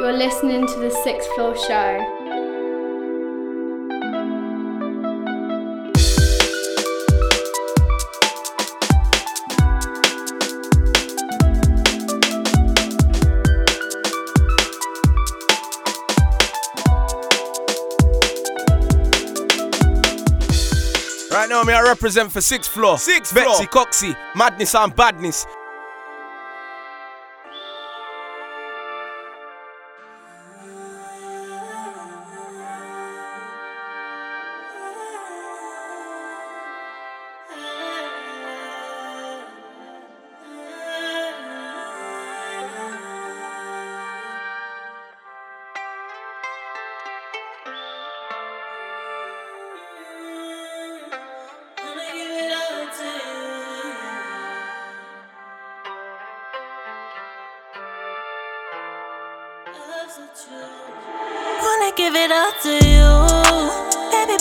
You're 0.00 0.14
listening 0.14 0.66
to 0.66 0.78
the 0.78 0.90
Sixth 1.04 1.28
Floor 1.34 1.54
Show. 1.54 1.98
Right 21.30 21.46
now, 21.50 21.62
me 21.62 21.74
I 21.74 21.82
represent 21.82 22.32
for 22.32 22.40
sixth 22.40 22.70
floor. 22.72 22.96
Sixth 22.96 23.34
Betsy, 23.34 23.66
floor. 23.66 23.84
Coxie, 23.84 24.16
madness 24.34 24.74
and 24.74 24.96
badness. 24.96 25.44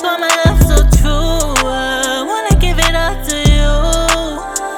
Boy, 0.09 0.17
my 0.17 0.29
love 0.45 0.61
so 0.63 0.77
true. 0.97 1.67
Uh, 1.67 2.25
wanna 2.25 2.55
give 2.59 2.79
it 2.79 2.95
up 2.95 3.17
to 3.27 3.37
you, 3.37 3.69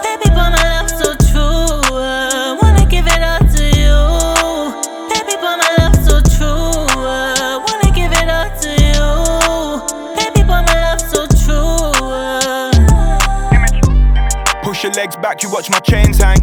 baby, 0.04 0.30
boy, 0.30 0.50
my 0.52 0.64
love 0.74 0.90
so 0.90 1.16
true. 1.32 1.96
Uh, 1.96 2.58
wanna 2.62 2.86
give 2.86 3.08
it 3.08 3.22
up 3.22 3.42
to 3.56 3.64
you, 3.64 3.96
baby, 5.10 5.36
boy, 5.40 5.56
my 5.56 5.70
love 5.80 5.96
so 6.04 6.20
true. 6.36 6.74
Uh, 7.00 7.64
wanna 7.66 7.92
give 7.94 8.12
it 8.12 8.30
up 8.30 8.52
to 8.60 8.70
you, 8.70 9.08
baby, 10.18 10.44
boy, 10.44 10.62
my 10.68 10.76
love 10.86 11.02
so 11.02 11.26
true. 11.44 11.80
Push 14.64 14.84
your 14.84 14.94
legs 14.94 15.16
back, 15.18 15.44
you 15.44 15.52
watch 15.52 15.70
my 15.70 15.80
chains 15.80 16.18
hang. 16.18 16.40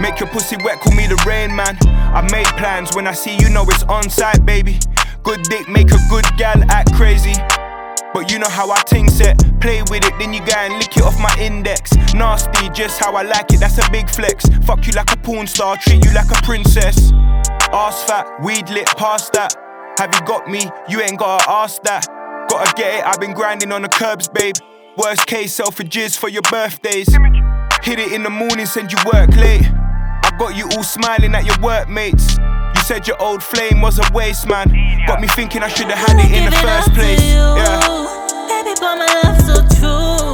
Make 0.00 0.18
your 0.20 0.28
pussy 0.30 0.56
wet, 0.64 0.80
call 0.80 0.94
me 0.94 1.06
the 1.06 1.22
rain 1.26 1.54
man. 1.54 1.76
I 2.14 2.22
made 2.32 2.46
plans 2.58 2.94
when 2.94 3.06
I 3.06 3.12
see 3.12 3.36
you 3.36 3.48
know 3.50 3.64
it's 3.68 3.82
on 3.84 4.08
site, 4.08 4.44
baby. 4.46 4.78
Good 5.22 5.42
dick, 5.44 5.68
make 5.68 5.90
a 5.90 5.98
good 6.10 6.26
gal 6.36 6.62
act 6.70 6.92
crazy. 6.94 7.34
You 8.34 8.40
know 8.40 8.48
how 8.48 8.68
I 8.68 8.82
ting 8.82 9.08
set. 9.08 9.38
Play 9.60 9.80
with 9.82 10.04
it, 10.04 10.12
then 10.18 10.32
you 10.32 10.40
go 10.40 10.56
and 10.56 10.74
lick 10.74 10.96
it 10.96 11.04
off 11.04 11.16
my 11.20 11.32
index. 11.38 11.94
Nasty, 12.14 12.68
just 12.70 12.98
how 12.98 13.14
I 13.14 13.22
like 13.22 13.52
it, 13.52 13.60
that's 13.60 13.78
a 13.78 13.88
big 13.92 14.10
flex. 14.10 14.44
Fuck 14.66 14.88
you 14.88 14.92
like 14.92 15.12
a 15.12 15.16
porn 15.18 15.46
star, 15.46 15.76
treat 15.76 16.04
you 16.04 16.12
like 16.12 16.28
a 16.32 16.42
princess. 16.42 17.12
Ass 17.72 18.02
fat, 18.02 18.26
weed 18.42 18.68
lit, 18.70 18.88
past 18.96 19.32
that. 19.34 19.54
Have 20.00 20.12
you 20.12 20.20
got 20.26 20.48
me? 20.48 20.68
You 20.88 21.00
ain't 21.00 21.16
gotta 21.16 21.48
ask 21.48 21.80
that. 21.82 22.08
Gotta 22.50 22.74
get 22.74 22.98
it, 22.98 23.06
I've 23.06 23.20
been 23.20 23.34
grinding 23.34 23.70
on 23.70 23.82
the 23.82 23.88
curbs, 23.88 24.26
babe. 24.26 24.56
Worst 24.96 25.28
case, 25.28 25.54
sell 25.54 25.70
for 25.70 25.84
your 26.28 26.42
birthdays. 26.50 27.14
Hit 27.84 28.00
it 28.00 28.12
in 28.12 28.24
the 28.24 28.30
morning, 28.30 28.66
send 28.66 28.90
you 28.90 28.98
work 29.12 29.30
late. 29.36 29.62
I 29.62 30.34
got 30.40 30.56
you 30.56 30.68
all 30.74 30.82
smiling 30.82 31.36
at 31.36 31.46
your 31.46 31.60
workmates. 31.62 32.36
You 32.36 32.82
said 32.82 33.06
your 33.06 33.22
old 33.22 33.44
flame 33.44 33.80
was 33.80 34.00
a 34.00 34.12
waste, 34.12 34.48
man. 34.48 34.74
Got 35.06 35.20
me 35.20 35.28
thinking 35.28 35.62
I 35.62 35.68
should 35.68 35.86
have 35.86 36.08
had 36.08 36.18
it 36.18 36.36
in 36.36 36.50
the 36.50 36.56
first 36.56 36.92
place. 36.94 37.22
Yeah. 37.22 38.23
Baby, 38.64 38.80
boy, 38.80 38.94
my 38.96 39.06
love 39.22 39.40
so 39.42 39.78
true. 39.78 40.33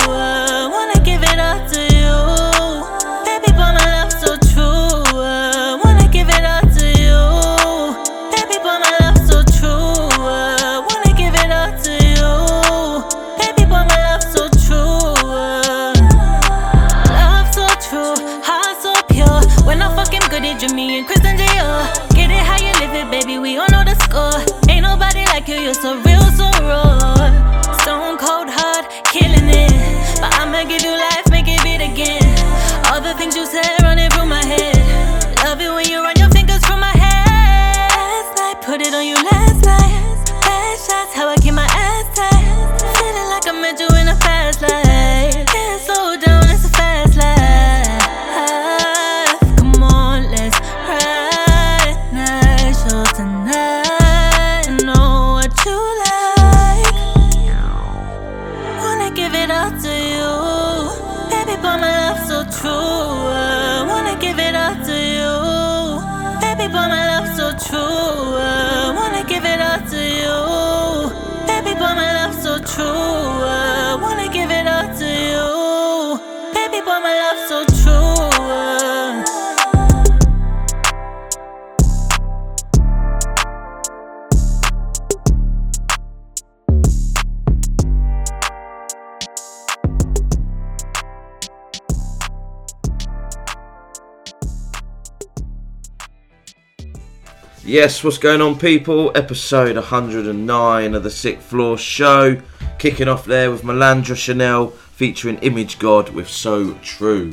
Yes, 97.64 98.02
what's 98.02 98.16
going 98.18 98.40
on, 98.40 98.58
people? 98.58 99.12
Episode 99.14 99.76
109 99.76 100.94
of 100.94 101.02
the 101.02 101.10
Sixth 101.10 101.44
Floor 101.46 101.76
Show. 101.76 102.40
Kicking 102.78 103.06
off 103.08 103.26
there 103.26 103.50
with 103.50 103.62
Malandra 103.62 104.16
Chanel 104.16 104.68
featuring 104.68 105.36
Image 105.38 105.78
God 105.78 106.08
with 106.10 106.28
So 106.28 106.72
True. 106.82 107.32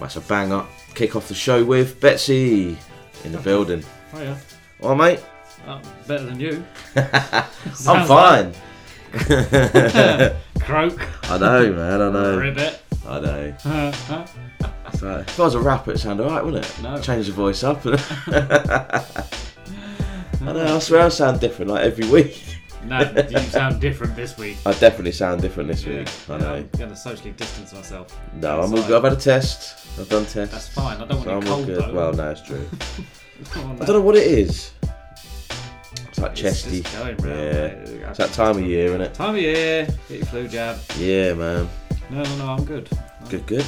That's 0.00 0.16
a 0.16 0.20
banger. 0.22 0.64
Kick 0.94 1.14
off 1.14 1.28
the 1.28 1.34
show 1.34 1.64
with 1.64 2.00
Betsy 2.00 2.76
in 3.24 3.32
the 3.32 3.38
building. 3.38 3.84
Oh 4.12 4.22
yeah, 4.22 4.38
All 4.82 4.96
right, 4.96 5.24
oh, 5.68 5.80
better 6.08 6.24
than 6.24 6.40
you. 6.40 6.64
I'm 6.96 8.06
fine. 8.06 8.52
Croak, 10.60 11.00
I 11.30 11.38
know, 11.38 11.72
man. 11.72 12.00
I 12.02 12.10
know. 12.10 12.38
ribbit. 12.38 12.80
I 13.08 13.20
know. 13.20 13.54
So, 14.98 15.18
if 15.18 15.38
I 15.38 15.42
was 15.44 15.54
a 15.54 15.60
rapper, 15.60 15.90
it'd 15.90 16.00
sound 16.02 16.18
alright, 16.20 16.42
wouldn't 16.44 16.64
it? 16.64 16.82
No. 16.82 16.98
Change 17.00 17.26
the 17.26 17.32
voice 17.32 17.62
up. 17.62 17.82
I 17.86 19.04
know. 20.40 20.76
I 20.76 20.78
swear 20.78 21.02
I 21.02 21.08
sound 21.08 21.40
different 21.40 21.70
like 21.70 21.84
every 21.84 22.08
week. 22.08 22.42
no, 22.84 23.00
you 23.30 23.38
sound 23.40 23.80
different 23.80 24.16
this 24.16 24.36
week. 24.38 24.56
I 24.64 24.72
definitely 24.72 25.12
sound 25.12 25.42
different 25.42 25.68
this 25.68 25.84
Yeah, 25.84 25.98
week. 25.98 26.08
I 26.28 26.32
yeah, 26.32 26.38
know. 26.38 26.54
I'm 26.54 26.68
gonna 26.78 26.96
socially 26.96 27.32
distance 27.32 27.72
myself. 27.74 28.18
No, 28.34 28.62
I'm 28.62 28.72
all 28.74 28.82
good. 28.82 28.92
I've 28.96 29.02
had 29.04 29.12
a 29.12 29.16
test. 29.16 29.86
I've 30.00 30.08
done 30.08 30.24
tests. 30.24 30.52
That's 30.54 30.68
fine. 30.68 30.96
I 30.96 31.04
don't 31.06 31.18
want 31.18 31.24
So 31.24 31.30
I'm 31.32 31.36
all 31.36 31.42
cold 31.42 31.66
good. 31.66 31.82
though. 31.82 31.92
Well, 31.94 32.12
no, 32.14 32.30
it's 32.30 32.42
true. 32.42 32.66
Come 33.50 33.70
on, 33.70 33.82
I 33.82 33.84
don't 33.84 33.96
know 33.96 34.00
what 34.00 34.16
it 34.16 34.26
is. 34.26 34.72
It's 36.08 36.18
like 36.18 36.32
It's 36.32 36.40
chesty. 36.40 36.80
going 36.96 37.16
round, 37.18 37.38
yeah. 37.38 37.52
mate. 37.74 37.88
It's 38.08 38.18
that 38.18 38.32
time 38.32 38.56
of 38.56 38.62
year, 38.64 38.86
isn't 38.86 39.00
it? 39.02 39.14
Time 39.14 39.34
of 39.34 39.40
year. 39.40 39.86
Get 40.08 40.18
your 40.18 40.26
flu 40.26 40.48
jab. 40.48 40.78
Yeah, 40.96 41.34
man. 41.34 41.68
No, 42.10 42.22
no, 42.22 42.36
no. 42.36 42.46
I'm 42.46 42.64
good. 42.64 42.88
Good, 43.28 43.46
good. 43.46 43.64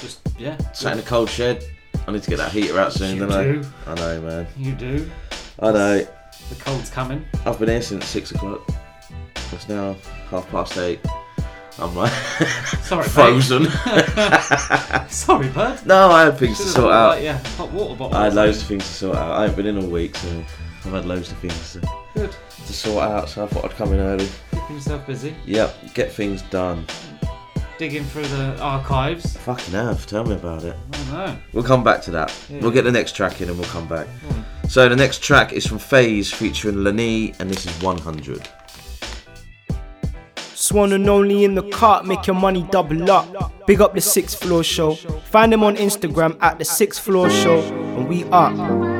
Just 0.00 0.20
yeah. 0.38 0.56
Sat 0.72 0.94
in 0.94 0.98
a 0.98 1.02
cold 1.02 1.28
shed. 1.30 1.64
I 2.06 2.12
need 2.12 2.22
to 2.22 2.30
get 2.30 2.36
that 2.38 2.52
heater 2.52 2.78
out 2.78 2.92
soon, 2.92 3.16
You 3.16 3.26
don't 3.26 3.32
I? 3.32 3.42
do. 3.44 3.64
I 3.86 3.94
know, 3.94 4.20
man. 4.20 4.46
You 4.56 4.72
do. 4.72 5.10
I 5.60 5.72
know. 5.72 5.98
The 6.48 6.54
cold's 6.60 6.90
coming. 6.90 7.24
I've 7.44 7.58
been 7.58 7.68
here 7.68 7.82
since 7.82 8.06
six 8.06 8.30
o'clock. 8.30 8.68
It's 9.52 9.68
now 9.68 9.96
half 10.30 10.48
past 10.50 10.76
eight. 10.78 11.00
I'm 11.78 11.94
like 11.94 12.12
Sorry, 12.82 13.02
mate. 13.02 13.10
frozen. 13.10 13.64
Sorry, 15.08 15.48
bud. 15.48 15.84
no, 15.86 16.10
I 16.10 16.24
had 16.26 16.38
things 16.38 16.56
to 16.58 16.62
Should've 16.64 16.74
sort 16.74 16.92
out. 16.92 17.08
Like, 17.16 17.24
yeah, 17.24 17.38
hot 17.56 17.70
water 17.72 17.94
bottle. 17.96 18.16
I 18.16 18.24
had 18.24 18.34
loads 18.34 18.62
of 18.62 18.68
things 18.68 18.84
to 18.86 18.92
sort 18.92 19.16
out. 19.16 19.32
I 19.32 19.42
haven't 19.42 19.56
been 19.56 19.66
in 19.76 19.82
all 19.84 19.90
week, 19.90 20.16
so 20.16 20.42
I've 20.86 20.92
had 20.92 21.04
loads 21.06 21.32
of 21.32 21.38
things 21.38 21.72
to, 21.72 21.80
Good. 22.14 22.30
to 22.66 22.72
sort 22.72 23.02
out. 23.02 23.28
So 23.28 23.44
I 23.44 23.46
thought 23.48 23.64
I'd 23.64 23.72
come 23.72 23.92
in 23.92 23.98
early. 24.00 24.28
Keeping 24.52 24.76
yourself 24.76 25.06
busy. 25.06 25.34
Yep, 25.44 25.94
get 25.94 26.12
things 26.12 26.42
done. 26.42 26.86
Digging 27.78 28.04
through 28.04 28.26
the 28.28 28.58
archives. 28.60 29.36
Fucking 29.38 29.74
hell, 29.74 29.94
tell 29.96 30.24
me 30.24 30.34
about 30.34 30.64
it. 30.64 30.76
I 30.92 30.96
don't 30.96 31.12
know. 31.12 31.38
We'll 31.52 31.64
come 31.64 31.84
back 31.84 32.00
to 32.02 32.10
that. 32.12 32.34
Yeah. 32.48 32.60
We'll 32.60 32.70
get 32.70 32.84
the 32.84 32.92
next 32.92 33.16
track 33.16 33.40
in 33.40 33.48
and 33.48 33.58
we'll 33.58 33.68
come 33.68 33.86
back. 33.86 34.06
So 34.68 34.88
the 34.88 34.96
next 34.96 35.22
track 35.22 35.52
is 35.52 35.66
from 35.66 35.78
Faiz 35.78 36.32
featuring 36.32 36.76
Lenée, 36.76 37.38
and 37.38 37.50
this 37.50 37.66
is 37.66 37.82
100. 37.82 38.48
Swan 40.54 40.92
and 40.92 41.08
only 41.08 41.44
in 41.44 41.54
the 41.54 41.62
cart, 41.70 42.06
make 42.06 42.26
your 42.26 42.34
money 42.34 42.66
double 42.70 43.10
up. 43.10 43.66
Big 43.66 43.80
up 43.80 43.94
the 43.94 44.00
sixth 44.00 44.42
floor 44.42 44.64
show. 44.64 44.94
Find 44.94 45.52
them 45.52 45.62
on 45.62 45.76
Instagram 45.76 46.38
at 46.40 46.58
the 46.58 46.64
sixth 46.64 47.02
floor 47.02 47.28
show, 47.28 47.60
and 47.96 48.08
we 48.08 48.24
up. 48.30 48.95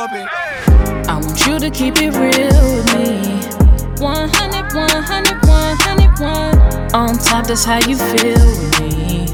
Bumping. 0.00 0.26
I 1.08 1.18
want 1.20 1.46
you 1.46 1.58
to 1.58 1.70
keep 1.70 1.96
it 1.98 2.14
real 2.16 2.62
with 2.74 2.86
me. 2.96 3.40
100, 4.00 4.72
100, 4.72 5.42
101. 5.44 6.94
On 6.94 7.18
top, 7.18 7.46
that's 7.46 7.64
how 7.64 7.80
you 7.86 7.96
feel 7.96 8.40
with 8.40 8.80
me. 8.80 9.26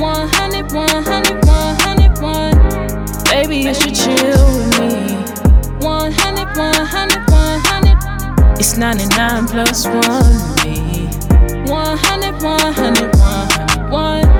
100, 0.00 0.72
100, 0.72 1.44
101. 1.44 3.24
Baby, 3.24 3.56
you 3.66 3.74
should 3.74 3.94
chill 3.94 4.46
with 4.54 4.78
me. 4.78 5.16
100, 5.82 6.56
100, 6.56 7.30
100. 7.30 8.58
It's 8.60 8.76
99 8.76 9.48
plus 9.48 9.86
1 9.86 9.94
with 9.96 10.64
me. 10.64 11.08
100, 11.66 12.40
100, 12.40 13.16
101. 13.16 14.33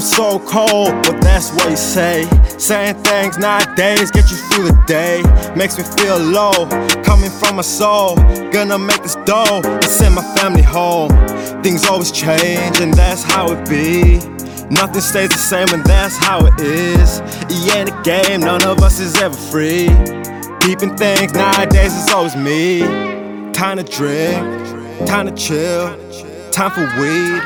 I'm 0.00 0.06
so 0.06 0.38
cold, 0.38 0.94
but 1.02 1.20
that's 1.20 1.52
what 1.52 1.68
you 1.68 1.76
say. 1.76 2.26
Saying 2.56 2.94
things 3.02 3.36
nowadays 3.36 4.10
get 4.10 4.30
you 4.30 4.36
through 4.48 4.68
the 4.68 4.84
day. 4.86 5.20
Makes 5.54 5.76
me 5.76 5.84
feel 5.84 6.16
low, 6.16 6.66
coming 7.02 7.30
from 7.30 7.56
my 7.56 7.62
soul. 7.62 8.16
Gonna 8.50 8.78
make 8.78 9.02
this 9.02 9.16
dough 9.26 9.60
and 9.62 9.84
send 9.84 10.14
my 10.14 10.22
family 10.36 10.62
home. 10.62 11.10
Things 11.62 11.84
always 11.84 12.10
change, 12.10 12.80
and 12.80 12.94
that's 12.94 13.22
how 13.22 13.52
it 13.52 13.68
be. 13.68 14.20
Nothing 14.70 15.02
stays 15.02 15.28
the 15.28 15.36
same, 15.36 15.68
and 15.68 15.84
that's 15.84 16.16
how 16.16 16.46
it 16.46 16.58
is. 16.58 17.20
Yeah, 17.50 17.80
in 17.80 17.88
the 17.88 18.00
game, 18.02 18.40
none 18.40 18.64
of 18.64 18.82
us 18.82 19.00
is 19.00 19.20
ever 19.20 19.36
free. 19.36 19.88
Keeping 20.62 20.96
things 20.96 21.34
nowadays 21.34 21.94
is 21.94 22.08
always 22.08 22.34
me. 22.36 22.80
Time 23.52 23.76
to 23.76 23.84
drink, 23.84 25.06
time 25.06 25.26
to 25.26 25.34
chill, 25.34 25.94
time 26.52 26.70
for 26.70 26.88
weed, 26.98 27.42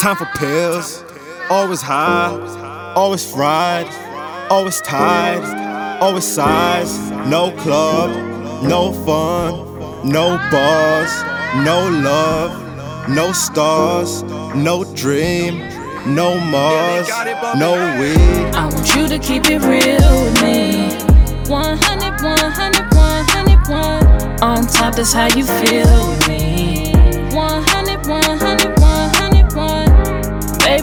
time 0.00 0.16
for 0.16 0.26
pills. 0.36 1.03
Always 1.50 1.82
high, 1.82 2.94
always 2.96 3.30
fried, 3.30 3.86
always 4.50 4.80
tied, 4.80 6.00
always 6.00 6.24
size. 6.24 6.98
No 7.28 7.50
club, 7.58 8.10
no 8.62 8.92
fun, 9.04 10.08
no 10.10 10.38
bars, 10.50 11.12
no 11.64 11.88
love, 11.90 13.08
no 13.10 13.32
stars, 13.32 14.22
no 14.54 14.84
dream, 14.94 15.58
no 16.06 16.40
Mars, 16.40 17.08
no 17.58 17.72
weed. 18.00 18.54
I 18.54 18.66
want 18.72 18.94
you 18.96 19.06
to 19.06 19.18
keep 19.18 19.44
it 19.50 19.60
real 19.60 20.24
with 20.24 20.42
me. 20.42 20.94
100, 21.50 22.22
100, 22.22 22.94
101. 22.94 24.42
On 24.42 24.66
top, 24.66 24.94
that's 24.94 25.12
how 25.12 25.26
you 25.36 25.44
feel 25.44 26.08
with 26.08 26.28
me. 26.28 26.92
100, 27.34 28.06
100, 28.06 28.06
101. 28.06 28.33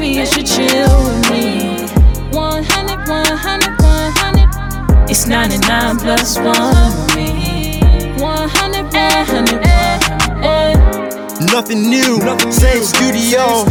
Baby, 0.02 0.18
you 0.18 0.26
should 0.26 0.48
chill 0.48 0.98
with 1.06 1.30
me. 1.30 1.86
100, 2.34 3.08
100, 3.08 3.70
100. 3.78 5.08
It's 5.08 5.28
99 5.28 5.98
plus 6.00 6.38
1 6.40 6.48
with 6.48 7.14
me. 7.16 7.82
100, 8.18 8.90
100, 8.90 9.62
100. 9.62 11.54
Nothing 11.54 11.82
new, 11.88 12.18
same 12.50 12.82
studio, 12.82 13.62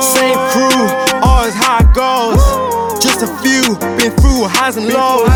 same 0.00 0.38
crew, 0.48 0.88
always 1.20 1.52
how 1.52 1.84
it 1.84 1.92
goes. 1.92 2.40
Just 3.02 3.20
a 3.20 3.28
few, 3.44 3.76
been 4.00 4.16
through 4.16 4.48
highs 4.48 4.78
and 4.78 4.88
lows. 4.88 5.28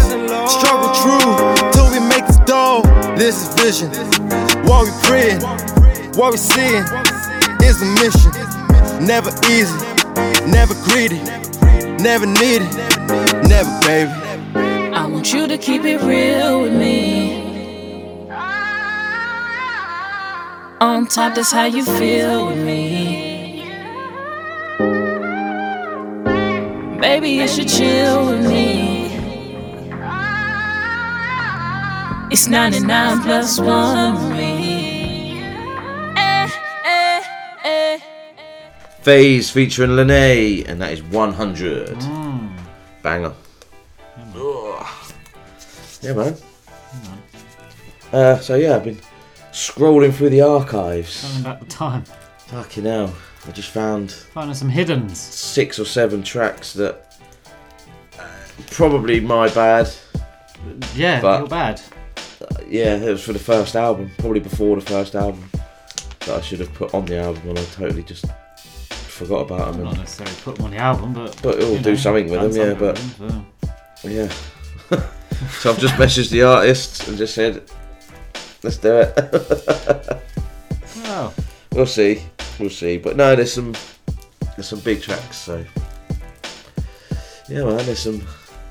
Struggle 0.50 0.88
true, 1.04 1.36
till 1.72 1.90
we 1.92 2.00
make 2.08 2.26
this 2.26 2.38
dough. 2.46 2.80
This 3.14 3.36
is 3.44 3.52
vision, 3.60 3.90
what 4.64 4.86
we 4.86 4.92
praying, 5.04 5.42
what 6.16 6.32
we 6.32 6.38
seeing 6.38 6.84
is 7.60 7.82
a 7.82 7.86
mission. 8.00 8.32
Never 9.00 9.30
easy, 9.48 9.76
never 10.46 10.74
greedy, 10.84 11.18
never 12.02 12.26
needed, 12.26 12.70
never 13.48 13.70
baby. 13.80 14.12
I 14.94 15.06
want 15.06 15.32
you 15.32 15.46
to 15.46 15.58
keep 15.58 15.84
it 15.84 16.00
real 16.02 16.62
with 16.62 16.72
me. 16.72 17.50
On 20.80 21.06
top, 21.06 21.34
that's 21.34 21.52
how 21.52 21.66
you 21.66 21.84
feel 21.84 22.46
with 22.46 22.64
me. 22.64 23.66
Baby, 27.00 27.30
you 27.30 27.48
should 27.48 27.68
chill 27.68 28.26
with 28.26 28.46
me. 28.46 29.10
It's 32.30 32.46
99 32.46 33.22
plus 33.22 33.58
1 33.58 34.14
with 34.14 34.38
me. 34.38 34.59
Faiz 39.02 39.50
featuring 39.50 39.90
Lenée, 39.90 40.66
and 40.68 40.80
that 40.80 40.92
is 40.92 41.02
100. 41.02 41.98
Banger. 43.02 43.32
Ugh. 44.36 44.86
Yeah, 46.02 46.12
man. 46.12 46.36
Uh, 48.12 48.38
so 48.38 48.56
yeah, 48.56 48.76
I've 48.76 48.84
been 48.84 48.98
scrolling 49.52 50.12
through 50.12 50.30
the 50.30 50.42
archives. 50.42 51.22
Telling 51.22 51.40
about 51.40 51.60
the 51.60 51.66
time. 51.66 52.04
Fucking 52.48 52.84
hell. 52.84 53.14
I 53.48 53.52
just 53.52 53.70
found 53.70 54.10
Finding 54.12 54.54
some 54.54 54.70
hiddens. 54.70 55.16
six 55.16 55.78
or 55.78 55.84
seven 55.86 56.22
tracks 56.22 56.72
that 56.74 57.16
uh, 58.18 58.26
probably 58.70 59.20
my 59.20 59.48
bad. 59.48 59.90
Yeah, 60.94 61.20
But- 61.22 61.48
bad. 61.48 61.80
Yeah, 62.68 62.96
it 62.96 63.10
was 63.10 63.22
for 63.22 63.32
the 63.32 63.38
first 63.38 63.76
album, 63.76 64.10
probably 64.18 64.40
before 64.40 64.76
the 64.76 64.82
first 64.86 65.14
album 65.14 65.48
that 66.20 66.30
I 66.30 66.40
should 66.40 66.60
have 66.60 66.72
put 66.74 66.94
on 66.94 67.04
the 67.06 67.18
album, 67.18 67.50
and 67.50 67.58
I 67.58 67.64
totally 67.64 68.02
just 68.02 68.24
forgot 69.20 69.42
about 69.42 69.74
them. 69.74 69.84
Not 69.84 69.98
necessarily 69.98 70.34
put 70.42 70.56
them 70.56 70.64
on 70.64 70.70
the 70.70 70.78
album, 70.78 71.12
but. 71.12 71.38
But 71.42 71.58
it'll 71.58 71.78
do 71.78 71.96
something 71.96 72.30
with 72.30 72.40
them, 72.40 72.52
yeah, 72.52 72.72
with 72.72 73.18
them, 73.18 73.46
so. 74.02 74.08
yeah, 74.08 74.28
so 75.60 75.70
I've 75.70 75.78
just 75.78 75.94
messaged 75.96 76.30
the 76.30 76.42
artist 76.42 77.06
and 77.06 77.18
just 77.18 77.34
said, 77.34 77.62
"Let's 78.62 78.78
do 78.78 79.00
it." 79.00 80.22
Oh, 81.12 81.34
we'll 81.72 81.86
see, 81.86 82.22
we'll 82.60 82.70
see. 82.70 82.96
But 82.96 83.16
no, 83.16 83.34
there's 83.34 83.52
some 83.52 83.74
there's 84.54 84.68
some 84.68 84.78
big 84.78 85.02
tracks. 85.02 85.38
So 85.38 85.64
yeah, 87.48 87.64
man, 87.64 87.84
there's 87.84 87.98
some 87.98 88.22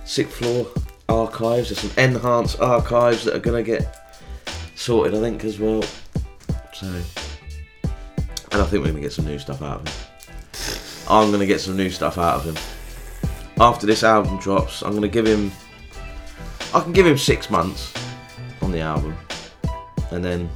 sixth 0.06 0.38
floor 0.38 0.68
archives. 1.10 1.68
There's 1.68 1.82
some 1.82 1.92
N-Hance 1.98 2.56
archives 2.56 3.26
that 3.26 3.36
are 3.36 3.40
gonna 3.40 3.62
get 3.62 4.16
sorted, 4.76 5.16
I 5.16 5.20
think, 5.20 5.44
as 5.44 5.60
well. 5.60 5.84
So, 6.74 6.88
and 6.88 8.62
I 8.62 8.64
think 8.64 8.84
we're 8.84 8.92
gonna 8.92 9.02
get 9.02 9.12
some 9.12 9.26
new 9.26 9.38
stuff 9.38 9.62
out 9.62 9.82
of 9.82 9.88
him. 9.88 10.09
I'm 11.10 11.32
gonna 11.32 11.46
get 11.46 11.60
some 11.60 11.76
new 11.76 11.90
stuff 11.90 12.18
out 12.18 12.36
of 12.36 12.46
him. 12.46 12.58
After 13.60 13.88
this 13.88 14.04
album 14.04 14.38
drops, 14.40 14.84
I'm 14.84 14.94
gonna 14.94 15.08
give 15.08 15.26
him. 15.26 15.52
I 16.74 16.82
can 16.82 16.94
give 16.94 17.08
him 17.08 17.18
six 17.18 17.50
months 17.50 17.94
on 18.62 18.72
the 18.72 18.82
album, 18.82 19.18
and 20.12 20.24
then 20.24 20.50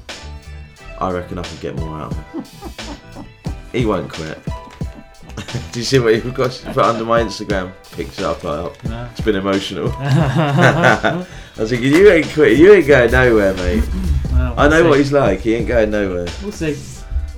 I 1.00 1.12
reckon 1.12 1.39
I 1.39 1.43
can 1.43 1.57
get 1.57 1.75
more 1.75 1.98
out 1.98 2.12
of 2.12 2.17
him. 2.31 3.25
he 3.72 3.86
won't 3.86 4.12
quit. 4.12 4.39
Do 5.72 5.79
you 5.79 5.86
see 5.86 6.00
what 6.00 6.13
you've 6.13 6.33
got 6.33 6.51
to 6.51 6.65
put 6.67 6.86
under 6.86 7.03
my 7.03 7.22
Instagram 7.22 7.74
picture 7.91 8.27
I 8.27 8.33
put 8.36 8.45
up? 8.45 8.83
No. 8.83 9.07
It's 9.12 9.22
been 9.22 9.36
emotional. 9.36 9.91
I 10.00 11.25
was 11.57 11.69
thinking, 11.69 11.91
you 11.91 12.12
ain't 12.12 12.27
quitting, 12.29 12.60
you 12.60 12.74
ain't 12.74 12.88
going 12.88 13.12
nowhere, 13.12 13.53
mate. 13.55 13.83
well, 14.31 14.53
I 14.57 14.67
know 14.67 14.81
we'll 14.81 14.91
what 14.91 15.00
he's 15.00 15.12
like, 15.12 15.41
he 15.41 15.55
ain't 15.55 15.67
going 15.67 15.89
nowhere. 15.89 16.27
We'll 16.41 16.51
see. 16.51 16.75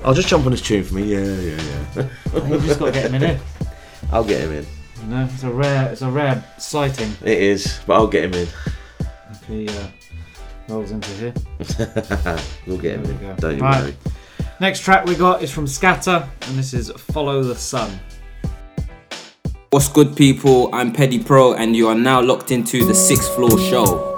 I'll 0.05 0.13
just 0.13 0.27
jump 0.27 0.45
on 0.45 0.51
his 0.51 0.61
tune 0.61 0.83
for 0.83 0.93
me, 0.95 1.03
yeah, 1.03 1.23
yeah, 1.25 1.81
yeah. 1.95 2.47
You've 2.47 2.63
just 2.63 2.79
got 2.79 2.85
to 2.85 2.91
get 2.91 3.05
him 3.05 3.15
in 3.15 3.21
here. 3.21 3.39
I'll 4.11 4.23
get 4.23 4.41
him 4.41 4.51
in. 4.51 4.65
You 5.01 5.07
know, 5.09 5.27
it's 5.33 5.41
a 5.43 5.49
rare, 5.51 5.91
it's 5.91 6.01
a 6.03 6.09
rare 6.11 6.43
sighting. 6.59 7.11
It 7.23 7.39
is, 7.39 7.79
but 7.87 7.95
I'll 7.95 8.05
get 8.07 8.25
him 8.25 8.33
in. 8.35 8.47
If 9.31 9.43
he, 9.47 9.67
uh, 9.67 9.87
rolls 10.69 10.91
into 10.91 11.09
here. 11.11 11.33
we'll 12.67 12.77
get 12.77 13.03
There 13.03 13.11
him. 13.13 13.19
we 13.19 13.25
go. 13.25 13.35
Don't 13.39 13.55
you 13.57 13.61
Right. 13.63 13.81
worry. 13.83 13.97
Next 14.61 14.81
track 14.81 15.05
we 15.05 15.15
got 15.15 15.41
is 15.41 15.51
from 15.51 15.65
Skatta, 15.65 16.29
and 16.47 16.57
this 16.57 16.73
is 16.75 16.91
Follow 16.91 17.43
the 17.43 17.55
Sun. 17.55 17.99
What's 19.71 19.89
good, 19.89 20.15
people? 20.15 20.69
I'm 20.73 20.93
Petty 20.93 21.17
Pro, 21.17 21.53
and 21.55 21.75
you 21.75 21.87
are 21.87 21.95
now 21.95 22.21
locked 22.21 22.51
into 22.51 22.85
the 22.85 22.93
Sixth 22.95 23.33
Floor 23.35 23.57
Show. 23.59 24.15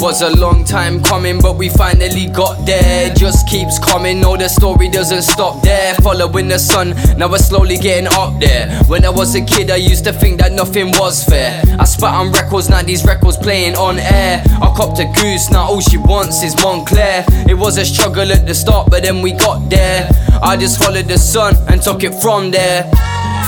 Was 0.00 0.22
a 0.22 0.30
long 0.30 0.64
time 0.64 1.02
coming, 1.02 1.40
but 1.40 1.56
we 1.56 1.68
finally 1.68 2.26
got 2.26 2.64
there. 2.64 3.12
Just 3.14 3.46
keeps 3.46 3.78
coming, 3.78 4.20
no, 4.20 4.34
the 4.34 4.48
story 4.48 4.88
doesn't 4.88 5.22
stop 5.22 5.62
there. 5.62 5.94
Following 5.96 6.48
the 6.48 6.58
sun, 6.58 6.94
now 7.18 7.30
we're 7.30 7.36
slowly 7.36 7.76
getting 7.76 8.08
up 8.14 8.40
there. 8.40 8.82
When 8.84 9.04
I 9.04 9.10
was 9.10 9.34
a 9.34 9.44
kid, 9.44 9.70
I 9.70 9.76
used 9.76 10.04
to 10.04 10.12
think 10.12 10.40
that 10.40 10.52
nothing 10.52 10.90
was 10.98 11.22
fair. 11.22 11.62
I 11.78 11.84
spat 11.84 12.14
on 12.14 12.32
records, 12.32 12.70
now 12.70 12.80
these 12.82 13.04
records 13.04 13.36
playing 13.36 13.76
on 13.76 13.98
air. 13.98 14.42
I 14.46 14.72
copped 14.74 14.98
a 15.00 15.04
goose, 15.20 15.50
now 15.50 15.64
all 15.64 15.80
she 15.80 15.98
wants 15.98 16.42
is 16.42 16.56
Montclair. 16.62 17.24
It 17.46 17.54
was 17.54 17.76
a 17.76 17.84
struggle 17.84 18.32
at 18.32 18.46
the 18.46 18.54
start, 18.54 18.88
but 18.90 19.02
then 19.02 19.20
we 19.20 19.32
got 19.32 19.68
there. 19.68 20.08
I 20.42 20.56
just 20.56 20.82
followed 20.82 21.06
the 21.06 21.18
sun 21.18 21.54
and 21.68 21.80
took 21.80 22.02
it 22.02 22.14
from 22.14 22.50
there. 22.50 22.84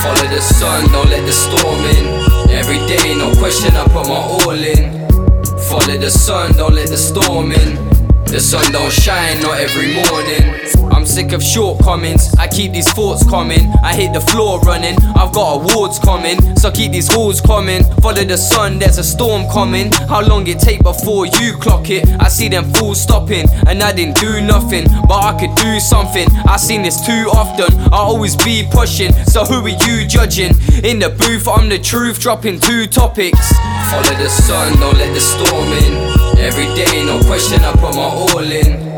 Follow 0.02 0.28
the 0.28 0.40
sun, 0.40 0.92
don't 0.92 1.08
let 1.08 1.24
the 1.24 1.32
storm 1.32 1.80
in. 1.96 2.50
Every 2.50 2.78
day, 2.86 3.16
no 3.16 3.34
question, 3.36 3.74
I 3.74 3.84
put 3.84 4.06
my 4.06 4.14
all 4.14 4.50
in. 4.50 5.01
Follow 5.82 5.98
the 5.98 6.10
sun, 6.10 6.52
don't 6.52 6.74
let 6.74 6.90
the 6.90 6.96
storm 6.96 7.50
in. 7.50 7.91
The 8.32 8.40
sun 8.40 8.72
don't 8.72 8.90
shine, 8.90 9.42
not 9.42 9.60
every 9.60 9.92
morning. 9.92 10.90
I'm 10.90 11.04
sick 11.04 11.32
of 11.32 11.42
shortcomings. 11.42 12.34
I 12.36 12.48
keep 12.48 12.72
these 12.72 12.90
thoughts 12.90 13.28
coming. 13.28 13.70
I 13.82 13.94
hit 13.94 14.14
the 14.14 14.22
floor 14.22 14.58
running. 14.60 14.96
I've 15.14 15.34
got 15.34 15.60
awards 15.60 15.98
coming, 15.98 16.38
so 16.56 16.70
keep 16.70 16.92
these 16.92 17.12
halls 17.12 17.42
coming. 17.42 17.84
Follow 18.00 18.24
the 18.24 18.38
sun, 18.38 18.78
there's 18.78 18.96
a 18.96 19.04
storm 19.04 19.46
coming. 19.52 19.92
How 20.08 20.26
long 20.26 20.46
it 20.46 20.60
take 20.60 20.82
before 20.82 21.26
you 21.26 21.58
clock 21.58 21.90
it? 21.90 22.08
I 22.22 22.28
see 22.28 22.48
them 22.48 22.72
fools 22.72 23.02
stopping, 23.02 23.50
and 23.66 23.82
I 23.82 23.92
didn't 23.92 24.16
do 24.16 24.40
nothing, 24.40 24.86
but 25.06 25.22
I 25.22 25.38
could 25.38 25.54
do 25.56 25.78
something. 25.78 26.26
I 26.48 26.56
seen 26.56 26.80
this 26.80 27.04
too 27.04 27.28
often. 27.34 27.78
I 27.92 27.98
always 27.98 28.34
be 28.34 28.66
pushing, 28.72 29.12
so 29.26 29.44
who 29.44 29.60
are 29.66 29.68
you 29.68 30.06
judging? 30.06 30.54
In 30.82 31.00
the 31.00 31.10
booth, 31.10 31.46
I'm 31.46 31.68
the 31.68 31.78
truth, 31.78 32.18
dropping 32.18 32.60
two 32.60 32.86
topics. 32.86 33.52
Follow 33.90 34.16
the 34.16 34.30
sun, 34.30 34.80
don't 34.80 34.96
let 34.96 35.12
the 35.12 35.20
storm 35.20 35.68
in. 35.68 36.31
Every 36.42 36.66
day, 36.74 37.04
no 37.04 37.22
question, 37.22 37.60
I 37.62 37.72
put 37.72 37.94
my 37.94 38.02
all 38.02 38.38
in. 38.40 38.96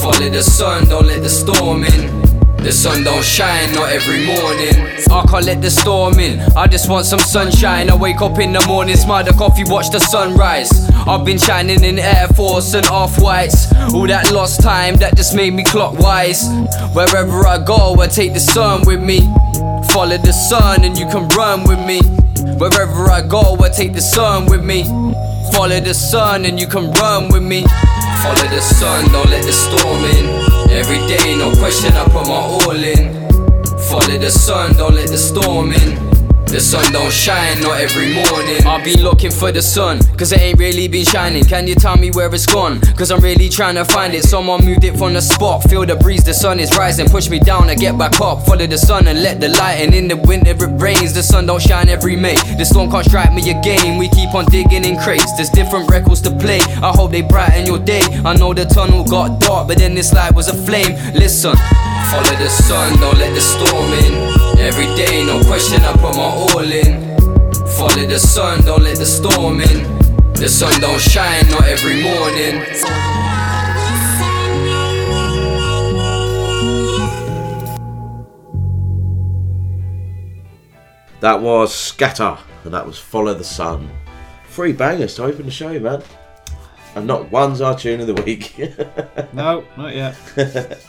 Follow 0.00 0.30
the 0.30 0.40
sun, 0.40 0.88
don't 0.88 1.06
let 1.06 1.20
the 1.20 1.28
storm 1.28 1.82
in. 1.82 2.22
The 2.58 2.70
sun 2.70 3.02
don't 3.02 3.24
shine, 3.24 3.72
not 3.74 3.90
every 3.90 4.24
morning. 4.24 4.74
I 5.10 5.26
can't 5.28 5.44
let 5.44 5.60
the 5.62 5.70
storm 5.70 6.20
in. 6.20 6.40
I 6.56 6.68
just 6.68 6.88
want 6.88 7.06
some 7.06 7.18
sunshine. 7.18 7.90
I 7.90 7.96
wake 7.96 8.22
up 8.22 8.38
in 8.38 8.52
the 8.52 8.64
morning, 8.68 8.96
smile 8.96 9.24
the 9.24 9.32
coffee, 9.32 9.64
watch 9.66 9.90
the 9.90 9.98
sunrise. 9.98 10.70
I've 11.08 11.24
been 11.24 11.38
shining 11.38 11.82
in 11.82 11.98
Air 11.98 12.28
Force 12.28 12.74
and 12.74 12.86
off 12.86 13.20
whites. 13.20 13.72
All 13.92 14.06
that 14.06 14.30
lost 14.32 14.62
time, 14.62 14.94
that 14.96 15.16
just 15.16 15.34
made 15.34 15.54
me 15.54 15.64
clockwise. 15.64 16.48
Wherever 16.94 17.46
I 17.48 17.58
go, 17.64 17.96
I 18.00 18.06
take 18.06 18.32
the 18.32 18.40
sun 18.40 18.82
with 18.86 19.02
me. 19.02 19.20
Follow 19.92 20.18
the 20.18 20.32
sun 20.32 20.84
and 20.84 20.96
you 20.96 21.06
can 21.06 21.28
run 21.30 21.64
with 21.64 21.84
me. 21.84 22.00
Wherever 22.58 23.10
I 23.10 23.22
go, 23.26 23.56
I 23.60 23.70
take 23.70 23.92
the 23.92 24.00
sun 24.00 24.46
with 24.46 24.64
me. 24.64 24.84
Follow 25.52 25.80
the 25.80 25.94
sun 25.94 26.44
and 26.44 26.60
you 26.60 26.66
can 26.66 26.90
run 26.92 27.28
with 27.28 27.42
me. 27.42 27.62
Follow 28.22 28.48
the 28.48 28.60
sun, 28.60 29.10
don't 29.12 29.28
let 29.30 29.44
the 29.44 29.52
storm 29.52 30.04
in. 30.04 30.70
Every 30.70 30.98
day, 31.06 31.36
no 31.36 31.54
question, 31.56 31.92
I 31.94 32.04
put 32.04 32.26
my 32.26 32.34
all 32.34 32.70
in. 32.70 33.28
Follow 33.88 34.18
the 34.18 34.30
sun, 34.30 34.76
don't 34.76 34.94
let 34.94 35.08
the 35.08 35.18
storm 35.18 35.72
in. 35.72 36.15
The 36.46 36.60
sun 36.60 36.92
don't 36.92 37.12
shine, 37.12 37.60
not 37.60 37.80
every 37.80 38.14
morning. 38.14 38.64
I've 38.66 38.84
been 38.84 39.02
looking 39.02 39.32
for 39.32 39.50
the 39.50 39.60
sun, 39.60 39.98
cause 40.16 40.30
it 40.30 40.40
ain't 40.40 40.58
really 40.58 40.86
been 40.86 41.04
shining. 41.04 41.44
Can 41.44 41.66
you 41.66 41.74
tell 41.74 41.96
me 41.96 42.10
where 42.12 42.32
it's 42.32 42.46
gone? 42.46 42.80
Cause 42.96 43.10
I'm 43.10 43.20
really 43.20 43.48
trying 43.48 43.74
to 43.74 43.84
find 43.84 44.14
it. 44.14 44.22
Someone 44.22 44.64
moved 44.64 44.84
it 44.84 44.96
from 44.96 45.12
the 45.14 45.20
spot. 45.20 45.64
Feel 45.64 45.84
the 45.84 45.96
breeze, 45.96 46.24
the 46.24 46.32
sun 46.32 46.60
is 46.60 46.74
rising. 46.76 47.08
Push 47.08 47.28
me 47.30 47.40
down, 47.40 47.68
I 47.68 47.74
get 47.74 47.98
back 47.98 48.20
up. 48.20 48.46
Follow 48.46 48.66
the 48.66 48.78
sun 48.78 49.08
and 49.08 49.22
let 49.22 49.40
the 49.40 49.48
light 49.48 49.80
in. 49.80 49.92
In 49.92 50.08
the 50.08 50.16
winter, 50.16 50.52
it 50.52 50.80
rains. 50.80 51.12
The 51.12 51.22
sun 51.22 51.46
don't 51.46 51.60
shine 51.60 51.88
every 51.88 52.16
May. 52.16 52.36
The 52.56 52.64
storm 52.64 52.90
can't 52.90 53.04
strike 53.04 53.34
me 53.34 53.50
again. 53.50 53.98
We 53.98 54.08
keep 54.10 54.32
on 54.32 54.46
digging 54.46 54.84
in 54.84 54.98
crates. 54.98 55.36
There's 55.36 55.50
different 55.50 55.90
records 55.90 56.22
to 56.22 56.30
play. 56.30 56.60
I 56.60 56.92
hope 56.94 57.10
they 57.10 57.22
brighten 57.22 57.66
your 57.66 57.80
day. 57.80 58.02
I 58.24 58.36
know 58.36 58.54
the 58.54 58.64
tunnel 58.66 59.04
got 59.04 59.40
dark, 59.40 59.66
but 59.66 59.78
then 59.78 59.94
this 59.94 60.12
light 60.12 60.32
was 60.32 60.48
a 60.48 60.54
flame. 60.54 60.94
Listen, 61.12 61.56
follow 62.10 62.36
the 62.38 62.48
sun, 62.48 62.98
don't 63.00 63.18
let 63.18 63.34
the 63.34 63.40
storm 63.40 63.92
in. 63.92 64.35
Every 64.66 64.86
day, 64.96 65.24
no 65.24 65.40
question, 65.44 65.80
I 65.82 65.92
put 65.92 66.16
my 66.16 66.24
all 66.24 66.58
in. 66.58 67.16
Follow 67.78 68.04
the 68.04 68.18
sun, 68.18 68.64
don't 68.64 68.82
let 68.82 68.98
the 68.98 69.06
storm 69.06 69.60
in. 69.60 70.32
The 70.32 70.48
sun 70.48 70.80
don't 70.80 71.00
shine, 71.00 71.48
not 71.50 71.68
every 71.68 72.02
morning. 72.02 72.64
That 81.20 81.40
was 81.40 81.72
Skatta, 81.72 82.38
and 82.64 82.74
that 82.74 82.84
was 82.84 82.98
Follow 82.98 83.34
the 83.34 83.44
Sun. 83.44 83.88
Three 84.48 84.72
bangers 84.72 85.14
to 85.14 85.24
open 85.26 85.44
the 85.46 85.52
show, 85.52 85.78
man. 85.78 86.02
And 86.96 87.06
not 87.06 87.30
one's 87.30 87.60
our 87.60 87.78
tune 87.78 88.00
of 88.00 88.08
the 88.08 88.20
week. 88.22 88.56
No, 89.32 89.64
not 89.76 89.94
yet. 89.94 90.14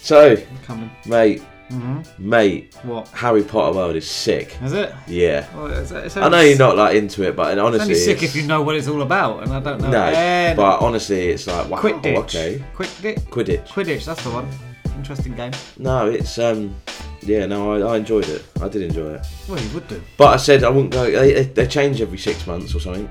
so, 0.00 0.36
Coming. 0.64 0.90
mate, 1.06 1.42
hmm 1.70 2.00
mate, 2.18 2.74
What? 2.82 3.08
Harry 3.08 3.42
Potter 3.44 3.76
world 3.76 3.96
is 3.96 4.08
sick. 4.08 4.56
Is 4.62 4.72
it? 4.72 4.92
Yeah. 5.06 5.46
Well, 5.56 5.66
it's, 5.72 5.90
it's 5.90 6.16
I 6.16 6.28
know 6.28 6.40
you're 6.40 6.58
not 6.58 6.76
like 6.76 6.96
into 6.96 7.22
it, 7.22 7.36
but 7.36 7.52
It's 7.52 7.60
honestly, 7.60 7.82
only 7.82 7.94
sick 7.94 8.16
it's- 8.18 8.30
if 8.34 8.36
you 8.40 8.46
know 8.46 8.62
what 8.62 8.74
it's 8.76 8.88
all 8.88 9.02
about, 9.02 9.42
and 9.44 9.52
I 9.52 9.60
don't 9.60 9.80
know. 9.80 9.90
No, 9.90 10.54
but 10.56 10.80
honestly, 10.80 11.28
it's 11.28 11.46
like 11.46 11.68
wow. 11.68 11.80
Quidditch. 11.80 12.16
Okay, 12.18 12.64
Quidditch. 12.74 13.20
Quidditch. 13.28 13.66
Quidditch. 13.68 14.04
That's 14.04 14.22
the 14.24 14.30
one. 14.30 14.48
Interesting 14.96 15.34
game. 15.34 15.52
No, 15.78 16.08
it's 16.10 16.38
um, 16.38 16.74
yeah, 17.22 17.46
no, 17.46 17.72
I, 17.88 17.94
I 17.94 17.96
enjoyed 17.98 18.28
it. 18.28 18.44
I 18.60 18.68
did 18.68 18.82
enjoy 18.82 19.14
it. 19.14 19.26
Well, 19.48 19.60
you 19.60 19.70
would 19.74 19.86
do. 19.88 20.02
But 20.18 20.28
I 20.34 20.36
said 20.36 20.64
I 20.64 20.68
wouldn't 20.68 20.92
go. 20.92 21.10
They, 21.10 21.44
they- 21.44 21.66
change 21.66 22.00
every 22.02 22.18
six 22.18 22.46
months 22.46 22.74
or 22.74 22.80
something. 22.80 23.08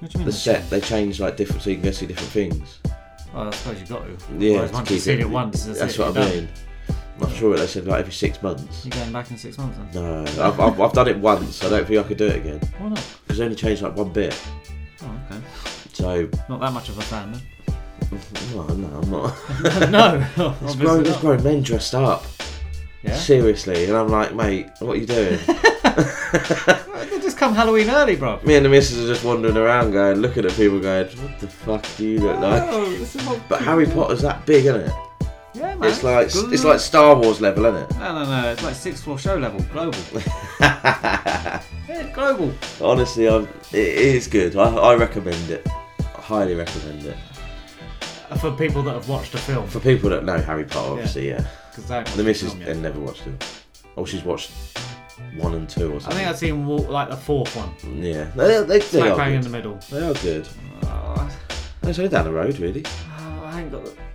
What 0.00 0.10
do 0.10 0.18
you 0.18 0.18
mean? 0.18 0.26
The 0.26 0.32
set 0.32 0.68
they 0.68 0.80
change 0.80 1.20
like 1.20 1.36
different, 1.38 1.62
so 1.62 1.70
you 1.70 1.76
can 1.76 1.86
go 1.86 1.90
see 1.90 2.06
different 2.06 2.30
things. 2.30 2.80
Well, 3.34 3.48
I 3.48 3.50
suppose 3.50 3.80
you've 3.80 3.88
got 3.88 4.04
to. 4.04 4.16
Yeah, 4.38 4.70
once 4.70 4.90
you've 4.90 5.00
seen 5.00 5.18
it- 5.18 5.22
it 5.22 5.30
once, 5.30 5.64
that's, 5.64 5.78
That's 5.80 5.94
it, 5.94 5.98
what 6.00 6.16
I 6.16 6.20
done. 6.30 6.48
I'm 7.18 7.28
not 7.28 7.32
sure 7.32 7.56
they 7.56 7.66
said 7.66 7.86
like 7.86 8.00
every 8.00 8.12
six 8.12 8.42
months. 8.42 8.84
You're 8.84 8.92
going 8.92 9.12
back 9.12 9.30
in 9.30 9.38
six 9.38 9.56
months 9.58 9.78
then? 9.92 10.02
No, 10.02 10.22
I've, 10.42 10.60
I've, 10.60 10.80
I've 10.80 10.92
done 10.92 11.08
it 11.08 11.18
once. 11.18 11.64
I 11.64 11.70
don't 11.70 11.86
think 11.86 11.98
I 11.98 12.02
could 12.06 12.18
do 12.18 12.26
it 12.26 12.36
again 12.36 12.60
Why 12.78 12.88
not? 12.90 13.16
because 13.24 13.38
they 13.38 13.44
only 13.44 13.56
changed 13.56 13.82
like 13.82 13.96
one 13.96 14.12
bit. 14.12 14.38
Oh, 15.02 15.20
okay. 15.30 15.40
So 15.94 16.28
Not 16.48 16.60
that 16.60 16.72
much 16.72 16.88
of 16.90 16.98
a 16.98 17.02
fan 17.02 17.32
then. 17.32 18.20
no, 18.54 18.66
no, 18.66 19.00
I'm 19.00 19.10
not. 19.10 19.90
no, 19.90 20.26
it's 20.62 20.74
grown, 20.76 21.02
not. 21.04 21.20
grown 21.20 21.42
men 21.42 21.62
dressed 21.62 21.94
up. 21.94 22.24
Yeah. 23.02 23.14
Seriously, 23.16 23.84
and 23.86 23.96
I'm 23.96 24.08
like, 24.08 24.34
mate, 24.34 24.66
what 24.80 24.96
are 24.96 25.00
you 25.00 25.06
doing? 25.06 25.38
They 25.46 27.20
just 27.20 27.38
come 27.38 27.54
Halloween 27.54 27.88
early, 27.88 28.16
bro. 28.16 28.40
Me 28.44 28.56
and 28.56 28.64
the 28.66 28.68
missus 28.68 28.98
are 29.04 29.12
just 29.12 29.24
wandering 29.24 29.56
around, 29.56 29.92
going, 29.92 30.16
looking 30.18 30.44
at 30.44 30.52
people, 30.52 30.80
going, 30.80 31.06
what 31.06 31.38
the 31.38 31.46
fuck 31.46 31.86
do 31.96 32.04
you 32.04 32.18
look 32.20 32.40
like? 32.40 32.62
Oh, 32.66 33.40
But 33.48 33.62
Harry 33.62 33.86
Potter's 33.86 34.22
that 34.22 34.44
big, 34.44 34.66
isn't 34.66 34.80
it? 34.82 34.92
Yeah, 35.56 35.74
man. 35.74 35.88
It's 35.90 36.02
like 36.02 36.26
it's 36.26 36.64
like 36.64 36.80
Star 36.80 37.16
Wars 37.16 37.40
level, 37.40 37.64
isn't 37.66 37.90
it? 37.90 37.98
No, 37.98 38.14
no, 38.14 38.24
no. 38.42 38.50
It's 38.50 38.62
like 38.62 38.74
sixth 38.74 39.04
floor 39.04 39.18
show 39.18 39.36
level, 39.36 39.60
global. 39.72 39.98
yeah, 40.60 41.62
global. 42.12 42.52
Honestly, 42.82 43.26
I'm, 43.26 43.48
it 43.72 43.74
is 43.74 44.28
good. 44.28 44.54
I, 44.56 44.74
I 44.74 44.94
recommend 44.94 45.50
it. 45.50 45.66
I 46.00 46.20
highly 46.20 46.54
recommend 46.54 47.04
it. 47.04 47.16
Uh, 48.28 48.36
for 48.36 48.52
people 48.52 48.82
that 48.82 48.92
have 48.92 49.08
watched 49.08 49.32
the 49.32 49.38
film, 49.38 49.66
For 49.68 49.80
people 49.80 50.10
that 50.10 50.24
know 50.24 50.38
Harry 50.38 50.64
Potter, 50.64 50.92
obviously, 50.92 51.28
yeah. 51.28 51.46
because 51.74 52.14
The 52.14 52.22
missus 52.22 52.54
never 52.54 53.00
watched 53.00 53.26
it. 53.26 53.62
Oh, 53.96 54.04
she's 54.04 54.24
watched 54.24 54.50
one 55.36 55.54
and 55.54 55.68
two 55.68 55.94
or 55.94 56.00
something. 56.00 56.12
I 56.12 56.16
think 56.16 56.28
I've 56.28 56.38
seen 56.38 56.66
like 56.66 57.08
the 57.08 57.16
fourth 57.16 57.56
one. 57.56 58.02
Yeah, 58.02 58.24
they, 58.36 58.62
they, 58.64 58.78
they, 58.80 59.08
are 59.08 59.16
bang 59.16 59.34
in 59.34 59.40
the 59.40 59.48
middle. 59.48 59.78
They 59.90 60.02
are 60.06 60.14
good. 60.14 60.46
Oh, 60.82 61.30
It's 61.82 61.98
only 61.98 62.10
down 62.10 62.26
the 62.26 62.32
road, 62.32 62.58
really. 62.58 62.84
oh, 62.86 63.42
I 63.44 63.62
ain't 63.62 63.72
got 63.72 63.84
the. 63.86 64.05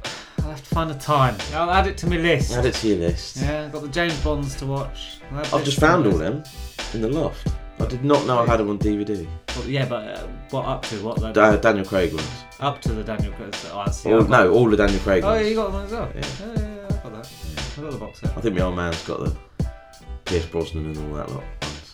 Have 0.61 0.69
to 0.69 0.75
find 0.75 0.89
the 0.91 0.95
time. 0.95 1.35
I'll 1.55 1.71
add 1.71 1.87
it 1.87 1.97
to 1.97 2.07
my 2.07 2.17
list. 2.17 2.51
Add 2.53 2.67
it 2.67 2.75
to 2.75 2.87
your 2.89 2.97
list. 2.97 3.37
Yeah, 3.37 3.63
I've 3.65 3.71
got 3.71 3.81
the 3.81 3.87
James 3.87 4.15
Bonds 4.23 4.53
to 4.57 4.67
watch. 4.67 5.17
I've 5.33 5.63
just 5.63 5.79
found 5.79 6.05
all 6.05 6.13
them 6.19 6.43
in 6.93 7.01
the 7.01 7.07
loft. 7.07 7.47
I 7.79 7.85
did 7.87 8.05
not 8.05 8.27
know 8.27 8.37
I 8.37 8.45
had 8.45 8.57
them 8.57 8.69
on 8.69 8.77
DVD. 8.77 9.27
Well, 9.55 9.65
yeah, 9.67 9.85
but 9.87 10.07
uh, 10.19 10.27
what 10.51 10.65
up 10.67 10.83
to? 10.85 11.03
What 11.03 11.19
though? 11.19 11.33
Da- 11.33 11.55
Daniel 11.57 11.83
Craig 11.83 12.13
ones. 12.13 12.29
up 12.59 12.79
to 12.83 12.93
the 12.93 13.03
Daniel 13.03 13.33
Craig. 13.33 13.55
Oh, 13.71 13.79
I 13.79 13.89
see. 13.89 14.13
All, 14.13 14.19
I've 14.21 14.29
got- 14.29 14.45
no, 14.45 14.53
all 14.53 14.69
the 14.69 14.77
Daniel 14.77 14.99
Craig 14.99 15.23
Oh, 15.23 15.29
ones. 15.29 15.41
yeah, 15.41 15.49
you 15.49 15.55
got 15.55 15.71
one 15.73 15.85
as 15.85 15.91
well. 15.91 16.11
Yeah. 16.13 16.21
Yeah, 16.21 16.45
yeah, 16.45 16.75
yeah, 16.75 16.85
I 16.85 17.09
got 17.09 17.13
that. 17.23 17.29
I 17.77 17.81
got 17.81 17.91
the 17.91 17.97
box 17.97 18.19
set. 18.19 18.37
I 18.37 18.41
think 18.41 18.55
my 18.55 18.61
old 18.61 18.75
man's 18.75 19.01
got 19.07 19.19
the 19.21 19.35
Pierce 20.25 20.45
Brosnan 20.45 20.85
and 20.85 20.97
all 21.09 21.17
that 21.17 21.29
lot 21.31 21.43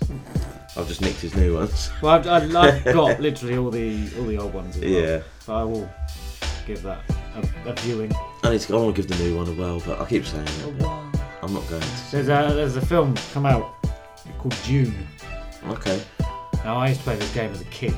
ones. 0.09 0.27
I've 0.75 0.87
just 0.89 1.01
nicked 1.01 1.21
his 1.21 1.35
new 1.35 1.55
ones. 1.55 1.89
Well, 2.01 2.15
I've, 2.15 2.27
I've 2.27 2.53
I've 2.55 2.83
got 2.93 3.19
literally 3.21 3.57
all 3.57 3.71
the 3.71 4.09
all 4.19 4.25
the 4.25 4.37
old 4.37 4.53
ones 4.53 4.75
as 4.75 4.81
well. 4.83 4.91
Yeah. 4.91 5.21
So 5.39 5.55
I 5.55 5.63
will 5.63 5.89
give 6.67 6.83
that 6.83 6.99
a, 7.65 7.69
a 7.69 7.73
viewing. 7.77 8.11
I 8.43 8.51
need 8.51 8.61
to. 8.61 8.75
I 8.77 8.81
want 8.81 8.95
to 8.95 9.01
give 9.01 9.09
the 9.09 9.23
new 9.23 9.35
one 9.37 9.47
a 9.47 9.53
whirl, 9.53 9.81
but 9.85 9.99
I 10.01 10.05
keep 10.05 10.25
saying 10.25 10.45
it. 10.45 10.77
but 10.79 10.87
I'm 11.41 11.53
not 11.53 11.67
going 11.69 11.81
to. 11.81 11.87
There's 12.11 12.27
a 12.27 12.53
there's 12.53 12.75
a 12.75 12.85
film 12.85 13.15
come 13.33 13.45
out 13.45 13.73
called 14.39 14.55
Dune. 14.65 15.07
Okay. 15.69 16.01
Now 16.63 16.77
I 16.77 16.89
used 16.89 16.99
to 17.01 17.03
play 17.05 17.15
this 17.15 17.33
game 17.33 17.51
as 17.51 17.61
a 17.61 17.65
kid 17.65 17.95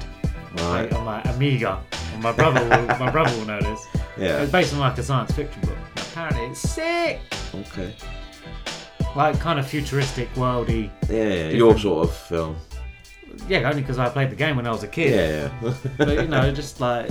Right. 0.57 0.83
like, 0.83 0.93
on 0.93 1.05
my 1.05 1.21
Amiga. 1.23 1.81
And 2.13 2.23
my 2.23 2.31
brother 2.31 2.61
will, 2.63 2.97
my 2.99 3.09
brother 3.11 3.35
will 3.37 3.45
know 3.45 3.59
this. 3.61 3.85
Yeah. 4.17 4.41
It's 4.41 4.51
based 4.51 4.73
on 4.73 4.79
like 4.79 4.97
a 4.97 5.03
science 5.03 5.31
fiction 5.31 5.61
book. 5.61 5.77
Apparently 5.95 6.45
it's 6.47 6.59
sick. 6.59 7.19
Okay. 7.53 7.95
Like 9.15 9.39
kind 9.39 9.59
of 9.59 9.67
futuristic, 9.67 10.31
worldy. 10.35 10.91
Yeah, 11.09 11.23
yeah. 11.23 11.49
Your 11.49 11.77
sort 11.79 12.07
of 12.07 12.15
film. 12.15 12.55
Yeah, 13.47 13.67
only 13.69 13.81
because 13.81 13.97
I 13.99 14.09
played 14.09 14.29
the 14.29 14.35
game 14.35 14.55
when 14.55 14.67
I 14.67 14.71
was 14.71 14.83
a 14.83 14.87
kid. 14.87 15.13
Yeah, 15.13 15.51
yeah. 15.69 15.73
but 15.97 16.09
you 16.09 16.27
know, 16.27 16.51
just 16.51 16.79
like 16.79 17.09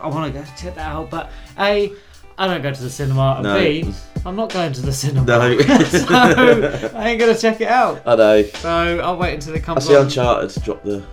I 0.00 0.08
want 0.08 0.32
to 0.32 0.38
go 0.40 0.44
check 0.56 0.74
that 0.76 0.86
out. 0.92 1.10
But 1.10 1.30
a, 1.58 1.92
I 2.38 2.46
don't 2.46 2.62
go 2.62 2.72
to 2.72 2.82
the 2.82 2.90
cinema. 2.90 3.34
And 3.38 3.42
No. 3.44 3.58
B, 3.58 3.92
I'm 4.26 4.36
not 4.36 4.52
going 4.52 4.72
to 4.72 4.80
the 4.82 4.92
cinema. 4.92 5.26
No. 5.26 5.58
so 5.60 6.06
I 6.94 7.08
ain't 7.10 7.20
gonna 7.20 7.36
check 7.36 7.60
it 7.60 7.68
out. 7.68 8.02
I 8.06 8.16
know. 8.16 8.42
So 8.42 9.00
I'll 9.00 9.16
wait 9.18 9.34
until 9.34 9.54
it 9.54 9.58
I 9.58 9.64
comes 9.64 9.86
see 9.86 9.96
on. 9.96 10.04
Uncharted 10.04 10.62
drop 10.62 10.82
the. 10.84 11.04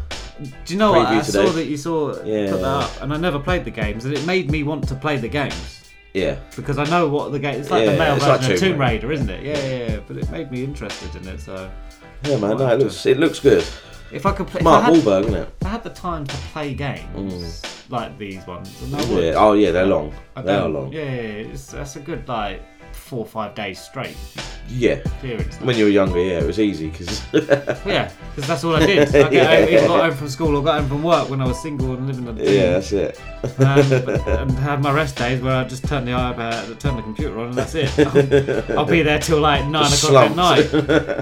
Do 0.66 0.74
you 0.74 0.80
know 0.80 0.92
what? 0.94 1.06
I 1.08 1.22
today. 1.22 1.46
saw 1.46 1.52
that 1.52 1.66
you 1.66 1.78
saw 1.78 2.24
Yeah. 2.24 2.50
put 2.52 2.62
that 2.62 2.66
up, 2.66 3.02
and 3.02 3.14
I 3.14 3.18
never 3.18 3.38
played 3.40 3.64
the 3.64 3.70
games, 3.72 4.06
and 4.06 4.14
it 4.16 4.26
made 4.26 4.50
me 4.50 4.64
want 4.64 4.88
to 4.88 4.96
play 4.96 5.18
the 5.18 5.28
games 5.28 5.92
Yeah. 6.16 6.38
because 6.56 6.80
I 6.80 6.86
know 6.86 7.08
what 7.10 7.32
the 7.32 7.38
game. 7.40 7.60
It's 7.62 7.70
like 7.70 7.86
Yeah, 7.86 7.92
the 7.92 8.00
male 8.00 8.14
version 8.16 8.30
like 8.30 8.42
of 8.42 8.48
Tomb 8.48 8.58
Tomb 8.58 8.78
Raider, 8.82 9.12
isn't 9.12 9.30
it? 9.30 9.44
Yeah, 9.44 9.58
yeah, 9.64 9.88
yeah. 9.94 10.00
But 10.08 10.18
it 10.18 10.32
made 10.32 10.52
me 10.52 10.64
interested 10.64 11.14
in 11.16 11.28
it. 11.28 11.42
So 11.42 11.70
Yeah, 12.24 12.38
man. 12.38 12.58
No, 12.58 12.68
it 12.70 12.80
looks 12.80 13.06
it 13.06 13.20
looks 13.20 13.40
good. 13.40 13.64
If 14.12 14.26
I 14.26 14.32
could 14.34 14.48
play, 14.48 14.62
Mark 14.62 14.84
had, 14.84 14.94
Wahlberg, 14.94 15.22
isn't 15.26 15.36
it? 15.36 15.50
if 15.62 15.68
I 15.68 15.70
had 15.70 15.84
the 15.84 15.90
time 15.90 16.26
to 16.26 16.36
play 16.54 16.74
games 16.74 17.62
mm. 17.62 17.92
like 17.92 18.18
these 18.18 18.46
ones, 18.46 18.82
Yeah. 18.92 19.34
Oh 19.38 19.54
yeah, 19.54 19.72
they're 19.72 19.86
long. 19.86 20.14
They 20.36 20.54
are 20.54 20.68
long. 20.68 20.92
Yeah, 20.92 21.04
yeah, 21.04 21.12
yeah. 21.12 21.52
It's, 21.52 21.72
that's 21.72 21.96
a 21.96 22.00
good 22.00 22.28
like 22.28 22.62
four 22.94 23.20
or 23.20 23.26
five 23.26 23.56
days 23.56 23.80
straight 23.80 24.16
Yeah. 24.70 25.00
clearance. 25.20 25.58
When 25.60 25.76
you 25.78 25.86
were 25.86 25.90
younger, 25.90 26.20
yeah, 26.20 26.40
it 26.40 26.46
was 26.48 26.60
easy 26.60 26.90
because. 26.90 27.22
Yeah, 27.86 28.12
because 28.36 28.48
that's 28.48 28.64
all 28.64 28.76
I 28.76 28.86
did. 28.86 29.16
I 29.16 29.30
Yeah. 29.30 29.46
home, 29.60 29.70
either 29.74 29.88
got 29.88 30.02
home 30.06 30.14
from 30.18 30.30
school 30.30 30.56
or 30.58 30.64
got 30.64 30.80
home 30.80 30.90
from 30.90 31.04
work 31.04 31.30
when 31.30 31.42
I 31.42 31.46
was 31.46 31.62
single 31.62 31.94
and 31.94 32.08
living 32.08 32.28
in 32.28 32.38
a 32.38 32.44
yeah, 32.44 32.72
that's 32.74 32.92
it. 32.92 33.20
um, 33.44 33.50
but- 34.06 34.28
and 34.28 34.52
have 34.60 34.82
my 34.82 34.92
rest 34.92 35.18
days 35.18 35.42
where 35.42 35.56
I 35.58 35.64
just 35.66 35.86
turn 35.88 36.06
the 36.06 36.12
iPad, 36.12 36.80
turn 36.80 36.96
the 36.96 37.02
computer 37.02 37.38
on, 37.40 37.48
and 37.48 37.54
that's 37.56 37.76
it. 37.76 37.90
I'll, 38.00 38.80
I'll 38.80 38.86
be 38.86 39.02
there 39.02 39.20
till 39.20 39.40
like 39.42 39.66
nine 39.68 39.92
o'clock 39.92 40.30
at 40.32 40.36
night, 40.36 40.72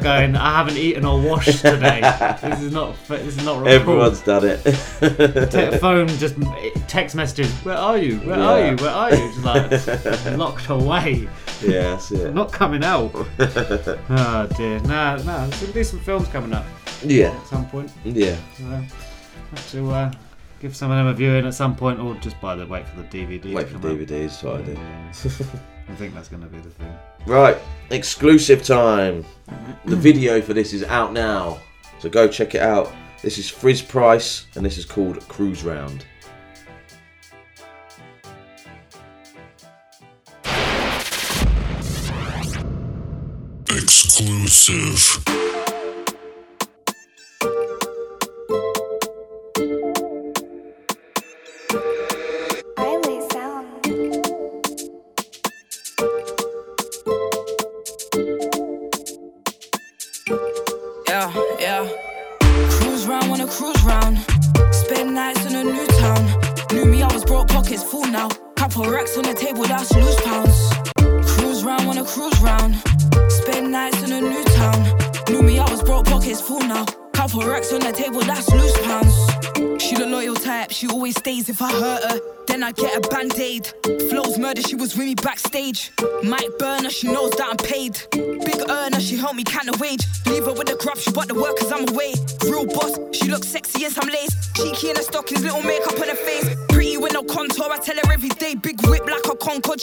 going, 0.03 0.35
I 0.35 0.57
haven't 0.57 0.77
eaten 0.77 1.05
or 1.05 1.19
washed 1.21 1.61
today. 1.61 2.01
This 2.43 2.61
is 2.61 2.71
not. 2.73 2.95
This 3.07 3.37
is 3.37 3.45
not. 3.45 3.65
Everyone's 3.67 4.21
done 4.21 4.43
it. 4.45 4.61
Te- 4.63 5.77
phone 5.79 6.07
just 6.19 6.35
text 6.87 7.15
messages. 7.15 7.51
Where 7.63 7.77
are 7.77 7.97
you? 7.97 8.17
Where 8.19 8.39
are 8.39 8.67
you? 8.69 8.75
Where 8.77 8.89
are 8.91 9.11
you? 9.15 9.31
Just 9.33 9.43
like 9.43 10.37
locked 10.37 10.69
away. 10.69 11.27
Yeah, 11.61 11.99
it. 12.11 12.27
I'm 12.27 12.33
not 12.33 12.51
coming 12.51 12.83
out. 12.83 13.11
oh 13.39 14.47
dear. 14.57 14.79
Nah, 14.81 15.17
nah. 15.17 15.45
There's 15.47 15.61
gonna 15.61 15.73
be 15.73 15.83
some 15.83 15.99
films 15.99 16.27
coming 16.29 16.53
up 16.53 16.65
Yeah. 17.03 17.29
at 17.31 17.47
some 17.47 17.67
point. 17.69 17.91
Yeah. 18.03 18.37
So 18.57 18.63
have 18.65 19.71
to 19.71 19.91
uh, 19.91 20.11
give 20.61 20.75
some 20.75 20.91
of 20.91 20.97
them 20.97 21.07
a 21.07 21.13
viewing 21.13 21.45
at 21.45 21.53
some 21.53 21.75
point, 21.75 21.99
or 21.99 22.15
just 22.15 22.39
buy 22.41 22.55
the 22.55 22.65
wait 22.65 22.87
for 22.87 23.01
the 23.01 23.07
DVD. 23.07 23.53
Wait 23.53 23.67
for. 23.67 23.77
DVDs, 23.79 24.31
so 24.31 24.55
I 24.55 24.61
do. 24.61 24.77
I 25.89 25.95
think 25.95 26.13
that's 26.13 26.29
going 26.29 26.43
to 26.43 26.47
be 26.49 26.59
the 26.59 26.69
thing. 26.69 26.93
Right, 27.25 27.57
exclusive 27.89 28.61
time. 28.63 29.25
The 29.85 29.95
video 29.95 30.39
for 30.39 30.53
this 30.53 30.71
is 30.71 30.83
out 30.83 31.13
now, 31.13 31.57
so 31.97 32.09
go 32.09 32.27
check 32.27 32.53
it 32.53 32.61
out. 32.61 32.91
This 33.23 33.39
is 33.39 33.49
Frizz 33.49 33.81
Price, 33.81 34.45
and 34.55 34.63
this 34.63 34.77
is 34.77 34.85
called 34.85 35.27
Cruise 35.27 35.63
Round. 35.63 36.05
Exclusive. 44.21 45.48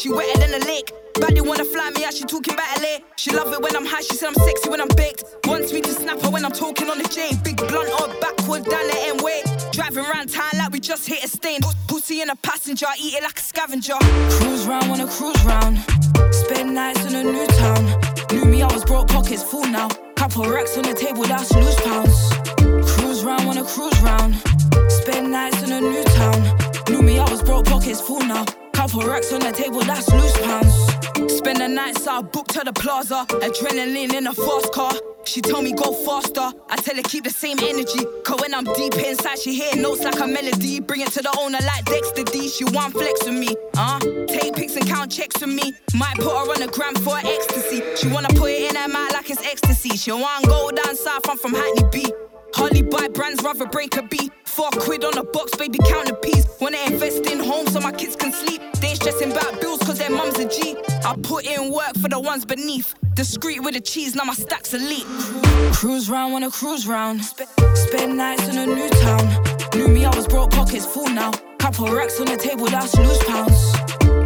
She 0.07 0.13
wetter 0.13 0.39
than 0.39 0.63
a 0.63 0.65
lake. 0.67 0.93
Baddie 1.15 1.45
wanna 1.45 1.65
fly 1.65 1.91
me 1.91 2.05
out, 2.05 2.15
she 2.15 2.25
talking 2.25 2.55
about 2.55 2.81
LA. 2.81 2.99
She 3.17 3.31
love 3.31 3.53
it 3.53 3.61
when 3.61 3.75
I'm 3.75 3.85
high, 3.85 4.03
she 4.03 4.15
said 4.15 4.29
I'm 4.29 4.35
sexy 4.35 4.69
when 4.69 4.81
I'm 4.81 4.89
baked. 4.97 5.25
Wants 5.47 5.73
me 5.73 5.81
to 5.81 5.91
snap 5.91 6.21
her 6.21 6.31
when 6.31 6.45
I'm 6.45 6.53
talking 6.53 6.89
on 6.89 6.99
the 6.99 7.09
J. 7.09 7.33
Big 7.43 7.57
blunt 7.57 7.91
or 8.01 8.09
backward 8.21 8.65
down 8.65 8.87
the 8.87 8.99
M 9.15 9.17
way. 9.19 9.43
Driving 9.73 10.05
round 10.05 10.31
town 10.31 10.53
like 10.59 10.71
we 10.71 10.81
just 10.81 11.09
hit 11.09 11.25
a 11.25 11.29
stain. 11.29 11.61
Pussy 11.89 12.21
in 12.21 12.31
a 12.31 12.37
passenger, 12.37 12.87
eat 13.01 13.15
it 13.15 13.23
like 13.23 13.39
a 13.39 13.43
scavenger. 13.43 13.99
Cruise 14.39 14.67
round, 14.67 14.89
wanna 14.91 15.09
cruise 15.09 15.43
round. 15.45 15.96
Plaza. 33.07 33.27
Adrenaline 33.41 34.15
in 34.15 34.27
a 34.27 34.35
fast 34.35 34.73
car. 34.73 34.93
She 35.25 35.41
told 35.41 35.65
me 35.65 35.73
go 35.73 35.93
faster. 35.93 36.53
I 36.69 36.77
tell 36.77 36.97
her 36.97 37.03
keep 37.03 37.25
the 37.25 37.31
same 37.31 37.59
energy. 37.61 38.05
Cause 38.25 38.41
when 38.41 38.55
I'm 38.55 38.65
deep 38.75 38.95
inside, 38.95 39.39
she 39.39 39.55
hear 39.55 39.75
notes 39.77 40.05
like 40.05 40.21
a 40.21 40.27
melody. 40.27 40.81
Bring 40.81 41.01
it 41.01 41.13
to 41.13 41.23
the 41.23 41.35
owner 41.39 41.59
like 41.63 41.85
Dexter 41.85 42.25
D. 42.25 42.49
She 42.49 42.65
want 42.65 42.93
flex 42.93 43.25
with 43.25 43.35
me. 43.35 43.55
Uh, 43.77 43.99
take 44.29 44.55
pics 44.55 44.77
and 44.77 44.87
count 44.87 45.11
checks 45.11 45.41
with 45.41 45.51
me. 45.51 45.75
Might 45.95 46.17
put 46.17 46.31
her 46.31 46.51
on 46.51 46.61
the 46.61 46.69
gram 46.69 46.95
for 46.97 47.19
ecstasy. 47.19 47.83
She 47.97 48.09
wanna 48.09 48.29
put 48.29 48.51
it 48.51 48.71
in 48.71 48.77
her 48.77 48.89
mouth 48.89 49.13
like 49.13 49.31
it's 49.31 49.45
ecstasy. 49.45 49.97
She 49.97 50.13
want 50.13 50.47
go 50.47 50.71
down 50.71 50.97
south, 50.97 51.29
I'm 51.29 51.39
from 51.39 51.55
Hackney 51.55 51.85
B. 51.91 52.13
Hardly 52.55 52.83
buy 52.83 53.09
brands, 53.09 53.43
rather 53.43 53.67
break 53.67 53.97
a 53.97 54.03
B. 54.03 54.31
Four 54.45 54.71
quid 54.71 55.05
on 55.05 55.19
a 55.19 55.25
box, 55.25 55.57
baby, 55.57 55.79
count 55.89 56.07
the 56.07 56.15
peas. 56.15 56.47
Wanna 56.61 56.79
invest 56.87 57.27
in 57.27 57.41
homes 57.41 57.73
so 57.73 57.81
my 57.81 57.93
kids 57.93 58.17
can 58.17 58.33
sleep. 58.33 58.63
They 58.81 58.89
ain't 58.89 58.97
stressing 58.97 59.33
about 59.33 59.61
bills 59.61 59.81
cause 59.81 59.99
their 59.99 60.11
mum's 60.11 60.39
a 60.39 60.49
G. 60.49 60.77
I 61.07 61.15
put 61.23 61.47
in 61.47 61.71
work 61.71 61.95
for 62.03 62.09
the 62.09 62.19
ones 62.19 62.45
beneath. 62.45 62.93
Discreet 63.15 63.61
with 63.61 63.75
the 63.75 63.81
cheese, 63.81 64.17
now 64.17 64.25
my 64.25 64.35
stacks 64.35 64.75
elite. 64.75 65.07
Cruise 65.73 66.11
round, 66.11 66.33
wanna 66.33 66.51
cruise 66.51 66.89
round. 66.89 67.23
Spend 67.75 68.17
nights 68.17 68.49
in 68.49 68.59
a 68.59 68.67
new 68.67 68.89
town. 68.89 69.25
Knew 69.77 69.87
me, 69.87 70.05
I 70.05 70.13
was 70.17 70.27
broke, 70.27 70.51
pockets 70.51 70.85
full 70.85 71.07
now. 71.07 71.31
Couple 71.59 71.87
racks 71.87 72.19
on 72.19 72.27
the 72.27 72.37
table, 72.37 72.67
that's 72.67 72.97
loose 72.97 73.23
pounds. 73.23 73.73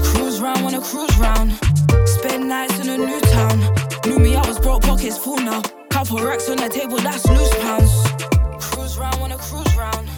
Cruise 0.09 0.41
round, 0.41 0.65
wanna 0.65 0.81
cruise 0.81 1.15
round. 1.19 1.53
Spend 2.09 2.49
nights 2.49 2.81
in 2.81 2.89
a 2.89 2.97
new 2.97 3.21
town. 3.21 3.59
Knew 4.07 4.19
me, 4.19 4.35
I 4.35 4.49
was 4.49 4.59
broke, 4.59 4.83
pockets 4.83 5.19
full 5.19 5.37
now. 5.37 5.61
Couple 5.91 6.17
racks 6.25 6.49
on 6.49 6.57
the 6.57 6.71
table, 6.71 6.97
that's 6.97 7.27
loose 7.29 7.55
pounds. 7.59 7.93
Cruise 8.59 8.97
round, 8.97 9.21
wanna 9.21 9.37
cruise 9.37 9.77
round. 9.77 10.09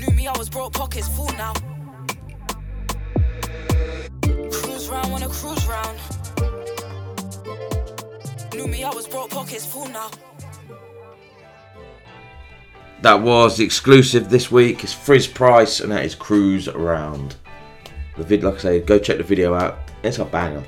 Knew 0.00 0.14
me, 0.14 0.28
I 0.28 0.38
was 0.38 0.48
broke, 0.48 0.72
pockets 0.72 1.08
full 1.08 1.32
now. 1.36 1.52
Round, 4.94 5.10
wanna 5.10 5.28
cruise 5.28 5.66
round. 5.66 5.98
Knew 8.54 8.68
me, 8.68 8.84
I 8.84 8.90
was 8.90 9.08
broke, 9.08 9.30
pockets 9.30 9.66
full 9.66 9.88
now. 9.88 10.10
That 13.02 13.20
was 13.20 13.56
the 13.56 13.64
exclusive 13.64 14.30
this 14.30 14.50
week. 14.50 14.84
It's 14.84 14.92
Frizz 14.92 15.26
Price, 15.26 15.80
and 15.80 15.90
that 15.90 16.04
is 16.04 16.14
Cruise 16.14 16.68
Around. 16.68 17.34
The 18.16 18.22
vid, 18.22 18.44
like 18.44 18.54
I 18.54 18.58
say, 18.58 18.80
go 18.80 18.98
check 18.98 19.18
the 19.18 19.24
video 19.24 19.52
out. 19.52 19.78
It's 20.04 20.18
a 20.18 20.24
banger. 20.24 20.62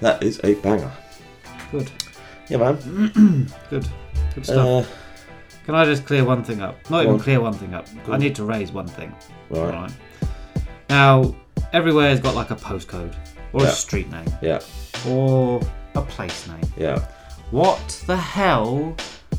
That 0.00 0.22
is 0.22 0.38
a 0.44 0.54
banger. 0.56 0.92
Good. 1.72 1.90
Yeah, 2.48 2.58
man. 2.58 3.50
Good. 3.70 3.88
Good 4.34 4.44
stuff. 4.44 4.86
Uh, 4.86 5.64
Can 5.64 5.74
I 5.74 5.86
just 5.86 6.04
clear 6.04 6.24
one 6.24 6.44
thing 6.44 6.60
up? 6.60 6.78
Not 6.90 7.02
even 7.02 7.14
on. 7.14 7.20
clear 7.20 7.40
one 7.40 7.54
thing 7.54 7.72
up. 7.74 7.88
Go 8.04 8.12
I 8.12 8.18
need 8.18 8.34
to 8.36 8.44
raise 8.44 8.70
one 8.70 8.86
thing. 8.86 9.12
Right. 9.48 9.74
Alright. 9.74 9.92
Now, 10.90 11.34
everywhere's 11.72 12.20
got 12.20 12.34
like 12.34 12.50
a 12.50 12.56
postcode. 12.56 13.16
Or 13.52 13.62
Yeah. 13.62 13.68
a 13.68 13.72
street 13.72 14.10
name 14.10 14.26
Yeah. 14.42 14.60
or 15.06 15.60
a 15.94 16.02
place 16.02 16.46
name. 16.48 16.60
Yeah. 16.76 16.98
What 17.50 18.02
the 18.06 18.16
hell 18.16 18.94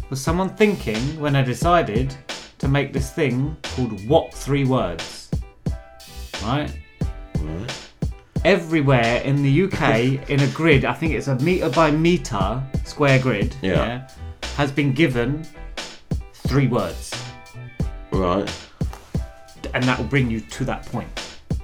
was 0.10 0.22
someone 0.22 0.50
thinking 0.56 1.20
when 1.20 1.34
they 1.34 1.44
decided 1.44 2.16
to 2.60 2.68
make 2.68 2.94
this 2.94 3.12
thing 3.12 3.56
called 3.76 4.08
What 4.08 4.34
Three 4.34 4.64
Words? 4.66 5.30
Right? 6.44 6.72
Right. 7.40 7.74
Everywhere 8.46 9.22
in 9.24 9.44
the 9.44 9.50
UK, 9.64 10.20
in 10.30 10.40
a 10.40 10.48
grid, 10.48 10.86
I 10.86 10.94
think 10.94 11.14
it's 11.14 11.28
a 11.28 11.36
meter 11.36 11.70
by 11.70 11.92
meter 11.92 12.64
square 12.86 13.20
grid, 13.20 13.56
Yeah. 13.62 14.08
has 14.56 14.72
been 14.72 14.94
given 14.94 15.46
three 16.34 16.68
words. 16.68 17.12
Right. 18.12 18.50
And 19.74 19.84
that 19.84 19.98
will 20.00 20.06
bring 20.06 20.32
you 20.32 20.40
to 20.40 20.66
that 20.66 20.86
point. 20.86 21.10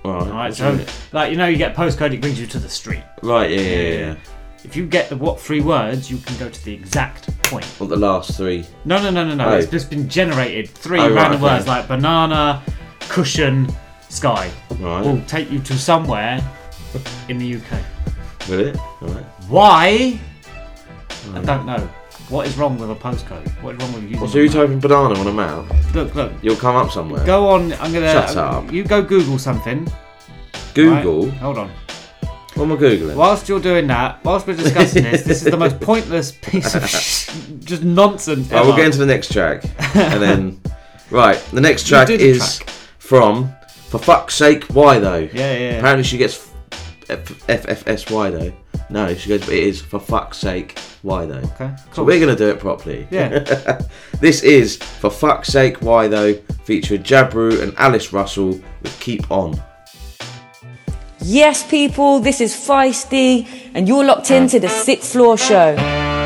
Right. 0.03 0.29
Right? 0.29 0.53
So, 0.53 0.79
like, 1.11 1.31
you 1.31 1.37
know, 1.37 1.47
you 1.47 1.57
get 1.57 1.75
postcode, 1.75 2.13
it 2.13 2.21
brings 2.21 2.39
you 2.39 2.47
to 2.47 2.59
the 2.59 2.69
street. 2.69 3.03
Right. 3.21 3.49
Yeah. 3.49 3.59
Yeah. 3.61 3.89
yeah. 3.89 4.15
If 4.63 4.77
you 4.77 4.85
get 4.85 5.09
the 5.09 5.17
what 5.17 5.41
three 5.41 5.59
words, 5.61 6.09
you 6.09 6.17
can 6.19 6.37
go 6.37 6.49
to 6.49 6.65
the 6.65 6.73
exact 6.73 7.27
point. 7.43 7.65
What 7.65 7.89
the 7.89 7.97
last 7.97 8.37
three? 8.37 8.65
No, 8.85 9.01
no, 9.01 9.09
no, 9.09 9.25
no, 9.25 9.35
no. 9.35 9.49
Oh. 9.49 9.57
It's 9.57 9.69
just 9.69 9.89
been 9.89 10.07
generated. 10.07 10.69
Three 10.69 10.99
Oh, 10.99 11.09
right, 11.09 11.15
random 11.15 11.43
okay. 11.43 11.53
words 11.53 11.67
like 11.67 11.87
banana, 11.87 12.63
cushion, 12.99 13.67
sky. 14.09 14.49
Right. 14.79 15.05
Will 15.05 15.21
take 15.25 15.51
you 15.51 15.59
to 15.59 15.77
somewhere 15.77 16.41
in 17.27 17.37
the 17.37 17.55
UK. 17.55 18.49
Will 18.49 18.59
it? 18.67 18.77
Right. 19.01 19.25
Why? 19.49 20.19
I 21.33 21.41
don't 21.41 21.65
know. 21.65 21.89
What 22.33 22.47
is 22.47 22.57
wrong 22.57 22.79
with 22.79 22.89
a 22.89 22.95
postcode? 22.95 23.47
What 23.61 23.75
is 23.75 23.81
wrong 23.83 23.93
with 23.93 24.03
using? 24.05 24.19
Well, 24.19 24.27
so 24.27 24.39
you 24.39 24.49
typing 24.49 24.79
banana 24.79 25.19
on 25.19 25.27
a 25.27 25.31
map, 25.31 25.93
Look, 25.93 26.15
look. 26.15 26.31
you'll 26.41 26.55
come 26.55 26.75
up 26.75 26.89
somewhere. 26.91 27.23
Go 27.27 27.47
on. 27.47 27.73
I'm 27.73 27.93
gonna. 27.93 28.11
Shut 28.11 28.35
up. 28.35 28.71
You 28.71 28.83
go 28.83 29.03
Google 29.03 29.37
something. 29.37 29.87
Google. 30.73 31.27
right? 31.27 31.33
Hold 31.37 31.59
on. 31.59 31.69
What 32.55 32.63
am 32.63 32.71
I 32.71 32.75
googling? 32.77 33.15
Whilst 33.15 33.47
you're 33.47 33.59
doing 33.59 33.85
that, 33.85 34.23
whilst 34.25 34.47
we're 34.47 34.55
discussing 34.55 35.03
this, 35.03 35.21
this 35.21 35.45
is 35.45 35.51
the 35.51 35.57
most 35.57 35.79
pointless 35.91 36.31
piece 36.31 36.73
of 36.73 36.89
sh- 36.89 37.29
just 37.59 37.83
nonsense. 37.83 38.49
Right, 38.49 38.57
ever. 38.61 38.67
we'll 38.67 38.77
get 38.77 38.87
into 38.87 38.97
the 38.97 39.05
next 39.05 39.31
track, 39.31 39.63
and 39.95 40.19
then 40.19 40.61
right, 41.11 41.37
the 41.53 41.61
next 41.61 41.85
track 41.87 42.07
the 42.07 42.15
is 42.19 42.63
from 42.97 43.53
"For 43.89 43.99
Fuck's 43.99 44.33
Sake, 44.33 44.63
Why 44.73 44.97
Though." 44.97 45.29
Yeah, 45.31 45.55
yeah. 45.55 45.69
Apparently, 45.77 46.03
she 46.03 46.17
gets 46.17 46.49
F- 47.09 47.27
FFSY 47.47 48.31
though. 48.31 48.53
No, 48.93 49.15
she 49.15 49.27
goes. 49.29 49.39
But 49.41 49.55
it 49.55 49.63
is 49.63 49.81
for 49.81 49.99
fuck's 49.99 50.37
sake. 50.37 50.77
Why 51.01 51.25
though? 51.25 51.41
Okay, 51.55 51.73
So 51.93 52.03
we're 52.03 52.19
gonna 52.19 52.35
do 52.35 52.49
it 52.49 52.59
properly. 52.59 53.07
Yeah. 53.09 53.39
this 54.21 54.43
is 54.43 54.77
for 54.77 55.09
fuck's 55.09 55.49
sake. 55.49 55.81
Why 55.81 56.07
though? 56.07 56.35
Featuring 56.63 57.01
Jabru 57.01 57.63
and 57.63 57.73
Alice 57.77 58.13
Russell 58.13 58.61
with 58.83 58.99
"Keep 58.99 59.31
On." 59.31 59.59
Yes, 61.19 61.67
people, 61.67 62.19
this 62.19 62.39
is 62.39 62.53
Feisty, 62.53 63.47
and 63.73 63.87
you're 63.87 64.03
locked 64.05 64.29
into 64.29 64.59
the 64.59 64.69
Sixth 64.69 65.13
Floor 65.13 65.37
Show. 65.37 66.22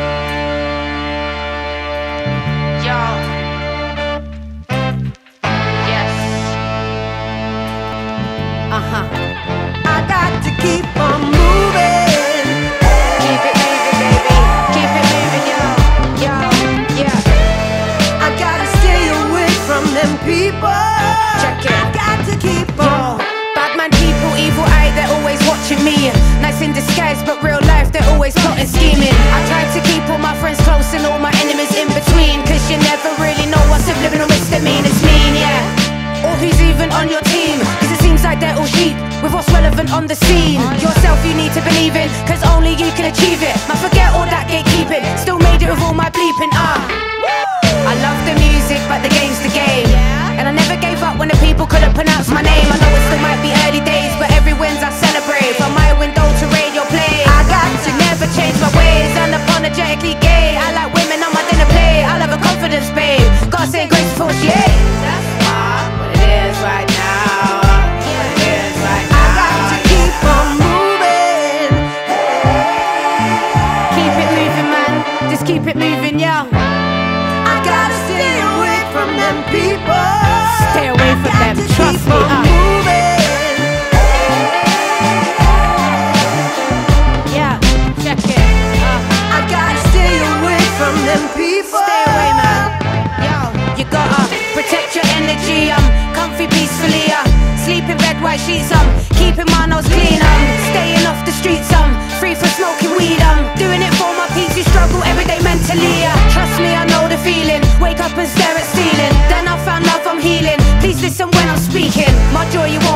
Always 28.27 28.43
plotting, 28.43 28.67
scheming. 28.67 29.15
I 29.31 29.39
try 29.47 29.63
to 29.71 29.79
keep 29.87 30.03
all 30.11 30.19
my 30.19 30.35
friends 30.35 30.59
close 30.67 30.91
and 30.91 31.05
all 31.07 31.19
my 31.19 31.31
enemies 31.39 31.71
in 31.79 31.87
between. 31.87 32.43
Cause 32.43 32.63
you 32.67 32.75
never 32.83 33.07
really 33.23 33.47
know 33.47 33.61
what's 33.71 33.87
subliminal 33.87 34.27
misdemeanors 34.27 34.67
mean, 34.67 34.83
it's 34.83 34.99
mean, 34.99 35.33
yeah. 35.39 36.27
Or 36.27 36.35
who's 36.35 36.59
even 36.59 36.91
on 36.91 37.07
your 37.07 37.23
team. 37.31 37.59
Cause 37.79 37.91
it 37.91 37.99
seems 38.03 38.23
like 38.23 38.39
they're 38.39 38.57
all 38.57 38.67
sheep 38.67 38.95
with 39.23 39.31
what's 39.31 39.47
relevant 39.51 39.93
on 39.93 40.07
the 40.07 40.15
scene. 40.15 40.59
Yourself 40.83 41.23
you 41.23 41.35
need 41.39 41.53
to 41.55 41.61
believe 41.63 41.95
in, 41.95 42.09
cause 42.27 42.43
only 42.51 42.75
you 42.75 42.91
can 42.99 43.07
achieve 43.07 43.39
it. 43.39 43.55
Man, 43.67 43.79
forget 43.79 44.11
all 44.11 44.27
that 44.27 44.51
gatekeeping. 44.51 45.03
Still 45.15 45.39
made 45.39 45.63
it 45.63 45.69
with 45.71 45.79
all 45.79 45.95
my 45.95 46.11
bleeping, 46.11 46.51
ah. 46.51 46.83
I 47.87 47.93
love 48.03 48.19
the 48.27 48.35
music, 48.43 48.83
but 48.91 48.99
the 49.07 49.11
game's 49.15 49.39
the 49.39 49.53
game. 49.55 49.87
And 50.35 50.49
I 50.49 50.51
never 50.51 50.75
gave 50.75 50.99
up 50.99 51.15
when 51.17 51.29
the 51.29 51.39
people 51.39 51.65
couldn't 51.65 51.93
pronounce 51.95 52.27
my 52.27 52.41
name. 52.41 52.86
Sheets. 98.47 98.71
Um, 98.71 98.87
keeping 99.19 99.49
my 99.51 99.65
nose 99.67 99.87
clean. 99.91 100.21
Um, 100.23 100.43
staying 100.71 101.05
off 101.05 101.19
the 101.25 101.35
streets. 101.35 101.71
Um, 101.73 101.91
free 102.19 102.35
from 102.35 102.49
smoking 102.55 102.95
weed. 102.95 103.19
Um, 103.19 103.43
doing 103.59 103.81
it 103.83 103.93
for 103.99 104.11
my 104.15 104.27
peace. 104.31 104.55
You 104.55 104.63
struggle 104.63 105.03
every 105.03 105.25
day 105.25 105.36
Joy, 112.49 112.67
you 112.67 112.86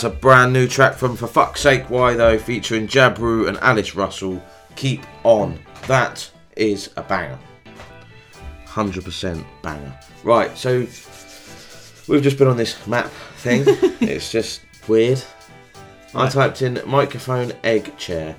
That's 0.00 0.16
a 0.16 0.18
brand 0.18 0.54
new 0.54 0.66
track 0.66 0.94
from 0.94 1.14
For 1.14 1.26
Fuck's 1.26 1.60
Sake 1.60 1.90
Why 1.90 2.14
Though, 2.14 2.38
featuring 2.38 2.88
Jabru 2.88 3.46
and 3.48 3.58
Alice 3.58 3.94
Russell. 3.94 4.42
Keep 4.74 5.04
on. 5.24 5.58
That 5.88 6.30
is 6.56 6.88
a 6.96 7.02
banger. 7.02 7.38
100% 8.64 9.44
banger. 9.60 10.00
Right, 10.24 10.56
so 10.56 10.86
we've 12.08 12.22
just 12.22 12.38
been 12.38 12.48
on 12.48 12.56
this 12.56 12.86
map 12.86 13.10
thing. 13.36 13.64
it's 14.00 14.32
just 14.32 14.62
weird. 14.88 15.22
I 16.14 16.30
typed 16.30 16.62
in 16.62 16.80
microphone 16.86 17.52
egg 17.62 17.94
chair, 17.98 18.34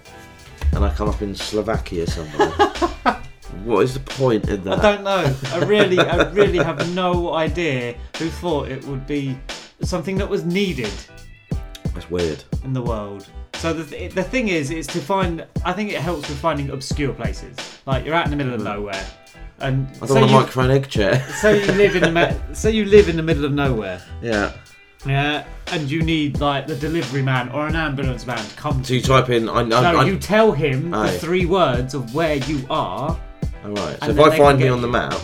and 0.74 0.84
I 0.84 0.92
come 0.96 1.10
up 1.10 1.22
in 1.22 1.36
Slovakia 1.36 2.08
somewhere. 2.08 2.50
what 3.66 3.82
is 3.82 3.94
the 3.94 4.00
point 4.00 4.50
in 4.50 4.64
that? 4.64 4.80
I 4.80 4.96
don't 4.96 5.04
know. 5.04 5.36
I 5.52 5.58
really, 5.66 6.00
I 6.00 6.28
really 6.32 6.58
have 6.58 6.92
no 6.96 7.36
idea 7.36 7.94
who 8.18 8.30
thought 8.30 8.70
it 8.70 8.84
would 8.86 9.06
be 9.06 9.38
something 9.84 10.18
that 10.18 10.28
was 10.28 10.44
needed 10.44 10.92
That's 11.94 12.10
weird. 12.10 12.44
in 12.64 12.74
the 12.74 12.82
world. 12.82 13.28
So 13.56 13.74
the, 13.74 13.84
th- 13.84 14.14
the 14.14 14.24
thing 14.24 14.48
is, 14.48 14.72
is 14.72 14.88
to 14.88 15.00
find. 15.00 15.46
I 15.66 15.74
think 15.74 15.92
it 15.92 16.00
helps 16.02 16.28
with 16.30 16.40
finding 16.40 16.70
obscure 16.72 17.14
places. 17.14 17.56
Like 17.86 18.06
you're 18.06 18.16
out 18.16 18.26
in 18.26 18.32
the 18.32 18.38
middle 18.38 18.54
of 18.54 18.62
mm-hmm. 18.62 18.74
nowhere, 18.82 19.06
and 19.60 19.88
I 19.88 20.00
don't 20.00 20.08
say 20.08 20.14
want 20.16 20.26
a 20.26 20.28
you, 20.30 20.34
microphone 20.40 20.72
egg 20.72 20.90
chair. 20.90 21.26
say 21.42 21.62
you 21.66 21.72
live 21.74 21.96
in 21.96 22.02
the 22.04 22.12
me- 22.12 22.56
say 22.56 22.72
you 22.72 22.86
live 22.86 23.10
in 23.10 23.16
the 23.18 23.24
middle 23.24 23.46
of 23.46 23.52
nowhere. 23.52 24.02
yeah. 24.22 24.54
Yeah, 25.04 25.46
and 25.72 25.90
you 25.90 26.04
need 26.04 26.40
like 26.40 26.68
the 26.68 26.76
delivery 26.76 27.24
man 27.24 27.50
or 27.50 27.66
an 27.66 27.76
ambulance 27.76 28.28
man 28.28 28.38
to 28.38 28.56
come 28.56 28.84
So 28.84 28.90
to 28.90 28.96
you 28.98 29.02
type 29.02 29.30
in. 29.32 29.50
I, 29.50 29.62
I, 29.62 29.64
No, 29.64 29.78
I, 29.82 30.06
you 30.06 30.16
tell 30.20 30.52
him 30.52 30.94
Aye. 30.94 31.10
the 31.10 31.18
three 31.18 31.48
words 31.48 31.96
of 31.96 32.14
where 32.14 32.36
you 32.36 32.64
are. 32.70 33.20
All 33.66 33.72
right. 33.72 33.76
So 33.76 33.98
and 34.04 34.12
if 34.12 34.16
then 34.16 34.20
I 34.20 34.30
they 34.30 34.38
find 34.38 34.40
can 34.40 34.58
me 34.58 34.64
get 34.66 34.72
on 34.72 34.82
the 34.82 34.88
you. 34.88 34.94
map, 34.94 35.20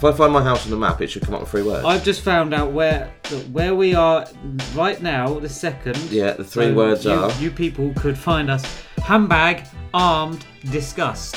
if 0.00 0.04
I 0.04 0.16
find 0.16 0.32
my 0.32 0.42
house 0.42 0.64
on 0.64 0.70
the 0.70 0.78
map, 0.78 1.02
it 1.02 1.08
should 1.08 1.22
come 1.22 1.34
up 1.34 1.42
with 1.42 1.50
three 1.50 1.62
words. 1.62 1.84
I've 1.84 2.02
just 2.02 2.22
found 2.22 2.54
out 2.54 2.72
where 2.72 3.12
where 3.52 3.74
we 3.74 3.94
are 3.94 4.26
right 4.74 5.00
now, 5.02 5.38
the 5.38 5.48
second. 5.48 5.98
Yeah, 6.10 6.32
the 6.32 6.44
three 6.44 6.68
So 6.68 6.74
words 6.74 7.04
you, 7.04 7.10
are. 7.10 7.30
You 7.32 7.50
people 7.50 7.92
could 7.96 8.16
find 8.16 8.50
us 8.50 8.64
handbag, 9.04 9.66
armed, 9.92 10.46
disgust. 10.70 11.36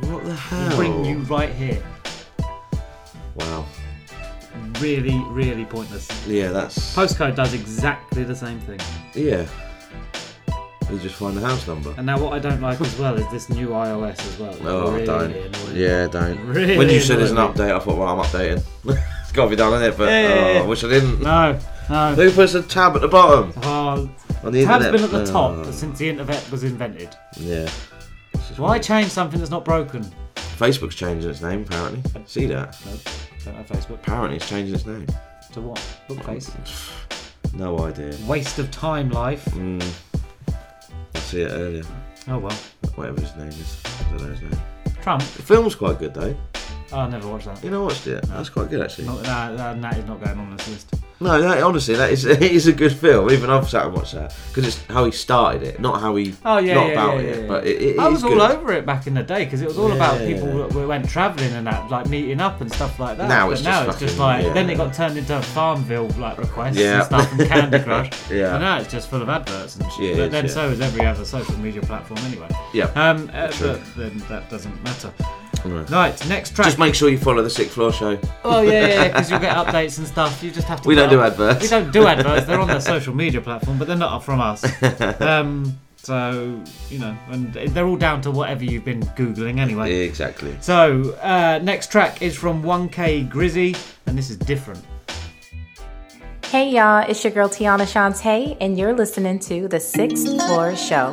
What 0.00 0.24
the 0.24 0.34
hell? 0.34 0.76
bring 0.76 1.04
you 1.04 1.18
right 1.18 1.50
here. 1.54 1.80
Wow. 3.36 3.66
Really, 4.80 5.22
really 5.28 5.64
pointless. 5.64 6.08
Yeah, 6.26 6.50
that's. 6.50 6.96
Postcode 6.96 7.36
does 7.36 7.54
exactly 7.54 8.24
the 8.24 8.34
same 8.34 8.58
thing. 8.60 8.80
Yeah. 9.14 9.46
You 10.90 10.98
just 10.98 11.14
find 11.14 11.36
the 11.36 11.40
house 11.40 11.66
number. 11.66 11.94
And 11.96 12.04
now 12.06 12.18
what 12.22 12.32
I 12.32 12.38
don't 12.38 12.60
like 12.60 12.80
as 12.80 12.98
well 12.98 13.14
is 13.16 13.30
this 13.30 13.48
new 13.48 13.68
iOS 13.68 14.18
as 14.18 14.38
well. 14.38 14.56
Oh, 14.62 14.92
really 14.92 15.06
don't. 15.06 15.30
annoying. 15.32 15.76
Yeah, 15.76 16.06
don't. 16.08 16.38
Really 16.46 16.76
when 16.76 16.88
you 16.90 17.00
said 17.00 17.18
there's 17.18 17.30
an 17.30 17.36
update, 17.38 17.74
I 17.74 17.78
thought, 17.78 17.96
well, 17.96 18.08
I'm 18.08 18.18
updating. 18.24 18.62
it's 19.22 19.32
got 19.32 19.44
to 19.44 19.50
be 19.50 19.56
done, 19.56 19.72
isn't 19.74 19.92
it? 19.94 19.96
But 19.98 20.08
Yeah, 20.10 20.58
oh. 20.60 20.64
I 20.64 20.66
wish 20.66 20.84
I 20.84 20.88
didn't. 20.88 21.22
No, 21.22 21.58
no. 21.88 22.14
Who 22.14 22.30
puts 22.32 22.54
a 22.54 22.62
tab 22.62 22.94
at 22.96 23.00
the 23.02 23.08
bottom? 23.08 23.52
Oh, 23.62 24.10
On 24.44 24.52
the 24.52 24.64
tab's 24.64 24.84
internet? 24.86 24.92
been 24.92 25.04
at 25.04 25.10
the 25.26 25.32
top 25.32 25.52
Oh. 25.66 25.70
since 25.70 25.98
the 25.98 26.08
internet 26.10 26.50
was 26.50 26.64
invented. 26.64 27.14
Yeah. 27.36 27.68
Why 28.56 28.78
change 28.78 29.08
something 29.10 29.38
that's 29.38 29.50
not 29.50 29.64
broken? 29.64 30.04
Facebook's 30.34 30.94
changing 30.94 31.30
its 31.30 31.40
name, 31.40 31.62
apparently. 31.62 32.02
See 32.26 32.46
that? 32.46 32.76
Nope, 32.84 33.00
don't 33.44 33.54
have 33.54 33.66
Facebook. 33.66 33.94
Apparently, 33.94 34.36
it's 34.36 34.48
changing 34.48 34.74
its 34.74 34.84
name. 34.84 35.06
To 35.52 35.60
what? 35.60 35.80
Bookface. 36.08 36.50
No 37.54 37.80
idea. 37.80 38.14
Waste 38.26 38.58
of 38.58 38.70
time, 38.70 39.10
life. 39.10 39.44
Mm. 39.50 39.84
I 41.14 41.18
see 41.18 41.42
it 41.42 41.50
earlier. 41.50 41.84
Oh 42.28 42.38
well. 42.38 42.56
Whatever 42.94 43.20
his 43.20 43.34
name 43.36 43.48
is. 43.48 43.80
I 43.84 44.10
don't 44.10 44.22
know 44.22 44.28
his 44.34 44.42
name. 44.42 44.60
Trump. 45.02 45.22
The 45.22 45.42
film's 45.42 45.74
quite 45.74 45.98
good, 45.98 46.14
though. 46.14 46.36
Oh, 46.92 47.00
I 47.00 47.08
never 47.08 47.28
watched 47.28 47.46
that. 47.46 47.62
You 47.64 47.70
know, 47.70 47.82
I 47.82 47.86
watched 47.86 48.06
it. 48.06 48.22
That's 48.24 48.50
quite 48.50 48.68
good, 48.68 48.80
actually. 48.82 49.06
Not, 49.06 49.22
that, 49.22 49.56
that, 49.56 49.80
that 49.80 49.96
is 49.98 50.06
not 50.06 50.22
going 50.22 50.38
on 50.38 50.56
this 50.56 50.68
list. 50.68 50.94
No, 51.20 51.40
that, 51.40 51.62
honestly, 51.62 51.94
that 51.94 52.10
is 52.10 52.24
it 52.26 52.42
is 52.42 52.66
a 52.66 52.72
good 52.72 52.92
film. 52.92 53.30
Even 53.30 53.48
I've 53.48 53.70
sat 53.70 53.86
and 53.86 53.94
watched 53.94 54.14
that 54.14 54.34
because 54.48 54.66
it's 54.66 54.82
how 54.86 55.04
he 55.04 55.12
started 55.12 55.62
it, 55.62 55.80
not 55.80 56.00
how 56.00 56.16
he. 56.16 56.34
Oh 56.44 56.58
yeah, 56.58 56.74
not 56.74 56.86
yeah, 56.86 56.92
about 56.92 57.14
yeah, 57.14 57.20
it, 57.22 57.40
yeah, 57.42 57.46
but 57.46 57.64
yeah. 57.64 57.70
it, 57.70 57.82
it 57.82 57.98
I 58.00 58.08
was 58.08 58.24
all 58.24 58.30
good. 58.30 58.50
over 58.50 58.72
it 58.72 58.84
back 58.84 59.06
in 59.06 59.14
the 59.14 59.22
day 59.22 59.44
because 59.44 59.62
it 59.62 59.68
was 59.68 59.78
all 59.78 59.92
about 59.92 60.18
people 60.18 60.66
that 60.68 60.88
went 60.88 61.08
travelling 61.08 61.52
and 61.52 61.66
that, 61.68 61.88
like 61.90 62.08
meeting 62.08 62.40
up 62.40 62.60
and 62.60 62.72
stuff 62.72 62.98
like 62.98 63.18
that. 63.18 63.28
Now 63.28 63.46
but 63.46 63.52
it's 63.52 63.62
now 63.62 63.84
just 63.84 64.02
it's 64.02 64.12
just 64.12 64.18
fucking- 64.18 64.46
like 64.46 64.54
then 64.54 64.68
it 64.68 64.76
got 64.76 64.92
turned 64.94 65.16
into 65.16 65.40
Farmville 65.40 66.08
like 66.18 66.38
requests 66.38 66.78
and 66.78 67.04
stuff 67.04 67.30
and 67.38 67.48
Candy 67.48 67.78
Crush. 67.84 68.10
Yeah. 68.30 68.54
And 68.54 68.62
now 68.64 68.78
it's 68.80 68.90
just 68.90 69.08
full 69.08 69.22
of 69.22 69.28
adverts 69.28 69.76
and 69.76 69.92
shit. 69.92 70.16
But 70.16 70.32
then 70.32 70.48
so 70.48 70.70
is 70.70 70.80
every 70.80 71.06
other 71.06 71.24
social 71.24 71.56
media 71.58 71.82
platform 71.82 72.18
anyway. 72.24 72.48
Yeah, 72.74 72.86
Um, 72.96 73.30
uh, 73.32 73.52
but 73.60 73.80
then 73.96 74.18
that 74.28 74.50
doesn't 74.50 74.82
matter. 74.82 75.12
Right. 75.64 75.88
Right, 75.90 76.28
next 76.28 76.54
track. 76.56 76.66
Just 76.66 76.78
make 76.78 76.94
sure 76.94 77.08
you 77.08 77.18
follow 77.18 77.42
the 77.42 77.50
Sixth 77.50 77.74
Floor 77.74 77.92
Show. 77.92 78.18
Oh 78.44 78.62
yeah, 78.62 78.86
yeah, 78.88 79.08
because 79.08 79.30
you'll 79.30 79.38
get 79.40 79.56
updates 79.66 79.98
and 79.98 80.06
stuff. 80.06 80.42
You 80.42 80.50
just 80.50 80.66
have 80.66 80.80
to. 80.82 80.88
We 80.88 80.94
don't 80.94 81.08
put 81.08 81.14
do 81.16 81.20
up- 81.20 81.32
adverts. 81.32 81.62
We 81.62 81.68
don't 81.68 81.92
do 81.92 82.06
adverts. 82.08 82.46
They're 82.46 82.58
on 82.60 82.68
the 82.68 82.80
social 82.80 83.14
media 83.14 83.40
platform, 83.40 83.78
but 83.78 83.86
they're 83.88 83.96
not 83.96 84.24
from 84.24 84.40
us. 84.40 84.64
Um, 85.20 85.78
so 85.96 86.60
you 86.90 86.98
know, 86.98 87.16
and 87.30 87.52
they're 87.54 87.86
all 87.86 87.96
down 87.96 88.20
to 88.22 88.30
whatever 88.32 88.64
you've 88.64 88.84
been 88.84 89.02
googling 89.14 89.58
anyway. 89.60 90.00
Exactly. 90.00 90.56
So 90.60 91.12
uh, 91.22 91.60
next 91.62 91.92
track 91.92 92.22
is 92.22 92.36
from 92.36 92.62
1K 92.64 93.28
Grizzy, 93.30 93.76
and 94.06 94.18
this 94.18 94.28
is 94.30 94.36
different. 94.36 94.84
Hey 96.46 96.70
y'all, 96.70 97.08
it's 97.08 97.22
your 97.22 97.32
girl 97.32 97.48
Tiana 97.48 97.86
Shantae, 97.86 98.56
and 98.60 98.76
you're 98.76 98.94
listening 98.94 99.38
to 99.40 99.68
The 99.68 99.78
Sixth 99.80 100.26
Floor 100.26 100.74
Show. 100.74 101.12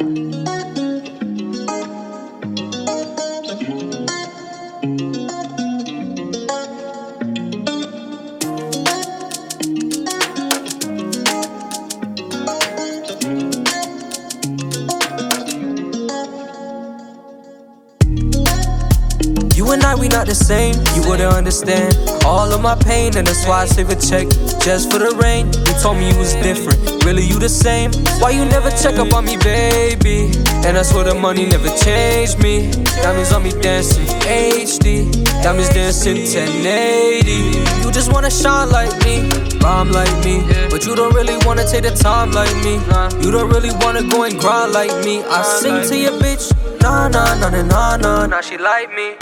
Not 20.20 20.28
the 20.28 20.36
same. 20.36 20.76
You 20.96 21.10
wouldn't 21.10 21.34
understand 21.34 21.96
all 22.26 22.52
of 22.52 22.62
my 22.62 22.76
pain, 22.76 23.16
and 23.16 23.26
that's 23.26 23.48
why 23.48 23.62
I 23.62 23.66
save 23.66 23.90
a 23.90 23.96
check 23.96 24.28
just 24.60 24.92
for 24.92 25.00
the 25.00 25.16
rain. 25.16 25.48
You 25.64 25.74
told 25.80 25.96
me 25.96 26.12
you 26.12 26.18
was 26.20 26.34
different. 26.44 27.06
Really, 27.06 27.24
you 27.24 27.40
the 27.40 27.48
same? 27.48 27.94
Why 28.20 28.32
you 28.32 28.44
never 28.44 28.70
check 28.70 29.00
up 29.00 29.14
on 29.14 29.24
me, 29.24 29.38
baby? 29.38 30.28
And 30.68 30.78
I 30.78 30.82
swear 30.82 31.06
the 31.06 31.16
money 31.16 31.46
never 31.46 31.72
changed 31.86 32.38
me. 32.44 32.70
Diamonds 33.00 33.32
on 33.32 33.44
me 33.44 33.52
dancing 33.64 34.06
HD. 34.28 35.08
Diamonds 35.42 35.70
dancing 35.70 36.18
1080. 36.28 37.80
You 37.80 37.90
just 37.90 38.12
wanna 38.12 38.30
shine 38.30 38.70
like 38.72 38.92
me, 39.06 39.24
rhyme 39.64 39.90
like 39.90 40.14
me, 40.26 40.44
but 40.70 40.86
you 40.86 40.96
don't 41.00 41.16
really 41.16 41.38
wanna 41.46 41.64
take 41.64 41.84
the 41.84 41.96
time 41.96 42.32
like 42.32 42.56
me. 42.60 42.76
You 43.24 43.32
don't 43.32 43.50
really 43.50 43.72
wanna 43.80 44.04
go 44.04 44.24
and 44.24 44.38
grind 44.38 44.74
like 44.74 44.92
me. 45.06 45.24
I 45.24 45.44
sing 45.62 45.80
to 45.88 45.96
your 45.96 46.20
bitch, 46.20 46.52
nah 46.82 47.08
nah 47.08 47.40
nah 47.40 47.50
nah 47.50 47.64
nah 47.64 47.96
nah. 47.96 48.26
Now 48.26 48.42
she 48.42 48.58
like 48.58 48.92
me. 48.94 49.16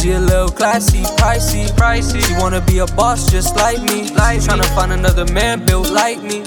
She 0.00 0.12
a 0.12 0.20
little 0.20 0.48
classy, 0.48 1.02
pricey, 1.16 1.66
pricey. 1.70 2.22
She 2.22 2.34
wanna 2.34 2.60
be 2.60 2.78
a 2.78 2.86
boss 2.86 3.30
just 3.30 3.56
like 3.56 3.82
me. 3.82 4.10
Like 4.10 4.40
tryna 4.40 4.66
find 4.74 4.92
another 4.92 5.24
man 5.32 5.64
built 5.64 5.90
like 5.90 6.22
me. 6.22 6.44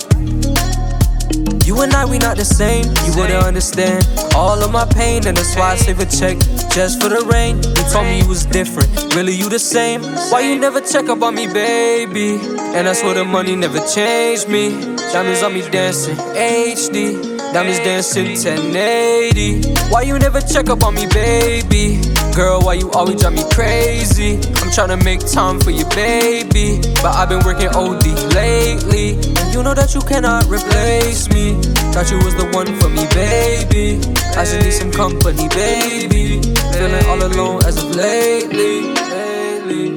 You 1.65 1.81
and 1.81 1.93
I, 1.93 2.05
we 2.05 2.17
not 2.17 2.37
the 2.37 2.45
same. 2.45 2.85
You 3.05 3.15
wouldn't 3.15 3.43
understand 3.43 4.07
all 4.35 4.61
of 4.63 4.71
my 4.71 4.85
pain, 4.85 5.27
and 5.27 5.37
that's 5.37 5.55
why 5.55 5.73
I 5.73 5.75
save 5.75 5.99
a 5.99 6.05
check 6.05 6.37
just 6.71 7.01
for 7.01 7.09
the 7.09 7.21
rain. 7.31 7.57
You 7.57 7.83
told 7.91 8.05
me 8.05 8.21
you 8.21 8.27
was 8.27 8.45
different. 8.45 8.89
Really, 9.15 9.33
you 9.33 9.49
the 9.49 9.59
same? 9.59 10.01
Why 10.31 10.41
you 10.41 10.59
never 10.59 10.81
check 10.81 11.09
up 11.09 11.21
on 11.21 11.35
me, 11.35 11.45
baby? 11.47 12.39
And 12.75 12.87
that's 12.87 13.03
where 13.03 13.13
the 13.13 13.25
money 13.25 13.55
never 13.55 13.79
changed 13.87 14.49
me. 14.49 14.69
Diamonds 15.11 15.43
on 15.43 15.53
me 15.53 15.61
dancing 15.69 16.15
HD. 16.15 17.38
Diamonds 17.51 17.79
dancing 17.79 18.27
1080. 18.27 19.73
Why 19.89 20.03
you 20.03 20.19
never 20.19 20.39
check 20.39 20.69
up 20.69 20.83
on 20.83 20.93
me, 20.93 21.07
baby? 21.07 21.99
Girl, 22.35 22.61
why 22.61 22.75
you 22.75 22.91
always 22.91 23.19
drive 23.19 23.33
me 23.33 23.43
crazy? 23.51 24.37
I'm 24.61 24.69
trying 24.69 24.89
to 24.89 24.97
make 25.03 25.19
time 25.25 25.59
for 25.59 25.71
you, 25.71 25.83
baby. 25.85 26.79
But 27.01 27.15
I've 27.15 27.27
been 27.27 27.43
working 27.43 27.69
OD 27.69 28.05
lately. 28.35 29.17
And 29.41 29.53
you 29.53 29.63
know 29.63 29.73
that 29.73 29.95
you 29.95 30.01
cannot 30.01 30.45
replace 30.45 31.27
me. 31.29 31.55
Thought 31.91 32.11
you 32.11 32.17
was 32.17 32.35
the 32.35 32.45
one 32.53 32.69
for 32.79 32.89
me, 32.89 33.07
baby. 33.17 33.97
I 34.37 34.45
just 34.45 34.61
need 34.61 34.71
some 34.71 34.91
company, 34.91 35.49
baby. 35.49 36.41
Feeling 36.71 37.05
all 37.07 37.23
alone 37.23 37.65
as 37.65 37.83
of 37.83 37.95
lately. 37.95 39.08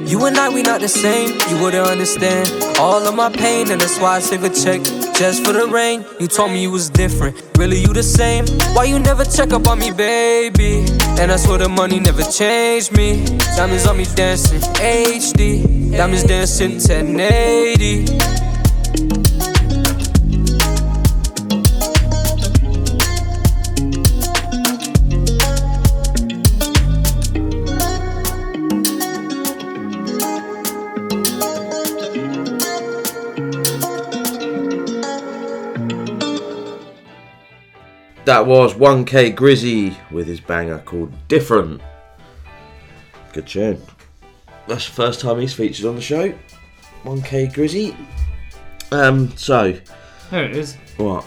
You 0.05 0.25
and 0.25 0.37
I, 0.37 0.49
we 0.49 0.61
not 0.61 0.81
the 0.81 0.87
same. 0.87 1.39
You 1.49 1.63
wouldn't 1.63 1.87
understand 1.87 2.49
all 2.77 3.01
of 3.07 3.15
my 3.15 3.29
pain, 3.29 3.71
and 3.71 3.79
that's 3.79 3.99
why 3.99 4.17
I 4.17 4.19
save 4.19 4.43
a 4.43 4.49
check 4.49 4.81
just 5.15 5.45
for 5.45 5.53
the 5.53 5.67
rain. 5.67 6.05
You 6.19 6.27
told 6.27 6.51
me 6.51 6.61
you 6.61 6.71
was 6.71 6.89
different. 6.89 7.41
Really, 7.57 7.79
you 7.79 7.93
the 7.93 8.03
same? 8.03 8.45
Why 8.75 8.85
you 8.85 8.99
never 8.99 9.23
check 9.23 9.53
up 9.53 9.67
on 9.67 9.79
me, 9.79 9.91
baby? 9.91 10.85
And 11.19 11.31
I 11.31 11.37
swear 11.37 11.59
the 11.59 11.69
money 11.69 11.99
never 11.99 12.23
changed 12.23 12.91
me. 12.91 13.25
Diamonds 13.55 13.87
on 13.87 13.97
me 13.97 14.05
dancing 14.15 14.59
HD. 14.59 15.95
Diamonds 15.95 16.23
dancing 16.23 16.73
1080. 16.73 18.42
That 38.25 38.45
was 38.45 38.73
1K 38.73 39.35
Grizzy 39.35 39.97
with 40.11 40.27
his 40.27 40.39
banger 40.39 40.79
called 40.79 41.11
Different. 41.27 41.81
Good 43.33 43.47
tune. 43.47 43.81
That's 44.67 44.85
the 44.87 44.93
first 44.93 45.19
time 45.19 45.39
he's 45.39 45.53
featured 45.53 45.85
on 45.85 45.95
the 45.95 46.01
show. 46.01 46.33
1K 47.03 47.53
Grizzy. 47.53 47.95
Um, 48.91 49.35
so, 49.35 49.77
There 50.31 50.45
it 50.45 50.55
is. 50.55 50.75
what? 50.97 51.25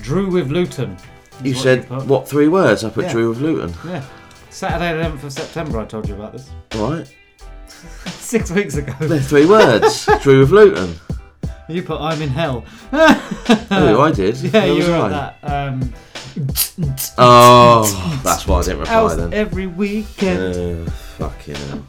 Drew 0.00 0.30
with 0.30 0.48
Luton. 0.50 0.96
You 1.42 1.52
what 1.54 1.62
said 1.62 1.88
put. 1.88 2.06
what 2.06 2.26
three 2.28 2.48
words? 2.48 2.82
I 2.84 2.90
put 2.90 3.06
Yeah. 3.06 3.12
Drew 3.12 3.28
with 3.30 3.40
Luton. 3.40 3.74
Yeah. 3.84 4.04
Saturday, 4.48 4.92
11th 5.02 5.24
of 5.24 5.32
September. 5.32 5.80
I 5.80 5.84
told 5.84 6.08
you 6.08 6.14
about 6.14 6.32
this 6.32 6.48
Right. 6.74 7.12
six 8.06 8.50
weeks 8.50 8.76
ago. 8.76 8.94
They're 9.00 9.18
three 9.20 9.44
words. 9.46 10.08
Drew 10.22 10.40
with 10.40 10.50
Luton. 10.50 10.94
You 11.68 11.82
put 11.82 12.00
I'm 12.00 12.20
in 12.22 12.28
hell. 12.30 12.64
Oh, 12.92 14.00
I 14.02 14.12
did. 14.12 14.36
Yeah, 14.42 14.50
Where 14.64 14.66
you 14.72 14.84
were 14.88 14.94
I? 14.94 15.00
on 15.00 15.10
that. 15.10 15.38
Um, 15.42 15.92
Oh, 17.18 18.20
that's 18.24 18.46
why 18.46 18.58
I 18.58 18.62
didn't 18.62 18.80
reply 18.80 18.94
else 18.94 19.16
then. 19.16 19.32
every 19.32 19.66
weekend. 19.66 20.86
Uh, 20.88 20.90
fucking 20.90 21.54
hell. 21.54 21.84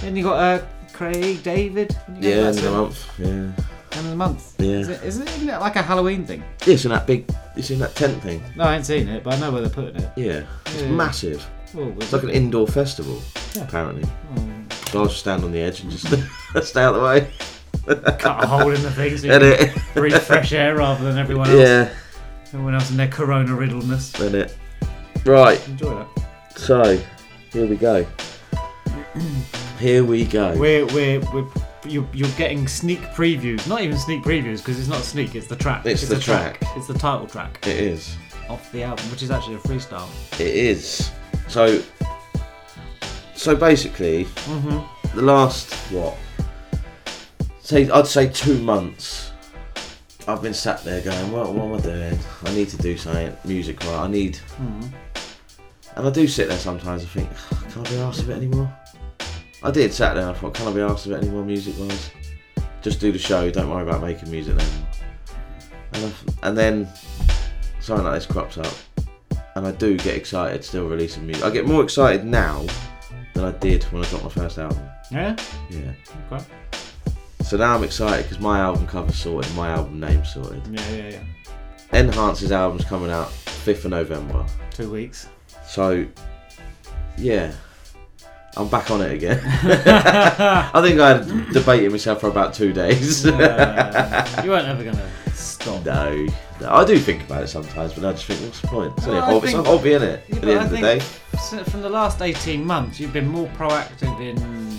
Then 0.00 0.16
you 0.16 0.24
got 0.24 0.36
uh, 0.60 0.64
Craig 0.92 1.42
David. 1.42 1.96
You 2.08 2.14
got 2.14 2.22
Yeah, 2.22 2.34
that 2.36 2.46
end 2.48 2.58
of 2.58 2.64
the 2.64 2.70
month. 2.70 3.18
Yeah. 3.18 3.26
End 3.26 3.54
of 3.96 4.04
the 4.10 4.16
month. 4.16 4.54
Yeah. 4.58 4.66
Is 4.78 4.88
it, 4.88 5.02
isn't, 5.02 5.22
it, 5.28 5.36
isn't 5.36 5.48
it 5.48 5.58
like 5.60 5.76
a 5.76 5.82
Halloween 5.82 6.24
thing? 6.26 6.42
Yeah, 6.66 6.74
It's 6.74 6.84
in 6.84 6.90
that 6.90 7.06
big. 7.06 7.30
It's 7.56 7.70
in 7.70 7.78
that 7.80 7.94
tent 7.94 8.22
thing. 8.22 8.42
No, 8.56 8.64
I 8.64 8.76
ain't 8.76 8.86
seen 8.86 9.08
it, 9.08 9.22
but 9.24 9.34
I 9.34 9.40
know 9.40 9.50
where 9.50 9.60
they're 9.62 9.70
putting 9.70 9.96
it. 10.02 10.10
Yeah. 10.16 10.42
It's 10.66 10.82
Yeah. 10.82 10.88
massive. 10.88 11.46
Oh, 11.76 11.92
It's 11.98 12.12
like 12.12 12.22
an 12.24 12.30
indoor 12.30 12.66
festival, 12.66 13.20
Yeah. 13.54 13.62
apparently. 13.64 14.08
Mm. 14.34 14.72
So 14.90 15.00
I'll 15.00 15.06
just 15.06 15.20
stand 15.20 15.44
on 15.44 15.52
the 15.52 15.60
edge 15.60 15.80
and 15.82 15.90
just 15.90 16.06
stay 16.68 16.82
out 16.82 16.94
of 16.94 17.00
the 17.00 17.06
way. 17.06 17.30
Cut 18.18 18.44
a 18.44 18.46
hole 18.46 18.70
in 18.70 18.82
the 18.82 18.90
thing 18.90 19.16
so 19.16 19.26
you 19.26 19.32
Edit. 19.34 19.70
can 19.70 19.82
breathe 19.94 20.18
fresh 20.22 20.52
air 20.52 20.76
rather 20.76 21.04
than 21.04 21.18
everyone 21.18 21.48
else. 21.50 21.58
Yeah. 21.60 21.88
Everyone 22.52 22.74
else 22.74 22.90
in 22.90 22.96
their 22.96 23.08
corona 23.08 23.50
riddledness. 23.52 24.12
Then 24.12 24.34
it. 24.34 24.56
Right. 25.24 25.66
Enjoy 25.68 25.94
that. 25.94 26.08
So, 26.56 27.00
here 27.52 27.66
we 27.66 27.76
go. 27.76 28.06
Here 29.78 30.04
we 30.04 30.26
go. 30.26 30.54
We're, 30.58 30.84
we're, 30.88 31.20
we're, 31.32 31.46
you're, 31.88 32.06
you're 32.12 32.28
getting 32.36 32.68
sneak 32.68 33.00
previews. 33.14 33.66
Not 33.66 33.80
even 33.80 33.96
sneak 33.96 34.22
previews 34.22 34.58
because 34.58 34.78
it's 34.78 34.88
not 34.88 35.00
a 35.00 35.02
sneak, 35.02 35.34
it's 35.34 35.46
the 35.46 35.56
track. 35.56 35.86
It's 35.86 36.06
the 36.06 36.16
a 36.16 36.20
track. 36.20 36.62
It's 36.76 36.86
the 36.86 36.92
title 36.94 37.26
track 37.26 37.66
It 37.66 37.76
is. 37.78 38.14
off 38.50 38.70
the 38.72 38.82
album, 38.82 39.06
which 39.10 39.22
is 39.22 39.30
actually 39.30 39.54
a 39.54 39.58
freestyle. 39.58 40.06
It 40.38 40.54
is. 40.54 41.10
So, 41.48 41.82
so 43.34 43.56
basically, 43.56 44.26
Mhm. 44.26 44.86
the 45.14 45.22
last 45.22 45.72
what? 45.90 46.14
Say 47.62 47.88
I'd 47.88 48.06
say 48.06 48.28
two 48.28 48.58
months. 48.62 49.29
I've 50.32 50.42
been 50.42 50.54
sat 50.54 50.84
there 50.84 51.00
going, 51.00 51.32
what, 51.32 51.52
what 51.52 51.64
am 51.66 51.72
I 51.74 51.80
doing? 51.80 52.18
I 52.44 52.54
need 52.54 52.68
to 52.70 52.76
do 52.76 52.96
something 52.96 53.36
music 53.44 53.80
right. 53.84 54.00
I 54.00 54.06
need, 54.08 54.38
Mhm. 54.60 54.90
and 55.96 56.06
I 56.06 56.10
do 56.10 56.26
sit 56.28 56.48
there 56.48 56.58
sometimes. 56.58 57.02
I 57.04 57.06
think, 57.08 57.28
can 57.72 57.84
I 57.86 57.90
be 57.90 57.96
asked 57.96 58.20
of 58.20 58.30
it 58.30 58.36
anymore? 58.36 58.72
I 59.62 59.70
did 59.70 59.92
sat 59.92 60.14
there. 60.14 60.22
and 60.26 60.30
I 60.30 60.38
thought, 60.38 60.54
can 60.54 60.68
I 60.68 60.72
be 60.72 60.80
asked 60.80 61.06
of 61.06 61.12
it 61.12 61.16
anymore 61.22 61.44
music 61.44 61.74
wise? 61.78 62.10
Just 62.80 63.00
do 63.00 63.12
the 63.12 63.18
show. 63.18 63.50
Don't 63.50 63.68
worry 63.68 63.82
about 63.82 64.00
making 64.02 64.30
music 64.30 64.56
then. 64.56 64.86
And, 65.92 66.14
and 66.44 66.56
then 66.56 66.88
something 67.80 68.04
like 68.04 68.14
this 68.14 68.26
crops 68.26 68.56
up, 68.56 68.72
and 69.56 69.66
I 69.66 69.72
do 69.72 69.96
get 69.98 70.14
excited 70.16 70.64
still 70.64 70.86
releasing 70.88 71.26
music. 71.26 71.44
I 71.44 71.50
get 71.50 71.66
more 71.66 71.82
excited 71.82 72.24
now 72.24 72.64
than 73.34 73.44
I 73.44 73.50
did 73.58 73.82
when 73.84 74.04
I 74.04 74.08
dropped 74.08 74.24
my 74.24 74.30
first 74.30 74.58
album. 74.58 74.80
Yeah? 75.10 75.36
Yeah. 75.70 75.92
Okay. 76.32 76.44
So 77.50 77.56
now 77.56 77.74
I'm 77.74 77.82
excited 77.82 78.22
because 78.26 78.38
my 78.38 78.60
album 78.60 78.86
cover's 78.86 79.16
sorted, 79.16 79.52
my 79.56 79.70
album 79.70 79.98
name's 79.98 80.32
sorted. 80.32 80.62
Yeah, 80.70 80.90
yeah, 80.92 81.08
yeah. 81.08 81.22
N-Hance's 81.90 82.52
album's 82.52 82.84
coming 82.84 83.10
out 83.10 83.26
5th 83.26 83.86
of 83.86 83.90
November. 83.90 84.46
Two 84.70 84.88
weeks. 84.88 85.28
So, 85.66 86.06
yeah, 87.18 87.52
I'm 88.56 88.68
back 88.68 88.92
on 88.92 89.00
it 89.00 89.10
again. 89.10 89.40
I 89.44 90.80
think 90.80 91.00
I 91.00 91.24
debated 91.52 91.90
myself 91.90 92.20
for 92.20 92.28
about 92.28 92.54
two 92.54 92.72
days. 92.72 93.26
Uh, 93.26 94.40
you 94.44 94.50
weren't 94.50 94.68
ever 94.68 94.84
going 94.84 94.94
to 94.94 95.30
stop. 95.32 95.84
no, 95.84 96.28
no, 96.60 96.70
I 96.70 96.84
do 96.84 97.00
think 97.00 97.24
about 97.24 97.42
it 97.42 97.48
sometimes, 97.48 97.94
but 97.94 98.04
I 98.04 98.12
just 98.12 98.26
think, 98.26 98.42
what's 98.42 98.60
the 98.60 98.68
point? 98.68 98.94
It's 98.96 99.08
Well, 99.08 99.22
hobby, 99.22 99.36
it's 99.48 99.54
a 99.54 99.56
think- 99.56 99.66
hobby, 99.66 99.90
innit? 99.90 100.20
Yeah, 100.28 100.36
At 100.36 100.42
the 100.42 100.50
end 100.52 100.60
I 100.60 100.64
of 100.66 100.70
the 100.70 100.76
day. 100.76 101.00
From 101.64 101.82
the 101.82 101.90
last 101.90 102.22
18 102.22 102.64
months, 102.64 103.00
you've 103.00 103.12
been 103.12 103.26
more 103.26 103.48
proactive 103.48 104.20
in 104.20 104.69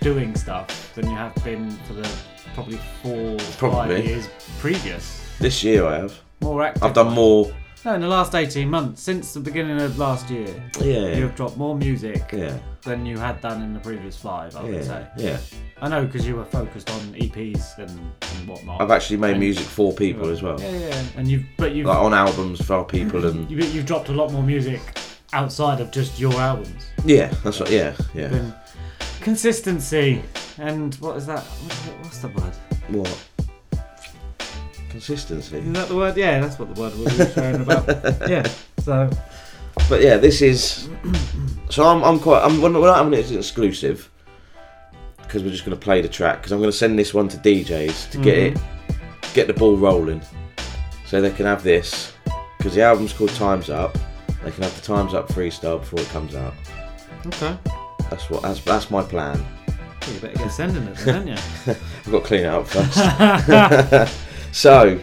doing 0.00 0.34
stuff 0.34 0.94
than 0.94 1.08
you 1.08 1.16
have 1.16 1.34
been 1.44 1.70
for 1.86 1.92
the 1.94 2.08
probably 2.54 2.78
four, 3.02 3.36
Probably. 3.58 3.96
five 3.96 4.04
years 4.04 4.28
previous. 4.58 5.26
This 5.38 5.62
year 5.62 5.86
I 5.86 5.96
have. 5.98 6.18
More 6.40 6.62
active. 6.62 6.82
I've 6.82 6.94
done 6.94 7.14
more. 7.14 7.52
No, 7.84 7.94
in 7.94 8.02
the 8.02 8.08
last 8.08 8.34
18 8.34 8.68
months, 8.68 9.02
since 9.02 9.32
the 9.32 9.40
beginning 9.40 9.80
of 9.80 9.98
last 9.98 10.28
year, 10.28 10.48
Yeah. 10.80 11.16
you've 11.16 11.34
dropped 11.34 11.56
more 11.56 11.74
music 11.74 12.28
Yeah. 12.32 12.52
than 12.82 13.06
you 13.06 13.16
had 13.18 13.40
done 13.40 13.62
in 13.62 13.72
the 13.72 13.80
previous 13.80 14.16
five, 14.16 14.54
I 14.54 14.62
would 14.64 14.74
Yeah, 14.74 14.82
say. 14.82 15.06
yeah. 15.16 15.36
I 15.80 15.88
know 15.88 16.04
because 16.04 16.26
you 16.26 16.36
were 16.36 16.44
focused 16.44 16.90
on 16.90 17.00
EPs 17.14 17.78
and, 17.78 17.88
and 17.90 18.48
whatnot. 18.48 18.82
I've 18.82 18.90
actually 18.90 19.16
made 19.16 19.30
And- 19.32 19.40
music 19.40 19.64
for 19.64 19.94
people 19.94 20.28
as 20.28 20.42
well. 20.42 20.60
Yeah, 20.60 20.70
yeah, 20.72 21.02
and 21.16 21.26
you've 21.26 21.44
but 21.56 21.72
you've 21.74 21.86
Like 21.86 21.96
on 21.98 22.12
albums 22.12 22.60
for 22.62 22.84
people 22.84 23.24
and. 23.26 23.50
you, 23.50 23.58
you've 23.58 23.86
dropped 23.86 24.10
a 24.10 24.12
lot 24.12 24.30
more 24.30 24.42
music 24.42 24.80
outside 25.32 25.80
of 25.80 25.90
just 25.90 26.20
your 26.20 26.34
albums. 26.34 26.82
Yeah, 27.06 27.32
that's 27.42 27.60
right, 27.60 27.70
Yeah, 27.70 27.92
yeah. 28.14 28.28
Been 28.28 28.54
consistency 29.20 30.22
and 30.58 30.94
what 30.96 31.16
is 31.16 31.26
that? 31.26 31.42
What 31.44 31.72
is 31.72 31.86
it- 31.88 31.94
What's 32.02 32.18
the 32.18 32.28
word? 32.28 32.54
What? 32.88 33.26
Consistency. 34.90 35.58
Is 35.58 35.72
that 35.72 35.88
the 35.88 35.96
word? 35.96 36.16
Yeah, 36.16 36.40
that's 36.40 36.58
what 36.58 36.74
the 36.74 36.80
word 36.80 36.96
was 36.98 37.12
we 37.12 37.24
were 37.24 37.30
sharing 37.30 37.60
about. 37.62 37.86
yeah. 38.28 38.46
So 38.82 39.08
But 39.88 40.02
yeah, 40.02 40.16
this 40.16 40.42
is. 40.42 40.88
So 41.70 41.84
I'm, 41.84 42.02
I'm 42.02 42.18
quite. 42.18 42.42
I'm, 42.44 42.60
we're 42.60 42.70
not 42.70 42.96
having 42.96 43.14
it 43.14 43.24
as 43.24 43.30
an 43.30 43.38
exclusive 43.38 44.10
because 45.22 45.44
we're 45.44 45.50
just 45.52 45.64
going 45.64 45.76
to 45.78 45.82
play 45.82 46.00
the 46.00 46.08
track. 46.08 46.38
Because 46.38 46.50
I'm 46.50 46.58
going 46.58 46.72
to 46.72 46.76
send 46.76 46.98
this 46.98 47.14
one 47.14 47.28
to 47.28 47.36
DJs 47.36 48.10
to 48.10 48.18
get 48.18 48.36
Mhm. 48.36 48.56
it, 48.56 49.34
get 49.34 49.46
the 49.46 49.54
ball 49.54 49.76
rolling, 49.76 50.22
so 51.06 51.20
they 51.20 51.30
can 51.30 51.46
have 51.46 51.62
this. 51.62 52.12
Because 52.58 52.74
the 52.74 52.82
album's 52.82 53.12
called 53.12 53.30
Times 53.30 53.70
Up. 53.70 53.96
They 54.42 54.50
can 54.50 54.64
have 54.64 54.74
the 54.74 54.82
Times 54.82 55.14
Up 55.14 55.28
freestyle 55.28 55.78
before 55.80 56.00
it 56.00 56.08
comes 56.08 56.34
out. 56.34 56.54
okay. 57.26 57.56
That's 58.10 58.28
what. 58.28 58.42
That's 58.42 58.60
that's 58.62 58.90
my 58.90 59.02
plan. 59.02 59.44
Well, 60.02 60.14
you 60.14 60.20
better 60.20 60.38
get 60.38 60.50
sending 60.50 60.82
it, 60.84 60.96
then, 60.96 61.26
don't 61.26 61.28
you? 61.28 61.34
I've 61.66 62.10
got 62.10 62.20
to 62.22 62.26
clean 62.26 62.40
it 62.40 62.46
up 62.46 62.66
first. 62.66 64.16
so, 64.52 64.98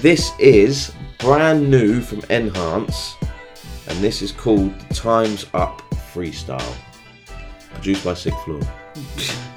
this 0.00 0.30
is 0.38 0.92
brand 1.18 1.70
new 1.70 2.00
from 2.00 2.22
N-Hance, 2.30 3.14
and 3.88 3.98
this 3.98 4.22
is 4.22 4.30
called 4.32 4.78
the 4.78 4.94
Times 4.94 5.46
Up 5.54 5.82
Freestyle, 6.12 6.74
produced 7.72 8.04
by 8.04 8.14
Sixth 8.14 8.42
Floor. 8.44 8.60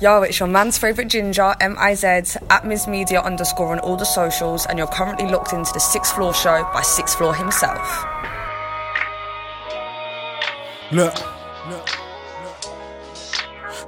Yo, 0.00 0.22
it's 0.22 0.40
your 0.40 0.48
man's 0.48 0.78
favourite 0.78 1.08
ginger, 1.08 1.54
M-I-Z, 1.60 2.06
at 2.50 2.66
Ms 2.66 2.88
Media 2.88 3.20
underscore 3.20 3.72
on 3.72 3.78
all 3.80 3.96
the 3.96 4.04
socials, 4.04 4.66
and 4.66 4.76
you're 4.76 4.88
currently 4.88 5.28
locked 5.28 5.52
into 5.52 5.72
the 5.72 5.78
Sixth 5.78 6.14
Floor 6.14 6.34
Show 6.34 6.68
by 6.72 6.82
Sixth 6.82 7.16
Floor 7.16 7.34
himself. 7.34 8.11
Look. 10.92 11.16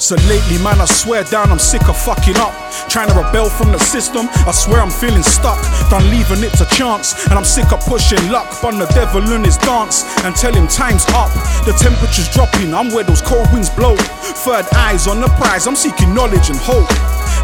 So 0.00 0.16
lately, 0.24 0.56
man, 0.64 0.80
I 0.80 0.86
swear 0.86 1.22
down, 1.24 1.52
I'm 1.52 1.58
sick 1.58 1.86
of 1.88 1.96
fucking 2.00 2.36
up. 2.36 2.52
Trying 2.88 3.08
to 3.08 3.14
rebel 3.14 3.50
from 3.50 3.72
the 3.72 3.78
system, 3.78 4.26
I 4.48 4.52
swear 4.52 4.80
I'm 4.80 4.90
feeling 4.90 5.22
stuck. 5.22 5.60
Done 5.90 6.08
leaving 6.08 6.42
it 6.42 6.56
to 6.56 6.64
chance, 6.72 7.12
and 7.28 7.34
I'm 7.34 7.44
sick 7.44 7.70
of 7.72 7.80
pushing 7.84 8.20
luck. 8.32 8.48
Bun 8.62 8.78
the 8.78 8.86
devil 8.96 9.20
in 9.32 9.44
his 9.44 9.58
dance 9.58 10.04
and 10.24 10.34
tell 10.34 10.54
him 10.54 10.66
time's 10.66 11.04
up. 11.12 11.28
The 11.68 11.76
temperature's 11.76 12.32
dropping, 12.32 12.72
I'm 12.72 12.88
where 12.88 13.04
those 13.04 13.20
cold 13.20 13.52
winds 13.52 13.68
blow. 13.68 13.96
Third 14.40 14.64
eyes 14.74 15.06
on 15.06 15.20
the 15.20 15.28
prize, 15.36 15.66
I'm 15.66 15.76
seeking 15.76 16.14
knowledge 16.14 16.48
and 16.48 16.58
hope. 16.58 16.88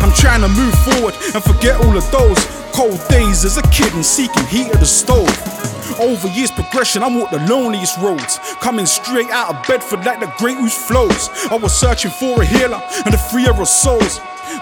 I'm 0.01 0.13
trying 0.17 0.41
to 0.41 0.49
move 0.49 0.73
forward 0.89 1.15
and 1.35 1.45
forget 1.45 1.77
all 1.85 1.97
of 1.97 2.11
those 2.11 2.41
cold 2.73 3.01
days 3.09 3.45
as 3.45 3.59
a 3.59 3.63
kid 3.69 3.93
and 3.93 4.05
seeking 4.05 4.47
heat 4.47 4.73
at 4.73 4.81
the 4.81 4.87
stove. 4.87 5.29
Over 5.99 6.29
years 6.29 6.51
progression, 6.51 7.03
I 7.03 7.09
walked 7.09 7.33
the 7.33 7.41
loneliest 7.47 7.99
roads. 7.99 8.39
Coming 8.61 8.87
straight 8.87 9.31
out 9.31 9.55
of 9.55 9.67
Bedford 9.67 10.05
like 10.05 10.21
the 10.21 10.33
great 10.39 10.57
whose 10.57 10.75
flows. 10.75 11.29
I 11.51 11.57
was 11.57 11.79
searching 11.79 12.11
for 12.11 12.43
a 12.43 12.45
healer 12.45 12.81
and 13.05 13.15
a 13.15 13.19
freer 13.19 13.51
of 13.51 13.69
souls. 13.69 14.21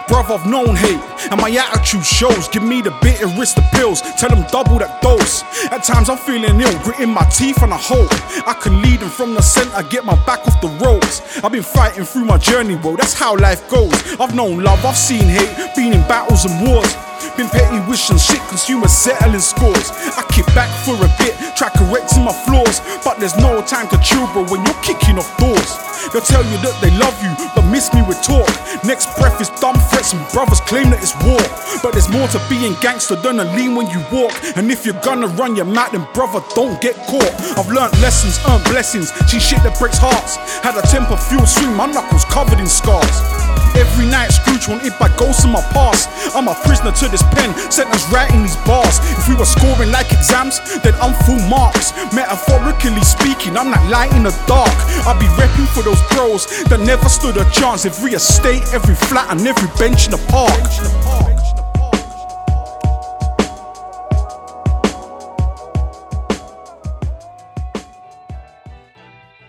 Bruv, 0.09 0.31
I've 0.31 0.47
known 0.47 0.75
hate, 0.75 1.01
and 1.31 1.41
my 1.41 1.51
attitude 1.51 2.05
shows. 2.05 2.49
Give 2.49 2.63
me 2.63 2.83
the 2.83 2.91
bit 3.03 3.21
and 3.23 3.29
bitterest 3.29 3.59
of 3.59 3.65
pills, 3.73 4.01
tell 4.19 4.31
them 4.31 4.45
double 4.51 4.79
that 4.79 5.01
dose. 5.03 5.43
At 5.71 5.85
times 5.85 6.09
I'm 6.09 6.19
feeling 6.19 6.61
ill, 6.61 6.79
gritting 6.83 7.13
my 7.13 7.25
teeth, 7.31 7.63
and 7.63 7.73
I 7.73 7.79
hope 7.79 8.11
I 8.47 8.55
can 8.55 8.81
lead 8.83 9.01
them 9.01 9.11
from 9.11 9.35
the 9.35 9.43
center, 9.43 9.83
get 9.89 10.05
my 10.05 10.15
back 10.25 10.47
off 10.47 10.61
the 10.61 10.69
ropes. 10.85 11.43
I've 11.45 11.53
been 11.53 11.63
fighting 11.63 12.05
through 12.05 12.25
my 12.25 12.39
journey, 12.39 12.77
bro, 12.77 12.97
that's 12.97 13.15
how 13.15 13.37
life 13.37 13.69
goes. 13.69 13.93
I've 14.21 14.35
known 14.35 14.63
love, 14.63 14.85
I've 14.85 14.97
seen 14.97 15.25
hate, 15.25 15.75
been 15.77 15.93
in 15.93 16.03
battles 16.09 16.45
and 16.45 16.69
wars. 16.69 16.95
Been 17.37 17.49
petty 17.49 17.79
wishing 17.91 18.19
shit, 18.19 18.41
consumers 18.49 18.93
settling 18.93 19.41
scores. 19.41 19.91
I 20.19 20.23
kick 20.31 20.47
back 20.55 20.71
for 20.87 20.95
a 20.95 21.11
bit, 21.19 21.35
try 21.57 21.69
correcting 21.71 22.25
my 22.25 22.35
flaws. 22.47 22.81
But 23.05 23.19
there's 23.19 23.37
no 23.37 23.63
time 23.63 23.89
to 23.91 23.99
chill, 23.99 24.27
bro, 24.33 24.47
when 24.47 24.65
you're 24.65 24.83
kicking 24.83 25.19
off 25.19 25.31
doors. 25.39 25.71
They'll 26.13 26.23
tell 26.23 26.43
you 26.47 26.59
that 26.63 26.79
they 26.81 26.91
love 26.99 27.15
you, 27.23 27.31
but 27.55 27.67
miss 27.71 27.93
me 27.93 28.03
with 28.07 28.23
talk. 28.23 28.47
Next 28.83 29.11
breath 29.19 29.41
is 29.41 29.51
dumb 29.59 29.79
threats, 29.99 30.13
and 30.13 30.33
brothers 30.33 30.61
claim 30.61 30.91
that 30.91 31.03
it's 31.03 31.15
war. 31.25 31.41
But 31.83 31.93
there's 31.93 32.09
more 32.09 32.29
to 32.29 32.41
being 32.49 32.75
gangster 32.81 33.17
than 33.17 33.41
a 33.41 33.45
lean 33.57 33.75
when 33.75 33.89
you 33.91 34.01
walk. 34.13 34.33
And 34.57 34.71
if 34.71 34.87
you're 34.87 35.01
gonna 35.03 35.27
run 35.27 35.57
your 35.57 35.65
mouth, 35.65 35.93
then 35.93 36.07
brother, 36.15 36.43
don't 36.55 36.81
get 36.81 36.95
caught. 37.07 37.35
I've 37.59 37.71
learned 37.71 37.99
lessons, 38.01 38.39
earned 38.47 38.65
blessings, 38.65 39.13
She 39.29 39.41
shit 39.41 39.63
that 39.63 39.79
breaks 39.79 39.99
hearts. 39.99 40.37
Had 40.63 40.77
a 40.77 40.83
temper 40.83 41.17
fuel 41.17 41.47
swing, 41.47 41.75
my 41.75 41.87
knuckles 41.87 42.25
covered 42.27 42.61
in 42.61 42.67
scars. 42.67 43.38
Every 43.79 44.07
night, 44.07 44.31
Scrooge 44.31 44.67
haunted 44.67 44.95
by 44.99 45.09
ghosts 45.17 45.45
in 45.45 45.51
my 45.51 45.63
past. 45.71 46.09
I'm 46.35 46.49
a 46.49 46.55
prisoner 46.67 46.93
to 46.93 47.09
this 47.09 47.23
pen, 47.35 47.55
sentenced 47.71 48.11
writing 48.11 48.43
these 48.43 48.57
bars. 48.67 48.99
If 49.19 49.29
we 49.29 49.35
were 49.35 49.47
scoring 49.47 49.91
like 49.91 50.13
exams, 50.13 50.59
then 50.83 50.95
I'm 51.01 51.15
full 51.25 51.41
marks. 51.49 51.93
Metaphorically 52.13 53.03
speaking, 53.03 53.57
I'm 53.57 53.71
not 53.71 53.83
light 53.91 54.13
in 54.15 54.25
the 54.25 54.35
dark. 54.47 54.75
I'll 55.07 55.19
be 55.19 55.27
repping 55.39 55.69
for 55.75 55.83
those 55.83 56.03
bros 56.11 56.47
that 56.71 56.81
never 56.81 57.09
stood 57.09 57.37
a 57.37 57.49
chance. 57.51 57.87
Every 57.87 58.13
estate, 58.13 58.63
every 58.73 58.95
flat, 58.95 59.31
and 59.31 59.47
every 59.47 59.69
bench 59.79 60.07
in 60.07 60.13
the 60.13 60.23
park. 60.29 60.59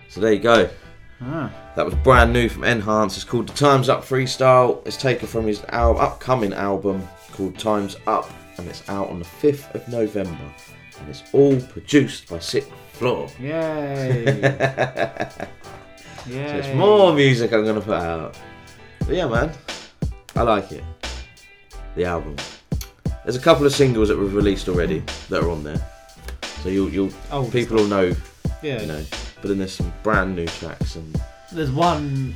So 0.10 0.22
there 0.22 0.34
you 0.34 0.40
go. 0.40 0.70
Ah. 1.22 1.52
That 1.80 1.86
was 1.86 1.96
brand 1.96 2.34
new 2.34 2.50
from 2.50 2.66
N-Hance. 2.66 3.16
It's 3.16 3.24
called 3.24 3.48
The 3.48 3.54
Time's 3.54 3.88
Up 3.88 4.02
Freestyle. 4.04 4.86
It's 4.86 4.98
taken 4.98 5.30
from 5.30 5.48
his 5.48 5.64
al- 5.70 5.98
upcoming 5.98 6.52
album 6.52 7.08
called 7.32 7.58
Time's 7.58 7.96
Up, 8.06 8.30
and 8.58 8.68
it's 8.68 8.84
out 8.90 9.08
on 9.08 9.20
the 9.20 9.24
5th 9.24 9.74
of 9.74 9.88
November. 9.88 10.38
And 11.00 11.10
it's 11.10 11.24
all 11.32 11.56
produced 11.62 12.28
by 12.30 12.40
Sixth 12.40 12.70
Floor. 12.92 13.30
Yay! 13.40 14.26
So 16.28 16.34
it's 16.36 16.76
more 16.76 17.14
music 17.14 17.54
I'm 17.54 17.64
gonna 17.66 17.80
put 17.80 17.94
out. 17.96 18.38
But 19.00 19.16
yeah, 19.16 19.26
man, 19.28 19.54
I 20.36 20.42
like 20.42 20.74
it. 20.74 20.84
The 21.96 22.04
album. 22.04 22.36
There's 23.24 23.38
a 23.38 23.40
couple 23.40 23.66
of 23.66 23.72
singles 23.74 24.10
that 24.10 24.20
we've 24.20 24.36
released 24.36 24.68
already 24.68 25.02
that 25.30 25.42
are 25.42 25.50
on 25.50 25.64
there, 25.64 25.82
so 26.62 26.68
you'll 26.68 26.90
you'll 26.90 27.12
Oh, 27.32 27.50
people 27.50 27.78
will 27.78 27.88
know. 27.88 28.14
Yeah. 28.62 28.82
You 28.82 28.88
know, 28.88 29.06
but 29.42 29.48
then 29.48 29.60
there's 29.60 29.72
some 29.74 29.94
brand 30.04 30.36
new 30.36 30.46
tracks 30.46 30.98
and 30.98 31.20
There's 31.52 31.72
one 31.72 32.36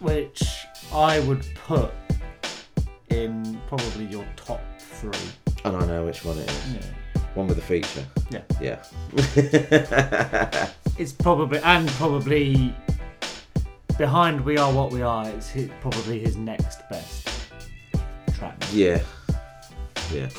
which 0.00 0.42
I 0.92 1.20
would 1.20 1.44
put 1.66 1.92
in 3.10 3.60
probably 3.66 4.04
your 4.06 4.24
top 4.36 4.60
three. 4.78 5.10
and 5.64 5.76
I 5.76 5.86
know 5.86 6.04
which 6.04 6.24
one 6.24 6.38
it 6.38 6.48
is. 6.50 6.74
Yeah. 6.74 7.22
One 7.34 7.48
with 7.48 7.56
the 7.56 7.62
feature. 7.62 8.06
Yeah. 8.30 8.42
Yeah. 8.60 8.82
It's 10.98 11.12
probably 11.12 11.58
and 11.58 11.86
probably 11.90 12.74
behind 13.98 14.40
"We 14.42 14.56
Are 14.56 14.72
What 14.72 14.92
We 14.92 15.02
Are." 15.02 15.28
It's 15.28 15.50
his, 15.50 15.68
probably 15.82 16.18
his 16.18 16.34
next 16.36 16.88
best 16.88 17.28
track. 18.38 18.56
yeah. 18.72 19.02
Yeah. 20.10 20.30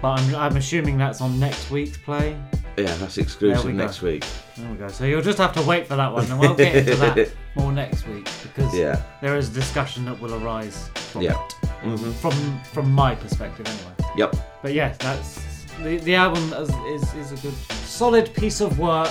But 0.00 0.20
I'm, 0.20 0.34
I'm 0.36 0.56
assuming 0.56 0.98
that's 0.98 1.20
on 1.20 1.40
next 1.40 1.68
week's 1.72 1.96
play. 1.98 2.36
Yeah, 2.76 2.94
that's 2.96 3.18
exclusive 3.18 3.64
we 3.64 3.72
go. 3.72 3.78
next 3.78 4.00
week. 4.02 4.24
There 4.56 4.70
we 4.70 4.76
go. 4.78 4.88
So 4.88 5.04
you'll 5.04 5.22
just 5.22 5.38
have 5.38 5.52
to 5.54 5.62
wait 5.62 5.86
for 5.86 5.96
that 5.96 6.12
one, 6.12 6.24
and 6.30 6.38
we'll 6.40 6.54
get 6.54 6.74
into 6.74 6.94
that 6.96 7.30
more 7.54 7.70
next 7.72 8.06
week 8.08 8.28
because 8.42 8.74
Yeah. 8.74 9.02
there 9.20 9.36
is 9.36 9.48
discussion 9.50 10.04
that 10.06 10.18
will 10.20 10.34
arise 10.42 10.88
from 10.94 11.22
Yeah. 11.22 11.34
Mhm. 11.82 12.12
From 12.14 12.32
from 12.72 12.90
my 12.92 13.14
perspective, 13.14 13.66
anyway. 13.66 13.92
Yep. 14.16 14.36
But 14.62 14.72
yeah, 14.72 14.94
that's 14.98 15.40
the 15.82 15.98
the 15.98 16.14
album 16.14 16.44
is, 16.54 16.70
is 17.02 17.14
is 17.14 17.32
a 17.32 17.36
good, 17.42 17.54
solid 17.84 18.32
piece 18.34 18.60
of 18.60 18.78
work. 18.78 19.10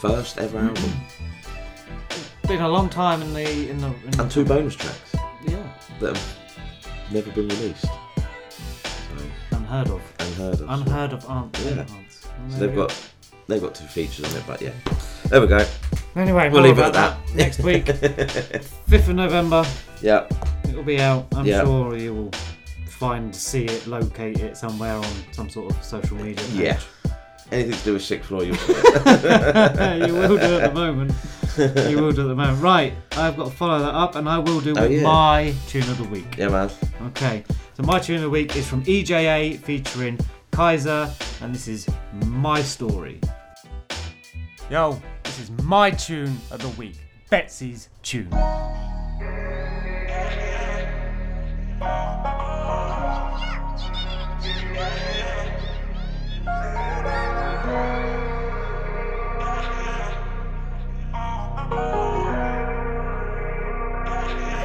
First 0.00 0.38
ever 0.38 0.58
album. 0.58 0.92
Been 2.46 2.60
a 2.62 2.68
long 2.68 2.88
time 2.88 3.20
in 3.22 3.32
the 3.34 3.70
in 3.70 3.78
the. 3.78 3.86
In 3.88 4.10
the 4.12 4.22
And 4.22 4.30
two 4.30 4.44
bonus 4.44 4.74
tracks. 4.76 5.14
Yeah. 5.46 5.56
That 6.00 6.16
have 6.16 6.36
never 7.12 7.30
been 7.30 7.48
released. 7.48 7.84
So, 7.84 9.16
Unheard 9.52 9.88
of. 9.88 10.02
unheard 10.18 10.60
of. 10.60 10.70
Unheard 10.70 11.12
of 11.12 11.24
aunts. 11.26 11.60
Yeah. 11.64 11.80
aunts. 11.80 12.07
So 12.50 12.58
they've 12.58 12.74
got 12.74 12.94
they've 13.46 13.60
got 13.62 13.74
two 13.74 13.84
features 13.86 14.24
on 14.32 14.36
it, 14.40 14.44
but 14.46 14.60
yeah. 14.62 14.70
There 15.26 15.40
we 15.40 15.46
go. 15.46 15.64
Anyway, 16.16 16.48
we'll 16.48 16.62
leave 16.62 16.78
it 16.78 16.82
at 16.82 16.90
about 16.90 17.26
that. 17.26 17.34
next 17.36 17.60
week. 17.60 17.84
5th 17.86 19.08
of 19.08 19.14
November. 19.14 19.64
Yeah. 20.00 20.26
It'll 20.68 20.82
be 20.82 21.00
out. 21.00 21.26
I'm 21.34 21.44
Yeah. 21.46 21.62
sure 21.64 21.96
you 21.96 22.14
will 22.14 22.30
find, 22.88 23.34
see 23.34 23.64
it, 23.66 23.86
locate 23.86 24.40
it 24.40 24.56
somewhere 24.56 24.94
on 24.96 25.04
some 25.32 25.48
sort 25.48 25.70
of 25.72 25.84
social 25.84 26.16
media. 26.16 26.36
Page. 26.36 26.54
Yeah. 26.54 26.78
Anything 27.52 27.72
to 27.72 27.84
do 27.84 27.92
with 27.94 28.02
sixth 28.02 28.28
floor, 28.28 28.44
you'll 28.44 28.56
do 28.56 28.62
it. 28.76 30.06
you 30.08 30.14
will 30.14 30.36
do 30.36 30.58
at 30.60 30.68
the 30.68 30.74
moment. 30.74 31.12
You 31.90 32.02
will 32.02 32.12
do 32.12 32.22
at 32.22 32.28
the 32.28 32.34
moment. 32.34 32.60
Right, 32.62 32.92
I've 33.12 33.36
got 33.36 33.46
to 33.46 33.50
follow 33.50 33.78
that 33.78 33.94
up, 33.94 34.16
and 34.16 34.28
I 34.28 34.38
will 34.38 34.60
do 34.60 34.74
Oh, 34.76 34.82
with 34.82 34.92
yeah. 34.92 35.02
my 35.02 35.54
tune 35.66 35.82
of 35.84 35.96
the 35.98 36.04
week. 36.04 36.36
Yeah, 36.36 36.48
man. 36.48 36.70
Okay, 37.08 37.44
so 37.74 37.82
my 37.84 37.98
tune 38.00 38.16
of 38.16 38.22
the 38.22 38.30
week 38.30 38.54
is 38.56 38.66
from 38.66 38.82
EJA 38.84 39.58
featuring 39.60 40.18
KYZR, 40.58 41.40
and 41.40 41.54
this 41.54 41.68
is 41.68 41.88
My 42.26 42.60
Story. 42.62 43.20
Yo, 44.68 45.00
this 45.22 45.38
is 45.38 45.52
my 45.62 45.92
tune 45.92 46.36
of 46.50 46.60
the 46.60 46.68
week. 46.70 46.96
Betsy's 47.30 47.90
tune. 48.02 48.28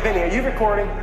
Benny, 0.02 0.24
are 0.24 0.32
you 0.34 0.42
recording? 0.42 1.03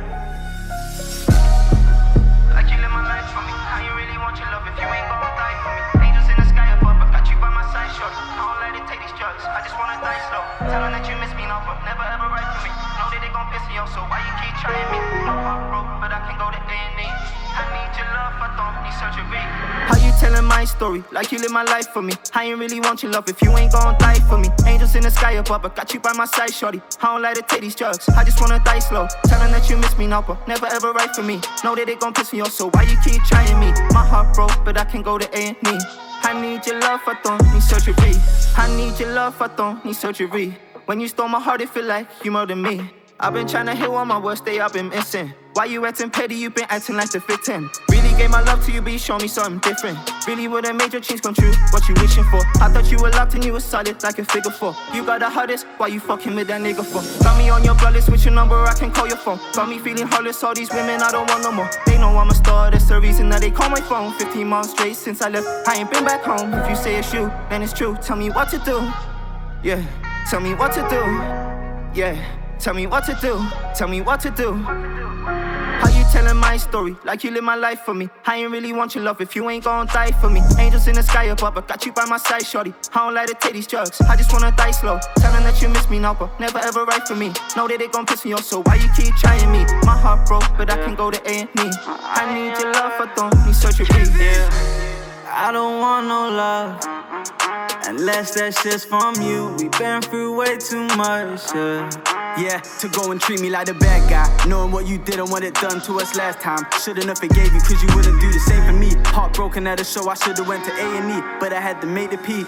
Me 13.69 13.77
off, 13.77 13.91
so 13.93 14.01
why 14.07 14.19
you 14.23 14.33
keep 14.41 14.55
trying 14.61 14.87
me? 14.91 14.99
My 15.25 15.35
heart 15.35 15.61
broke, 15.69 15.91
but 16.01 16.11
I 16.11 16.19
can 16.25 16.37
go 16.37 16.47
to 16.49 16.57
A&E. 16.57 17.07
I 17.51 17.63
need 17.75 17.91
your 17.99 18.07
love, 18.15 18.39
I 18.39 18.47
don't 18.55 18.75
need 18.83 18.95
surgery. 18.95 19.43
How 19.91 19.97
you 19.99 20.11
telling 20.19 20.45
my 20.47 20.63
story 20.63 21.03
like 21.11 21.31
you 21.31 21.39
live 21.39 21.51
my 21.51 21.63
life 21.63 21.87
for 21.87 22.01
me? 22.01 22.13
I 22.33 22.45
ain't 22.45 22.59
really 22.59 22.79
want 22.79 23.03
your 23.03 23.11
love 23.11 23.27
if 23.27 23.41
you 23.41 23.55
ain't 23.57 23.73
gon' 23.73 23.97
die 23.99 24.19
for 24.29 24.37
me. 24.37 24.49
Angels 24.65 24.95
in 24.95 25.03
the 25.03 25.11
sky 25.11 25.33
above, 25.33 25.63
but 25.63 25.75
got 25.75 25.93
you 25.93 25.99
by 25.99 26.13
my 26.13 26.25
side, 26.25 26.53
shorty. 26.53 26.81
I 27.01 27.07
don't 27.07 27.21
like 27.21 27.37
it 27.37 27.47
take 27.47 27.61
these 27.61 27.75
drugs. 27.75 28.07
I 28.09 28.23
just 28.23 28.39
wanna 28.39 28.59
die 28.63 28.79
slow. 28.79 29.07
Telling 29.25 29.51
that 29.51 29.69
you 29.69 29.77
miss 29.77 29.97
me, 29.97 30.07
no, 30.07 30.21
but 30.21 30.47
never 30.47 30.67
ever 30.67 30.93
right 30.93 31.13
for 31.13 31.23
me. 31.23 31.41
Know 31.63 31.75
that 31.75 31.85
they 31.87 31.95
gon' 31.95 32.13
piss 32.13 32.31
me 32.33 32.41
off, 32.41 32.51
so 32.51 32.69
why 32.69 32.83
you 32.83 32.97
keep 33.03 33.21
trying 33.23 33.59
me? 33.59 33.71
My 33.91 34.05
heart 34.05 34.33
broke, 34.33 34.63
but 34.63 34.77
I 34.77 34.85
can 34.85 35.01
go 35.01 35.17
to 35.17 35.27
A&E. 35.37 35.55
I 36.23 36.39
need 36.39 36.65
your 36.65 36.79
love, 36.79 37.01
I 37.05 37.17
don't 37.23 37.43
need 37.51 37.63
surgery. 37.63 38.13
I 38.55 38.73
need 38.75 38.99
your 38.99 39.11
love, 39.13 39.41
I 39.41 39.47
don't 39.47 39.83
need 39.83 39.95
surgery. 39.95 40.57
When 40.85 40.99
you 40.99 41.07
stole 41.07 41.27
my 41.27 41.39
heart, 41.39 41.61
it 41.61 41.69
feel 41.69 41.85
like 41.85 42.07
you 42.23 42.31
murdered 42.31 42.57
me. 42.57 42.89
I've 43.23 43.33
been 43.35 43.47
trying 43.47 43.67
to 43.67 43.75
heal 43.75 43.93
on 43.93 44.07
my 44.07 44.17
worst 44.17 44.45
day, 44.45 44.59
I've 44.59 44.73
been 44.73 44.89
missing. 44.89 45.31
Why 45.53 45.65
you 45.65 45.85
acting 45.85 46.09
petty? 46.09 46.33
You've 46.33 46.55
been 46.55 46.65
acting 46.69 46.95
like 46.95 47.11
the 47.11 47.19
10. 47.19 47.69
Really 47.91 48.17
gave 48.17 48.31
my 48.31 48.41
love 48.41 48.65
to 48.65 48.71
you, 48.71 48.81
but 48.81 48.93
you 48.93 48.97
show 48.97 49.19
me 49.19 49.27
something 49.27 49.59
different. 49.59 49.99
Really 50.25 50.47
would've 50.47 50.75
made 50.75 50.91
your 50.91 51.03
dreams 51.03 51.21
come 51.21 51.35
true. 51.35 51.53
What 51.69 51.87
you 51.87 51.93
wishing 52.01 52.23
for? 52.23 52.41
I 52.59 52.73
thought 52.73 52.89
you 52.89 52.97
were 52.97 53.11
locked 53.11 53.35
and 53.35 53.45
you 53.45 53.53
were 53.53 53.59
solid 53.59 54.01
like 54.01 54.17
a 54.17 54.25
figure 54.25 54.49
four. 54.49 54.75
You 54.91 55.05
got 55.05 55.19
the 55.19 55.29
hardest, 55.29 55.67
why 55.77 55.87
you 55.87 55.99
fucking 55.99 56.33
with 56.33 56.47
that 56.47 56.61
nigga 56.61 56.83
for? 56.83 57.23
Got 57.23 57.37
me 57.37 57.51
on 57.51 57.63
your 57.63 57.75
blood 57.75 57.93
list 57.93 58.09
with 58.09 58.25
your 58.25 58.33
number, 58.33 58.55
I 58.55 58.73
can 58.73 58.91
call 58.91 59.07
your 59.07 59.17
phone. 59.17 59.39
Got 59.53 59.69
me 59.69 59.77
feeling 59.77 60.07
heartless, 60.07 60.43
all 60.43 60.55
these 60.55 60.71
women 60.71 61.03
I 61.03 61.11
don't 61.11 61.29
want 61.29 61.43
no 61.43 61.51
more. 61.51 61.69
They 61.85 61.99
know 61.99 62.17
I'm 62.17 62.31
a 62.31 62.33
star, 62.33 62.71
that's 62.71 62.85
the 62.85 62.99
reason 62.99 63.29
that 63.29 63.41
they 63.41 63.51
call 63.51 63.69
my 63.69 63.81
phone. 63.81 64.13
15 64.13 64.47
months 64.47 64.71
straight 64.71 64.95
since 64.95 65.21
I 65.21 65.29
left, 65.29 65.45
I 65.67 65.75
ain't 65.75 65.91
been 65.91 66.05
back 66.05 66.23
home. 66.23 66.55
If 66.55 66.67
you 66.67 66.75
say 66.75 66.95
it's 66.95 67.13
you, 67.13 67.31
then 67.51 67.61
it's 67.61 67.73
true. 67.73 67.95
Tell 68.01 68.17
me 68.17 68.31
what 68.31 68.49
to 68.49 68.57
do. 68.57 68.81
Yeah, 69.63 69.85
tell 70.27 70.39
me 70.39 70.55
what 70.55 70.73
to 70.73 70.81
do. 70.89 71.03
Yeah, 71.93 72.17
tell 72.61 72.75
me 72.75 72.85
what 72.85 73.03
to 73.05 73.17
do. 73.19 73.43
Tell 73.75 73.87
me 73.87 74.01
what 74.01 74.19
to 74.21 74.29
do. 74.29 74.53
How 74.53 75.89
you 75.89 76.03
telling 76.11 76.37
my 76.37 76.57
story 76.57 76.95
like 77.03 77.23
you 77.23 77.31
live 77.31 77.43
my 77.43 77.55
life 77.55 77.79
for 77.81 77.93
me? 77.93 78.07
I 78.25 78.37
ain't 78.37 78.51
really 78.51 78.71
want 78.71 78.93
your 78.93 79.03
love 79.03 79.19
if 79.19 79.35
you 79.35 79.49
ain't 79.49 79.63
gon' 79.63 79.87
die 79.87 80.11
for 80.11 80.29
me. 80.29 80.41
Angels 80.59 80.87
in 80.87 80.93
the 80.93 81.01
sky 81.01 81.25
above, 81.25 81.55
but 81.55 81.67
got 81.67 81.83
you 81.85 81.91
by 81.91 82.05
my 82.05 82.17
side, 82.17 82.45
shorty. 82.45 82.73
I 82.93 82.99
don't 82.99 83.15
like 83.15 83.29
it 83.31 83.41
take 83.41 83.53
these 83.53 83.65
drugs. 83.65 83.99
I 84.01 84.15
just 84.15 84.31
wanna 84.31 84.51
die 84.51 84.71
slow. 84.71 84.99
Telling 85.17 85.43
that 85.43 85.59
you 85.61 85.69
miss 85.69 85.89
me 85.89 85.97
now, 85.97 86.13
but 86.13 86.39
never 86.39 86.59
ever 86.59 86.85
right 86.85 87.05
for 87.07 87.15
me. 87.15 87.33
Know 87.57 87.67
that 87.67 87.79
they 87.79 87.87
gon' 87.87 88.05
piss 88.05 88.25
me 88.25 88.33
off, 88.33 88.43
so 88.43 88.61
why 88.61 88.75
you 88.75 88.89
keep 88.95 89.15
trying 89.15 89.51
me? 89.51 89.65
My 89.83 89.97
heart 89.97 90.27
broke, 90.27 90.45
but 90.55 90.69
I 90.69 90.77
can 90.85 90.93
go 90.93 91.09
to 91.09 91.19
A 91.25 91.41
and 91.41 91.49
E. 91.59 91.69
I 91.87 92.31
need 92.33 92.59
your 92.59 92.71
love, 92.73 92.93
I 93.01 93.11
don't 93.15 93.45
need 93.45 93.55
surgery. 93.55 93.87
I 95.33 95.51
don't 95.51 95.79
want 95.79 96.07
no 96.07 96.29
love 96.29 96.79
unless 97.87 98.35
that 98.35 98.53
shit's 98.53 98.85
from 98.85 99.15
you. 99.21 99.55
We 99.57 99.69
been 99.69 100.01
through 100.01 100.35
way 100.35 100.57
too 100.57 100.85
much, 100.95 101.55
yeah. 101.55 102.20
Yeah, 102.37 102.59
to 102.79 102.87
go 102.87 103.11
and 103.11 103.19
treat 103.19 103.41
me 103.41 103.49
like 103.49 103.67
a 103.67 103.73
bad 103.73 104.09
guy. 104.09 104.47
Knowing 104.47 104.71
what 104.71 104.87
you 104.87 104.97
did 104.97 105.19
and 105.19 105.29
what 105.29 105.43
it 105.43 105.53
done 105.55 105.81
to 105.81 105.99
us 105.99 106.15
last 106.15 106.39
time. 106.39 106.65
Shouldn't 106.81 107.07
have 107.07 107.19
forgave 107.19 107.53
you, 107.53 107.59
cause 107.59 107.81
you 107.83 107.89
wouldn't 107.95 108.21
do 108.21 108.31
the 108.31 108.39
same 108.39 108.65
for 108.65 108.73
me. 108.73 108.93
Heartbroken 109.05 109.67
at 109.67 109.81
a 109.81 109.83
show, 109.83 110.07
I 110.09 110.13
should've 110.13 110.47
went 110.47 110.63
to 110.65 110.71
A&E, 110.71 111.21
but 111.39 111.51
I 111.51 111.59
had 111.59 111.81
to 111.81 111.87
make 111.87 112.11
the 112.11 112.17
P. 112.17 112.45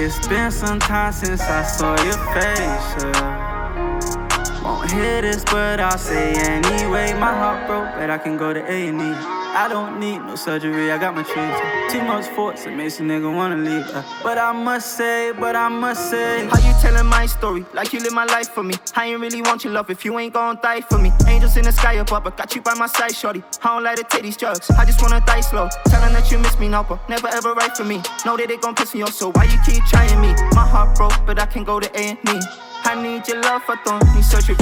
It's 0.00 0.28
been 0.28 0.50
some 0.50 0.78
time 0.78 1.12
since 1.12 1.40
I 1.40 1.62
saw 1.62 1.96
your 2.04 2.18
face, 2.34 3.02
yeah. 3.02 4.62
Won't 4.62 4.90
hear 4.92 5.22
this, 5.22 5.42
but 5.44 5.80
I'll 5.80 5.96
say 5.96 6.34
anyway. 6.34 7.14
My 7.14 7.32
heart 7.32 7.66
broke, 7.66 7.94
but 7.94 8.10
I 8.10 8.18
can 8.18 8.36
go 8.36 8.52
to 8.52 8.60
A&E. 8.60 9.37
I 9.54 9.66
don't 9.68 9.98
need 9.98 10.18
no 10.18 10.36
surgery, 10.36 10.92
I 10.92 10.98
got 10.98 11.14
my 11.14 11.22
trees. 11.22 11.92
Too 11.92 12.02
much 12.02 12.26
thoughts, 12.26 12.66
it 12.66 12.76
makes 12.76 13.00
a 13.00 13.02
nigga 13.02 13.34
wanna 13.34 13.56
leave. 13.56 13.86
uh, 13.94 14.02
But 14.22 14.38
I 14.38 14.52
must 14.52 14.96
say, 14.96 15.32
but 15.32 15.56
I 15.56 15.68
must 15.68 16.10
say. 16.10 16.46
How 16.46 16.58
you 16.58 16.74
telling 16.80 17.06
my 17.06 17.26
story 17.26 17.64
like 17.74 17.92
you 17.92 18.00
live 18.00 18.12
my 18.12 18.24
life 18.26 18.50
for 18.50 18.62
me? 18.62 18.74
I 18.94 19.06
ain't 19.06 19.20
really 19.20 19.42
want 19.42 19.64
your 19.64 19.72
love 19.72 19.90
if 19.90 20.04
you 20.04 20.18
ain't 20.18 20.34
gon' 20.34 20.58
die 20.62 20.82
for 20.82 20.98
me. 20.98 21.10
Angels 21.26 21.56
in 21.56 21.64
the 21.64 21.72
sky 21.72 21.94
above, 21.94 22.26
I 22.26 22.30
got 22.30 22.54
you 22.54 22.62
by 22.62 22.74
my 22.74 22.86
side, 22.86 23.14
shorty. 23.14 23.42
I 23.64 23.68
don't 23.74 23.82
like 23.82 23.96
to 23.96 24.04
take 24.04 24.22
these 24.22 24.36
drugs, 24.36 24.70
I 24.70 24.84
just 24.84 25.02
wanna 25.02 25.20
die 25.26 25.40
slow. 25.40 25.68
Telling 25.86 26.12
that 26.12 26.30
you 26.30 26.38
miss 26.38 26.58
me 26.58 26.68
now, 26.68 26.82
but 26.84 27.00
never 27.08 27.28
ever 27.28 27.52
right 27.54 27.76
for 27.76 27.84
me. 27.84 28.00
Know 28.24 28.36
that 28.36 28.48
they 28.48 28.56
gon' 28.58 28.74
piss 28.74 28.94
me 28.94 29.02
off, 29.02 29.12
so 29.14 29.32
why 29.32 29.44
you 29.44 29.58
keep 29.66 29.84
trying 29.86 30.20
me? 30.20 30.34
My 30.52 30.66
heart 30.66 30.96
broke, 30.96 31.18
but 31.26 31.38
I 31.40 31.46
can 31.46 31.64
go 31.64 31.80
to 31.80 31.88
A 31.98 32.02
and 32.10 32.18
E. 32.28 32.40
I 32.84 32.94
need 33.02 33.26
your 33.26 33.40
love, 33.42 33.62
I 33.68 33.76
don't 33.84 34.04
need 34.14 34.24
surgery. 34.24 34.56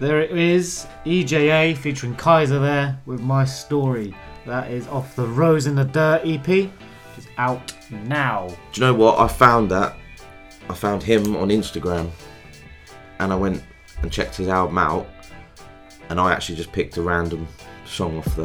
There 0.00 0.20
it 0.20 0.32
is, 0.32 0.86
EJA 1.06 1.76
featuring 1.78 2.14
KYZR 2.16 2.60
there 2.60 3.00
with 3.06 3.20
My 3.20 3.44
Story. 3.44 4.14
That 4.44 4.70
is 4.70 4.86
off 4.88 5.16
the 5.16 5.26
Rose 5.26 5.66
in 5.66 5.74
the 5.74 5.84
Dirt 5.84 6.20
EP, 6.24 6.48
is 6.48 7.26
out 7.38 7.72
now. 7.90 8.48
Do 8.72 8.80
you 8.80 8.86
know 8.86 8.94
what? 8.94 9.18
I 9.18 9.28
found 9.28 9.70
that. 9.70 9.96
I 10.68 10.74
found 10.74 11.02
him 11.02 11.36
on 11.36 11.48
Instagram, 11.48 12.10
and 13.18 13.32
I 13.32 13.36
went 13.36 13.62
and 14.02 14.12
checked 14.12 14.36
his 14.36 14.48
album 14.48 14.76
out, 14.76 15.06
and 16.10 16.20
I 16.20 16.32
actually 16.32 16.56
just 16.56 16.72
picked 16.72 16.96
a 16.96 17.02
random 17.02 17.46
song 17.86 18.18
off 18.18 18.36
the 18.36 18.44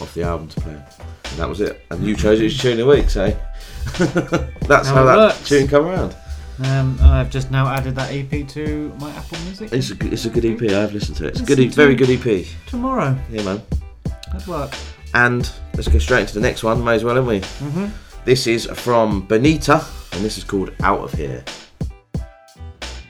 off 0.00 0.12
the 0.14 0.22
album 0.22 0.48
to 0.48 0.60
play, 0.60 0.72
and 0.74 1.38
that 1.38 1.48
was 1.48 1.60
it. 1.60 1.84
And 1.90 2.02
you 2.04 2.16
chose 2.16 2.40
it 2.40 2.46
as 2.46 2.58
tune 2.58 2.72
of 2.72 2.78
the 2.78 2.86
week, 2.86 3.10
so 3.10 3.26
that's 4.66 4.88
How 4.88 4.94
how, 4.94 5.04
that 5.04 5.16
works. 5.16 5.48
tune 5.48 5.68
come 5.68 5.86
around. 5.86 6.14
Um, 6.64 6.98
I've 7.02 7.30
just 7.30 7.50
now 7.50 7.66
added 7.68 7.94
that 7.96 8.12
EP 8.12 8.46
to 8.48 8.92
my 9.00 9.10
Apple 9.12 9.38
Music. 9.44 9.72
It's 9.72 9.90
a, 9.90 9.94
good- 9.94 10.12
it's 10.12 10.26
a 10.26 10.30
good 10.30 10.44
EP. 10.44 10.60
I've 10.72 10.92
listened 10.92 11.16
to 11.18 11.26
it. 11.26 11.30
It's 11.30 11.40
a 11.40 11.44
good, 11.44 11.72
very 11.74 11.94
good 11.94 12.10
EP. 12.10 12.46
Tomorrow. 12.66 13.16
Yeah, 13.30 13.42
man. 13.44 13.62
That'd 14.32 14.46
work. 14.46 14.74
And 15.14 15.50
let's 15.74 15.88
go 15.88 15.98
straight 15.98 16.20
into 16.20 16.34
the 16.34 16.40
next 16.40 16.62
one. 16.62 16.84
May 16.84 16.94
as 16.96 17.04
well, 17.04 17.14
haven't 17.16 17.28
we? 17.30 17.40
Mhm. 17.40 17.90
This 18.26 18.46
is 18.46 18.66
from 18.66 19.22
Benita, 19.26 19.82
and 20.12 20.22
this 20.24 20.36
is 20.36 20.44
called 20.44 20.72
Out 20.82 21.00
of 21.00 21.12
Here. 21.14 21.42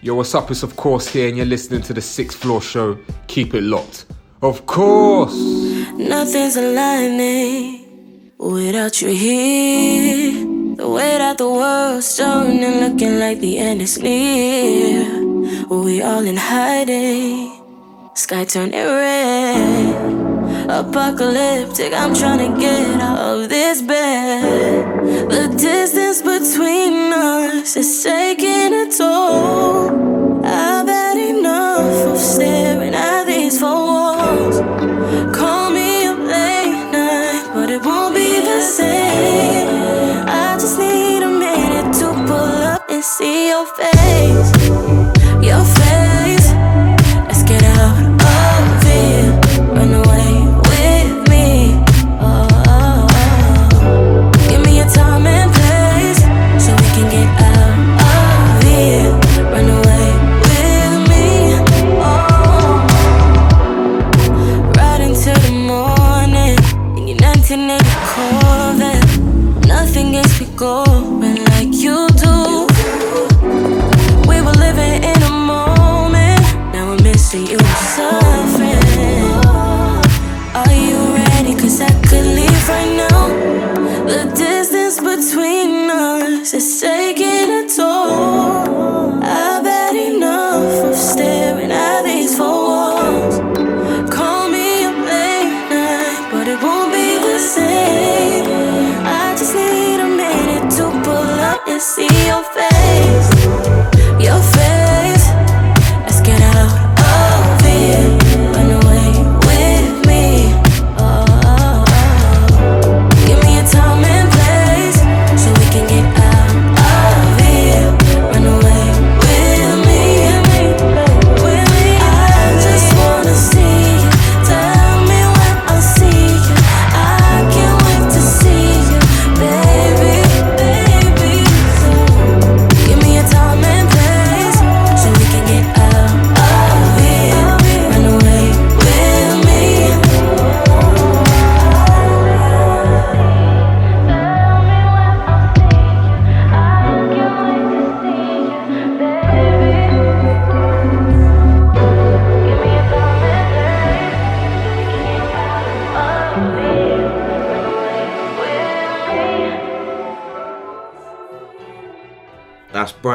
Yo, 0.03 0.15
what's 0.15 0.35
up? 0.35 0.51
It's 0.51 0.63
of 0.63 0.77
course 0.77 1.07
here, 1.07 1.29
and 1.29 1.37
you're 1.37 1.45
listening 1.45 1.83
to 1.83 1.93
the 1.93 2.01
Sixth 2.01 2.39
Floor 2.39 2.63
Show. 2.63 2.97
Keep 3.27 3.53
it 3.53 3.61
locked. 3.61 4.07
Of 4.41 4.65
course. 4.65 5.35
Nothing's 5.93 6.57
aligning 6.57 8.33
without 8.39 9.03
you 9.03 9.09
here. 9.09 10.33
The 10.77 10.89
way 10.89 11.19
that 11.19 11.37
the 11.37 11.51
world's 11.51 12.17
turning, 12.17 12.81
looking 12.81 13.19
like 13.19 13.41
the 13.41 13.59
end 13.59 13.83
is 13.83 13.99
near. 13.99 15.05
We 15.69 16.01
all 16.01 16.27
in 16.27 16.39
hiding, 16.39 17.61
sky 18.15 18.47
turning 18.47 18.73
red. 18.73 20.71
Apocalyptic, 20.71 21.93
I'm 21.93 22.15
trying 22.15 22.55
to 22.55 22.59
get 22.59 23.01
out 23.03 23.19
of 23.19 23.51
this 23.51 23.83
bed. 23.83 24.90
The 25.01 25.49
distance 25.57 26.21
between 26.21 27.11
us 27.13 27.75
is 27.75 28.03
taking 28.03 28.75
a 28.75 28.87
toll. 28.91 30.45
I've 30.45 30.87
had 30.87 31.17
enough 31.17 32.13
of 32.13 32.19
staring 32.19 32.95
at 32.95 33.25
these 33.25 33.59
four 33.59 33.71
walls. 33.71 34.61
Call 35.35 35.71
me 35.71 36.05
up 36.05 36.19
late 36.19 36.91
night, 36.93 37.51
but 37.55 37.71
it 37.71 37.83
won't 37.83 38.15
be 38.15 38.41
the 38.41 38.61
same. 38.61 39.69
I 40.29 40.59
just 40.61 40.79
need 40.79 41.23
a 41.23 41.31
minute 41.31 41.95
to 42.01 42.13
pull 42.29 42.63
up 42.73 42.85
and 42.91 43.03
see 43.03 43.49
your 43.49 43.65
face. 43.65 44.90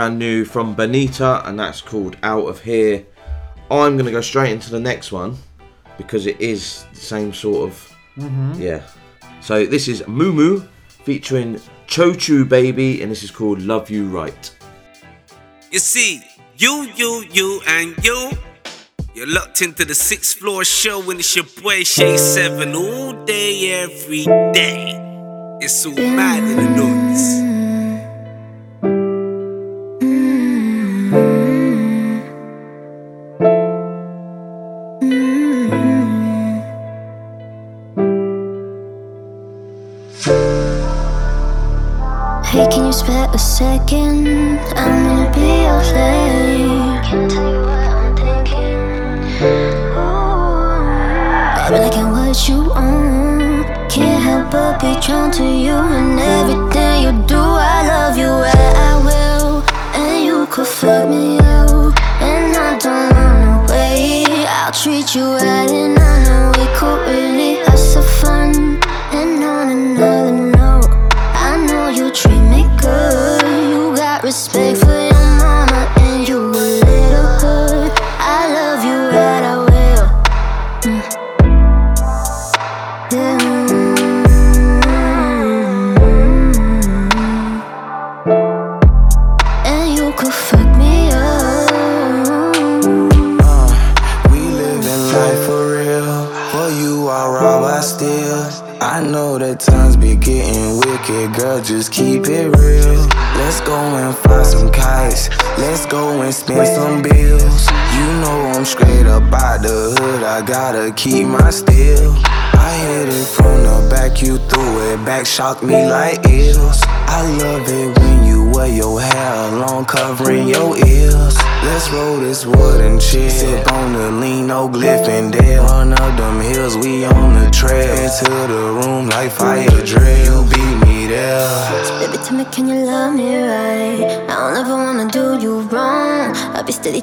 Brand 0.06 0.20
new 0.20 0.46
from 0.46 0.76
Benita, 0.76 1.42
and 1.50 1.60
that's 1.60 1.82
called 1.82 2.16
Out 2.22 2.46
of 2.46 2.62
Here. 2.62 3.04
I'm 3.72 3.94
going 3.98 4.06
to 4.06 4.12
go 4.12 4.22
straight 4.22 4.52
into 4.52 4.70
the 4.70 4.80
next 4.80 5.12
one 5.12 5.36
because 5.98 6.28
it 6.28 6.40
is 6.40 6.86
the 6.94 7.00
same 7.00 7.34
sort 7.34 7.68
of. 7.68 7.96
Mhm. 8.16 8.60
Yeah. 8.60 8.82
So 9.42 9.66
this 9.66 9.88
is 9.88 10.04
Mumu 10.04 10.68
featuring 11.06 11.60
ChoChooBaby, 11.88 13.02
and 13.02 13.10
this 13.12 13.24
is 13.24 13.32
called 13.32 13.64
Love 13.64 13.90
You 13.90 14.06
Right. 14.06 14.52
You 15.72 15.80
see, 15.80 16.22
you, 16.56 16.88
you, 16.96 17.26
you, 17.32 17.62
and 17.66 17.96
you. 18.06 18.30
You're 19.16 19.34
locked 19.34 19.64
into 19.64 19.86
the 19.86 19.96
sixth 19.96 20.38
floor 20.38 20.64
show, 20.66 21.02
and 21.10 21.20
it's 21.20 21.36
your 21.36 21.46
boy 21.64 21.84
Shay 21.84 22.18
Seven 22.18 22.76
all 22.76 23.26
day, 23.26 23.72
every 23.72 24.26
day. 24.54 25.02
It's 25.62 25.82
so 25.82 25.90
mad 25.90 26.44
in 26.44 26.58
the 26.58 26.70
noise. 26.84 27.55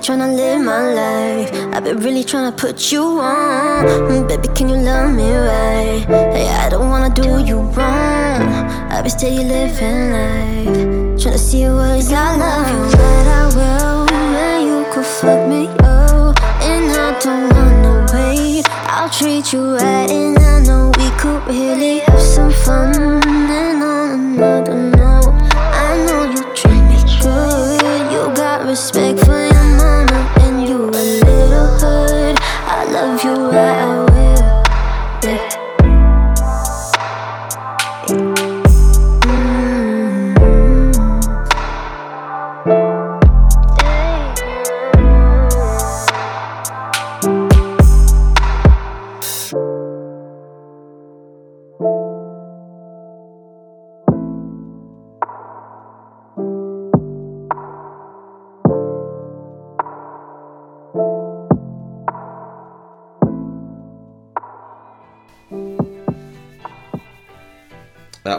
Steady 0.02 0.18
tryna 0.18 0.36
live 0.36 0.60
my 0.62 0.94
life. 0.94 1.74
I've 1.74 1.84
been 1.84 1.98
really 1.98 2.24
tryna 2.24 2.56
put 2.56 2.90
you 2.90 3.02
on. 3.20 3.84
Mm, 3.84 4.28
Baby, 4.28 4.48
can 4.54 4.68
you 4.68 4.76
love 4.76 5.14
me 5.14 5.30
right? 5.32 6.04
Hey, 6.34 6.48
I 6.48 6.68
don't 6.68 6.88
wanna 6.88 7.10
do 7.10 7.38
you 7.44 7.58
wrong. 7.60 8.42
I 8.90 9.00
be 9.02 9.08
steady 9.10 9.44
living 9.44 10.12
life. 10.12 11.20
Tryna 11.20 11.38
see 11.38 11.64
what 11.66 11.98
is 11.98 12.12
I 12.12 12.36
love 12.36 12.68
you, 12.68 12.98
right? 12.98 13.26
I 13.38 13.46
will. 13.56 14.08
And 14.12 14.66
you 14.66 14.92
could 14.92 15.06
fuck 15.06 15.48
me 15.48 15.68
up. 15.84 16.36
And 16.62 16.90
I 16.90 17.18
don't 17.20 17.48
wanna 17.54 18.06
wait. 18.12 18.66
I'll 18.88 19.08
treat 19.10 19.52
you 19.52 19.76
right, 19.76 20.10
and 20.10 20.38
I 20.38 20.60
know 20.66 20.71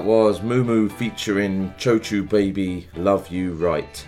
That 0.04 0.10
was 0.10 0.42
Mumu 0.42 0.92
featuring 0.92 1.70
ChoChooBaby 1.78 2.88
Love 2.98 3.30
You 3.30 3.54
Right. 3.54 4.06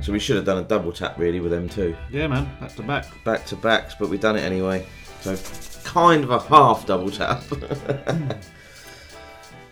So 0.00 0.12
we 0.12 0.20
should 0.20 0.36
have 0.36 0.44
done 0.44 0.58
a 0.58 0.62
double 0.62 0.92
tap 0.92 1.18
really 1.18 1.40
with 1.40 1.50
them 1.50 1.68
too. 1.68 1.96
Yeah, 2.12 2.28
man, 2.28 2.48
back 2.60 2.76
to 2.76 2.82
back. 2.84 3.24
Back 3.24 3.44
to 3.46 3.56
backs, 3.56 3.96
but 3.98 4.08
we've 4.08 4.20
done 4.20 4.36
it 4.36 4.42
anyway. 4.42 4.86
So 5.20 5.36
kind 5.82 6.22
of 6.22 6.30
a 6.30 6.38
half 6.38 6.86
double 6.86 7.10
tap. 7.10 7.42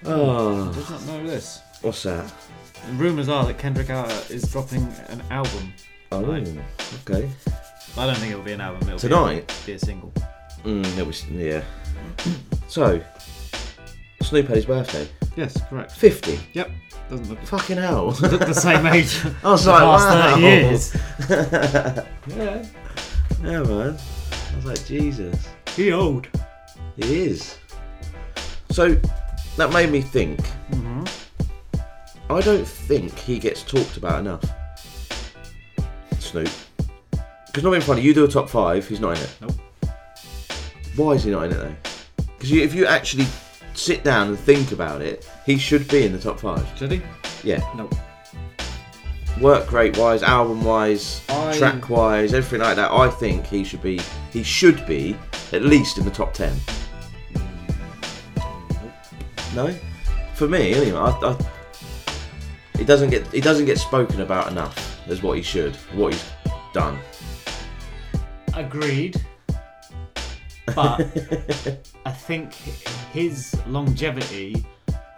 oh, 0.07 0.73
Does 0.75 0.91
not 0.91 1.07
know 1.07 1.25
this. 1.25 1.61
what's 1.83 2.03
that? 2.03 2.33
Rumours 2.95 3.29
are 3.29 3.47
that 3.47 3.59
Kendrick 3.59 3.91
is 4.29 4.43
dropping 4.51 4.83
an 5.07 5.23
album. 5.31 5.73
Oh, 6.11 6.21
tonight. 6.21 6.64
okay. 7.09 7.31
I 7.97 8.07
don't 8.07 8.16
think 8.16 8.33
it'll 8.33 8.43
be 8.43 8.55
an 8.55 8.61
album. 8.61 8.89
It'll 8.89 8.99
Tonight? 8.99 9.47
be 9.47 9.55
a, 9.55 9.66
be 9.66 9.73
a 9.75 9.79
single. 9.79 10.12
Mm, 10.64 10.99
it 10.99 11.07
was 11.07 11.25
yeah. 11.29 11.62
So 12.66 13.01
Snoop 14.21 14.49
had 14.49 14.57
his 14.57 14.66
birthday. 14.66 15.09
Yes, 15.37 15.61
correct. 15.68 15.93
Fifty. 15.93 16.39
Yep. 16.53 16.70
Doesn't 17.09 17.28
look 17.28 17.41
Fucking 17.45 17.76
hell. 17.87 18.11
Doesn't 18.11 18.31
look 18.33 18.41
the 18.47 18.55
same 18.55 18.87
age. 18.87 19.18
I 19.45 19.51
was 19.51 19.64
the 19.64 19.72
like, 19.72 19.81
past 19.83 20.07
wow. 20.09 20.31
30 20.35 20.43
years. 20.43 20.97
yeah. 22.28 22.66
Yeah, 23.43 23.62
man. 23.62 23.97
I 24.53 24.57
was 24.57 24.64
like, 24.66 24.85
Jesus. 24.85 25.49
He 25.74 25.93
old. 25.93 26.28
He 26.97 27.22
is. 27.22 27.57
So 28.70 28.97
that 29.57 29.72
made 29.72 29.91
me 29.91 30.01
think. 30.03 30.41
Mhm. 30.70 31.09
I 32.28 32.41
don't 32.41 32.66
think 32.66 33.16
he 33.18 33.39
gets 33.39 33.62
talked 33.62 33.97
about 33.97 34.20
enough. 34.20 34.45
Snoop. 36.18 36.49
Because 37.47 37.64
not 37.64 37.70
being 37.70 37.83
funny, 37.83 38.03
you 38.03 38.14
do 38.14 38.24
a 38.24 38.28
top 38.28 38.49
five, 38.49 38.87
he's 38.87 39.01
not 39.01 39.16
in 39.16 39.24
it. 39.24 39.37
Nope. 39.41 39.53
Why 40.95 41.12
is 41.12 41.24
he 41.24 41.31
not 41.33 41.45
in 41.47 41.53
it 41.53 41.57
though? 41.57 41.74
Because 42.39 42.53
if 42.53 42.74
you 42.74 42.87
actually 42.87 43.26
sit 43.81 44.05
down 44.05 44.28
and 44.28 44.39
think 44.39 44.72
about 44.72 45.01
it, 45.03 45.28
he 45.47 45.59
should 45.59 45.89
be 45.89 46.05
in 46.05 46.12
the 46.12 46.18
top 46.18 46.39
five. 46.41 46.66
Should 46.76 46.93
he? 46.93 47.03
Yeah. 47.43 47.62
Nope. 47.76 47.95
Work 49.41 49.72
rate 49.72 49.97
wise, 49.97 50.22
album 50.22 50.62
wise, 50.64 51.22
I- 51.28 51.57
track 51.57 51.89
wise, 51.89 52.35
everything 52.35 52.61
like 52.61 52.76
that. 52.76 52.91
I 52.93 53.09
think 53.09 53.47
he 53.47 53.64
should 53.64 53.83
be. 53.83 54.01
He 54.33 54.43
should 54.43 54.87
be 54.87 55.16
at 55.53 55.62
least 55.62 55.99
in 55.99 56.05
the 56.05 56.11
top 56.11 56.35
ten. 56.35 56.55
No, 59.55 59.74
for 60.35 60.47
me 60.47 60.74
anyway. 60.74 60.99
I, 60.99 61.09
I, 61.11 61.37
he 62.78 62.85
doesn't 62.85 63.11
get 63.11 63.26
he 63.33 63.41
doesn't 63.41 63.66
get 63.66 63.78
spoken 63.78 64.20
about 64.20 64.51
enough 64.51 65.01
as 65.09 65.22
what 65.22 65.37
he 65.37 65.43
should, 65.43 65.74
what 65.95 66.12
he's 66.12 66.24
done. 66.72 66.99
Agreed. 68.55 69.20
But 70.75 71.01
I 72.07 72.11
think 72.12 72.53
his 73.12 73.55
longevity 73.66 74.64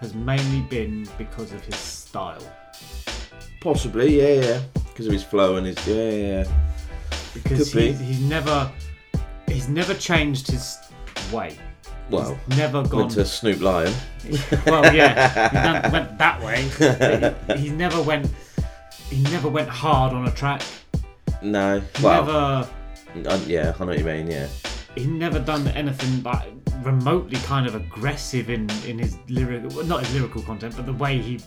has 0.01 0.15
mainly 0.15 0.61
been 0.63 1.09
because 1.19 1.53
of 1.53 1.65
his 1.65 1.77
style. 1.77 2.43
Possibly, 3.61 4.19
yeah, 4.19 4.45
yeah, 4.45 4.61
because 4.89 5.07
of 5.07 5.13
his 5.13 5.23
flow 5.23 5.57
and 5.57 5.67
his 5.67 5.87
yeah, 5.87 6.11
yeah. 6.11 6.45
Because 7.35 7.73
Could 7.73 7.79
be. 7.79 7.93
he's 7.93 8.21
never 8.21 8.71
he's 9.47 9.69
never 9.69 9.95
changed 9.95 10.51
his 10.51 10.77
way. 11.33 11.57
Well, 12.11 12.39
he's 12.49 12.59
never 12.59 12.83
gone 12.83 13.01
went 13.01 13.13
to 13.13 13.25
Snoop 13.25 13.61
Lion. 13.61 13.93
well, 14.67 14.93
yeah, 14.95 15.49
he 15.49 15.57
done, 15.57 15.93
went 15.93 16.19
that 16.19 16.43
way. 16.43 16.69
He, 17.57 17.63
he 17.63 17.71
never 17.71 18.03
went. 18.03 18.29
He 19.09 19.23
never 19.25 19.49
went 19.49 19.69
hard 19.69 20.13
on 20.13 20.27
a 20.27 20.33
track. 20.33 20.63
No, 21.43 21.81
He 21.81 22.03
well, 22.05 22.25
never. 23.15 23.29
uh, 23.29 23.41
yeah, 23.47 23.73
I 23.77 23.81
know 23.81 23.87
what 23.87 23.99
you 23.99 24.05
mean. 24.05 24.27
Yeah, 24.27 24.49
He 24.95 25.07
never 25.07 25.39
done 25.39 25.69
anything 25.69 26.23
like 26.23 26.49
remotely 26.83 27.39
kind 27.41 27.67
of 27.67 27.75
aggressive 27.75 28.51
in 28.51 28.69
in 28.87 28.99
his 28.99 29.17
lyric, 29.29 29.63
well, 29.75 29.85
not 29.87 30.05
his 30.05 30.15
lyrical 30.15 30.43
content, 30.43 30.75
but 30.77 30.87
the 30.87 30.93
way 30.93 31.19
he 31.19 31.41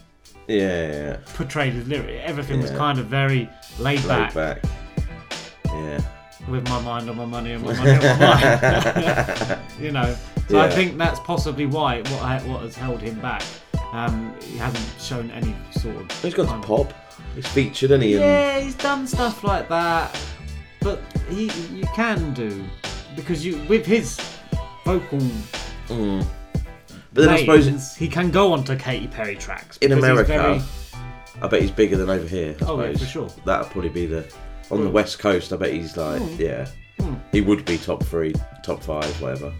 yeah, 0.47 0.57
yeah. 0.57 0.91
yeah. 0.91 1.17
portrayed 1.33 1.73
his 1.73 1.87
lyric. 1.87 2.21
Everything 2.23 2.61
was 2.61 2.71
kind 2.71 2.99
of 2.99 3.05
very 3.07 3.49
laid, 3.79 4.03
Laid 4.05 4.07
back, 4.07 4.33
back. 4.33 4.63
Yeah. 5.67 5.99
with 6.47 6.67
my 6.69 6.81
mind 6.81 7.09
on 7.09 7.17
my 7.17 7.25
money 7.25 7.51
and 7.53 7.63
my 7.63 7.73
money 7.75 7.91
on 7.91 8.01
my 8.01 8.17
mind. 9.49 9.59
you 9.79 9.91
know, 9.91 10.15
so 10.49 10.59
I 10.59 10.69
think 10.69 10.97
that's 10.97 11.19
possibly 11.19 11.65
why 11.65 12.01
what 12.01 12.21
I- 12.21 12.41
what 12.47 12.61
has 12.61 12.75
held 12.75 13.01
him 13.01 13.19
back. 13.19 13.43
Um, 13.91 14.35
he 14.41 14.57
hasn't 14.57 15.01
shown 15.01 15.31
any 15.31 15.55
sort 15.71 15.95
of. 15.95 16.21
He's 16.21 16.33
gone 16.33 16.47
kind 16.47 16.61
to 16.61 16.67
pop. 16.67 16.93
He's 17.35 17.47
featured, 17.47 17.91
hasn't 17.91 18.03
he? 18.03 18.15
Yeah, 18.15 18.59
he's 18.59 18.75
done 18.75 19.07
stuff 19.07 19.43
like 19.43 19.69
that, 19.69 20.17
but 20.81 21.01
he 21.29 21.49
you 21.73 21.85
can 21.95 22.33
do 22.33 22.63
because 23.15 23.45
you 23.45 23.57
with 23.69 23.85
his 23.85 24.19
vocal 24.83 25.19
Mm. 25.87 26.25
But 27.13 27.21
then 27.25 27.29
I 27.29 27.37
suppose 27.39 27.67
lanes, 27.67 27.95
he 27.95 28.07
can 28.07 28.31
go 28.31 28.51
onto 28.53 28.75
Katy 28.75 29.07
Perry 29.07 29.35
tracks 29.35 29.77
in 29.77 29.89
because 29.89 30.03
he's 30.03 30.11
America, 30.11 30.27
very- 30.27 30.61
I 31.43 31.47
bet 31.47 31.61
he's 31.61 31.71
bigger 31.71 31.95
than 31.95 32.09
over 32.09 32.27
here. 32.27 32.55
I 32.61 32.65
Oh, 32.65 32.79
yeah, 32.81 32.93
suppose. 32.93 32.99
for 32.99 33.05
sure. 33.05 33.29
That'd 33.45 33.71
probably 33.71 33.89
be 33.91 34.05
the 34.07 34.25
on 34.71 34.83
the 34.83 34.89
west 34.89 35.19
coast. 35.19 35.53
I 35.53 35.57
bet 35.57 35.71
he's 35.71 35.95
like, 35.95 36.21
Hmm. 36.21 36.41
yeah, 36.41 36.67
Hmm. 36.99 37.13
he 37.31 37.41
would 37.41 37.63
be 37.65 37.77
top 37.77 38.03
three, 38.03 38.33
top 38.63 38.81
five, 38.81 39.05
whatever. 39.21 39.53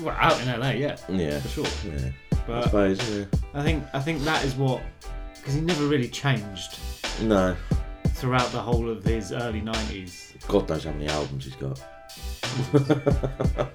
well, 0.00 0.16
out 0.18 0.40
in 0.42 0.48
LA, 0.48 0.70
yeah, 0.72 0.96
Yeah, 1.08 1.38
for 1.40 1.48
sure. 1.48 1.66
Yeah, 1.86 2.10
But 2.46 2.56
I 2.58 2.62
suppose. 2.64 3.10
Yeah. 3.10 3.24
I 3.54 3.62
think 3.62 3.84
I 3.94 4.00
think 4.00 4.24
that 4.24 4.44
is 4.44 4.54
what 4.56 4.82
because 5.36 5.54
he 5.54 5.60
never 5.60 5.84
really 5.86 6.08
changed 6.08 6.78
No, 7.22 7.56
throughout 8.14 8.50
the 8.52 8.60
whole 8.60 8.90
of 8.90 9.04
his 9.04 9.32
early 9.32 9.60
nineties. 9.60 10.32
God 10.48 10.68
knows 10.68 10.84
how 10.84 10.90
many 10.92 11.06
albums 11.08 11.44
he's 11.44 11.54
got. 11.56 11.80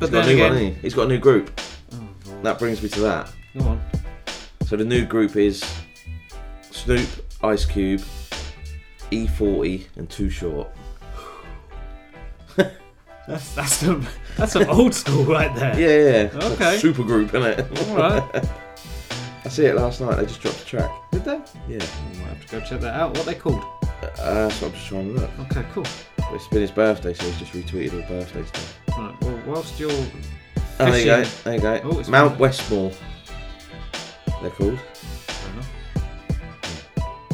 But 0.00 0.10
he's 0.10 0.10
got 0.10 0.24
a 0.24 0.26
new 0.28 0.34
again- 0.34 0.52
hasn't 0.52 0.74
he? 0.76 0.80
He's 0.80 0.94
got 0.94 1.02
a 1.02 1.08
new 1.08 1.18
group. 1.18 1.60
Lord. 2.28 2.44
that 2.44 2.58
brings 2.60 2.80
me 2.82 2.88
to 2.90 3.00
that. 3.00 3.32
Go 3.58 3.64
on. 3.64 3.80
So 4.66 4.76
the 4.76 4.84
new 4.84 5.04
group 5.04 5.34
is 5.34 5.64
Snoop, 6.70 7.08
Ice 7.42 7.64
Cube, 7.64 8.02
E40, 9.10 9.86
and 9.96 10.08
Too 10.08 10.30
Short. 10.30 10.68
That's 13.26 13.54
that's 13.54 13.72
some 13.74 14.06
that's 14.38 14.52
some 14.52 14.70
old 14.70 14.94
school 14.94 15.24
right 15.24 15.54
there. 15.54 15.78
Yeah, 15.78 16.30
yeah. 16.32 16.46
Okay. 16.52 16.78
Super 16.78 17.02
group, 17.02 17.34
isn't 17.34 17.42
it? 17.58 17.88
All 17.88 17.96
right. 17.96 18.22
I 19.44 19.48
see 19.50 19.66
it 19.66 19.74
last 19.74 20.00
night. 20.00 20.16
They 20.16 20.24
just 20.26 20.40
dropped 20.40 20.62
a 20.62 20.64
track. 20.64 20.90
Did 21.12 21.24
they? 21.24 21.40
Yeah. 21.68 21.84
I 21.84 22.18
might 22.20 22.28
have 22.28 22.46
to 22.46 22.52
go 22.58 22.60
check 22.64 22.80
that 22.80 22.94
out. 22.94 23.14
What 23.16 23.26
they 23.26 23.34
called? 23.34 23.62
Uh, 24.18 24.48
so 24.48 24.66
I'm 24.66 24.72
just 24.72 24.86
trying 24.86 25.14
to 25.14 25.20
look. 25.20 25.30
Okay, 25.40 25.64
cool. 25.74 25.84
It's 26.32 26.46
been 26.48 26.60
his 26.60 26.70
birthday, 26.70 27.14
so 27.14 27.24
he's 27.24 27.38
just 27.38 27.52
retweeted 27.52 27.94
all 27.94 28.08
birthday 28.08 28.44
stuff. 28.44 28.78
Right, 28.96 29.20
well, 29.22 29.40
whilst 29.46 29.80
you're 29.80 29.90
Oh, 30.80 30.90
there 30.90 30.98
you 30.98 31.04
go. 31.06 31.24
There 31.44 31.54
you 31.54 31.60
go. 31.60 31.80
Oh, 31.84 31.98
it's 31.98 32.08
Mount 32.08 32.32
fine. 32.32 32.38
Westmore. 32.38 32.92
They're 34.42 34.50
called. 34.50 34.78
Fair 34.78 35.52
enough. 35.52 35.70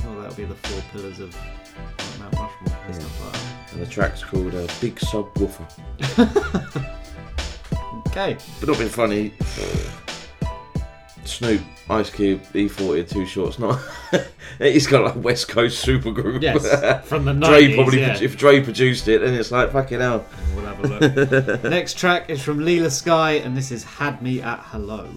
Well, 0.04 0.14
that'll 0.22 0.34
be 0.36 0.44
the 0.44 0.54
four 0.54 0.82
pillars 0.92 1.20
of 1.20 1.36
Mount 2.20 2.32
Rushmore 2.32 2.78
and 2.86 2.94
stuff 2.94 3.24
like 3.24 3.32
that. 3.32 3.72
And 3.72 3.82
the 3.82 3.86
track's 3.86 4.22
called 4.24 4.54
uh, 4.54 4.66
Big 4.80 4.96
Subwoofer. 4.96 5.66
Okay. 8.16 8.36
But 8.60 8.68
not 8.68 8.78
being 8.78 8.88
funny. 8.90 9.32
Snoop, 11.26 11.60
Ice 11.90 12.10
Cube, 12.10 12.42
E40, 12.52 13.00
and 13.00 13.08
Too 13.08 13.26
Short's 13.26 13.58
not. 13.58 13.80
He's 14.58 14.86
got 14.86 15.04
like 15.04 15.24
West 15.24 15.48
Coast 15.48 15.80
super 15.80 16.10
group. 16.10 16.42
Yes, 16.42 16.62
from 17.08 17.24
the 17.24 17.32
Dre 17.32 17.68
90s, 17.68 17.74
probably, 17.74 18.00
yeah. 18.00 18.18
if 18.20 18.36
Dre 18.36 18.62
produced 18.62 19.08
it, 19.08 19.20
then 19.20 19.34
it's 19.34 19.50
like 19.50 19.72
fucking 19.72 20.00
hell. 20.00 20.24
We'll 20.54 20.66
have 20.66 20.84
a 20.84 20.88
look. 20.88 21.64
Next 21.70 21.98
track 21.98 22.30
is 22.30 22.42
from 22.42 22.60
Leelah 22.60 22.90
Sky, 22.90 23.32
and 23.32 23.56
this 23.56 23.70
is 23.70 23.84
"Had 23.84 24.22
Me 24.22 24.40
at 24.40 24.60
Hello." 24.60 25.08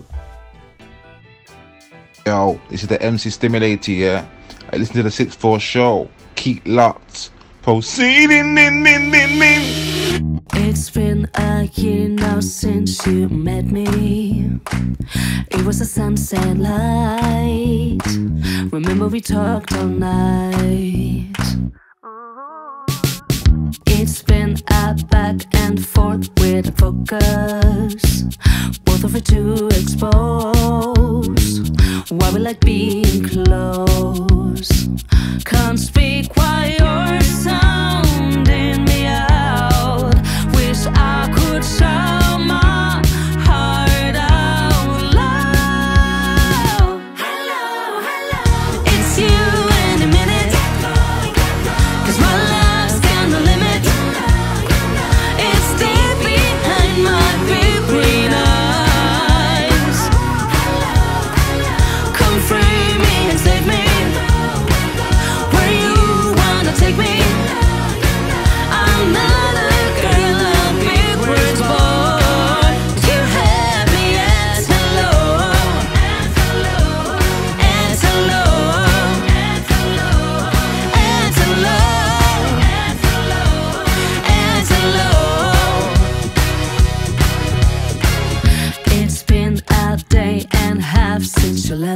Yo, 2.26 2.60
this 2.70 2.84
is 2.84 2.90
the 2.90 3.02
MC 3.02 3.30
Stimulator, 3.30 3.92
yeah? 3.92 4.28
I 4.74 4.78
listen 4.78 4.96
to 4.98 5.04
the 5.04 5.12
6 5.12 5.36
4 5.36 5.60
show. 5.60 6.10
Keep 6.36 6.64
locked. 6.68 7.32
Proceeding, 7.68 8.58
in, 8.58 8.88
in, 8.88 9.14
in, 9.14 9.42
in. 9.44 10.42
It's 10.54 10.90
been 10.90 11.30
a 11.36 11.64
year 11.74 12.08
now 12.08 12.40
since 12.40 13.06
you 13.06 13.28
met 13.28 13.66
me. 13.66 14.62
It 15.52 15.66
was 15.66 15.82
a 15.82 15.86
sunset 15.86 16.56
light. 16.56 18.00
Remember 18.72 19.10
we 19.10 19.20
talked 19.20 19.74
all 19.74 19.86
night. 19.86 21.36
It's 24.00 24.22
been 24.22 24.56
a 24.70 24.94
back 25.10 25.38
and 25.56 25.84
forth 25.84 26.30
with 26.40 26.68
a 26.68 26.72
focus. 26.72 28.26
Both 28.86 29.04
of 29.04 29.16
it 29.16 29.26
to 29.26 29.66
expose. 29.70 31.72
Why 32.12 32.32
we 32.32 32.40
like 32.40 32.60
being 32.60 33.24
close. 33.24 34.88
Can't 35.46 35.80
speak 35.80 36.38
while 36.38 36.70
you're 36.70 37.22
sounding 37.22 38.86
me 38.86 39.08
out. 39.08 40.14
Wish 40.54 40.86
I 40.86 41.34
could 41.36 41.66
shout 41.66 42.17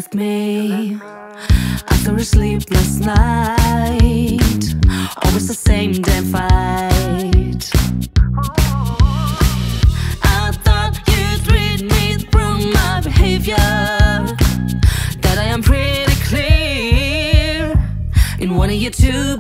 left 0.01 0.15
me. 0.15 0.97
After 1.91 2.15
a 2.15 2.23
sleepless 2.23 2.99
night, 2.99 4.63
always 5.23 5.47
the 5.47 5.53
same 5.53 5.91
damn 5.91 6.25
fight. 6.25 7.69
I 10.23 10.51
thought 10.63 10.97
you'd 11.07 11.45
read 11.51 11.81
me 11.83 12.15
through 12.15 12.71
my 12.73 13.01
behavior. 13.03 13.55
That 15.23 15.37
I 15.37 15.43
am 15.43 15.61
pretty 15.61 16.15
clear 16.29 17.75
in 18.39 18.55
wanting 18.55 18.79
you 18.81 18.89
to 18.89 19.37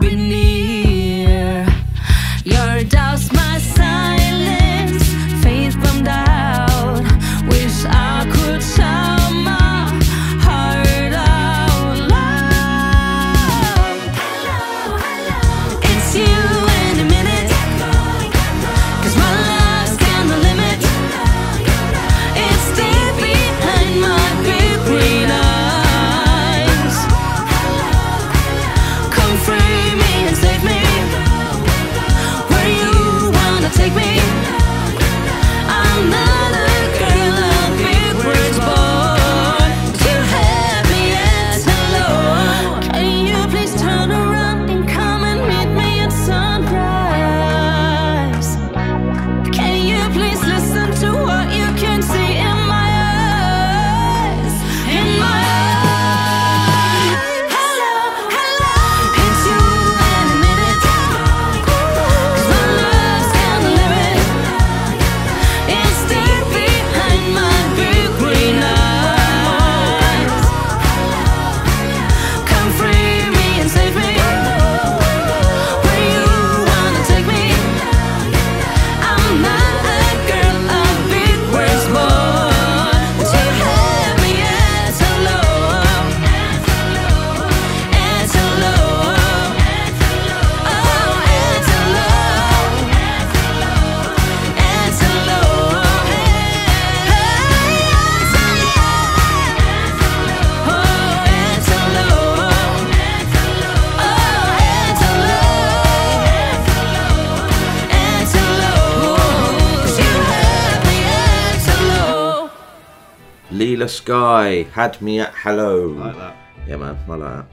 Sky 113.91 114.63
had 114.73 115.01
me 115.01 115.19
at 115.19 115.33
hello. 115.35 115.87
Like 115.87 116.15
that. 116.17 116.35
Yeah, 116.67 116.77
man, 116.77 116.97
I 117.07 117.15
like 117.15 117.19
that. 117.19 117.45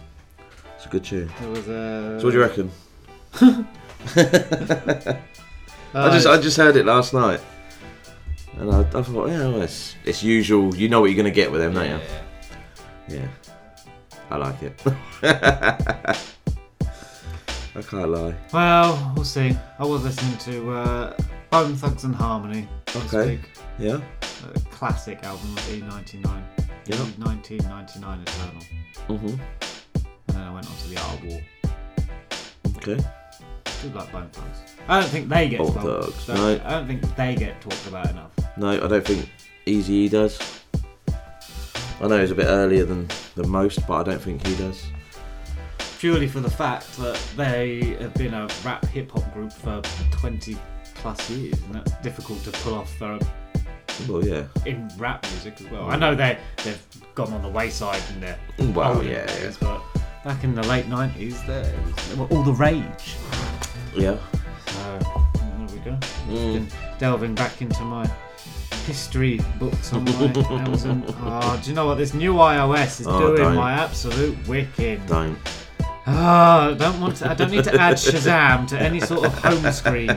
It's 0.77 0.87
a 0.87 0.89
good 0.89 1.05
tune. 1.05 1.31
It 1.43 1.49
was 1.49 1.69
uh, 1.69 2.19
So 2.21 2.27
what 2.27 2.33
do 2.33 2.37
you 2.39 2.43
reckon? 2.43 2.71
I 5.95 6.11
just 6.13 6.27
I 6.27 6.39
just 6.41 6.57
heard 6.57 6.77
it 6.77 6.87
last 6.87 7.15
night, 7.15 7.41
and 8.59 8.71
I, 8.71 8.81
I 8.81 9.03
thought, 9.03 9.29
yeah, 9.29 9.49
well, 9.49 9.63
it's 9.63 9.95
it's 10.05 10.23
usual. 10.23 10.75
You 10.75 10.89
know 10.89 11.01
what 11.01 11.11
you're 11.11 11.17
gonna 11.17 11.31
get 11.31 11.51
with 11.51 11.61
them, 11.61 11.75
don't 11.75 11.89
you? 11.91 11.99
Yeah. 13.09 13.17
yeah. 13.17 13.29
I 14.31 14.37
like 14.37 14.63
it. 14.63 14.81
I 17.75 17.83
can't 17.83 18.09
lie. 18.11 18.35
Well, 18.53 19.13
we'll 19.15 19.25
see. 19.25 19.57
I 19.79 19.85
was 19.85 20.05
listening 20.05 20.37
to 20.39 20.71
uh, 20.73 21.17
Bone 21.51 21.75
Thugs 21.77 22.05
and 22.05 22.15
Harmony 22.15 22.69
Okay. 22.95 23.37
week. 23.37 23.41
Yeah. 23.79 24.01
A 24.55 24.59
classic 24.71 25.23
album 25.25 25.57
of 25.57 25.63
E99. 25.69 26.43
Yeah. 26.87 26.97
E1999 26.97 28.23
Eternal. 28.23 28.63
Mhm. 29.09 29.39
And 30.29 30.37
then 30.37 30.43
I 30.43 30.53
went 30.53 30.67
on 30.67 30.77
to 30.77 30.89
the 30.89 30.97
Art 31.01 31.15
of 31.15 31.25
War. 31.25 31.41
Okay. 32.79 33.05
do 33.83 33.89
like 33.91 34.11
Bone 34.11 34.29
Thugs. 34.33 34.59
I 34.89 35.01
don't 35.01 35.09
think 35.11 35.29
they 35.29 35.49
get 35.49 35.59
Bone 35.59 35.73
Thugs, 35.73 36.27
don't- 36.27 36.37
no. 36.37 36.61
I 36.65 36.71
don't 36.71 36.87
think 36.89 37.17
they 37.17 37.35
get 37.37 37.61
talked 37.61 37.87
about 37.87 38.11
enough. 38.11 38.33
No, 38.57 38.71
I 38.71 38.89
don't 38.89 39.07
think 39.07 39.29
Easy 39.67 39.93
E 39.95 40.09
does. 40.09 40.39
I 42.01 42.07
know 42.09 42.21
he's 42.21 42.31
a 42.31 42.35
bit 42.35 42.47
earlier 42.47 42.85
than, 42.85 43.09
than 43.37 43.49
most, 43.49 43.87
but 43.87 43.95
I 44.01 44.03
don't 44.05 44.21
think 44.23 44.45
he 44.47 44.55
does. 44.57 44.83
Purely 45.99 46.27
for 46.29 46.41
the 46.41 46.51
fact 46.51 46.97
that 46.99 47.21
they 47.37 47.97
have 48.01 48.15
been 48.15 48.35
a 48.35 48.49
rap 48.65 48.85
hip 48.87 49.11
hop 49.13 49.33
group 49.35 49.53
for 49.53 49.81
20 50.13 50.57
plus 50.95 51.29
years, 51.31 51.61
and 51.67 51.75
that's 51.75 51.93
difficult 52.03 52.43
to 52.45 52.51
pull 52.53 52.75
off 52.75 52.93
for 52.95 53.19
Well, 54.09 54.25
yeah. 54.25 54.45
in 54.67 54.89
rap 54.99 55.25
music 55.33 55.61
as 55.61 55.71
well. 55.71 55.89
I 55.91 55.97
know 55.97 56.15
they 56.15 56.39
they've 56.65 56.83
gone 57.15 57.33
on 57.33 57.43
the 57.43 57.49
wayside 57.49 58.03
in 58.15 58.21
their 58.21 58.39
Well, 58.75 59.03
yeah, 59.03 59.27
days, 59.27 59.57
but 59.57 59.81
back 60.25 60.45
in 60.45 60.55
the 60.55 60.63
late 60.67 60.87
90s, 60.87 61.45
they, 61.47 61.73
they 62.09 62.21
were 62.21 62.27
all 62.27 62.43
the 62.43 62.53
rage. 62.53 63.17
Yeah. 63.97 64.17
So 64.67 64.99
there 65.35 65.67
we 65.73 65.79
go. 65.81 65.99
Mm. 66.29 66.71
Delving 66.99 67.35
back 67.35 67.61
into 67.63 67.83
my 67.83 68.09
history 68.87 69.41
books 69.59 69.93
on 69.93 70.05
my 70.05 70.11
Amazon. 70.51 71.05
Oh, 71.23 71.61
do 71.63 71.71
you 71.71 71.75
know 71.75 71.87
what 71.87 71.97
this 71.99 72.15
new 72.15 72.35
iOS 72.35 73.01
is 73.01 73.07
Oh, 73.07 73.19
doing? 73.19 73.37
don't. 73.43 73.55
My 73.57 73.73
absolute 73.73 74.37
wicked. 74.49 75.05
Don't. 75.07 75.37
Oh, 76.11 76.71
I 76.73 76.75
don't 76.79 77.01
want 77.01 77.17
to. 77.17 77.31
I 77.31 77.35
don't 77.35 77.51
need 77.51 77.65
to 77.65 77.75
add 77.81 77.97
Shazam 77.97 78.67
to 78.69 78.81
any 78.81 78.99
sort 79.01 79.27
of 79.27 79.35
home 79.35 79.71
screen. 79.73 80.11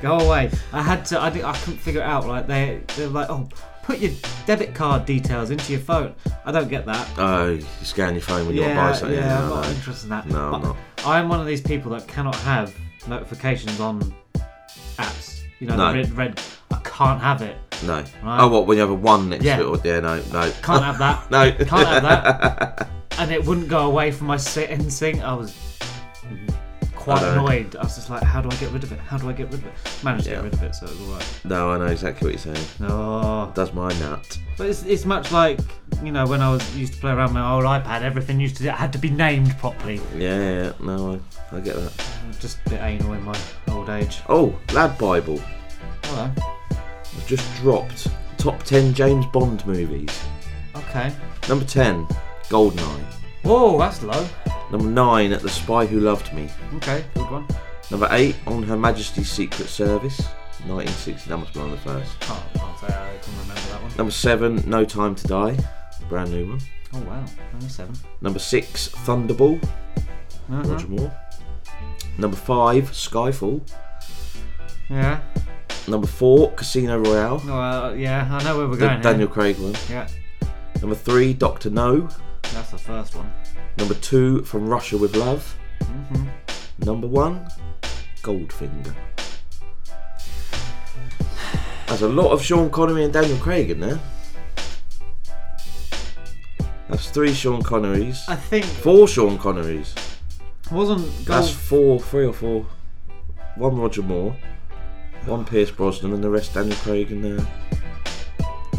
Go 0.00 0.18
away. 0.20 0.50
I 0.72 0.82
had 0.82 1.04
to. 1.06 1.18
I, 1.18 1.26
I 1.28 1.56
couldn't 1.58 1.78
figure 1.80 2.00
it 2.00 2.04
out. 2.04 2.26
Like 2.28 2.46
they, 2.46 2.80
they're 2.96 3.08
like, 3.08 3.28
oh, 3.28 3.48
put 3.82 3.98
your 3.98 4.12
debit 4.46 4.72
card 4.74 5.04
details 5.04 5.50
into 5.50 5.72
your 5.72 5.80
phone. 5.80 6.14
I 6.44 6.52
don't 6.52 6.68
get 6.68 6.86
that. 6.86 7.08
Oh, 7.18 7.50
you 7.50 7.66
scan 7.82 8.14
your 8.14 8.22
phone 8.22 8.46
when 8.46 8.54
you 8.54 8.62
yeah, 8.62 8.68
to 8.68 8.74
buy 8.76 8.92
something. 8.92 9.18
yeah, 9.18 9.28
no, 9.28 9.34
I'm 9.44 9.48
not 9.50 9.64
no. 9.64 9.70
interested 9.70 10.04
in 10.04 10.10
that. 10.10 10.26
No, 10.28 10.52
I'm 10.54 10.62
not. 10.62 10.76
I'm 11.04 11.28
one 11.28 11.40
of 11.40 11.46
these 11.46 11.60
people 11.60 11.90
that 11.92 12.06
cannot 12.06 12.36
have 12.36 12.74
notifications 13.08 13.80
on 13.80 14.14
apps. 14.98 15.42
You 15.58 15.66
know, 15.68 15.76
No. 15.76 15.92
the 15.92 15.98
red, 15.98 16.12
red. 16.16 16.40
I 16.70 16.78
can't 16.84 17.20
have 17.20 17.42
it. 17.42 17.56
No. 17.84 17.94
Right. 17.94 18.06
Oh, 18.40 18.48
what, 18.48 18.66
when 18.66 18.76
you 18.76 18.80
have 18.82 18.90
a 18.90 18.94
one 18.94 19.28
next 19.30 19.44
Yeah. 19.44 19.56
to 19.56 19.72
it? 19.72 19.78
Or, 19.78 19.80
yeah, 19.88 20.00
no, 20.00 20.22
no. 20.32 20.52
Can't 20.62 20.84
have 20.84 20.98
that. 20.98 21.30
no. 21.30 21.50
Can't 21.52 21.88
have 21.88 22.02
that. 22.02 22.88
And 23.18 23.30
it 23.30 23.44
wouldn't 23.44 23.68
go 23.68 23.86
away 23.86 24.10
from 24.10 24.26
my 24.26 24.36
sit 24.36 24.70
and 24.70 24.92
sing. 24.92 25.22
I 25.22 25.34
was 25.34 25.54
quite 26.94 27.22
I 27.22 27.34
know. 27.36 27.46
annoyed. 27.46 27.76
I 27.76 27.82
was 27.84 27.94
just 27.96 28.10
like, 28.10 28.22
how 28.22 28.40
do 28.40 28.48
I 28.48 28.54
get 28.56 28.70
rid 28.70 28.82
of 28.84 28.92
it? 28.92 28.98
How 29.00 29.18
do 29.18 29.28
I 29.28 29.32
get 29.32 29.46
rid 29.46 29.54
of 29.54 29.66
it? 29.66 29.72
Managed 30.04 30.24
to 30.24 30.30
Yeah. 30.30 30.36
get 30.36 30.44
rid 30.44 30.54
of 30.54 30.62
it, 30.62 30.74
so 30.74 30.86
it 30.86 30.90
was 30.92 31.00
alright. 31.08 31.40
no, 31.44 31.70
I 31.72 31.78
know 31.78 31.86
exactly 31.86 32.26
what 32.26 32.32
you're 32.44 32.54
saying. 32.54 32.66
No. 32.80 33.50
Does 33.54 33.72
my 33.72 33.88
nut. 34.00 34.38
But 34.56 34.68
it's, 34.68 34.84
it's 34.84 35.04
much 35.04 35.32
like, 35.32 35.58
you 36.02 36.12
know, 36.12 36.26
when 36.26 36.40
I 36.40 36.50
was 36.50 36.76
used 36.76 36.94
to 36.94 37.00
play 37.00 37.10
around 37.12 37.28
with 37.28 37.34
my 37.34 37.50
old 37.52 37.64
iPad, 37.64 38.02
everything 38.02 38.38
used 38.40 38.56
to 38.58 38.66
it 38.68 38.72
had 38.74 38.92
to 38.92 38.98
be 38.98 39.10
named 39.10 39.56
properly. 39.58 40.00
Yeah, 40.16 40.38
yeah, 40.38 40.62
yeah. 40.64 40.72
no, 40.80 41.20
I, 41.52 41.56
I 41.56 41.60
get 41.60 41.74
that. 41.76 41.92
Just 42.40 42.58
a 42.66 42.70
bit 42.70 42.80
anal 42.80 43.12
in 43.14 43.22
my 43.24 43.38
old 43.68 43.88
age. 43.90 44.18
Oh, 44.28 44.56
Lad 44.72 44.96
Bible. 44.98 45.40
Hello. 46.04 46.30
I've 46.70 47.26
just 47.26 47.52
dropped 47.56 48.08
top 48.38 48.62
10 48.62 48.94
James 48.94 49.26
Bond 49.26 49.64
movies. 49.66 50.10
Okay. 50.76 51.12
Number 51.48 51.64
10, 51.64 52.06
Goldeneye. 52.52 53.04
Whoa, 53.44 53.78
that's 53.78 54.02
low. 54.02 54.26
Number 54.70 54.86
9, 54.86 55.30
The 55.30 55.48
Spy 55.48 55.86
Who 55.86 56.00
Loved 56.00 56.32
Me. 56.34 56.48
Okay, 56.76 57.02
good 57.14 57.30
one. 57.30 57.46
Number 57.90 58.08
8, 58.10 58.36
On 58.46 58.62
Her 58.62 58.76
Majesty's 58.76 59.30
Secret 59.30 59.68
Service. 59.68 60.18
1960, 60.66 61.30
that 61.30 61.36
must 61.38 61.54
be 61.54 61.60
one 61.60 61.70
of 61.72 61.82
the 61.82 61.90
first. 61.90 62.20
Can't, 62.20 62.42
can't 62.54 62.78
say 62.78 62.86
I 62.88 63.16
can 63.22 63.32
remember 63.40 63.54
that 63.70 63.82
one. 63.82 63.96
Number 63.96 64.12
7, 64.12 64.64
No 64.66 64.84
Time 64.84 65.14
to 65.14 65.26
Die. 65.26 65.56
Brand 66.10 66.30
new 66.30 66.50
one. 66.50 66.60
Oh 66.94 66.98
wow, 67.00 67.24
number 67.52 67.68
seven. 67.70 67.94
Number 68.20 68.38
6, 68.38 68.88
Thunderball. 69.06 69.58
Mhm. 70.50 70.70
Roger 70.70 70.88
Moore. 70.88 71.12
Number 72.18 72.36
5, 72.36 72.90
Skyfall. 72.90 73.62
Yeah. 74.90 75.20
Number 75.88 76.06
4, 76.06 76.52
Casino 76.52 76.98
Royale. 76.98 77.40
Uh, 77.50 77.94
yeah, 77.94 78.28
I 78.30 78.44
know 78.44 78.58
where 78.58 78.66
we're 78.68 78.76
The 78.76 78.86
going. 78.88 79.00
Daniel 79.00 79.26
here. 79.28 79.34
Craig 79.34 79.58
one. 79.58 79.74
Yeah, 79.88 80.06
Number 80.82 80.94
3, 80.96 81.32
Doctor 81.32 81.70
No. 81.70 82.08
That's 82.52 82.70
the 82.70 82.78
first 82.78 83.14
one. 83.16 83.32
Number 83.78 83.94
2, 83.94 84.42
From 84.44 84.66
Russia 84.68 84.96
with 84.98 85.16
Love. 85.16 85.56
Mhm. 85.80 86.28
Number 86.84 87.06
1, 87.06 87.46
Goldfinger. 88.22 88.94
There's 91.86 92.02
a 92.02 92.08
lot 92.08 92.30
of 92.32 92.42
Sean 92.42 92.70
Connery 92.70 93.04
and 93.04 93.12
Daniel 93.12 93.38
Craig 93.38 93.70
in 93.70 93.80
there. 93.80 94.00
That's 96.88 97.10
three 97.10 97.32
Sean 97.34 97.62
Connerys. 97.62 98.18
I 98.28 98.36
think 98.36 98.64
Four 98.64 99.08
Sean 99.08 99.38
Connerys. 99.38 99.94
wasn't 100.70 101.26
That's 101.26 101.50
four, 101.50 102.00
three 102.00 102.26
or 102.26 102.32
four. 102.32 102.66
One 103.56 103.76
Roger 103.76 104.02
Moore, 104.02 104.34
one 105.26 105.44
Pierce 105.44 105.70
Brosnan, 105.70 106.12
and 106.14 106.24
the 106.24 106.30
rest 106.30 106.54
Daniel 106.54 106.76
Craig 106.76 107.10
in 107.12 107.38
uh, 107.38 107.44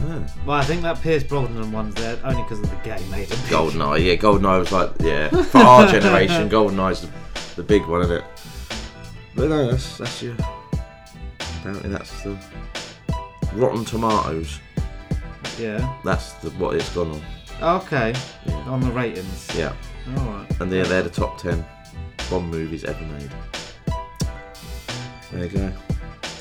ah, 0.03 0.33
Well, 0.45 0.57
I 0.57 0.63
think 0.63 0.81
that 0.81 1.01
Pierce 1.01 1.23
Brosnan 1.23 1.71
one's 1.71 1.95
there 1.95 2.17
only 2.23 2.43
because 2.43 2.59
of 2.59 2.69
the 2.69 2.75
game 2.77 3.09
made 3.09 3.29
him. 3.29 3.29
big. 3.29 3.49
Goldeneye. 3.51 4.05
Yeah, 4.05 4.15
Goldeneye 4.15 4.59
was 4.59 4.71
like 4.71 4.91
yeah 5.01 5.29
for 5.43 5.59
our 5.59 5.87
generation. 5.91 6.49
Goldeneye's 6.49 7.01
the, 7.01 7.09
the 7.55 7.63
big 7.63 7.85
one, 7.85 8.01
isn't 8.01 8.17
it? 8.17 8.23
But 9.35 9.49
no, 9.49 9.71
that's 9.71 9.97
that's 9.97 10.21
your. 10.21 10.35
Apparently, 11.59 11.89
that's 11.89 12.23
the 12.23 12.37
Rotten 13.53 13.85
Tomatoes. 13.85 14.59
Yeah. 15.59 15.97
That's 16.03 16.33
the 16.33 16.49
what 16.51 16.75
it's 16.75 16.89
gone 16.93 17.11
on. 17.61 17.77
Okay. 17.79 18.13
On 18.65 18.79
the 18.81 18.91
ratings. 18.91 19.49
Yeah. 19.55 19.73
All 20.17 20.25
right. 20.25 20.59
And 20.59 20.71
they're 20.71 20.85
they're 20.85 21.03
the 21.03 21.09
top 21.09 21.37
ten 21.37 21.65
Bond 22.29 22.49
movies 22.49 22.83
ever 22.83 23.03
made. 23.05 23.31
There 25.31 25.45
you 25.45 25.49
go. 25.49 25.71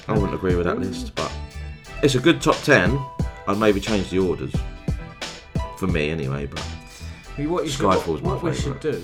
I 0.09 0.13
wouldn't 0.13 0.35
agree 0.35 0.55
with 0.55 0.67
that 0.67 0.79
list, 0.79 1.15
but 1.15 1.31
it's 2.03 2.15
a 2.15 2.21
good 2.21 2.41
top 2.43 2.57
ten. 2.57 2.99
I'd 3.47 3.59
maybe 3.59 3.80
change 3.80 4.11
the 4.11 4.18
orders 4.20 4.53
for 5.76 5.86
me 5.86 6.11
anyway. 6.11 6.47
But 6.47 6.64
We- 7.38 7.47
What, 7.47 7.64
you 7.64 7.70
should, 7.70 7.80
Skyfall's 7.86 8.22
what, 8.22 8.24
my 8.24 8.34
what 8.34 8.43
we 8.45 8.55
should 8.55 8.80
do 8.80 9.03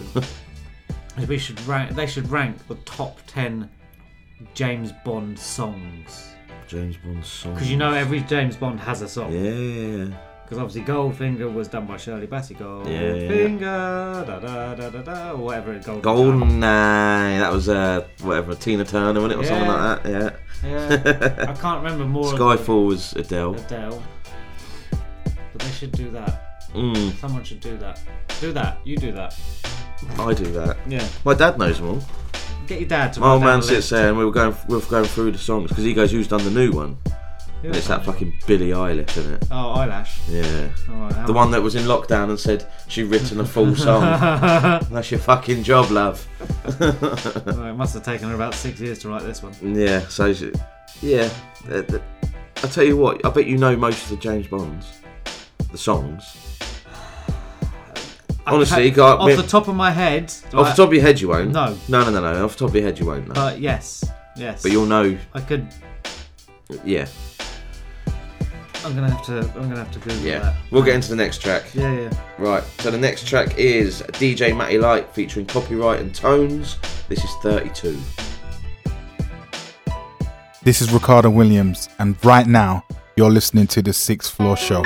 is 1.16 1.26
we 1.28 1.38
should 1.38 1.60
rank. 1.66 1.94
They 1.94 2.06
should 2.06 2.30
rank 2.30 2.66
the 2.68 2.76
top 2.84 3.18
ten 3.26 3.68
James 4.54 4.92
Bond 5.04 5.38
songs 5.38 6.28
James 6.68 6.96
Bond 6.98 7.24
song. 7.24 7.54
because 7.54 7.70
you 7.70 7.76
know 7.76 7.92
every 7.92 8.20
James 8.20 8.54
Bond 8.56 8.78
has 8.80 9.02
a 9.02 9.08
song. 9.08 9.32
Yeah. 9.32 10.14
Because 10.44 10.58
obviously 10.62 10.82
Goldfinger 10.90 11.52
was 11.52 11.68
done 11.68 11.86
by 11.86 11.96
Shirley 11.98 12.26
Bassey. 12.26 12.56
Goldfinger, 12.56 13.60
da 14.26 14.38
da 14.38 14.74
da 14.74 14.88
da 14.90 15.02
da, 15.02 15.30
or 15.32 15.36
whatever 15.38 15.74
it 15.74 15.84
Golden. 15.84 16.02
Golden 16.02 16.64
Eye. 16.64 17.38
That 17.38 17.52
was 17.52 17.68
uh 17.68 18.06
whatever 18.22 18.54
Tina 18.54 18.84
Turner, 18.84 19.20
wasn't 19.20 19.32
it, 19.40 19.44
or 19.44 19.46
something 19.46 19.66
Yeah. 19.66 19.84
like 19.84 20.02
that? 20.04 20.36
Yeah. 20.62 20.98
Yeah. 21.44 21.50
I 21.50 21.52
can't 21.54 21.82
remember 21.82 22.04
more. 22.06 22.32
of 22.32 22.38
Skyfall 22.38 22.86
was 22.86 23.12
Adele. 23.14 23.54
Adele. 23.56 24.02
But 25.58 25.66
they 25.66 25.72
should 25.72 25.92
do 25.92 26.10
that. 26.12 26.68
Mm. 26.72 27.18
Someone 27.18 27.42
should 27.44 27.60
do 27.60 27.76
that. 27.78 28.00
Do 28.40 28.52
that. 28.52 28.78
You 28.84 28.96
do 28.96 29.10
that. 29.12 29.36
I 30.18 30.32
do 30.34 30.44
that. 30.52 30.76
Yeah. 30.86 31.06
My 31.24 31.34
dad 31.34 31.58
knows 31.58 31.78
them 31.78 31.88
all. 31.88 32.02
Get 32.68 32.80
your 32.80 32.88
dad 32.88 33.12
to. 33.14 33.20
My 33.20 33.32
old 33.32 33.42
man 33.42 33.62
sits 33.62 33.88
there 33.88 34.08
and 34.08 34.18
we 34.18 34.24
were 34.24 34.30
going 34.30 34.54
we 34.68 34.76
were 34.76 34.82
going 34.82 35.06
through 35.06 35.32
the 35.32 35.38
songs 35.38 35.70
because 35.70 35.84
he 35.84 35.94
goes, 35.94 36.12
"Who's 36.12 36.28
done 36.28 36.44
the 36.44 36.50
new 36.50 36.70
one?" 36.70 36.98
And 37.64 37.74
it's 37.74 37.88
that 37.88 38.04
fucking 38.04 38.32
Billie 38.46 38.68
Eilish, 38.70 39.16
isn't 39.16 39.34
it? 39.34 39.48
Oh, 39.50 39.70
eyelash. 39.70 40.20
Yeah. 40.28 40.68
How 40.86 41.26
the 41.26 41.32
one 41.32 41.50
that 41.50 41.60
was 41.62 41.74
in 41.74 41.84
lockdown 41.86 42.28
and 42.28 42.38
said 42.38 42.70
she'd 42.86 43.04
written 43.04 43.40
a 43.40 43.44
full 43.44 43.74
song. 43.74 44.02
That's 44.92 45.10
your 45.10 45.18
fucking 45.18 45.64
job, 45.64 45.90
love. 45.90 46.24
Well, 46.78 47.64
it 47.64 47.72
must 47.74 47.94
have 47.94 48.04
taken 48.04 48.28
her 48.28 48.34
about 48.36 48.54
six 48.54 48.78
years 48.78 49.00
to 49.00 49.08
write 49.08 49.22
this 49.22 49.42
one. 49.42 49.54
yeah. 49.74 50.06
So 50.08 50.32
she- 50.32 50.52
yeah. 51.02 51.28
I 51.68 52.66
tell 52.68 52.84
you 52.84 52.96
what, 52.96 53.24
I 53.26 53.30
bet 53.30 53.46
you 53.46 53.56
know 53.58 53.74
most 53.76 54.04
of 54.04 54.10
the 54.10 54.16
James 54.16 54.46
Bonds, 54.46 54.97
the 55.70 55.78
songs. 55.78 56.22
Honestly, 58.46 58.76
Okay, 58.86 58.90
go 58.90 59.06
off 59.18 59.36
the 59.36 59.42
top 59.42 59.68
of 59.68 59.74
my 59.74 59.90
head. 59.90 60.32
Off 60.54 60.74
the 60.74 60.82
top 60.82 60.88
of 60.88 60.92
your 60.94 61.02
head, 61.02 61.20
you 61.20 61.28
won't. 61.28 61.52
No. 61.52 61.76
No, 61.88 62.04
no, 62.04 62.10
no, 62.10 62.20
no. 62.20 62.44
Off 62.46 62.52
the 62.52 62.60
top 62.60 62.68
of 62.70 62.74
your 62.76 62.84
head, 62.84 62.98
you 62.98 63.04
won't. 63.06 63.28
No. 63.28 63.34
But 63.34 63.60
yes, 63.60 64.04
yes. 64.36 64.62
But 64.62 64.72
you'll 64.72 64.86
know. 64.86 65.18
I 65.34 65.40
could. 65.40 65.66
Yeah. 66.84 67.06
I'm 68.84 68.94
gonna 68.94 69.10
have 69.10 69.24
to. 69.26 69.40
I'm 69.40 69.68
gonna 69.68 69.76
have 69.76 69.90
to 69.92 69.98
Google 69.98 70.18
Yeah, 70.18 70.38
that. 70.38 70.54
we'll 70.70 70.82
get 70.84 70.94
into 70.94 71.10
the 71.10 71.16
next 71.16 71.42
track. 71.42 71.64
Yeah, 71.74 71.92
yeah. 71.92 72.10
Right, 72.38 72.62
so 72.78 72.90
the 72.90 72.96
next 72.96 73.26
track 73.26 73.58
is 73.58 74.00
DJ 74.12 74.52
Mattylite 74.54 75.08
featuring 75.10 75.44
Copywrite 75.46 76.00
and 76.00 76.14
Tones. 76.14 76.76
This 77.08 77.22
is 77.24 77.30
32. 77.42 77.98
This 80.62 80.80
is 80.80 80.90
Ricardo 80.92 81.28
Williams, 81.28 81.88
and 81.98 82.16
right 82.24 82.46
now 82.46 82.84
you're 83.16 83.30
listening 83.30 83.66
to 83.68 83.82
the 83.82 83.92
Sixth 83.92 84.32
Floor 84.32 84.56
Show. 84.56 84.82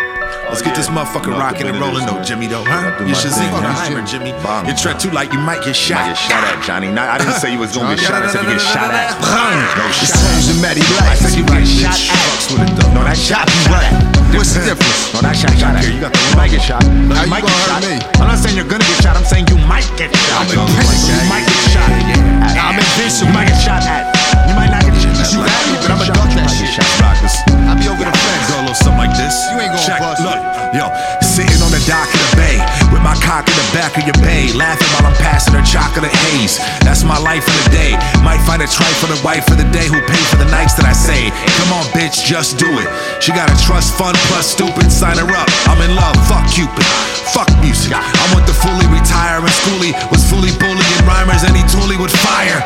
Let's 0.53 0.61
get 0.61 0.77
this 0.77 0.93
motherfucker 0.93 1.33
rocking 1.33 1.65
and 1.65 1.81
rolling 1.81 2.05
though, 2.05 2.21
Jimmy 2.21 2.45
though, 2.45 2.61
huh? 2.61 2.93
You 3.09 3.17
should 3.17 3.33
see 3.33 3.49
Heimer, 3.49 4.05
Jimmy. 4.05 4.37
You 4.69 4.77
tread 4.77 5.01
too 5.01 5.09
light, 5.09 5.33
you 5.33 5.41
might 5.41 5.65
get 5.65 5.73
shot. 5.73 6.05
Get 6.05 6.21
shot 6.21 6.45
at, 6.45 6.61
Johnny. 6.61 6.93
Not, 6.93 7.09
I 7.09 7.17
didn't 7.17 7.41
say 7.41 7.57
you 7.57 7.59
was 7.59 7.73
gonna 7.73 7.97
get 7.97 8.05
shot. 8.05 8.21
I 8.21 8.29
said 8.29 8.45
you 8.45 8.61
get 8.61 8.61
shot 8.61 8.93
at. 8.93 9.17
No 9.81 9.89
shit. 9.97 10.13
It's 10.13 10.53
Matty 10.61 10.85
Light. 11.01 11.09
I 11.09 11.17
said 11.17 11.33
you 11.41 11.49
might 11.49 11.65
get 11.65 11.89
shot 11.89 11.97
at. 11.97 12.05
Fucks 12.05 12.53
with 12.53 12.69
it 12.69 12.77
though. 12.77 12.93
No, 12.93 13.01
that 13.01 13.17
shot 13.17 13.49
you 13.49 13.73
right. 13.73 13.89
What's 14.37 14.53
the 14.53 14.61
difference? 14.61 15.17
No, 15.17 15.25
that 15.25 15.41
shot 15.41 15.57
shot 15.57 15.73
at. 15.73 15.89
You 15.89 15.97
got 16.05 16.13
the 16.13 16.21
you 16.21 16.37
might 16.37 16.53
get 16.53 16.61
shot. 16.61 16.85
How 16.85 17.25
You 17.25 17.33
might 17.33 17.49
get 17.49 17.57
shot. 17.65 17.81
me? 17.89 17.97
I'm 18.21 18.29
not 18.29 18.37
saying 18.37 18.53
you're 18.53 18.69
gonna 18.69 18.85
get 18.85 19.01
shot. 19.01 19.17
I'm 19.17 19.25
saying 19.25 19.49
you 19.49 19.57
might 19.65 19.89
get 19.97 20.13
shot. 20.13 20.45
I'm 20.45 20.53
invincible. 20.53 21.17
You 21.17 21.33
might 21.33 21.49
get 21.49 21.65
shot. 21.73 21.89
I'm 21.89 22.77
You 22.77 23.29
might 23.33 23.49
get 23.49 23.61
shot 23.65 23.83
at. 23.89 24.13
You 24.49 24.53
might 24.53 24.69
not 24.69 24.81
shot. 24.81 24.82
You 25.31 25.39
me, 25.39 25.79
but 25.79 25.91
I'ma 25.95 26.05
duck 26.11 26.31
that 26.35 26.51
shit. 26.51 26.75
Rockers. 26.99 27.37
I 27.71 27.79
be 27.79 27.87
over 27.87 28.03
the 28.03 28.11
fence. 28.11 28.45
Go 28.51 28.59
a 28.59 28.67
little 28.67 28.75
something 28.75 28.99
like 28.99 29.15
this. 29.15 29.35
You 29.55 29.63
ain't 29.63 29.71
gonna 29.71 29.87
Check. 29.87 30.01
bust 30.03 30.19
Look, 30.27 30.35
it. 30.35 30.83
yo, 30.83 30.91
sitting 31.23 31.63
on 31.63 31.71
the 31.71 31.83
dock 31.87 32.11
of 32.11 32.19
the 32.19 32.31
bay 32.35 32.57
with 32.91 33.05
my 33.07 33.15
cock 33.23 33.47
in 33.47 33.55
the 33.55 33.69
back 33.71 33.95
of 33.95 34.03
your 34.03 34.19
bay, 34.19 34.51
laughing 34.53 34.89
while 34.99 35.07
I'm 35.13 35.19
passing 35.23 35.55
her 35.55 35.63
chocolate 35.63 36.11
haze. 36.11 36.59
That's 36.83 37.07
my 37.07 37.17
life 37.23 37.47
for 37.47 37.55
the 37.55 37.69
day. 37.71 37.95
Might 38.27 38.43
find 38.43 38.61
a 38.65 38.69
tripe 38.69 38.97
for 38.99 39.07
the 39.07 39.21
wife 39.23 39.47
for 39.47 39.55
the 39.55 39.69
day 39.71 39.87
who 39.87 40.03
pay 40.11 40.23
for 40.27 40.43
the 40.43 40.51
nights 40.51 40.75
that 40.81 40.85
I 40.89 40.93
say. 40.97 41.31
Come 41.63 41.71
on, 41.71 41.87
bitch, 41.95 42.27
just 42.27 42.59
do 42.59 42.69
it. 42.83 42.89
She 43.23 43.31
got 43.31 43.47
a 43.47 43.57
trust 43.63 43.95
fund 43.95 44.19
plus 44.27 44.51
stupid. 44.51 44.91
Sign 44.91 45.17
her 45.23 45.29
up. 45.33 45.49
I'm 45.71 45.79
in 45.87 45.95
love. 45.95 46.17
Fuck 46.27 46.45
Cupid. 46.51 46.85
Fuck 47.33 47.49
music. 47.63 47.95
I 47.95 48.25
want 48.35 48.45
the 48.45 48.53
fully 48.53 48.85
retiring 48.93 49.47
schoolie 49.49 49.95
was 50.11 50.21
fully 50.29 50.53
bullying 50.59 51.03
rhymers 51.07 51.45
and 51.47 51.57
he 51.57 51.63
totally 51.71 51.97
would 51.97 52.11
fire. 52.11 52.61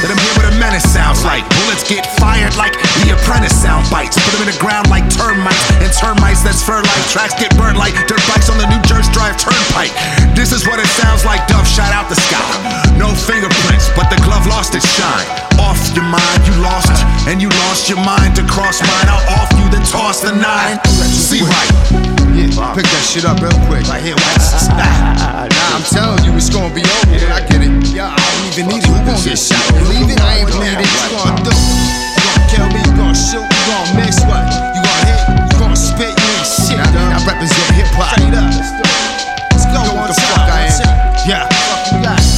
Let 0.00 0.08
him 0.08 0.18
hear 0.18 0.34
what 0.40 0.46
a 0.48 0.54
menace 0.56 0.88
sounds 0.88 1.24
like. 1.24 1.44
Bullets 1.60 1.84
get 1.84 2.08
fired 2.16 2.56
like 2.56 2.72
the 3.04 3.12
apprentice 3.12 3.52
sound 3.52 3.84
bites. 3.92 4.16
Put 4.16 4.32
them 4.32 4.48
in 4.48 4.50
the 4.50 4.60
ground 4.62 4.88
like 4.88 5.04
termites 5.12 5.60
and 5.82 5.92
termites 5.92 6.40
that's 6.40 6.64
fur 6.64 6.80
like 6.80 7.04
tracks 7.12 7.36
get 7.36 7.52
burned 7.60 7.76
like 7.76 7.94
dirt 8.08 8.22
bikes 8.30 8.48
on 8.48 8.56
the 8.56 8.68
New 8.72 8.80
Jersey 8.88 9.12
Drive 9.12 9.36
Turnpike. 9.36 9.92
This 10.32 10.50
is 10.50 10.64
what 10.66 10.80
it 10.80 10.88
sounds 10.88 11.24
like. 11.28 11.44
Dove 11.46 11.68
shot 11.68 11.92
out 11.92 12.08
the 12.08 12.16
sky. 12.16 12.48
No 12.96 13.12
fingerprints, 13.12 13.92
but 13.92 14.08
the 14.08 14.16
glove 14.24 14.46
lost 14.48 14.74
its 14.74 14.88
shine. 14.96 15.28
Off 15.60 15.78
your 15.94 16.08
mind, 16.08 16.40
you 16.48 16.54
lost, 16.64 16.90
and 17.28 17.42
you 17.42 17.48
lost 17.68 17.88
your 17.88 18.00
mind 18.00 18.34
to 18.36 18.42
cross 18.48 18.80
mine. 18.80 19.06
I'll 19.06 19.38
off 19.38 19.50
you, 19.58 19.68
then 19.70 19.84
toss 19.86 20.22
the 20.22 20.32
nine. 20.32 20.80
See 21.12 21.42
right. 21.42 21.70
Yeah, 22.32 22.72
pick 22.72 22.88
that 22.88 23.04
shit 23.04 23.28
up 23.28 23.44
real 23.44 23.52
quick. 23.68 23.84
Right 23.84 24.00
here, 24.00 24.16
nah, 24.16 25.44
nah, 25.44 25.76
I'm 25.76 25.84
telling 25.84 26.24
you, 26.24 26.32
it's 26.32 26.48
gonna 26.48 26.72
be 26.72 26.80
over. 26.80 27.12
when 27.12 27.28
I 27.28 27.44
get 27.44 27.60
it. 27.60 27.72
Yeah, 27.92 28.08
I 28.08 28.16
don't 28.16 28.48
even 28.48 28.64
need 28.72 28.80
it. 28.80 28.88
Who 28.88 28.96
gonna 29.04 29.20
get 29.20 29.36
shot? 29.36 29.60
Believe 29.82 30.14
it? 30.14 30.20
I 30.22 30.46
ain't 30.46 30.48
it. 30.48 30.54
You 30.54 31.18
gonna 31.18 31.42
do? 31.42 31.50
You 31.50 32.22
gonna 32.22 32.46
kill 32.46 32.68
me? 32.70 32.80
You 32.86 32.94
gonna 32.94 33.18
shoot? 33.18 33.42
You 33.42 33.62
gonna 33.66 33.98
miss 33.98 34.22
what? 34.30 34.46
You 34.74 34.80
gonna 34.80 35.10
hit? 35.10 35.20
You 35.50 35.56
gonna 35.58 35.74
spit? 35.74 36.14
You 36.14 36.30
ain't 36.38 36.46
shit. 36.46 36.78
I, 36.78 36.86
I 36.86 37.18
represent 37.26 37.66
hip 37.74 37.90
hop. 37.98 38.14
Let's 38.22 39.66
go. 39.66 39.82
What 39.98 40.14
the 40.14 40.14
fuck 40.14 40.46
I 40.46 40.70
am? 40.70 41.26
Yeah. 41.26 41.46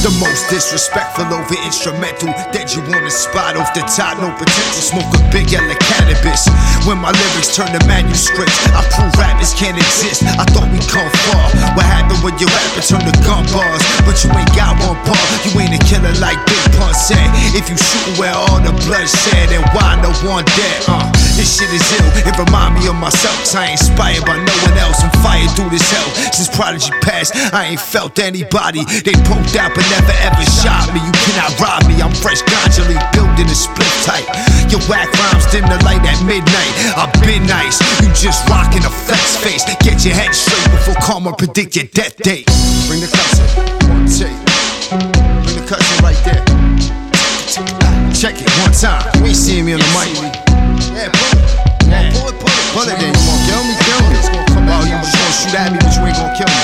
The 0.05 0.13
most 0.21 0.53
disrespectful 0.53 1.25
over 1.33 1.57
instrumental 1.65 2.29
that 2.53 2.77
you 2.77 2.85
wanna 2.85 3.09
spot 3.09 3.57
off 3.57 3.73
the 3.73 3.81
top, 3.89 4.21
no 4.21 4.29
potential. 4.37 4.85
Smoke 4.85 5.09
a 5.17 5.21
big 5.33 5.49
yellow 5.49 5.73
cannabis. 5.81 6.45
When 6.85 7.01
my 7.01 7.09
lyrics 7.09 7.57
turn 7.57 7.73
to 7.73 7.81
manuscripts, 7.89 8.53
I 8.69 8.85
prove 8.93 9.09
rappers 9.17 9.57
can't 9.57 9.81
exist. 9.81 10.21
I 10.37 10.45
thought 10.53 10.69
we 10.69 10.77
come 10.85 11.09
far. 11.25 11.49
What 11.73 11.89
happened 11.89 12.04
when 12.25 12.33
your 12.41 12.49
rapper 12.49 12.81
turned 12.81 13.05
to 13.05 13.13
gun 13.21 13.45
bars? 13.53 13.85
But 14.01 14.17
you 14.25 14.33
ain't 14.33 14.49
got 14.57 14.73
one 14.81 14.97
bar. 15.05 15.21
You 15.45 15.53
ain't 15.61 15.77
a 15.77 15.81
killer 15.85 16.09
like 16.17 16.41
Big 16.49 16.65
Pun 16.73 16.89
said. 16.97 17.21
If 17.53 17.69
you 17.69 17.77
shootin' 17.77 18.17
where 18.17 18.33
all 18.33 18.57
the 18.57 18.73
blood 18.89 19.05
shed, 19.05 19.53
then 19.53 19.61
why 19.77 20.01
no 20.01 20.09
one 20.25 20.41
dead? 20.57 20.79
Uh, 20.89 21.05
this 21.37 21.45
shit 21.53 21.69
is 21.69 21.85
ill. 22.01 22.09
It 22.25 22.33
remind 22.41 22.81
me 22.81 22.89
of 22.89 22.97
myself. 22.97 23.37
'cause 23.45 23.53
I 23.53 23.69
ain't 23.69 23.77
inspired 23.77 24.25
by 24.25 24.41
no 24.41 24.55
one 24.65 24.77
else. 24.81 25.05
I'm 25.05 25.13
fired 25.21 25.53
through 25.53 25.69
this 25.69 25.85
hell. 25.85 26.09
Since 26.33 26.49
Prodigy 26.49 26.89
passed, 27.05 27.37
I 27.53 27.77
ain't 27.77 27.83
felt 27.93 28.17
anybody. 28.17 28.81
They 29.05 29.13
poked 29.29 29.53
out 29.61 29.71
but 29.77 29.85
never 29.93 30.15
ever 30.25 30.45
shot 30.49 30.89
me. 30.93 30.99
You 31.05 31.13
cannot 31.29 31.53
rob 31.61 31.85
me. 31.85 32.01
I'm 32.01 32.15
fresh 32.25 32.41
leaf 32.89 33.03
building 33.13 33.47
a 33.47 33.55
split 33.55 33.93
type. 34.03 34.25
Your 34.71 34.81
whack 34.89 35.07
rhymes 35.13 35.45
dim 35.51 35.65
the 35.69 35.77
light 35.85 36.03
at 36.03 36.19
midnight. 36.23 36.73
I've 36.97 37.13
been 37.21 37.45
nice. 37.45 37.79
You 38.01 38.09
just 38.13 38.47
rocking 38.49 38.83
a 38.83 38.89
flex 39.05 39.37
face. 39.37 39.63
Get 39.85 40.03
your 40.05 40.15
head 40.15 40.33
straight 40.33 40.69
before 40.71 40.95
karma 40.95 41.33
predict 41.33 41.75
your 41.75 41.85
death 41.93 42.14
date. 42.23 42.47
Bring 42.87 43.03
the 43.03 43.11
cuts 43.11 43.43
in. 43.43 43.47
One 43.91 44.07
take. 44.07 44.39
Bring 45.43 45.55
the 45.59 45.65
cuts 45.67 45.83
in 45.83 45.99
right 45.99 46.15
there. 46.23 46.39
Check 48.15 48.39
it 48.39 48.47
one 48.63 48.71
time. 48.71 49.03
You 49.19 49.27
ain't 49.27 49.35
seeing 49.35 49.65
me 49.67 49.75
on 49.75 49.83
the 49.83 49.91
mic. 49.91 50.15
Yeah, 50.95 51.11
pull 51.11 51.35
it. 51.35 51.43
Yeah. 51.91 52.07
Pull 52.15 52.31
it, 52.31 52.39
pull 52.39 52.55
it, 52.55 52.67
pull 52.71 52.87
it. 52.87 52.95
Then 52.95 53.11
oh, 53.11 53.19
you 53.19 53.19
gonna 53.19 53.43
kill 53.43 53.61
me, 53.67 53.75
kill 53.83 53.99
me. 54.07 54.15
Oh, 54.65 54.81
you 54.87 54.95
just 55.03 55.11
gonna 55.11 55.35
shoot 55.35 55.55
at 55.59 55.69
me, 55.75 55.77
but 55.83 55.91
you 55.91 56.01
ain't 56.07 56.15
gonna 56.15 56.35
kill 56.39 56.47
me. 56.47 56.63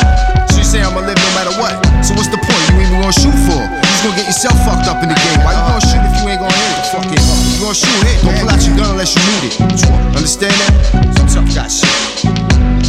So 0.49 0.57
you 0.57 0.67
say 0.67 0.79
I'ma 0.79 1.03
live 1.03 1.19
no 1.19 1.29
matter 1.35 1.53
what. 1.59 1.75
So 1.99 2.15
what's 2.15 2.31
the 2.31 2.39
point? 2.39 2.63
You 2.71 2.79
ain't 2.79 2.87
even 2.87 3.03
gonna 3.03 3.11
shoot 3.11 3.35
for? 3.43 3.59
You 3.59 3.83
just 3.83 4.03
gonna 4.07 4.15
get 4.15 4.27
yourself 4.31 4.55
fucked 4.63 4.87
up 4.87 5.03
in 5.03 5.11
the 5.11 5.19
game. 5.19 5.39
Why 5.43 5.51
you 5.51 5.63
gonna 5.67 5.83
shoot 5.83 5.99
if 5.99 6.15
you 6.15 6.31
ain't 6.31 6.39
gonna 6.39 6.55
hit? 6.55 6.95
Fuck 6.95 7.11
it. 7.11 7.19
You 7.19 7.59
gonna 7.59 7.75
shoot, 7.75 7.99
hit. 8.07 8.23
Don't 8.23 8.39
pull 8.39 8.49
out 8.49 8.61
your 8.63 8.75
gun 8.79 8.89
unless 8.95 9.11
you 9.13 9.21
need 9.27 9.51
it. 9.51 9.53
Understand 10.15 10.55
that? 10.63 10.71
Some 11.19 11.27
tough 11.27 11.49
guy 11.51 11.67
shit. 11.67 12.80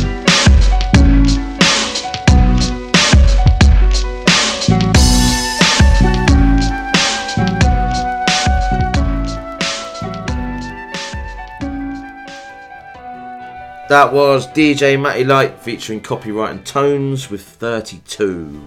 That 13.93 14.11
was 14.11 14.47
DJ 14.49 14.97
Mattylite 14.97 15.59
featuring 15.59 16.01
Copywrite 16.01 16.51
and 16.53 16.64
Tones 16.64 17.30
with 17.30 17.43
32. 17.43 18.66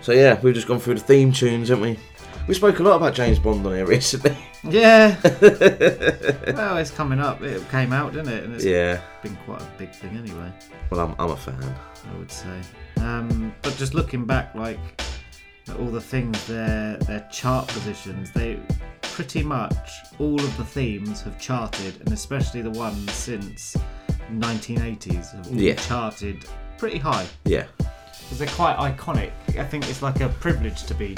So 0.00 0.10
yeah, 0.10 0.40
we've 0.40 0.52
just 0.52 0.66
gone 0.66 0.80
through 0.80 0.94
the 0.94 1.00
theme 1.00 1.30
tunes, 1.30 1.68
haven't 1.68 1.84
we? 1.84 1.98
We 2.48 2.54
spoke 2.54 2.80
a 2.80 2.82
lot 2.82 2.96
about 2.96 3.14
James 3.14 3.38
Bond 3.38 3.64
on 3.64 3.72
here 3.72 3.86
recently. 3.96 4.36
Yeah. 4.64 5.16
well, 5.22 6.76
it's 6.78 6.90
coming 6.90 7.20
up. 7.20 7.40
It 7.42 7.62
came 7.70 7.92
out, 7.92 8.14
didn't 8.14 8.32
it? 8.32 8.42
And 8.42 8.54
it's 8.56 8.64
Yeah. 8.64 9.00
been 9.22 9.36
quite 9.46 9.62
a 9.62 9.70
big 9.78 9.92
thing 9.94 10.16
anyway. 10.16 10.52
Well, 10.90 10.98
I'm, 10.98 11.14
I'm 11.20 11.30
a 11.30 11.36
fan. 11.36 11.62
I 12.12 12.18
would 12.18 12.32
say. 12.32 12.60
Um, 12.96 13.54
but 13.62 13.76
just 13.76 13.94
looking 13.94 14.24
back, 14.24 14.56
like 14.56 14.80
at 15.68 15.76
all 15.78 15.86
the 15.86 16.00
things, 16.00 16.44
their 16.48 16.96
their 16.96 17.28
chart 17.30 17.68
positions, 17.68 18.32
they 18.32 18.58
pretty 19.14 19.44
much 19.44 19.90
all 20.18 20.34
of 20.40 20.56
the 20.56 20.64
themes 20.64 21.20
have 21.22 21.38
charted, 21.38 21.94
and 22.00 22.12
especially 22.12 22.62
the 22.62 22.70
ones 22.70 23.12
since 23.12 23.76
1980s 24.32 25.30
have 25.32 25.46
all 25.46 25.52
Yeah. 25.54 25.74
charted 25.74 26.44
pretty 26.78 26.98
high. 26.98 27.24
Yeah. 27.44 27.66
Because 27.78 28.38
they're 28.38 28.48
quite 28.48 28.76
iconic. 28.76 29.30
I 29.56 29.62
think 29.64 29.88
it's 29.88 30.02
like 30.02 30.20
a 30.20 30.28
privilege 30.28 30.82
to 30.84 30.94
be. 30.94 31.14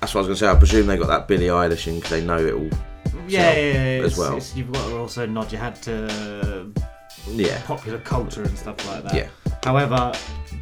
That's 0.00 0.14
what 0.14 0.26
I 0.26 0.28
was 0.28 0.28
going 0.28 0.34
to 0.36 0.40
say. 0.40 0.48
I 0.50 0.54
presume 0.56 0.86
they 0.86 0.98
got 0.98 1.08
that 1.08 1.26
Billie 1.26 1.46
Eilish 1.46 1.86
in 1.86 1.94
because 1.96 2.10
they 2.10 2.22
know 2.24 2.36
it 2.38 2.52
all. 2.52 2.68
Yeah, 3.28 3.52
yeah, 3.54 3.56
yeah, 3.56 3.78
as 4.04 4.12
it's- 4.12 4.18
well. 4.18 4.28
it's- 4.32 4.54
you've 4.54 4.70
got 4.72 4.84
to 4.88 4.96
also 4.98 5.24
nod 5.24 5.50
your 5.52 5.60
head 5.62 5.76
to 5.82 6.70
Yeah. 7.28 7.62
popular 7.62 7.98
culture 8.00 8.42
and 8.42 8.58
stuff 8.58 8.86
like 8.88 9.04
that. 9.04 9.14
Yeah. 9.14 9.28
However, 9.64 10.12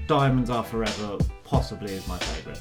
Diamonds 0.07 0.51
Are 0.51 0.63
Forever 0.63 1.19
possibly 1.43 1.95
is 1.95 2.07
my 2.07 2.19
favourite. 2.19 2.61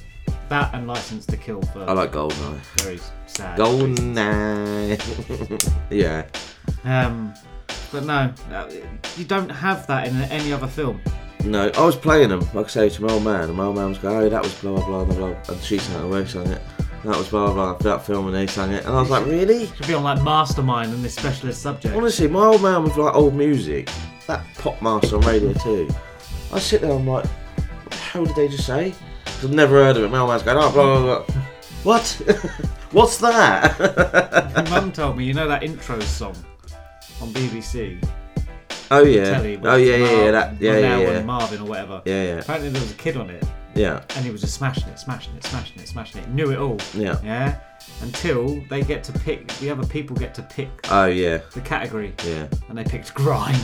That 0.50 0.74
and 0.74 0.88
License 0.88 1.28
to 1.28 1.38
Kill 1.38 1.62
for 1.62 1.88
I 1.88 1.94
like 1.94 2.12
Goldeneye. 2.12 2.60
Very 2.82 3.00
sad. 3.28 3.60
Goldeneye. 3.60 4.98
yeah. 5.92 6.26
Um, 6.84 7.34
but 7.92 8.04
no, 8.04 8.34
uh, 8.52 8.70
you 9.16 9.26
don't 9.26 9.50
have 9.50 9.86
that 9.88 10.08
in 10.08 10.16
any 10.24 10.52
other 10.52 10.68
film. 10.68 11.00
No, 11.46 11.70
I 11.76 11.86
was 11.86 11.96
playing 11.96 12.30
them, 12.30 12.42
like 12.54 12.66
I 12.66 12.70
say, 12.70 12.90
to 12.90 13.02
my 13.04 13.14
old 13.14 13.24
man, 13.24 13.44
and 13.44 13.54
my 13.54 13.66
old 13.66 13.76
man 13.76 13.90
was 13.90 14.00
going, 14.00 14.18
oh, 14.18 14.30
that 14.30 14.44
was 14.44 14.54
blah, 14.56 14.84
blah, 14.86 15.06
blah, 15.06 15.16
blah. 15.16 15.36
And 15.48 15.62
she 15.62 15.78
sang 15.78 16.06
it, 16.06 16.10
we 16.14 16.26
sang 16.26 16.48
it. 16.48 16.62
That 17.06 17.16
was 17.16 17.30
blah, 17.30 17.54
blah, 17.54 17.76
blah, 17.76 17.96
that 17.96 18.06
film, 18.06 18.26
and 18.26 18.36
they 18.36 18.48
sang 18.48 18.72
it. 18.72 18.86
And 18.86 18.94
I 18.94 19.00
was 19.00 19.10
like, 19.10 19.26
really? 19.26 19.68
Should 19.68 19.88
be 19.88 19.94
on 19.94 20.04
like 20.04 20.22
Mastermind 20.22 20.92
and 20.92 21.04
this 21.04 21.16
specialist 21.16 21.62
subject. 21.62 21.96
Honestly, 21.96 22.28
my 22.28 22.46
old 22.46 22.62
man 22.62 22.84
was 22.84 22.98
like 22.98 23.14
old 23.14 23.36
music. 23.36 23.90
That 24.28 24.46
PopMaster 24.56 25.14
on 25.14 25.28
Radio 25.28 25.54
2. 25.54 25.90
I 26.52 26.60
sit 26.60 26.82
there, 26.82 26.92
and 26.92 27.00
I'm 27.00 27.08
like, 27.08 27.26
what 27.26 27.92
the 27.92 27.96
hell 27.96 28.26
did 28.26 28.36
they 28.36 28.48
just 28.48 28.66
say? 28.66 28.94
I've 29.44 29.52
never 29.52 29.76
heard 29.76 29.98
of 29.98 30.04
it. 30.04 30.10
My 30.10 30.20
old 30.20 30.44
going, 30.46 30.58
oh, 30.58 30.72
blah, 30.72 31.02
blah, 31.02 31.24
blah. 31.24 31.36
What? 31.84 32.08
What's 32.92 33.18
that? 33.20 33.80
My 34.56 34.70
mum 34.70 34.92
told 35.00 35.16
me, 35.18 35.24
you 35.24 35.34
know 35.34 35.48
that 35.48 35.64
intro 35.64 36.00
song 36.02 36.36
on 37.22 37.32
BBC. 37.34 38.04
Oh, 38.92 39.04
yeah. 39.04 39.30
Telly 39.32 39.58
Oh, 39.64 39.76
yeah, 39.78 39.96
yeah, 39.96 40.12
yeah. 40.26 40.32
That, 40.32 40.62
yeah, 40.62 40.78
yeah, 40.78 41.00
yeah. 41.00 41.22
Marvin 41.22 41.62
or 41.62 41.66
whatever. 41.66 42.02
Yeah, 42.06 42.24
yeah. 42.24 42.40
Apparently 42.40 42.70
there 42.70 42.82
was 42.82 42.92
a 42.92 42.96
kid 42.96 43.16
on 43.16 43.30
it. 43.30 43.44
Yeah. 43.76 44.04
And 44.16 44.26
he 44.26 44.32
was 44.32 44.42
just 44.42 44.56
smashing 44.56 44.90
it, 44.90 45.00
smashing 45.00 45.34
it, 45.38 45.44
smashing 45.46 45.80
it, 45.80 45.88
smashing 45.88 46.22
it. 46.22 46.30
Knew 46.30 46.52
it 46.52 46.58
all. 46.60 46.78
Yeah. 46.94 47.18
Yeah. 47.24 47.60
until 48.02 48.60
they 48.70 48.82
get 48.82 49.04
to 49.06 49.14
pick. 49.14 49.48
The 49.60 49.70
other 49.70 49.86
people 49.86 50.16
get 50.18 50.34
to 50.36 50.42
pick 50.42 50.70
Oh 50.92 51.06
yeah. 51.06 51.38
the 51.54 51.62
category, 51.62 52.14
Yeah. 52.26 52.48
and 52.68 52.78
they 52.78 52.84
picked 52.84 53.14
grime, 53.14 53.56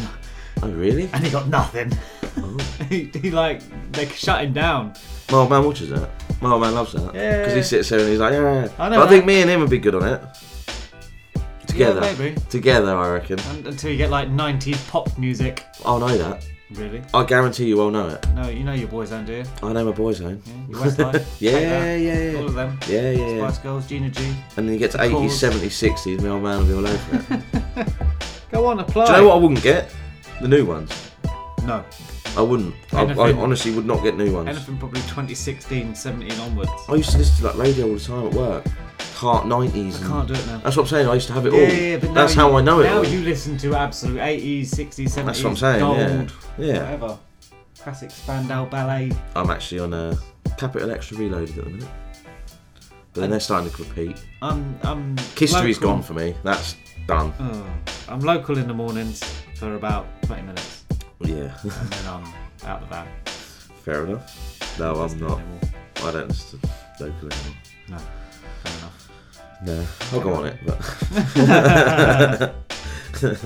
Oh 0.64 0.70
really? 0.70 1.10
and 1.12 1.24
he 1.24 1.30
got 1.32 1.48
nothing. 1.50 1.92
Oh. 2.38 2.58
he, 2.90 3.10
he 3.14 3.32
like 3.32 3.62
they 3.92 4.08
shut 4.08 4.44
him 4.46 4.54
down. 4.54 4.94
My 5.32 5.38
old 5.40 5.50
man 5.50 5.66
watches 5.66 5.90
that. 5.90 6.10
My 6.42 6.52
old 6.52 6.62
man 6.62 6.74
loves 6.76 6.94
that. 6.94 7.14
Yeah. 7.16 7.40
Because 7.40 7.54
he 7.56 7.64
sits 7.64 7.90
there 7.90 8.00
and 8.00 8.10
he's 8.10 8.20
like, 8.20 8.34
yeah. 8.34 8.68
I 8.78 8.90
know 8.90 8.98
But 9.00 9.08
I 9.08 9.10
think 9.10 9.24
that. 9.24 9.28
me 9.28 9.42
and 9.42 9.50
him 9.50 9.60
would 9.62 9.70
be 9.70 9.80
good 9.80 9.96
on 9.96 10.04
it. 10.08 10.22
Together. 11.68 12.02
Yeah, 12.04 12.16
maybe. 12.18 12.42
Together, 12.50 12.96
I 12.96 13.10
reckon. 13.10 13.40
And, 13.40 13.68
until 13.68 13.92
you 13.92 13.98
get 13.98 14.10
like 14.10 14.30
90s 14.30 14.88
pop 14.90 15.18
music. 15.18 15.66
I'll 15.84 16.00
know 16.00 16.16
that. 16.18 16.46
Really? 16.72 17.02
I 17.14 17.24
guarantee 17.24 17.66
you, 17.66 17.80
I'll 17.82 17.92
know 17.92 18.10
it. 18.10 18.28
No, 18.34 18.50
you 18.50 18.64
know 18.64 18.74
your 18.74 18.88
boys 18.88 19.10
don't 19.12 19.26
do 19.26 19.34
you? 19.34 19.44
I 19.62 19.72
know 19.74 19.86
my 19.86 19.92
boys 19.92 20.20
own. 20.22 20.42
Your 20.70 20.80
Westlife. 20.80 21.26
yeah, 21.40 21.52
Take 21.52 21.62
that. 21.70 21.96
yeah, 22.00 22.20
yeah. 22.32 22.38
All 22.40 22.46
of 22.46 22.54
them. 22.56 22.80
Yeah, 22.88 23.12
yeah, 23.12 23.28
yeah. 23.28 23.48
Spice 23.50 23.58
Girls, 23.60 23.88
Gina 23.88 24.10
G. 24.10 24.26
And 24.58 24.68
then 24.68 24.74
you 24.74 24.80
get 24.80 24.92
to 24.92 24.98
The 24.98 25.04
80s, 25.04 25.12
Cause. 25.12 25.42
70s, 25.62 25.92
60s, 26.18 26.22
my 26.22 26.30
old 26.30 26.44
man 26.44 26.60
will 26.60 26.66
be 26.68 26.74
all 26.74 26.88
over 26.88 27.26
it. 27.78 27.88
Go 28.52 28.66
on, 28.68 28.80
apply. 28.80 29.06
Do 29.06 29.12
you 29.12 29.18
know 29.20 29.28
what 29.28 29.36
I 29.36 29.38
wouldn't 29.40 29.62
get? 29.62 29.94
The 30.42 30.48
new 30.48 30.66
ones. 30.66 31.12
No. 31.66 31.84
I 32.38 32.42
wouldn't. 32.42 32.76
I, 32.94 33.04
I 33.04 33.34
honestly 33.34 33.72
would 33.72 33.86
not 33.86 34.04
get 34.04 34.18
new 34.18 34.34
ones. 34.34 34.50
Anything 34.50 34.78
probably 34.78 35.02
2016, 35.02 35.96
17 35.96 36.40
onwards. 36.40 36.70
I 36.90 36.96
used 36.96 37.12
to 37.12 37.18
listen 37.18 37.36
to 37.38 37.44
that 37.44 37.56
radio 37.56 37.88
all 37.88 37.94
the 37.94 38.00
time 38.00 38.28
at 38.28 38.34
work. 38.34 38.66
Heart 39.16 39.46
90s. 39.46 40.04
I 40.04 40.08
can't 40.08 40.28
do 40.28 40.34
it 40.34 40.46
now. 40.48 40.58
That's 40.58 40.76
what 40.76 40.84
I'm 40.84 40.88
saying. 40.90 41.08
I 41.08 41.14
used 41.14 41.28
to 41.28 41.34
have 41.34 41.46
it 41.46 41.54
Yeah, 41.54 41.60
all. 41.60 41.66
yeah, 41.68 41.74
yeah, 41.74 41.98
but 41.98 42.14
That's 42.14 42.36
now 42.36 42.44
how 42.44 42.50
you- 42.52 42.58
I 42.58 42.62
know 42.62 42.80
it 42.82 42.84
Now 42.86 43.02
you 43.04 43.22
listen 43.22 43.58
to 43.60 43.74
absolute 43.76 44.20
80s, 44.20 44.64
60s, 44.70 45.10
70s, 45.10 45.26
That's 45.26 45.44
what 45.44 45.50
I'm 45.52 45.56
saying, 45.56 45.80
gold, 45.80 45.98
yeah. 46.58 46.66
Yeah. 46.66 46.80
whatever. 46.84 47.18
Classic 47.80 48.12
Spandau 48.12 48.66
Ballet. 48.66 49.12
I'm 49.36 49.50
actually 49.50 49.80
on 49.80 49.94
a 49.94 50.18
Capital 50.58 50.92
Extra 50.92 51.18
Reloaded 51.18 51.58
at 51.58 51.64
the 51.64 51.70
minute. 51.70 51.88
But 53.14 53.22
then 53.22 53.30
they're 53.30 53.40
starting 53.40 53.70
to 53.70 53.76
compete. 53.76 54.18
I'm, 54.42 54.78
I'm 54.84 55.16
History's 55.38 55.78
local. 55.78 55.94
gone 55.94 56.04
for 56.04 56.14
me. 56.14 56.36
That's 56.44 56.76
done. 57.08 57.32
Oh, 57.40 57.66
I'm 58.10 58.20
local 58.20 58.58
in 58.58 58.68
the 58.68 58.74
mornings 58.74 59.24
for 59.56 59.76
about 59.76 60.06
20 60.24 60.42
minutes. 60.42 60.75
Yeah. 61.26 61.58
and 61.64 61.72
then 61.72 62.08
I'm 62.08 62.34
out 62.66 62.82
the 62.82 62.88
van. 62.88 63.08
Fair 63.84 64.06
enough. 64.06 64.78
No, 64.80 65.02
I'm 65.02 65.20
not. 65.20 65.42
I 65.98 66.12
don't 66.12 66.28
listen 66.28 66.60
to 66.60 66.70
local 67.04 67.30
anymore. 67.32 67.56
No, 67.90 67.98
fair 68.64 68.74
enough. 68.80 69.12
No, 69.64 69.86
I'll 70.12 70.22
go 70.22 70.34
on 70.34 70.46
it, 70.48 70.58
but. 70.66 70.80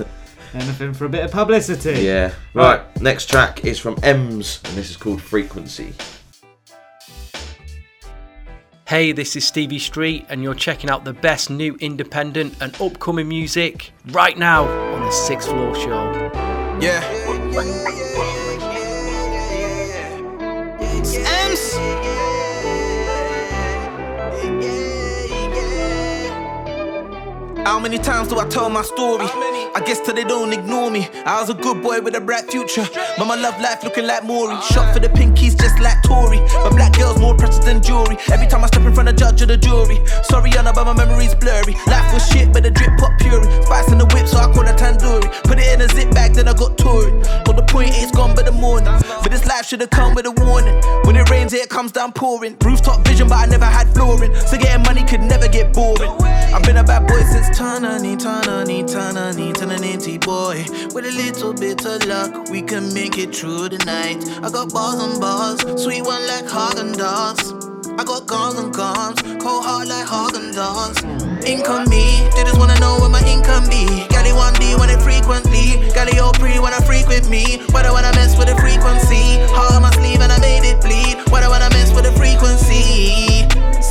Anything 0.52 0.92
for 0.94 1.04
a 1.04 1.08
bit 1.08 1.24
of 1.24 1.30
publicity. 1.30 2.02
yeah. 2.02 2.32
Right, 2.54 2.80
next 3.00 3.26
track 3.30 3.64
is 3.64 3.78
from 3.78 3.96
Ems, 4.02 4.60
and 4.64 4.74
this 4.74 4.90
is 4.90 4.96
called 4.96 5.22
Frequency. 5.22 5.92
Hey, 8.88 9.12
this 9.12 9.36
is 9.36 9.46
Stevie 9.46 9.78
Street, 9.78 10.26
and 10.28 10.42
you're 10.42 10.56
checking 10.56 10.90
out 10.90 11.04
the 11.04 11.12
best 11.12 11.48
new 11.50 11.76
independent 11.76 12.56
and 12.60 12.74
upcoming 12.80 13.28
music 13.28 13.92
right 14.08 14.36
now 14.36 14.64
on 14.64 15.02
the 15.02 15.12
Sixth 15.12 15.48
Floor 15.48 15.76
Show. 15.76 16.49
Yeah. 16.80 17.02
It's 20.80 21.14
Ems. 21.16 21.76
How 27.66 27.78
many 27.78 27.98
times 27.98 28.28
do 28.28 28.38
I 28.38 28.48
tell 28.48 28.70
my 28.70 28.80
story? 28.80 29.26
I 29.74 29.80
guess 29.80 30.00
till 30.00 30.14
they 30.14 30.24
don't 30.24 30.52
ignore 30.52 30.90
me. 30.90 31.08
I 31.24 31.40
was 31.40 31.48
a 31.50 31.54
good 31.54 31.82
boy 31.82 32.00
with 32.00 32.14
a 32.16 32.20
bright 32.20 32.50
future. 32.50 32.86
But 33.16 33.26
my 33.26 33.36
love 33.36 33.60
life 33.60 33.84
looking 33.84 34.06
like 34.06 34.24
Maury. 34.24 34.56
Shot 34.62 34.92
for 34.92 35.00
the 35.00 35.08
pinkies 35.08 35.58
just 35.58 35.78
like 35.80 36.02
Tory. 36.02 36.38
But 36.52 36.74
black 36.74 36.92
girls 36.96 37.18
more 37.20 37.36
precious 37.36 37.58
than 37.60 37.82
jewelry. 37.82 38.16
Every 38.32 38.46
time 38.46 38.64
I 38.64 38.66
step 38.66 38.82
in 38.82 38.94
front 38.94 39.08
of 39.08 39.16
judge 39.16 39.42
or 39.42 39.46
the 39.46 39.56
jury. 39.56 40.04
Sorry, 40.24 40.50
Anna, 40.58 40.72
but 40.72 40.84
my 40.84 40.94
memory's 40.94 41.34
blurry. 41.34 41.74
Life 41.86 42.12
was 42.12 42.26
shit, 42.28 42.52
but 42.52 42.62
the 42.62 42.70
drip 42.70 42.90
pop 42.98 43.18
puree. 43.20 43.46
Spice 43.62 43.92
in 43.92 43.98
the 43.98 44.06
whip, 44.06 44.26
so 44.26 44.38
I 44.38 44.52
call 44.52 44.66
it 44.66 44.76
tandoori. 44.76 45.28
Put 45.44 45.58
it 45.58 45.72
in 45.72 45.80
a 45.80 45.88
zip 45.88 46.10
bag, 46.12 46.34
then 46.34 46.48
I 46.48 46.54
got 46.54 46.76
touring. 46.76 47.20
But 47.44 47.56
the 47.56 47.62
point 47.62 47.90
is 47.90 48.10
gone 48.10 48.34
by 48.34 48.42
the 48.42 48.52
morning. 48.52 48.92
But 49.22 49.30
this 49.30 49.46
life 49.46 49.66
should 49.66 49.80
have 49.80 49.90
come 49.90 50.14
with 50.14 50.26
a 50.26 50.32
warning. 50.32 50.74
When 51.04 51.16
it 51.16 51.30
rains, 51.30 51.52
it 51.52 51.68
comes 51.68 51.92
down 51.92 52.12
pouring. 52.12 52.56
Rooftop 52.64 53.06
vision, 53.06 53.28
but 53.28 53.38
I 53.38 53.46
never 53.46 53.66
had 53.66 53.88
flooring. 53.94 54.34
So 54.34 54.58
getting 54.58 54.82
money 54.82 55.04
could 55.04 55.22
never 55.22 55.48
get 55.48 55.72
boring. 55.72 56.10
I've 56.52 56.64
been 56.64 56.78
a 56.78 56.84
bad 56.84 57.06
boy 57.06 57.20
since 57.22 57.56
Tanani, 57.56 58.16
Tanani, 58.16 58.82
Tanani, 58.82 59.52
Tananity 59.60 60.16
boy. 60.16 60.64
With 60.94 61.04
a 61.04 61.12
little 61.12 61.52
bit 61.52 61.84
of 61.84 62.06
luck, 62.06 62.48
we 62.48 62.62
can 62.62 62.94
make 62.94 63.18
it 63.18 63.36
through 63.36 63.68
the 63.68 63.76
night. 63.84 64.16
I 64.40 64.48
got 64.48 64.72
bars 64.72 64.96
on 64.96 65.20
bars, 65.20 65.60
sweet 65.76 66.00
one 66.00 66.26
like 66.26 66.46
Häagen-Dazs. 66.48 68.00
I 68.00 68.02
got 68.02 68.24
guns 68.26 68.58
and 68.58 68.72
guns, 68.72 69.20
cold 69.36 69.62
heart 69.68 69.86
like 69.86 70.08
Häagen-Dazs. 70.08 71.44
Income 71.44 71.90
me, 71.90 72.24
they 72.32 72.44
just 72.48 72.56
wanna 72.56 72.80
know 72.80 73.04
what 73.04 73.10
my 73.10 73.20
income 73.28 73.68
be. 73.68 74.08
Gally 74.08 74.32
1D 74.32 74.80
when 74.80 74.88
it 74.88 75.02
frequently, 75.04 75.76
Gally 75.92 76.16
pre 76.40 76.58
when 76.58 76.72
I 76.72 76.80
with 77.06 77.28
me. 77.28 77.60
Why 77.68 77.82
do 77.82 77.92
wanna 77.92 78.16
mess 78.16 78.38
with 78.38 78.48
the 78.48 78.56
frequency? 78.56 79.44
Heart 79.52 79.76
on 79.76 79.82
my 79.82 79.90
sleeve 79.92 80.22
and 80.24 80.32
I 80.32 80.40
made 80.40 80.64
it 80.64 80.80
bleed. 80.80 81.20
Why 81.28 81.42
do 81.44 81.50
wanna 81.50 81.68
mess 81.68 81.92
with 81.92 82.08
the 82.08 82.12
frequency? 82.16 83.39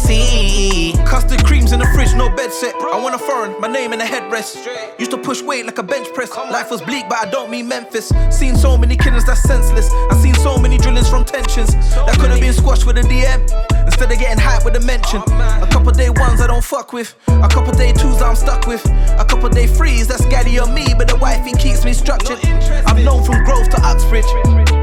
Custard 0.10 1.46
creams 1.46 1.72
in 1.72 1.80
the 1.80 1.86
fridge, 1.94 2.16
no 2.16 2.30
bed 2.36 2.52
set. 2.52 2.74
I 2.76 3.00
want 3.00 3.14
a 3.14 3.20
foreign, 3.20 3.60
my 3.62 3.68
name 3.68 3.94
in 3.94 4.02
a 4.02 4.06
headrest. 4.06 4.66
Used 4.98 5.12
to 5.12 5.18
push 5.20 5.44
weight 5.44 5.68
like 5.68 5.78
a 5.78 5.84
bench 5.84 6.12
press. 6.16 6.36
Life 6.36 6.72
was 6.72 6.82
bleak, 6.82 7.06
but 7.08 7.20
I 7.20 7.30
don't 7.30 7.52
mean 7.52 7.68
Memphis. 7.68 8.12
Seen 8.32 8.56
so 8.56 8.76
many 8.76 8.98
killings 8.98 9.26
that's 9.26 9.44
senseless. 9.44 9.92
I 10.10 10.16
seen 10.20 10.34
so 10.36 10.58
many 10.58 10.80
drillings 10.80 11.08
from 11.08 11.26
tensions 11.26 11.74
that 11.74 12.18
could 12.20 12.32
have 12.32 12.40
been 12.40 12.54
squashed 12.54 12.88
with 12.88 12.98
a 12.98 13.02
DM. 13.02 13.40
Instead 13.86 14.12
of 14.12 14.18
getting 14.18 14.44
hyped 14.44 14.66
with 14.66 14.76
a 14.78 14.82
mention. 14.82 15.22
A 15.22 15.68
couple 15.72 15.92
day 15.92 16.10
ones 16.10 16.42
I 16.42 16.48
don't 16.48 16.64
fuck 16.64 16.92
with. 16.92 17.16
A 17.28 17.48
couple 17.48 17.74
day 17.74 17.94
twos 17.94 18.20
I'm 18.20 18.36
stuck 18.36 18.66
with. 18.66 18.84
A 19.20 19.26
couple 19.30 19.48
day 19.50 19.68
threes 19.68 20.08
that's 20.08 20.26
gaddy 20.26 20.58
on 20.58 20.74
me, 20.74 20.88
but 20.98 21.08
the 21.08 21.18
wifey 21.18 21.52
keeps 21.54 21.86
me 21.86 21.94
structured. 21.94 22.44
I'm 22.88 23.04
known 23.04 23.24
from 23.24 23.44
Grove 23.44 23.70
to 23.70 23.82
Uxbridge. 23.84 24.79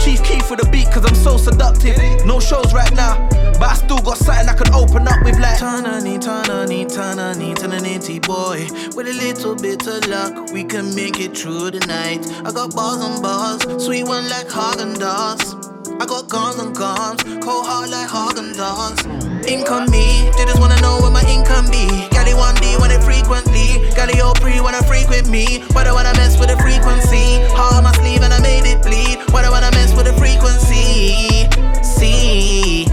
Chief 0.00 0.22
Keef 0.24 0.50
with 0.50 0.66
a 0.66 0.70
beat 0.70 0.90
cause 0.90 1.04
I'm 1.04 1.14
so 1.14 1.36
seductive. 1.36 1.96
No 2.24 2.40
shows 2.40 2.72
right 2.72 2.92
now, 2.94 3.28
but 3.58 3.62
I 3.62 3.74
still 3.74 3.98
got 3.98 4.16
something 4.16 4.48
I 4.48 4.54
could 4.54 4.70
open 4.70 5.06
up 5.06 5.22
with 5.24 5.38
like 5.38 5.58
Tanani, 5.58 6.18
Tanani, 6.18 6.86
Tanani, 6.86 7.54
Tananity 7.54 8.20
boy. 8.20 8.66
With 8.96 9.08
a 9.08 9.12
little 9.12 9.54
bit 9.54 9.86
of 9.86 10.06
luck, 10.08 10.52
we 10.52 10.64
can 10.64 10.94
make 10.94 11.20
it 11.20 11.36
through 11.36 11.72
the 11.72 11.80
night. 11.86 12.26
I 12.46 12.50
got 12.52 12.74
bars 12.74 13.00
on 13.00 13.20
bars, 13.22 13.62
sweet 13.84 14.04
one 14.04 14.28
like 14.28 14.48
Häagen-Dazs. 14.48 15.69
I 16.00 16.06
got 16.06 16.30
guns 16.30 16.56
and 16.56 16.74
guns, 16.74 17.22
cold 17.44 17.66
heart 17.66 17.90
like 17.90 18.08
Häagen-Dazs. 18.08 19.04
Income 19.46 19.90
me, 19.90 20.32
they 20.32 20.46
just 20.46 20.58
wanna 20.58 20.80
know 20.80 20.96
what 20.96 21.12
my 21.12 21.20
income 21.28 21.68
be. 21.68 22.08
Gally 22.08 22.32
1D 22.32 22.80
when 22.80 22.90
it 22.90 23.04
frequently, 23.04 23.84
Gally 23.92 24.16
pre 24.40 24.62
when 24.64 24.74
I 24.74 24.80
frequent 24.88 25.28
me. 25.28 25.60
Why 25.76 25.84
do 25.84 25.90
I 25.90 26.00
wanna 26.00 26.16
mess 26.16 26.40
with 26.40 26.48
the 26.48 26.56
frequency? 26.56 27.44
Heart 27.52 27.74
on 27.74 27.84
my 27.84 27.92
sleeve 28.00 28.22
and 28.22 28.32
I 28.32 28.40
made 28.40 28.64
it 28.64 28.80
bleed. 28.80 29.20
Why 29.28 29.42
do 29.42 29.48
I 29.48 29.60
wanna 29.60 29.72
mess 29.72 29.92
with 29.92 30.06
the 30.08 30.16
frequency? 30.16 31.44
See, 31.84 32.88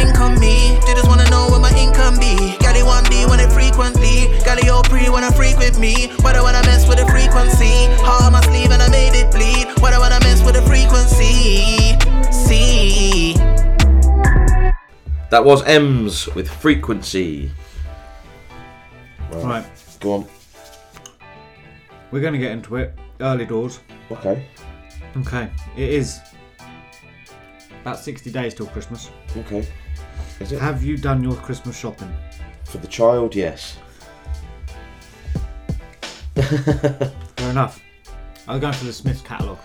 income 0.00 0.40
me, 0.40 0.80
they 0.88 0.96
just 0.96 1.08
wanna 1.12 1.28
know 1.28 1.52
what 1.52 1.60
my 1.60 1.72
income 1.76 2.16
be. 2.16 2.56
Gally 2.64 2.80
1D 2.80 3.28
when 3.28 3.40
it 3.44 3.52
frequently, 3.52 4.32
Gally 4.40 4.64
pre 4.88 5.10
when 5.12 5.22
I 5.22 5.30
frequent 5.36 5.78
me. 5.78 6.16
Why 6.24 6.32
do 6.32 6.38
I 6.40 6.48
wanna 6.48 6.64
mess 6.64 6.88
with 6.88 6.96
the 6.96 7.04
frequency? 7.12 7.92
Heart 8.00 8.24
on 8.24 8.32
my 8.32 8.40
sleeve 8.48 8.72
and 8.72 8.80
I 8.80 8.88
made 8.88 9.12
it 9.12 9.28
bleed. 9.30 9.65
Why 9.80 9.90
do 9.90 9.96
I 9.96 9.98
wanna 9.98 10.20
mess 10.20 10.42
with 10.44 10.54
the 10.54 10.62
frequency? 10.62 11.96
See. 12.32 13.34
That 15.30 15.44
was 15.44 15.62
Ems 15.64 16.28
with 16.34 16.48
Frequency. 16.48 17.50
Right. 19.30 19.66
Go 20.00 20.12
on. 20.12 20.26
We're 22.10 22.20
going 22.20 22.32
to 22.32 22.38
get 22.38 22.52
into 22.52 22.76
it. 22.76 22.96
Early 23.20 23.44
doors. 23.44 23.80
Okay. 24.10 24.46
Okay. 25.16 25.50
It 25.76 25.90
is 25.90 26.20
about 27.82 27.98
60 27.98 28.30
days 28.30 28.54
till 28.54 28.66
Christmas. 28.66 29.10
Okay. 29.36 29.66
Is 30.40 30.52
it? 30.52 30.60
Have 30.60 30.82
you 30.82 30.96
done 30.96 31.22
your 31.22 31.34
Christmas 31.34 31.76
shopping? 31.76 32.12
For 32.64 32.78
the 32.78 32.86
child, 32.86 33.34
yes. 33.34 33.78
Fair 36.36 37.50
enough. 37.50 37.82
I 38.48 38.52
was 38.52 38.60
going 38.60 38.72
for 38.74 38.84
the 38.84 38.92
Smyths 38.92 39.22
catalogue. 39.22 39.58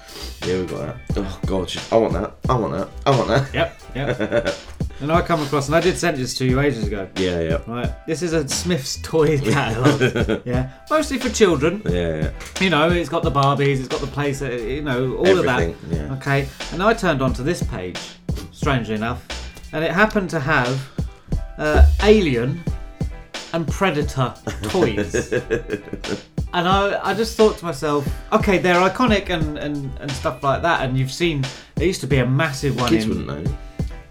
Yeah, 0.45 0.61
we 0.61 0.65
got 0.65 0.97
that. 1.07 1.17
Oh 1.17 1.39
god, 1.45 1.71
I 1.91 1.97
want 1.97 2.13
that. 2.13 2.33
I 2.49 2.55
want 2.57 2.73
that. 2.73 2.89
I 3.05 3.09
want 3.11 3.27
that. 3.27 3.53
Yep, 3.53 3.81
yep. 3.95 4.55
and 5.01 5.11
I 5.11 5.21
come 5.21 5.41
across, 5.43 5.67
and 5.67 5.75
I 5.75 5.81
did 5.81 5.97
send 5.97 6.17
this 6.17 6.35
to 6.39 6.45
you 6.45 6.59
ages 6.59 6.87
ago. 6.87 7.07
Yeah, 7.15 7.41
yeah. 7.41 7.61
Right. 7.67 7.93
This 8.07 8.23
is 8.23 8.33
a 8.33 8.47
Smyths 8.47 8.99
toy 9.03 9.37
catalogue. 9.51 10.41
yeah. 10.45 10.71
Mostly 10.89 11.19
for 11.19 11.29
children. 11.29 11.83
Yeah, 11.85 11.91
yeah. 12.23 12.31
You 12.59 12.69
know, 12.71 12.89
it's 12.89 13.09
got 13.09 13.21
the 13.21 13.31
Barbies, 13.31 13.79
it's 13.79 13.87
got 13.87 14.01
the 14.01 14.07
place, 14.07 14.41
uh, 14.41 14.49
you 14.49 14.81
know, 14.81 15.15
all 15.17 15.27
of 15.39 15.45
Everything, 15.45 15.75
that. 15.89 15.95
yeah. 15.95 16.13
Okay. 16.15 16.47
And 16.71 16.81
I 16.81 16.93
turned 16.95 17.21
onto 17.21 17.43
this 17.43 17.61
page, 17.61 17.99
strangely 18.51 18.95
enough, 18.95 19.23
and 19.73 19.83
it 19.83 19.91
happened 19.91 20.29
to 20.31 20.39
have 20.39 20.89
uh, 21.59 21.85
Alien 22.01 22.63
and 23.53 23.67
Predator 23.67 24.33
toys. 24.63 25.31
And 26.53 26.67
I, 26.67 27.11
I 27.11 27.13
just 27.13 27.37
thought 27.37 27.57
to 27.59 27.65
myself, 27.65 28.07
okay, 28.33 28.57
they're 28.57 28.81
iconic 28.89 29.29
and, 29.29 29.57
and, 29.57 29.89
and 29.99 30.11
stuff 30.11 30.43
like 30.43 30.61
that. 30.63 30.81
And 30.81 30.97
you've 30.97 31.11
seen, 31.11 31.45
there 31.75 31.87
used 31.87 32.01
to 32.01 32.07
be 32.07 32.17
a 32.17 32.25
massive 32.25 32.75
one 32.79 32.89
Kids 32.89 33.05
in. 33.05 33.09
wouldn't 33.09 33.27
know. 33.27 33.57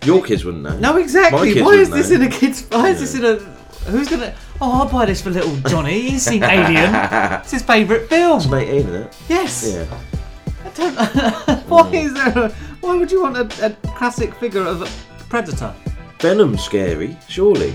Your 0.05 0.23
kids 0.23 0.45
wouldn't 0.45 0.63
know. 0.63 0.79
No, 0.79 0.97
exactly. 0.97 1.61
Why 1.63 1.75
is 1.75 1.91
this 1.91 2.09
know. 2.09 2.17
in 2.17 2.23
a 2.23 2.31
kid's? 2.31 2.63
Why 2.71 2.89
is 2.89 3.01
this 3.01 3.15
in 3.15 3.25
a 3.25 3.39
Who's 3.87 4.09
gonna? 4.09 4.35
Oh, 4.61 4.81
I'll 4.81 4.89
buy 4.89 5.07
this 5.07 5.23
for 5.23 5.31
little 5.31 5.57
Johnny. 5.69 6.01
He's 6.01 6.23
seen 6.23 6.43
Alien. 6.43 6.95
It's 7.41 7.51
his 7.51 7.63
favourite 7.63 8.09
film. 8.09 8.39
It's 8.39 8.49
mate 8.49 8.69
in 8.69 8.95
it. 8.95 9.17
Yes. 9.29 9.73
Yeah. 9.73 9.99
I 10.65 10.71
don't. 10.71 10.95
why 11.69 11.83
mm. 11.83 12.05
is 12.05 12.15
there? 12.15 12.39
A, 12.39 12.49
why 12.81 12.97
would 12.97 13.11
you 13.11 13.23
want 13.23 13.37
a, 13.37 13.67
a 13.67 13.71
classic 13.97 14.35
figure 14.35 14.63
of 14.63 14.83
a 14.83 15.25
predator? 15.29 15.75
Venom's 16.19 16.63
scary, 16.63 17.17
surely. 17.29 17.75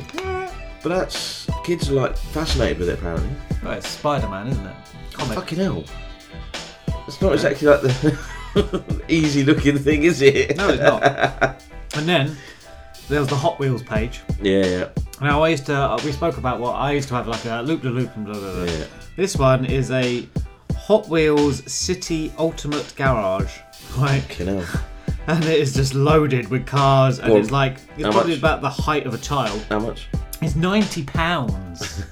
But 0.83 0.89
that's 0.89 1.44
kids 1.65 1.89
are 1.89 1.93
like 1.93 2.15
fascinated 2.15 2.79
with 2.79 2.89
it 2.89 2.99
apparently. 2.99 3.29
Well, 3.63 3.73
it's 3.73 3.87
Spider 3.87 4.27
Man, 4.29 4.47
isn't 4.47 4.65
it? 4.65 4.75
Comic. 5.13 5.35
Fucking 5.35 5.57
hell. 5.59 5.83
It's 7.07 7.21
not 7.21 7.33
exactly 7.33 7.67
like 7.67 7.81
the 7.81 9.03
easy 9.07 9.43
looking 9.43 9.77
thing, 9.77 10.03
is 10.03 10.21
it? 10.21 10.55
No, 10.57 10.69
it's 10.69 10.81
not. 10.81 11.61
And 11.95 12.07
then 12.07 12.35
there 13.09 13.19
was 13.19 13.29
the 13.29 13.35
Hot 13.35 13.59
Wheels 13.59 13.83
page. 13.83 14.21
yeah, 14.41 14.65
yeah. 14.65 14.89
Now 15.21 15.43
I 15.43 15.49
used 15.49 15.65
to. 15.67 15.75
uh, 15.75 15.99
We 16.03 16.11
spoke 16.11 16.37
about 16.37 16.59
what 16.59 16.73
I 16.75 16.91
used 16.91 17.07
to 17.09 17.15
have 17.15 17.27
like 17.27 17.45
a 17.45 17.61
loop 17.61 17.81
de 17.81 17.89
loop 17.89 18.15
and 18.15 18.25
blah 18.25 18.33
blah 18.37 18.53
blah. 18.53 18.63
Yeah. 18.63 18.85
This 19.15 19.35
one 19.37 19.65
is 19.65 19.91
a 19.91 20.27
Hot 20.75 21.07
Wheels 21.07 21.63
City 21.71 22.33
Ultimate 22.37 22.93
Garage, 22.95 23.57
right? 23.97 24.21
Fucking 24.21 24.47
hell. 24.47 24.81
And 25.27 25.43
it 25.45 25.59
is 25.59 25.73
just 25.73 25.93
loaded 25.95 26.49
with 26.49 26.65
cars, 26.67 27.19
and 27.19 27.31
Well, 27.31 27.41
it's 27.41 27.49
like 27.51 27.77
it's 27.97 28.03
how 28.05 28.11
probably 28.11 28.31
much? 28.33 28.39
about 28.39 28.61
the 28.61 28.69
height 28.69 29.07
of 29.07 29.13
a 29.13 29.17
child. 29.17 29.59
How 29.69 29.79
much? 29.79 30.07
It's 30.41 30.55
ninety 30.55 31.03
pounds 31.03 32.03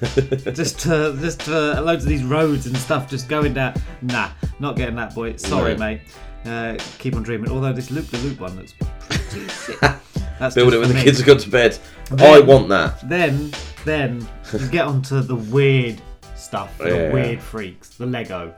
just 0.54 0.80
to 0.80 1.16
just 1.20 1.42
for 1.42 1.80
loads 1.80 2.04
of 2.04 2.08
these 2.08 2.24
roads 2.24 2.66
and 2.66 2.76
stuff 2.76 3.08
just 3.08 3.28
going 3.28 3.54
down. 3.54 3.74
Nah, 4.02 4.30
not 4.60 4.76
getting 4.76 4.96
that 4.96 5.14
boy. 5.14 5.36
Sorry, 5.36 5.74
No. 5.74 5.78
mate. 5.78 6.00
Uh, 6.44 6.76
keep 6.98 7.14
on 7.16 7.22
dreaming. 7.22 7.50
Although 7.50 7.72
this 7.72 7.90
loop 7.90 8.06
the 8.08 8.18
loop 8.18 8.40
one 8.40 8.56
looks 8.56 8.74
pretty 9.08 9.48
sick. 9.48 9.78
That's 10.38 10.54
Build 10.54 10.72
just 10.72 10.76
it 10.76 10.78
when 10.78 10.88
for 10.88 10.88
the 10.88 10.94
me. 10.94 11.02
kids 11.04 11.18
have 11.18 11.26
gone 11.26 11.38
to 11.38 11.48
bed. 11.50 11.78
I 12.10 12.14
Then- 12.16 12.46
want 12.46 12.68
that. 12.70 13.08
Then, 13.08 13.52
then 13.84 14.26
you 14.52 14.68
get 14.70 14.84
onto 14.86 15.20
the 15.20 15.36
weird 15.36 16.00
stuff, 16.34 16.76
the 16.78 16.88
Yeah. 16.88 17.12
weird 17.12 17.40
freaks, 17.40 17.90
the 17.90 18.06
Lego. 18.06 18.52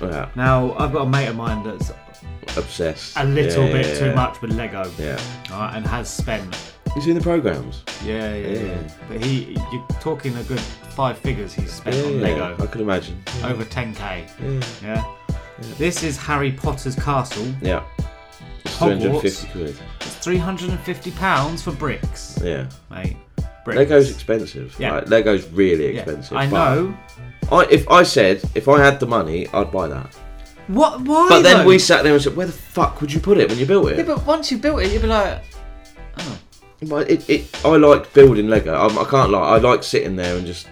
Yeah. 0.00 0.28
Now 0.34 0.72
I've 0.78 0.92
got 0.92 1.02
a 1.06 1.08
mate 1.10 1.26
of 1.28 1.36
mine 1.36 1.62
that's 1.62 1.92
Obsessed. 2.56 3.16
a 3.18 3.24
little 3.24 3.66
Yeah, 3.66 3.72
bit 3.72 3.86
yeah, 3.86 3.98
too 3.98 4.06
yeah. 4.06 4.14
much 4.14 4.40
with 4.40 4.52
Lego. 4.52 4.90
Yeah. 4.98 5.20
Alright, 5.50 5.76
and 5.76 5.86
has 5.86 6.08
spent. 6.08 6.56
You 6.96 7.02
in 7.12 7.14
the 7.16 7.22
programs? 7.22 7.82
Yeah, 8.04 8.34
yeah, 8.34 8.48
yeah, 8.48 8.60
Yeah. 8.62 8.90
But 9.08 9.24
he, 9.24 9.56
you're 9.72 9.86
talking 10.00 10.36
a 10.36 10.42
good 10.42 10.58
five 10.60 11.16
figures 11.18 11.52
he's 11.54 11.72
spent 11.72 11.96
Yeah, 11.96 12.02
on 12.04 12.20
Lego. 12.20 12.56
I 12.62 12.66
can 12.66 12.80
imagine. 12.80 13.22
Over 13.44 13.64
10k. 13.64 14.28
Yeah. 14.82 14.82
Yeah. 14.82 15.04
This 15.78 16.02
is 16.02 16.16
Harry 16.16 16.50
Potter's 16.52 16.96
castle. 16.96 17.46
Yeah. 17.62 17.84
It's 18.64 18.76
Hogwarts. 18.76 19.00
350 19.46 19.48
quid. 19.52 19.76
It's 20.00 20.14
350 20.16 21.10
pounds 21.12 21.62
for 21.62 21.72
bricks, 21.72 22.38
Yeah. 22.42 22.66
mate. 22.90 23.16
Bricks. 23.64 23.78
Lego's 23.78 24.10
expensive. 24.10 24.74
Yeah. 24.78 24.94
Like, 24.96 25.08
Lego's 25.08 25.46
really 25.50 25.94
Yeah, 25.94 26.00
expensive. 26.00 26.36
I 26.36 26.46
know. 26.46 26.96
I, 27.52 27.66
if 27.70 27.88
I 27.88 28.02
said 28.02 28.42
if 28.54 28.68
I 28.68 28.80
had 28.82 28.98
the 29.00 29.06
money, 29.06 29.46
I'd 29.54 29.70
buy 29.70 29.86
that. 29.88 30.14
What? 30.68 31.00
Why? 31.02 31.28
But 31.28 31.42
then 31.42 31.58
though? 31.58 31.66
we 31.66 31.78
sat 31.78 32.02
there 32.04 32.12
and 32.14 32.22
said, 32.22 32.36
"Where 32.36 32.46
the 32.46 32.52
fuck 32.52 33.00
would 33.00 33.12
you 33.12 33.18
put 33.20 33.38
it 33.38 33.48
when 33.48 33.58
you 33.58 33.66
built 33.66 33.90
it?" 33.90 33.98
Yeah, 33.98 34.04
but 34.04 34.24
once 34.24 34.52
you 34.52 34.58
built 34.58 34.80
it, 34.82 34.92
you'd 34.92 35.02
be 35.02 35.08
like, 35.08 35.42
oh, 36.18 36.38
But 36.82 37.10
it, 37.10 37.28
it, 37.28 37.64
I 37.64 37.76
like 37.76 38.12
building 38.14 38.48
Lego. 38.48 38.74
I, 38.74 38.86
I 38.86 39.04
can't 39.04 39.30
lie. 39.30 39.56
I 39.56 39.58
like 39.58 39.82
sitting 39.82 40.16
there 40.16 40.36
and 40.36 40.46
just 40.46 40.66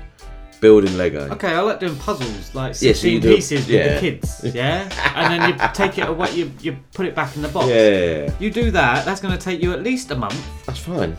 building 0.61 0.97
Lego. 0.97 1.29
okay, 1.33 1.55
I 1.55 1.61
like 1.61 1.79
doing 1.81 1.97
puzzles, 1.97 2.55
like 2.55 2.71
Yeah, 2.81 2.93
so 2.93 3.03
16 3.03 3.13
you 3.15 3.21
do- 3.21 3.35
pieces 3.37 3.61
with 3.61 3.69
yeah. 3.69 3.95
the 3.95 4.01
kids, 4.01 4.41
yeah? 4.55 5.13
and 5.15 5.33
then 5.33 5.51
you 5.53 5.69
take 5.73 5.99
it 5.99 6.09
away, 6.09 6.33
you, 6.33 6.51
you 6.61 6.77
put 6.95 7.07
it 7.07 7.15
back 7.15 7.37
in 7.37 7.43
the 7.43 7.49
box. 7.49 7.69
Yeah, 7.69 7.89
yeah, 7.89 8.25
yeah. 8.25 8.33
You 8.41 8.51
do 8.51 8.71
that, 8.73 9.05
that's 9.05 9.21
going 9.21 9.37
to 9.37 9.41
take 9.43 9.63
you 9.63 9.73
at 9.73 9.83
least 9.85 10.11
a 10.11 10.17
month. 10.17 10.43
That's 10.67 10.81
fine. 10.81 11.17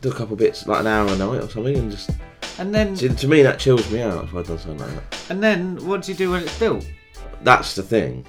Do 0.00 0.10
a 0.10 0.14
couple 0.14 0.34
bits, 0.34 0.66
like 0.66 0.80
an 0.80 0.86
hour 0.88 1.06
a 1.06 1.16
night 1.16 1.42
or 1.42 1.48
something, 1.48 1.76
and 1.76 1.90
just. 1.92 2.10
And 2.58 2.74
then, 2.74 2.96
See, 2.96 3.08
to 3.08 3.28
me, 3.28 3.42
that 3.42 3.58
chills 3.60 3.88
me 3.92 4.00
out 4.00 4.24
if 4.24 4.34
I'd 4.34 4.46
done 4.46 4.58
something 4.58 4.78
like 4.78 5.10
that. 5.10 5.30
and 5.30 5.42
then 5.42 5.76
what 5.86 6.02
do 6.02 6.10
you 6.12 6.18
do 6.18 6.30
when 6.32 6.42
it's 6.42 6.58
built? 6.58 6.88
That's 7.42 7.74
the 7.74 7.82
thing. 7.82 8.26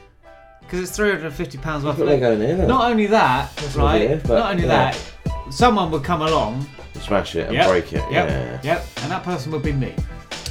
Because 0.61 0.81
it's 0.81 0.95
350 0.97 1.57
pounds 1.59 1.85
worth 1.85 1.95
Put 1.95 2.03
of 2.03 2.09
Lego 2.09 2.33
in 2.33 2.41
here, 2.41 2.57
innit? 2.57 2.67
Not 2.67 2.91
only 2.91 3.07
that, 3.07 3.49
right? 3.75 4.09
not 4.11 4.23
but, 4.23 4.35
not 4.37 4.51
only 4.51 4.63
yeah. 4.67 4.91
that, 4.91 5.13
someone 5.49 5.91
would 5.91 6.03
come 6.03 6.21
along. 6.21 6.65
Smash 7.01 7.35
it 7.35 7.47
and 7.47 7.53
Yep, 7.55 7.67
break 7.69 7.93
it. 7.93 8.03
Yep, 8.11 8.11
Yeah. 8.11 8.59
yep, 8.63 8.85
and 8.97 9.11
that 9.11 9.23
person 9.23 9.51
would 9.51 9.61
be 9.63 9.71
me. 9.71 9.93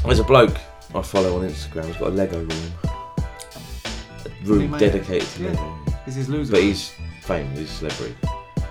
There's 0.05 0.21
a 0.21 0.25
bloke 0.25 0.57
I 0.95 1.03
follow 1.03 1.37
on 1.39 1.49
Instagram. 1.49 1.87
He's 1.87 1.97
got 1.97 2.09
a 2.09 2.11
Lego 2.11 2.39
room. 2.39 2.73
A 2.85 4.29
He 4.29 4.45
room 4.51 4.71
made 4.71 4.81
dedicated 4.81 5.29
to. 5.31 5.43
Lego. 5.49 5.75
This 6.07 6.17
is 6.17 6.29
loser. 6.29 6.53
But 6.53 6.63
he's 6.63 6.93
famous. 7.23 7.59
He's 7.59 7.71
a 7.71 7.75
celebrity. 7.75 8.17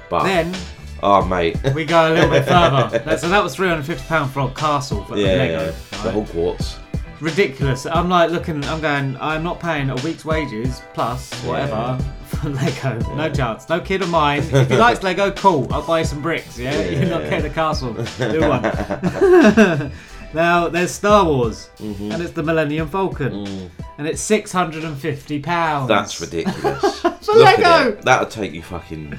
But 0.10 0.24
Then 0.24 0.56
oh 1.04 1.26
mate, 1.26 1.58
we 1.74 1.84
go 1.86 2.12
a 2.12 2.14
little 2.14 2.30
bit 2.30 2.46
further. 2.48 2.98
That- 3.00 3.20
so 3.20 3.28
that 3.30 3.44
was 3.44 3.56
350 3.56 4.08
pound 4.08 4.32
for 4.32 4.42
a 4.42 4.50
castle 4.54 5.04
for 5.04 5.18
yeah, 5.18 5.26
Lego. 5.34 5.66
yeah. 5.66 5.72
the 6.04 6.10
right? 6.12 6.28
Hogwarts. 6.28 6.78
ridiculous. 7.20 7.86
I'm 7.86 8.08
like 8.10 8.32
looking, 8.32 8.64
I'm 8.66 8.80
going, 8.82 9.18
I'm 9.20 9.44
not 9.44 9.60
paying 9.60 9.90
a 9.90 9.96
week's 9.98 10.24
wages 10.26 10.82
plus 10.94 11.34
whatever 11.44 11.98
Lego. 12.44 13.00
No 13.16 13.30
chance. 13.32 13.68
No 13.70 13.80
kid 13.80 14.02
of 14.02 14.10
mine. 14.10 14.40
If 14.52 14.70
he 14.70 14.78
likes 14.78 15.02
Lego, 15.04 15.32
cool. 15.32 15.72
I'll 15.74 15.86
buy 15.86 16.00
you 16.00 16.06
some 16.06 16.22
bricks. 16.22 16.58
Yeah, 16.58 16.80
you're 16.90 17.06
not 17.10 17.24
Yeah. 17.24 17.30
getting 17.30 17.52
a 17.52 17.54
castle. 17.54 17.94
Do 18.18 18.42
one. 18.48 19.92
now 20.34 20.68
there's 20.68 20.92
Star 20.92 21.26
Wars, 21.26 21.70
Mm-hmm. 21.78 22.12
and 22.12 22.22
it's 22.22 22.32
the 22.34 22.44
Millennium 22.44 22.88
Falcon, 22.90 23.70
and 23.98 24.08
it's 24.08 24.22
six 24.22 24.52
hundred 24.52 24.84
and 24.84 24.98
fifty 24.98 25.40
pounds. 25.40 25.86
Mm. 25.86 25.96
That's 25.96 26.22
ridiculous. 26.22 27.00
For 27.02 27.34
Look 27.34 27.58
Lego! 27.58 27.92
That'll 28.02 28.28
take 28.28 28.54
you 28.54 28.62
fucking. 28.62 29.18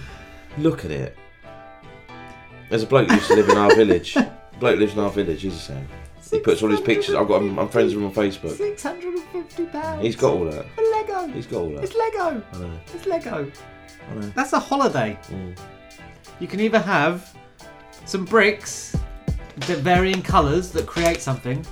Look 0.58 0.84
at 0.84 0.90
it. 0.90 1.16
There's 2.70 2.82
a 2.82 2.86
bloke 2.86 3.08
who 3.08 3.14
used 3.14 3.28
to 3.28 3.36
live 3.36 3.48
in 3.48 3.56
our 3.56 3.74
village. 3.74 4.16
A 4.16 4.32
bloke 4.58 4.78
lives 4.78 4.94
in 4.94 4.98
our 5.00 5.10
village. 5.10 5.42
He's 5.42 5.52
the 5.54 5.58
same. 5.60 5.88
He 6.30 6.40
puts 6.40 6.62
all 6.62 6.70
his 6.70 6.80
pictures. 6.80 7.14
I've 7.14 7.28
got. 7.28 7.42
him- 7.42 7.58
I'm 7.58 7.68
friends 7.68 7.94
with 7.94 8.02
him 8.02 8.08
on 8.08 8.14
Facebook. 8.14 8.56
Six 8.56 8.82
hundred 8.82 9.14
and 9.14 9.22
fifty 9.30 9.66
pounds. 9.66 10.02
He's 10.02 10.16
got 10.16 10.32
all 10.34 10.44
that. 10.46 10.66
For 10.74 10.82
Lego. 10.82 11.26
He's 11.32 11.46
got 11.46 11.58
all 11.58 11.70
that. 11.70 11.84
It's 11.84 11.94
Lego. 11.94 12.42
I 12.52 12.58
know. 12.58 12.80
It's 12.94 13.06
Lego. 13.06 13.50
I 14.10 14.14
know. 14.14 14.32
That's 14.34 14.52
a 14.52 14.58
holiday. 14.58 15.18
Mm. 15.28 15.56
You 16.40 16.46
can 16.48 16.60
either 16.60 16.78
have 16.80 17.34
some 18.04 18.24
bricks, 18.24 18.96
the 19.68 19.76
varying 19.76 20.22
colours 20.22 20.70
that 20.72 20.86
create 20.86 21.20
something, 21.20 21.64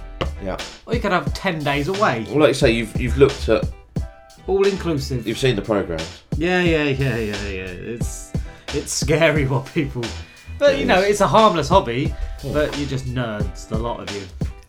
Yeah. 0.43 0.57
or 0.87 0.95
you 0.95 1.01
could 1.01 1.13
have 1.13 1.33
10 1.35 1.63
days 1.63 1.89
away. 1.89 2.25
Well, 2.29 2.39
like 2.41 2.49
you 2.49 2.55
say, 2.55 2.71
you've 2.71 2.99
you've 3.01 3.19
looked 3.19 3.49
at. 3.49 3.65
All 4.47 4.67
inclusive. 4.67 5.27
You've 5.27 5.39
seen 5.39 5.57
the 5.57 5.63
programs. 5.63 6.23
Yeah, 6.37 6.61
yeah, 6.61 6.85
yeah, 6.85 7.17
yeah, 7.17 7.49
yeah. 7.49 7.65
It's 7.65 8.33
it's 8.75 8.93
scary 8.93 9.47
what 9.53 9.67
people. 9.73 10.05
But 10.59 10.79
you 10.79 10.85
know, 10.87 11.01
it's 11.01 11.21
a 11.21 11.27
harmless 11.27 11.69
hobby, 11.69 12.15
but 12.53 12.77
you're 12.79 12.89
just 12.89 13.07
nerds, 13.07 13.69
the 13.69 13.79
lot 13.79 14.01
of 14.01 14.15
you. 14.15 14.23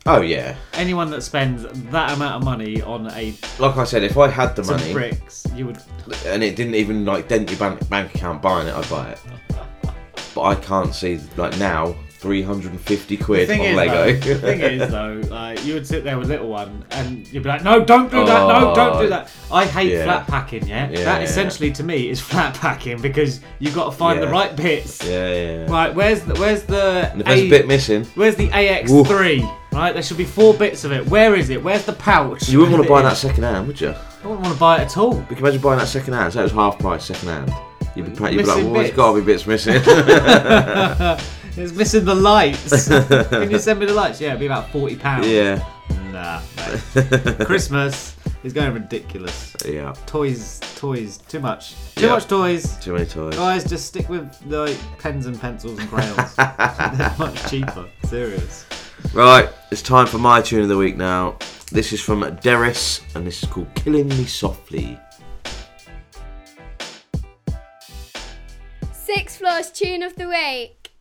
Oh 0.08 0.22
yeah. 0.22 0.56
Anyone 0.74 1.10
that 1.12 1.22
spends 1.24 1.64
that 1.90 2.14
amount 2.14 2.36
of 2.36 2.44
money 2.44 2.80
on 2.84 3.08
a 3.12 3.34
Like 3.58 3.76
I 3.78 3.84
said, 3.86 4.04
if 4.04 4.18
I 4.20 4.28
had 4.28 4.56
the 4.56 4.64
some 4.64 4.78
money 4.78 4.94
bricks, 4.94 5.48
you 5.56 5.66
would. 5.66 5.80
and 6.28 6.44
it 6.44 6.56
didn't 6.56 6.76
even 6.76 7.06
like 7.06 7.28
dent 7.28 7.50
your 7.50 7.58
bank, 7.58 7.90
bank 7.90 8.14
account 8.14 8.40
buying 8.42 8.68
it, 8.68 8.76
I'd 8.76 8.88
buy 8.88 9.10
it. 9.10 9.20
But 10.36 10.42
I 10.42 10.56
can't 10.56 10.94
see 10.94 11.20
like 11.38 11.58
now 11.58 11.96
350 12.20 13.18
quid 13.18 13.50
on 13.50 13.76
Lego. 13.76 14.14
Though, 14.14 14.34
the 14.34 14.40
thing 14.40 14.60
is, 14.62 14.92
though, 14.92 15.22
like, 15.30 15.64
you 15.66 15.74
would 15.76 15.88
sit 15.88 16.04
there 16.04 16.18
with 16.20 16.28
little 16.28 16.50
one, 16.50 16.84
and 16.92 17.28
you'd 17.32 17.44
be 17.44 17.50
like, 17.50 17.64
"No, 17.64 17.84
don't 17.84 18.10
do 18.12 18.18
that! 18.26 18.48
No, 18.48 18.74
don't 18.76 19.00
do 19.00 19.06
Oh, 19.06 19.10
that!" 19.10 19.32
I 19.52 19.66
hate 19.66 19.92
yeah. 19.92 20.04
flat 20.06 20.28
packing. 20.28 20.68
Yeah, 20.68 20.90
Yeah, 20.90 21.04
that 21.04 21.22
yeah, 21.22 21.28
essentially 21.28 21.72
to 21.74 21.84
me 21.84 22.10
is 22.10 22.20
flat 22.22 22.54
packing 22.56 23.02
because 23.02 23.42
you've 23.60 23.74
got 23.76 23.86
to 23.86 23.92
find 23.92 24.22
the 24.22 24.26
Yeah. 24.28 24.32
right 24.32 24.56
bits. 24.56 25.04
yeah, 25.04 25.34
yeah. 25.34 25.72
Right, 25.72 25.94
where's 25.96 26.22
the 26.22 26.36
where's 26.36 26.64
the 26.64 27.10
And 27.12 27.22
if 27.22 27.28
there's 27.28 27.42
a 27.42 27.50
bit 27.50 27.68
missing, 27.68 28.06
Where's 28.16 28.36
the 28.36 28.50
AX3? 28.50 29.58
Right, 29.76 29.92
there 29.94 30.02
should 30.02 30.18
be 30.18 30.24
four 30.24 30.54
bits 30.54 30.86
of 30.86 30.94
it. 30.94 31.06
Where 31.08 31.36
is 31.36 31.50
it? 31.50 31.62
Where's 31.62 31.84
the 31.86 31.92
pouch? 31.94 32.48
you 32.48 32.60
wouldn't 32.60 32.78
want 32.78 32.88
to 32.88 32.90
buy 32.90 33.02
that 33.02 33.18
second 33.18 33.44
hand, 33.44 33.68
would 33.68 33.82
you? 33.82 33.90
I 33.90 34.28
wouldn't 34.28 34.42
want 34.42 34.54
to 34.54 34.60
buy 34.60 34.78
it 34.78 34.86
at 34.86 34.98
all. 34.98 35.16
You 35.18 35.26
can 35.28 35.38
imagine 35.40 35.62
buying 35.62 35.80
that 35.80 35.88
second 35.88 36.14
hand. 36.14 36.32
So 36.34 36.40
it 36.40 36.44
was 36.44 36.52
half 36.54 36.80
price 36.80 37.04
second 37.06 37.28
hand. 37.28 37.54
You'd 37.96 38.06
be, 38.06 38.12
you'd 38.12 38.16
be 38.18 38.24
like, 38.24 38.36
Missing 38.36 38.64
well, 38.66 38.74
there's 38.74 38.86
bits. 38.88 38.96
got 38.96 39.14
to 39.14 39.20
be 39.20 39.26
bits 39.26 39.46
missing. 39.46 39.76
it's 41.58 41.74
missing 41.74 42.06
the 42.06 42.16
lights. 42.16 42.88
Can 43.30 43.52
you 43.52 43.60
send 43.60 43.80
me 43.82 43.86
the 43.86 43.94
lights? 43.94 44.22
Yeah, 44.22 44.30
it'd 44.30 44.40
be 44.40 44.46
about 44.46 44.70
forty 44.72 44.96
pounds. 44.96 45.28
yeah, 45.28 45.62
Nah, 46.12 46.42
mate. 46.56 47.40
Christmas 47.46 48.16
is 48.44 48.54
going 48.54 48.74
ridiculous. 48.74 49.56
yeah. 49.66 49.94
Toys, 50.06 50.60
toys, 50.78 51.18
too 51.28 51.40
much. 51.40 51.74
Too 51.96 52.06
Yeah. 52.06 52.12
much 52.12 52.28
toys. 52.28 52.78
Too 52.78 52.94
many 52.94 53.06
toys. 53.06 53.36
Guys, 53.36 53.64
just 53.70 53.86
stick 53.88 54.08
with 54.08 54.34
like 54.46 54.78
pens 55.00 55.26
and 55.26 55.40
pencils 55.40 55.78
and 55.80 55.90
crayons. 55.90 56.36
They're 56.36 57.16
much 57.20 57.50
cheaper. 57.50 57.88
Serious. 58.06 58.66
Right, 59.14 59.50
it's 59.72 59.82
time 59.82 60.08
for 60.08 60.18
my 60.18 60.42
tune 60.42 60.62
of 60.62 60.68
the 60.68 60.78
week 60.78 60.98
now. 60.98 61.38
This 61.72 61.94
is 61.94 62.02
from 62.02 62.22
Derhys, 62.22 63.02
and 63.16 63.26
this 63.26 63.44
is 63.44 63.50
called 63.50 63.74
"Killing 63.76 64.10
Me 64.10 64.26
Softly." 64.26 65.00
Six 68.92 69.38
Floors 69.38 69.72
Tune 69.72 70.04
of 70.04 70.16
the 70.16 70.28
Week. 70.28 70.92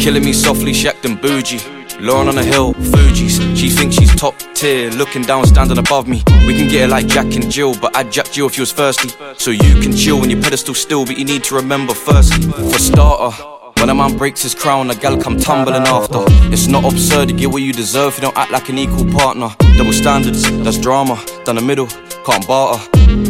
Killing 0.00 0.24
me 0.24 0.32
softly, 0.32 0.72
shacked 0.72 1.04
and 1.04 1.20
bougie. 1.20 1.79
Lauren 2.00 2.28
on 2.28 2.34
the 2.34 2.42
hill, 2.42 2.72
Fuji's. 2.72 3.38
She 3.58 3.68
thinks 3.68 3.96
she's 3.96 4.14
top 4.16 4.34
tier, 4.54 4.90
looking 4.90 5.22
down, 5.22 5.46
standing 5.46 5.78
above 5.78 6.08
me. 6.08 6.22
We 6.46 6.56
can 6.56 6.68
get 6.68 6.82
it 6.82 6.90
like 6.90 7.06
Jack 7.06 7.34
and 7.36 7.50
Jill, 7.50 7.74
but 7.78 7.94
I'd 7.96 8.10
Jack 8.10 8.30
Jill 8.32 8.46
if 8.46 8.56
you 8.56 8.62
was 8.62 8.72
thirsty. 8.72 9.10
So 9.38 9.50
you 9.50 9.80
can 9.80 9.94
chill 9.94 10.18
when 10.20 10.30
your 10.30 10.42
pedestal 10.42 10.74
still, 10.74 11.04
but 11.04 11.18
you 11.18 11.24
need 11.24 11.44
to 11.44 11.54
remember 11.54 11.94
firstly. 11.94 12.50
For 12.50 12.78
starter, 12.78 13.36
when 13.78 13.90
a 13.90 13.94
man 13.94 14.16
breaks 14.16 14.42
his 14.42 14.54
crown, 14.54 14.90
a 14.90 14.94
gal 14.94 15.20
come 15.20 15.38
tumbling 15.38 15.82
after. 15.82 16.24
It's 16.52 16.66
not 16.66 16.84
absurd, 16.84 17.30
you 17.30 17.36
get 17.36 17.50
what 17.50 17.62
you 17.62 17.72
deserve, 17.72 18.14
you 18.16 18.22
don't 18.22 18.36
act 18.36 18.50
like 18.50 18.68
an 18.68 18.78
equal 18.78 19.10
partner. 19.12 19.54
Double 19.76 19.92
standards, 19.92 20.42
that's 20.64 20.78
drama. 20.78 21.22
Down 21.44 21.56
the 21.56 21.62
middle, 21.62 21.86
can't 22.24 22.46
barter. 22.46 22.82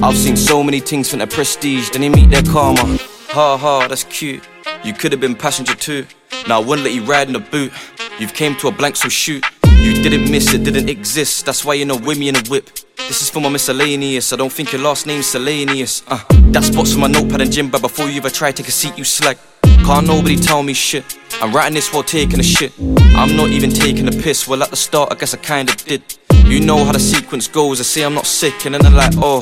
I've 0.03 0.17
seen 0.17 0.37
so 0.37 0.63
many 0.63 0.81
things 0.81 1.11
from 1.11 1.19
their 1.19 1.29
prestige, 1.29 1.91
then 1.91 2.03
they 2.03 2.09
meet 2.09 2.31
their 2.31 2.43
karma. 2.43 2.83
Ha 3.31 3.57
ha, 3.57 3.87
that's 3.89 4.05
cute. 4.05 4.43
You 4.85 4.93
could 4.93 5.13
have 5.13 5.21
been 5.21 5.35
passenger 5.35 5.75
too. 5.75 6.07
Now 6.49 6.61
I 6.61 6.65
wouldn't 6.65 6.85
let 6.85 6.95
you 6.95 7.05
ride 7.05 7.27
in 7.27 7.35
the 7.35 7.41
boot. 7.41 7.73
You've 8.19 8.35
came 8.35 8.55
to 8.57 8.69
a 8.69 8.73
blank, 8.73 8.97
so 8.97 9.09
shoot. 9.09 9.45
You 9.65 9.95
didn't 9.95 10.31
miss 10.31 10.53
it, 10.53 10.65
didn't 10.65 10.89
exist. 10.89 11.47
That's 11.47 11.65
why 11.65 11.75
you're 11.75 11.87
not 11.87 12.03
with 12.03 12.19
me 12.19 12.29
in 12.29 12.37
a 12.37 12.43
whip. 12.49 12.71
This 12.97 13.23
is 13.23 13.31
for 13.31 13.41
my 13.41 13.49
miscellaneous. 13.49 14.33
I 14.33 14.37
don't 14.37 14.53
think 14.53 14.73
your 14.73 14.83
last 14.83 15.07
name's 15.07 15.27
Selenius. 15.27 16.03
Uh, 16.07 16.23
that 16.53 16.65
spot's 16.65 16.93
for 16.93 16.99
my 17.01 17.07
notepad 17.07 17.41
and 17.41 17.51
gym 17.51 17.71
bag 17.71 17.81
before 17.83 18.09
you 18.09 18.19
ever 18.19 18.31
try 18.31 18.51
to 18.51 18.57
take 18.63 18.69
a 18.69 18.73
seat, 18.73 18.97
you 18.99 19.05
slag. 19.05 19.39
Can't 19.63 20.07
nobody 20.07 20.37
tell 20.37 20.63
me 20.63 20.75
shit. 20.75 21.19
I'm 21.41 21.53
writing 21.53 21.75
this 21.75 21.93
while 21.93 22.03
taking 22.03 22.39
a 22.39 22.43
shit. 22.43 22.73
I'm 22.79 23.37
not 23.37 23.49
even 23.49 23.71
taking 23.71 24.07
a 24.07 24.13
piss. 24.13 24.47
Well, 24.47 24.63
at 24.63 24.71
the 24.71 24.77
start, 24.77 25.11
I 25.11 25.15
guess 25.15 25.35
I 25.35 25.39
kinda 25.39 25.75
did. 25.75 26.03
You 26.45 26.61
know 26.61 26.85
how 26.85 26.93
the 26.93 27.01
sequence 27.01 27.49
goes. 27.49 27.81
I 27.81 27.85
say 27.85 28.03
I'm 28.03 28.15
not 28.15 28.27
sick, 28.27 28.67
and 28.67 28.75
then 28.75 28.83
they're 28.83 28.91
like, 28.91 29.13
oh, 29.17 29.41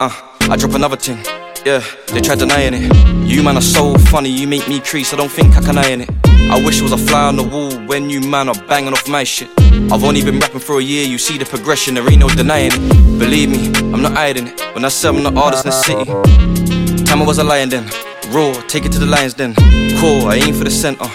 uh, 0.00 0.10
I 0.48 0.56
drop 0.56 0.74
another 0.74 0.96
thing. 0.96 1.43
Yeah, 1.64 1.82
they 2.08 2.20
try 2.20 2.34
denying 2.34 2.74
it. 2.74 3.26
You 3.26 3.42
man 3.42 3.56
are 3.56 3.62
so 3.62 3.94
funny, 3.94 4.28
you 4.28 4.46
make 4.46 4.68
me 4.68 4.80
crease. 4.80 5.14
I 5.14 5.16
don't 5.16 5.30
think 5.30 5.56
I 5.56 5.62
can 5.62 5.78
iron 5.78 6.02
it. 6.02 6.10
I 6.26 6.62
wish 6.62 6.78
it 6.78 6.82
was 6.82 6.92
a 6.92 6.98
fly 6.98 7.26
on 7.26 7.36
the 7.36 7.42
wall 7.42 7.72
when 7.86 8.10
you 8.10 8.20
man 8.20 8.50
are 8.50 8.64
banging 8.68 8.92
off 8.92 9.08
my 9.08 9.24
shit. 9.24 9.48
I've 9.90 10.04
only 10.04 10.22
been 10.22 10.38
rapping 10.38 10.60
for 10.60 10.78
a 10.78 10.82
year, 10.82 11.06
you 11.06 11.16
see 11.16 11.38
the 11.38 11.46
progression, 11.46 11.94
there 11.94 12.06
ain't 12.10 12.20
no 12.20 12.28
denying 12.28 12.70
it. 12.74 13.18
Believe 13.18 13.48
me, 13.48 13.68
I'm 13.94 14.02
not 14.02 14.12
hiding 14.12 14.48
it. 14.48 14.60
When 14.74 14.84
I 14.84 14.88
say 14.88 15.08
I'm 15.08 15.22
the 15.22 15.32
artist 15.40 15.64
in 15.64 15.70
the 15.70 15.82
city, 15.82 17.04
time 17.04 17.22
I 17.22 17.24
was 17.24 17.38
a 17.38 17.44
lion 17.44 17.70
then. 17.70 17.84
Raw, 18.28 18.52
take 18.68 18.84
it 18.84 18.92
to 18.92 18.98
the 18.98 19.06
lions 19.06 19.32
then. 19.32 19.54
Core, 19.98 20.28
I 20.30 20.36
aim 20.44 20.52
for 20.52 20.64
the 20.64 20.70
center. 20.70 21.08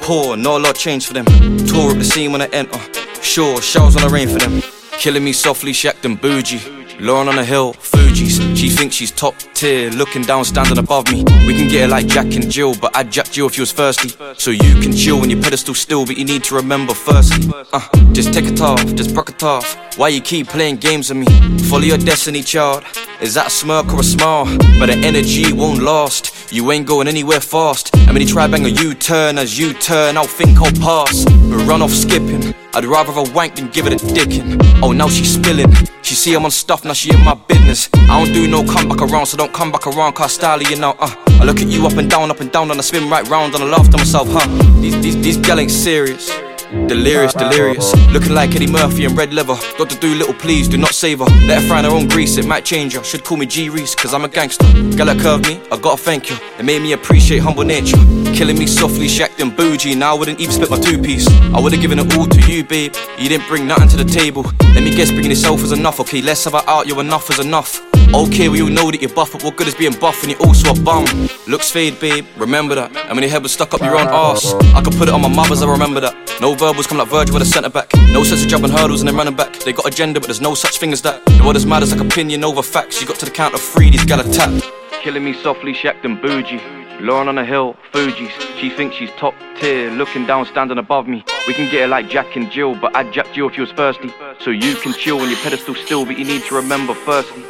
Poor, 0.00 0.34
not 0.34 0.60
a 0.60 0.62
lot 0.62 0.76
change 0.76 1.08
for 1.08 1.12
them. 1.12 1.26
Tore 1.66 1.90
up 1.90 1.98
the 1.98 2.04
scene 2.04 2.32
when 2.32 2.40
I 2.40 2.46
enter. 2.46 2.80
Sure, 3.20 3.60
showers 3.60 3.96
on 3.96 4.02
the 4.02 4.08
rain 4.08 4.30
for 4.30 4.38
them. 4.38 4.62
Killing 4.92 5.24
me 5.24 5.34
softly, 5.34 5.74
she 5.74 5.88
acting 5.88 6.16
bougie. 6.16 6.79
Lauren 7.00 7.28
on 7.28 7.36
the 7.36 7.44
hill, 7.44 7.72
Fuji's. 7.72 8.36
She 8.58 8.68
thinks 8.68 8.94
she's 8.94 9.10
top 9.10 9.34
tier, 9.54 9.90
looking 9.90 10.22
down, 10.22 10.44
standing 10.44 10.76
above 10.76 11.10
me. 11.10 11.24
We 11.46 11.54
can 11.54 11.68
get 11.68 11.84
it 11.84 11.90
like 11.90 12.06
Jack 12.06 12.26
and 12.34 12.50
Jill, 12.50 12.74
but 12.78 12.94
I'd 12.94 13.10
Jack 13.10 13.30
Jill 13.30 13.46
if 13.46 13.56
you 13.56 13.62
was 13.62 13.72
thirsty. 13.72 14.10
So 14.36 14.50
you 14.50 14.80
can 14.80 14.92
chill 14.92 15.18
when 15.18 15.30
your 15.30 15.42
pedestal 15.42 15.74
still, 15.74 16.04
but 16.04 16.18
you 16.18 16.26
need 16.26 16.44
to 16.44 16.54
remember 16.54 16.92
firstly. 16.92 17.50
Uh, 17.72 18.12
just 18.12 18.34
take 18.34 18.44
it 18.44 18.60
off, 18.60 18.84
just 18.94 19.14
broke 19.14 19.30
it 19.30 19.42
off. 19.42 19.96
Why 19.96 20.08
you 20.08 20.20
keep 20.20 20.48
playing 20.48 20.76
games 20.76 21.08
with 21.08 21.26
me? 21.26 21.58
Follow 21.70 21.84
your 21.84 21.98
destiny, 21.98 22.42
child. 22.42 22.84
Is 23.20 23.34
that 23.34 23.46
a 23.46 23.50
smirk 23.50 23.92
or 23.94 24.00
a 24.00 24.04
smile? 24.04 24.44
But 24.78 24.86
the 24.86 25.00
energy 25.02 25.52
won't 25.52 25.82
last. 25.82 26.39
You 26.52 26.72
ain't 26.72 26.84
going 26.84 27.06
anywhere 27.06 27.38
fast. 27.40 27.96
I 27.96 28.12
mean, 28.12 28.26
you 28.26 28.26
try 28.26 28.48
bang 28.48 28.66
a 28.66 28.68
U-turn 28.68 29.38
as 29.38 29.56
you 29.56 29.72
turn, 29.72 30.16
I'll 30.16 30.26
think 30.26 30.58
I'll 30.58 30.72
pass. 30.72 31.24
But 31.24 31.64
run 31.68 31.80
off 31.80 31.92
skipping. 31.92 32.52
I'd 32.74 32.84
rather 32.84 33.12
have 33.12 33.28
a 33.28 33.32
wank 33.32 33.54
than 33.54 33.68
give 33.68 33.86
it 33.86 33.92
a 33.92 34.04
dickin'. 34.04 34.58
Oh, 34.82 34.90
now 34.90 35.08
she's 35.08 35.34
spilling. 35.34 35.72
She 36.02 36.16
see 36.16 36.34
I'm 36.34 36.44
on 36.44 36.50
stuff, 36.50 36.84
now 36.84 36.92
she 36.92 37.14
in 37.14 37.24
my 37.24 37.34
business. 37.34 37.88
I 37.94 38.24
don't 38.24 38.34
do 38.34 38.48
no 38.48 38.64
comeback 38.64 39.00
around, 39.00 39.26
so 39.26 39.36
don't 39.36 39.52
come 39.52 39.70
back 39.70 39.86
around, 39.86 40.14
cause 40.14 40.32
style 40.32 40.60
you 40.60 40.76
know. 40.76 40.96
Uh, 40.98 41.14
I 41.40 41.44
look 41.44 41.60
at 41.60 41.68
you 41.68 41.86
up 41.86 41.92
and 41.92 42.10
down, 42.10 42.32
up 42.32 42.40
and 42.40 42.50
down, 42.50 42.68
and 42.72 42.80
I 42.80 42.82
spin 42.82 43.08
right 43.08 43.26
round, 43.28 43.54
and 43.54 43.62
I 43.62 43.66
laugh 43.68 43.88
to 43.90 43.96
myself, 43.96 44.26
huh? 44.30 44.48
These, 44.80 45.00
these, 45.02 45.22
these 45.22 45.36
gal 45.36 45.60
ain't 45.60 45.70
serious. 45.70 46.32
Delirious, 46.70 47.34
delirious. 47.34 47.92
Looking 48.12 48.32
like 48.32 48.54
Eddie 48.54 48.70
Murphy 48.70 49.04
in 49.04 49.16
red 49.16 49.32
leather. 49.34 49.56
Got 49.76 49.90
to 49.90 49.98
do 49.98 50.14
little 50.14 50.34
please, 50.34 50.68
do 50.68 50.76
not 50.76 50.94
save 50.94 51.18
her. 51.18 51.24
Let 51.46 51.62
her 51.62 51.68
find 51.68 51.84
her 51.84 51.92
own 51.92 52.06
grease, 52.06 52.36
it 52.36 52.46
might 52.46 52.64
change 52.64 52.94
her. 52.94 53.02
Should 53.02 53.24
call 53.24 53.38
me 53.38 53.46
G 53.46 53.68
Reese, 53.68 53.96
cause 53.96 54.14
I'm 54.14 54.24
a 54.24 54.28
gangster. 54.28 54.66
Gal 54.96 55.06
that 55.06 55.18
curved 55.18 55.48
me, 55.48 55.60
I 55.72 55.76
gotta 55.78 56.00
thank 56.00 56.30
you. 56.30 56.36
It 56.60 56.64
made 56.64 56.80
me 56.80 56.92
appreciate 56.92 57.38
humble 57.38 57.64
nature. 57.64 57.96
Killing 58.34 58.56
me 58.56 58.66
softly, 58.66 59.08
shacked 59.08 59.40
and 59.40 59.56
bougie. 59.56 59.96
Now 59.96 60.14
I 60.14 60.18
wouldn't 60.18 60.38
even 60.38 60.54
split 60.54 60.70
my 60.70 60.78
two 60.78 61.02
piece. 61.02 61.26
I 61.52 61.60
would've 61.60 61.80
given 61.80 61.98
it 61.98 62.16
all 62.16 62.26
to 62.26 62.40
you, 62.52 62.62
babe. 62.62 62.94
You 63.18 63.28
didn't 63.28 63.48
bring 63.48 63.66
nothing 63.66 63.88
to 63.88 63.96
the 63.96 64.04
table. 64.04 64.44
Let 64.60 64.84
me 64.84 64.94
guess, 64.94 65.10
bringing 65.10 65.30
yourself 65.30 65.64
is 65.64 65.72
enough. 65.72 65.98
Okay, 65.98 66.22
less 66.22 66.46
of 66.46 66.54
it 66.54 66.62
out, 66.68 66.86
you're 66.86 67.00
enough 67.00 67.30
is 67.30 67.40
enough. 67.40 67.89
Okay, 68.12 68.48
we 68.48 68.60
all 68.60 68.68
know 68.68 68.90
that 68.90 69.00
you're 69.00 69.14
buff, 69.14 69.32
but 69.32 69.44
what 69.44 69.56
good 69.56 69.68
is 69.68 69.74
being 69.76 69.92
buff 69.92 70.20
when 70.20 70.30
you're 70.30 70.42
also 70.42 70.72
a 70.72 70.80
bum? 70.82 71.06
Looks 71.46 71.70
fade, 71.70 72.00
babe, 72.00 72.26
remember 72.36 72.74
that. 72.74 72.94
And 72.96 73.10
when 73.10 73.22
your 73.22 73.30
head 73.30 73.42
was 73.42 73.52
stuck 73.52 73.72
up 73.72 73.80
your 73.80 73.96
own 73.96 74.08
ass, 74.08 74.52
I 74.74 74.82
could 74.82 74.94
put 74.94 75.06
it 75.06 75.14
on 75.14 75.22
my 75.22 75.28
mother's, 75.28 75.62
I 75.62 75.70
remember 75.70 76.00
that. 76.00 76.16
No 76.40 76.54
verbals 76.56 76.88
come 76.88 76.98
like 76.98 77.06
Virgil 77.06 77.34
with 77.34 77.44
a 77.44 77.46
centre 77.46 77.70
back. 77.70 77.88
No 78.10 78.24
sense 78.24 78.42
of 78.42 78.48
jumping 78.48 78.72
hurdles 78.72 79.00
and 79.00 79.08
then 79.08 79.16
running 79.16 79.36
back. 79.36 79.60
They 79.60 79.72
got 79.72 79.86
agenda, 79.86 80.18
but 80.18 80.26
there's 80.26 80.40
no 80.40 80.54
such 80.54 80.78
thing 80.78 80.92
as 80.92 81.02
that. 81.02 81.24
The 81.24 81.42
world 81.44 81.54
is 81.54 81.66
mad 81.66 81.84
as 81.84 81.92
like 81.92 82.04
opinion 82.04 82.42
over 82.42 82.62
facts. 82.62 83.00
You 83.00 83.06
got 83.06 83.16
to 83.20 83.26
the 83.26 83.30
count 83.30 83.54
of 83.54 83.60
three, 83.60 83.90
these 83.90 84.04
gal 84.04 84.18
attack. 84.18 84.60
Killing 85.02 85.24
me 85.24 85.32
softly, 85.32 85.72
shacked 85.72 86.04
and 86.04 86.20
bougie. 86.20 86.60
Lauren 87.00 87.28
on 87.28 87.36
the 87.36 87.44
hill, 87.44 87.76
Fuji's. 87.92 88.32
She 88.58 88.70
thinks 88.70 88.96
she's 88.96 89.10
top 89.12 89.34
tier, 89.60 89.88
looking 89.92 90.26
down, 90.26 90.46
standing 90.46 90.78
above 90.78 91.06
me. 91.06 91.24
We 91.46 91.54
can 91.54 91.70
get 91.70 91.84
it 91.84 91.88
like 91.88 92.08
Jack 92.08 92.34
and 92.34 92.50
Jill, 92.50 92.74
but 92.74 92.94
I'd 92.96 93.12
Jack 93.12 93.32
Jill 93.32 93.48
if 93.48 93.56
you 93.56 93.62
was 93.62 93.72
thirsty. 93.72 94.12
So 94.40 94.50
you 94.50 94.74
can 94.74 94.92
chill 94.94 95.18
when 95.18 95.30
your 95.30 95.38
pedestal 95.38 95.76
still, 95.76 96.04
but 96.04 96.18
you 96.18 96.24
need 96.24 96.42
to 96.42 96.56
remember 96.56 96.92
firstly. 96.92 97.44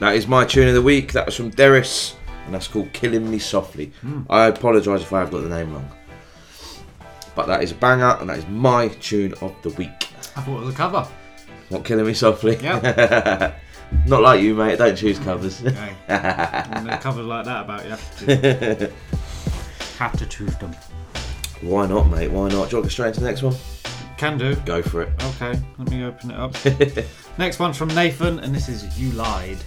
That 0.00 0.14
is 0.14 0.26
my 0.26 0.44
tune 0.44 0.68
of 0.68 0.74
the 0.74 0.82
week. 0.82 1.12
That 1.12 1.26
was 1.26 1.36
from 1.36 1.50
Derhys, 1.50 2.14
and 2.46 2.54
that's 2.54 2.68
called 2.68 2.92
"Killing 2.92 3.30
Me 3.30 3.38
Softly." 3.38 3.92
Hmm. 4.00 4.22
I 4.30 4.46
apologise 4.46 5.02
if 5.02 5.12
I 5.12 5.20
have 5.20 5.30
got 5.30 5.42
the 5.42 5.48
name 5.48 5.72
wrong, 5.72 5.90
but 7.34 7.46
that 7.46 7.62
is 7.62 7.72
a 7.72 7.74
banger, 7.74 8.16
and 8.20 8.30
that 8.30 8.38
is 8.38 8.46
my 8.46 8.88
tune 8.88 9.34
of 9.40 9.54
the 9.62 9.70
week. 9.70 10.08
I 10.36 10.40
thought 10.42 10.58
it 10.58 10.66
was 10.66 10.74
a 10.74 10.76
cover. 10.76 11.06
Not 11.70 11.84
killing 11.84 12.06
me 12.06 12.14
softly. 12.14 12.56
Yep. 12.56 13.60
Not 14.06 14.22
like 14.22 14.40
you, 14.42 14.54
mate. 14.54 14.78
Don't 14.78 14.96
choose 14.96 15.18
covers. 15.18 15.60
There 16.08 16.98
covers 17.02 17.26
like 17.26 17.44
that 17.46 17.64
about 17.64 17.84
you, 17.84 17.90
have 17.90 18.18
to, 18.18 18.92
have 19.98 20.18
to 20.18 20.26
choose 20.26 20.54
them. 20.56 20.74
Why 21.62 21.86
not, 21.86 22.08
mate? 22.08 22.30
Why 22.30 22.48
not? 22.48 22.50
Do 22.50 22.54
you 22.54 22.58
want 22.58 22.70
to 22.70 22.82
go 22.82 22.88
straight 22.88 23.08
into 23.08 23.20
the 23.20 23.26
next 23.26 23.42
one? 23.42 23.54
Can 24.16 24.38
do. 24.38 24.54
Go 24.66 24.80
for 24.82 25.02
it. 25.02 25.08
Okay, 25.22 25.58
let 25.78 25.90
me 25.90 26.04
open 26.04 26.30
it 26.30 26.38
up. 26.38 26.54
Next 27.38 27.58
one's 27.58 27.76
from 27.76 27.88
Nxthxn, 27.90 28.42
and 28.42 28.54
this 28.54 28.68
is 28.68 28.98
You 28.98 29.10
Lied. 29.12 29.58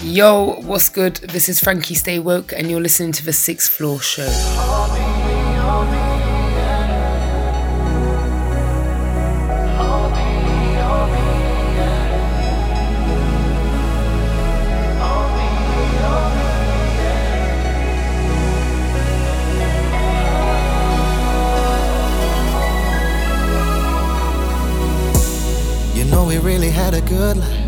Yo, 0.00 0.60
what's 0.60 0.88
good? 0.88 1.16
This 1.16 1.48
is 1.48 1.58
Frankie 1.58 1.94
Stay 1.94 2.20
Woke, 2.20 2.52
and 2.52 2.70
you're 2.70 2.80
listening 2.80 3.10
to 3.12 3.24
the 3.24 3.32
Sixth 3.32 3.68
Floor 3.68 4.00
Show. 4.00 4.22
You 25.92 26.04
know 26.04 26.24
we 26.24 26.38
really 26.38 26.70
had 26.70 26.94
a 26.94 27.00
good 27.00 27.38
life. 27.38 27.67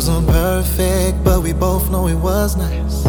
Wasn't 0.00 0.28
perfect, 0.28 1.22
but 1.22 1.42
we 1.42 1.52
both 1.52 1.90
know 1.90 2.08
it 2.08 2.14
was 2.14 2.56
nice. 2.56 3.04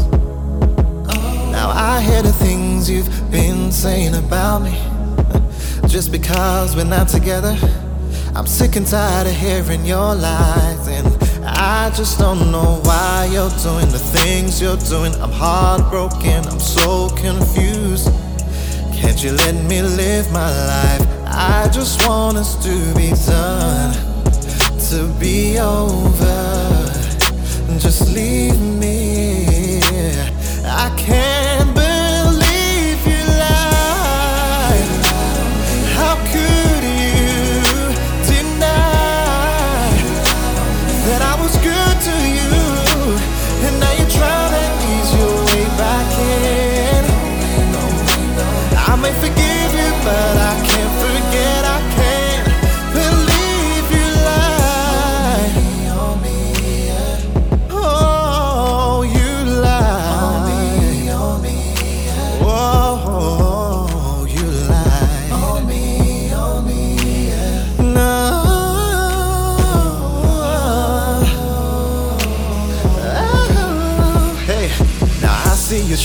Now 1.55 1.69
I 1.69 2.01
hear 2.01 2.22
the 2.22 2.34
things 2.34 2.89
you've 2.89 3.07
been 3.31 3.72
saying 3.72 4.13
about 4.13 4.59
me. 4.59 4.77
Just 5.88 6.11
because 6.11 6.76
we're 6.76 6.84
not 6.84 7.07
together, 7.07 7.55
I'm 8.35 8.45
sick 8.45 8.76
and 8.76 8.85
tired 8.85 9.26
of 9.26 9.34
hearing 9.34 9.85
your 9.85 10.15
lies. 10.15 10.85
And 10.89 11.07
I 11.45 11.91
just 11.95 12.19
don't 12.19 12.51
know 12.51 12.81
why 12.84 13.30
you're 13.31 13.55
doing 13.63 13.88
the 13.88 14.03
things 14.19 14.61
you're 14.61 14.76
doing. 14.76 15.13
I'm 15.22 15.31
heartbroken, 15.31 16.45
I'm 16.45 16.59
so 16.59 17.07
confused. 17.15 18.09
Can't 18.99 19.23
you 19.23 19.31
let 19.31 19.55
me 19.63 19.81
live 19.81 20.30
my 20.34 20.49
life? 20.68 21.07
I 21.26 21.69
just 21.72 22.05
want 22.05 22.35
us 22.35 22.61
to 22.65 22.76
be 22.95 23.13
done, 23.26 23.93
to 24.89 25.07
be 25.22 25.57
over. 25.57 26.51
Just 27.81 28.13
leave 28.13 28.59
me. 28.59 29.79
I 30.63 30.93
can't 30.95 31.40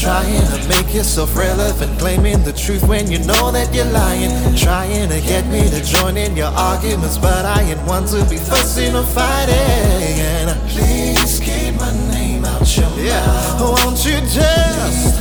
trying 0.07 0.47
to 0.47 0.69
make 0.69 0.95
yourself 0.95 1.37
relevant, 1.37 1.99
claiming 1.99 2.41
the 2.45 2.53
truth 2.53 2.87
when 2.87 3.11
you 3.11 3.19
know 3.27 3.51
that 3.51 3.75
you're 3.75 3.91
lying. 3.91 4.31
Trying 4.55 5.09
to 5.09 5.21
get 5.21 5.45
me 5.49 5.69
to 5.69 5.83
join 5.83 6.17
in 6.17 6.37
your 6.37 6.53
arguments, 6.55 7.19
but 7.19 7.45
I 7.45 7.63
ain't 7.63 7.83
one 7.89 8.07
to 8.15 8.25
be 8.31 8.37
fussing 8.37 8.95
or 8.95 9.03
fighting. 9.03 10.47
Please 10.69 11.41
keep 11.41 11.75
my 11.75 11.91
name 12.15 12.45
out 12.45 12.77
your 12.77 12.89
mouth. 12.89 13.61
Won't 13.61 14.05
you 14.07 14.21
just 14.31 15.16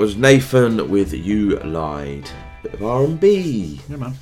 was 0.00 0.14
Nxthxn 0.16 0.88
with 0.88 1.12
"You 1.12 1.58
Lied." 1.60 2.28
Bit 2.62 2.74
of 2.74 2.82
R 2.82 3.04
and 3.04 3.18
B. 3.20 3.80
Yeah, 3.88 3.96
man. 3.96 4.14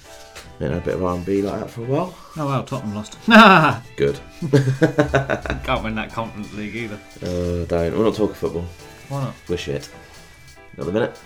Know, 0.60 0.76
a 0.76 0.80
bit 0.80 0.94
of 0.94 1.04
R 1.04 1.14
and 1.14 1.24
B 1.24 1.40
like 1.42 1.60
that 1.60 1.70
for 1.70 1.82
a 1.82 1.84
while. 1.84 2.18
Oh 2.36 2.46
well, 2.46 2.64
Tottenham 2.64 2.94
lost. 2.96 3.16
Good. 3.96 4.18
Can't 5.64 5.84
win 5.84 5.94
that 5.94 6.10
Conference 6.12 6.52
League 6.54 6.74
either. 6.74 6.98
Uh, 7.22 7.64
don't. 7.66 7.96
We're 7.96 8.04
not 8.04 8.14
talking 8.16 8.34
football. 8.34 8.66
Why 9.08 9.22
not? 9.24 9.34
We're 9.48 9.56
shit. 9.56 9.88
Not 10.76 10.86
the 10.86 10.92
minute. 10.92 11.16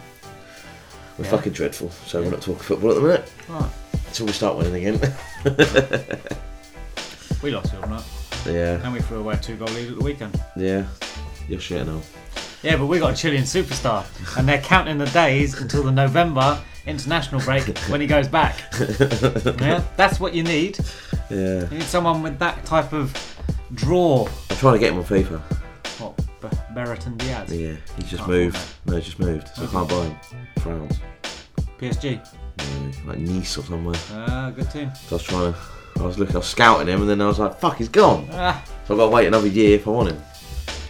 We're 1.19 1.25
Yeah. 1.25 1.31
fucking 1.31 1.53
dreadful, 1.53 1.91
so 1.91 2.23
we're 2.23 2.31
not 2.31 2.43
talking 2.43 2.63
football 2.63 2.91
at 2.91 2.97
the 2.97 3.03
minute. 3.03 3.33
Right. 3.49 3.71
Until 4.09 4.27
we 4.27 4.33
start 4.33 4.57
winning 4.59 4.75
again. 4.87 5.15
We 7.43 7.51
lost 7.51 7.73
the 7.73 7.79
other 7.79 7.89
night. 7.89 8.05
yeah. 8.47 8.85
And 8.85 8.93
we 8.93 9.01
threw 9.01 9.19
away 9.19 9.35
a 9.35 9.37
two 9.37 9.57
goal 9.57 9.67
lead 9.71 9.91
at 9.91 9.99
the 9.99 10.05
weekend. 10.05 10.41
Yeah. 10.55 10.87
You're 11.49 11.59
shit 11.59 11.85
now. 11.85 12.01
Yeah, 12.63 12.77
but 12.77 12.87
we 12.87 12.99
got 12.99 13.13
a 13.13 13.17
Chilean 13.17 13.43
superstar, 13.43 14.05
and 14.39 14.49
they're 14.49 14.61
counting 14.61 14.99
the 14.99 15.07
days 15.07 15.61
until 15.61 15.83
the 15.83 15.91
November 15.91 16.61
international 16.87 17.41
break 17.41 17.77
when 17.89 18.01
he 18.01 18.07
goes 18.07 18.29
back. 18.29 18.57
yeah, 19.61 19.83
that's 19.97 20.21
what 20.21 20.35
you 20.35 20.43
need. 20.45 20.79
Yeah. 21.29 21.63
You 21.71 21.79
need 21.79 21.83
someone 21.83 22.23
with 22.23 22.39
that 22.39 22.65
type 22.65 22.93
of 22.93 23.13
draw. 23.75 24.29
I'm 24.51 24.57
trying 24.57 24.75
to 24.75 24.79
get 24.79 24.93
him 24.93 24.99
on 24.99 25.05
FIFA. 25.05 25.41
What, 26.01 26.17
B- 26.41 26.57
Brereton 26.75 27.17
Diaz? 27.17 27.53
Yeah. 27.53 27.75
He's 27.97 28.11
just 28.11 28.19
Can't 28.19 28.29
moved. 28.29 28.59
No, 28.87 28.97
he's 28.97 29.05
just 29.07 29.19
moved. 29.19 29.49
So 29.49 29.65
I 29.65 29.67
can't 29.67 29.89
buy 29.89 30.05
him. 30.05 30.17
France. 30.59 31.01
PSG. 31.79 32.25
Yeah, 32.59 32.93
like 33.07 33.19
Nice 33.19 33.59
or 33.59 33.63
somewhere. 33.63 33.97
Ah, 34.13 34.53
good 34.55 34.71
team. 34.71 34.93
So 34.95 35.17
I 35.17 35.19
was 35.19 35.23
trying 35.25 35.53
to. 35.53 35.59
I 35.99 36.03
was 36.03 36.19
looking. 36.19 36.37
I 36.37 36.39
was 36.39 36.47
scouting 36.49 36.87
him, 36.89 37.01
and 37.01 37.11
then 37.11 37.21
I 37.21 37.27
was 37.27 37.39
like, 37.39 37.59
"Fuck, 37.59 37.77
he's 37.77 37.89
gone." 37.89 38.29
Ah. 38.33 38.63
So 38.87 38.95
I've 38.95 38.99
got 38.99 39.07
to 39.07 39.11
wait 39.11 39.27
another 39.27 39.47
year 39.49 39.77
if 39.77 39.87
I 39.87 39.91
want 39.91 40.11
him. 40.11 40.23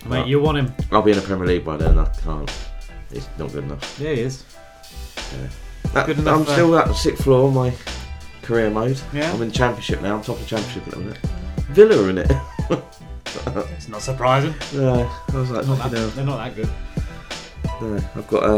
Mate, 0.06 0.26
you 0.26 0.40
want 0.40 0.58
him. 0.58 0.74
I'll 0.90 1.02
be 1.02 1.12
in 1.12 1.16
the 1.18 1.22
Premier 1.22 1.46
League 1.46 1.64
by 1.64 1.76
then. 1.76 1.98
I 1.98 2.04
can't. 2.22 2.50
He's 3.12 3.28
not 3.38 3.52
good 3.52 3.64
enough. 3.64 3.98
Yeah, 4.00 4.12
he 4.14 4.20
is. 4.22 4.44
That- 5.92 6.06
Good 6.06 6.18
enough, 6.18 6.34
I'm 6.36 6.42
uh, 6.42 6.52
still 6.52 6.76
at 6.78 6.86
the 6.88 6.94
sixth 6.94 7.24
floor 7.24 7.48
of 7.48 7.54
my 7.54 7.72
career 8.42 8.70
mode. 8.70 9.00
Yeah. 9.12 9.32
I'm 9.32 9.42
in 9.42 9.48
the 9.48 9.54
Championship 9.54 10.00
now. 10.00 10.16
I'm 10.16 10.22
top 10.22 10.36
of 10.36 10.40
the 10.42 10.46
Championship 10.46 10.86
at 10.88 10.94
the 10.94 10.98
minute. 11.00 11.18
Villa 11.70 12.04
are 12.04 12.10
in 12.10 12.18
it. 12.18 12.32
It's 13.74 13.88
not 13.88 14.02
surprising. 14.02 14.54
No, 14.74 15.10
I 15.32 15.36
was 15.36 15.50
like, 15.50 15.66
Not 15.66 15.78
fucking 15.78 15.92
that- 15.92 15.98
hell. 15.98 16.08
they're 16.10 16.24
not 16.24 16.36
that 16.36 16.54
good. 16.54 16.68
No, 17.80 17.96
I've 18.14 18.28
got 18.28 18.44
a. 18.44 18.56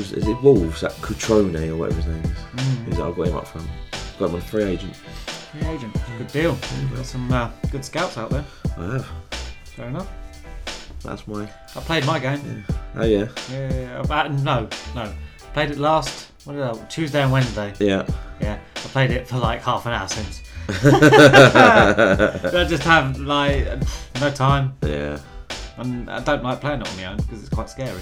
Is, 0.00 0.12
is 0.12 0.26
it 0.26 0.42
Wolves? 0.42 0.80
That 0.80 0.92
Cutrone 1.02 1.54
or 1.68 1.76
whatever 1.76 2.00
his 2.00 2.06
name 2.06 2.24
is. 2.24 2.30
Mm. 2.30 2.88
Is 2.88 2.96
that 2.96 3.06
I've 3.06 3.16
got 3.16 3.28
him 3.28 3.36
up 3.36 3.46
front. 3.46 3.68
Got 4.18 4.28
him 4.30 4.34
on 4.36 4.40
a 4.40 4.44
free 4.44 4.64
agent. 4.64 4.96
Free 4.96 5.68
agent. 5.68 5.94
Good 6.18 6.28
deal. 6.28 6.58
Got 6.94 7.04
some 7.06 7.30
uh, 7.30 7.50
good 7.70 7.84
scouts 7.84 8.16
out 8.16 8.30
there. 8.30 8.44
I 8.78 8.84
have. 8.94 9.08
Fair 9.80 9.88
enough. 9.88 10.12
That's 11.02 11.26
my. 11.26 11.48
I 11.74 11.80
played 11.80 12.04
my 12.04 12.18
game. 12.18 12.66
Oh 12.96 13.02
yeah. 13.02 13.28
Yeah, 13.50 13.72
yeah, 13.72 13.80
yeah. 13.80 14.00
Uh, 14.00 14.28
no, 14.28 14.68
no. 14.94 15.10
Played 15.54 15.70
it 15.70 15.78
last 15.78 16.30
what 16.44 16.52
did 16.52 16.62
I, 16.62 16.74
Tuesday 16.88 17.22
and 17.22 17.32
Wednesday. 17.32 17.72
Yeah. 17.78 18.06
Yeah. 18.42 18.58
I 18.76 18.80
played 18.80 19.10
it 19.10 19.26
for 19.26 19.38
like 19.38 19.62
half 19.62 19.86
an 19.86 19.92
hour 19.92 20.06
since. 20.06 20.42
I 20.68 22.66
just 22.68 22.82
have 22.82 23.18
like 23.20 23.66
no 24.20 24.30
time. 24.30 24.74
Yeah. 24.82 25.18
And 25.80 26.10
I 26.10 26.20
don't 26.20 26.42
like 26.42 26.60
playing 26.60 26.82
it 26.82 26.88
on 26.88 26.96
my 26.96 27.04
own 27.06 27.16
because 27.16 27.40
it's 27.40 27.48
quite 27.48 27.70
scary. 27.70 28.00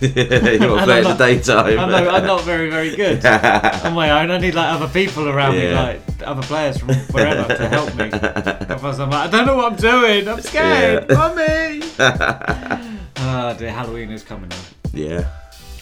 you 0.00 0.08
want 0.08 0.80
to 0.80 0.84
play 0.84 0.98
I'm 0.98 0.98
in 0.98 1.02
the 1.04 1.08
not- 1.10 1.18
daytime. 1.18 1.78
I 1.78 1.86
know 1.90 2.08
I'm 2.10 2.24
not 2.26 2.42
very 2.42 2.70
very 2.70 2.96
good 2.96 3.24
on 3.84 3.92
my 3.94 4.10
own. 4.22 4.30
I 4.30 4.38
need 4.38 4.54
like 4.54 4.72
other 4.72 4.88
people 4.88 5.28
around 5.28 5.52
me, 5.56 5.68
Yeah. 5.68 5.82
like 5.82 6.00
other 6.24 6.42
players 6.42 6.78
from 6.78 6.88
wherever 7.12 7.54
to 7.54 7.68
help 7.68 7.94
me. 7.96 8.10
Otherwise 8.12 8.98
I'm 8.98 9.10
like, 9.10 9.28
I 9.28 9.30
don't 9.30 9.46
know 9.46 9.56
what 9.56 9.72
I'm 9.72 9.78
doing. 9.78 10.26
I'm 10.28 10.40
scared, 10.40 11.06
Yeah. 11.10 11.16
mummy. 11.98 12.94
Ah, 13.20 13.52
dear, 13.58 13.72
Halloween 13.72 14.10
is 14.10 14.22
coming 14.22 14.48
now. 14.48 14.56
Yeah. 14.92 15.28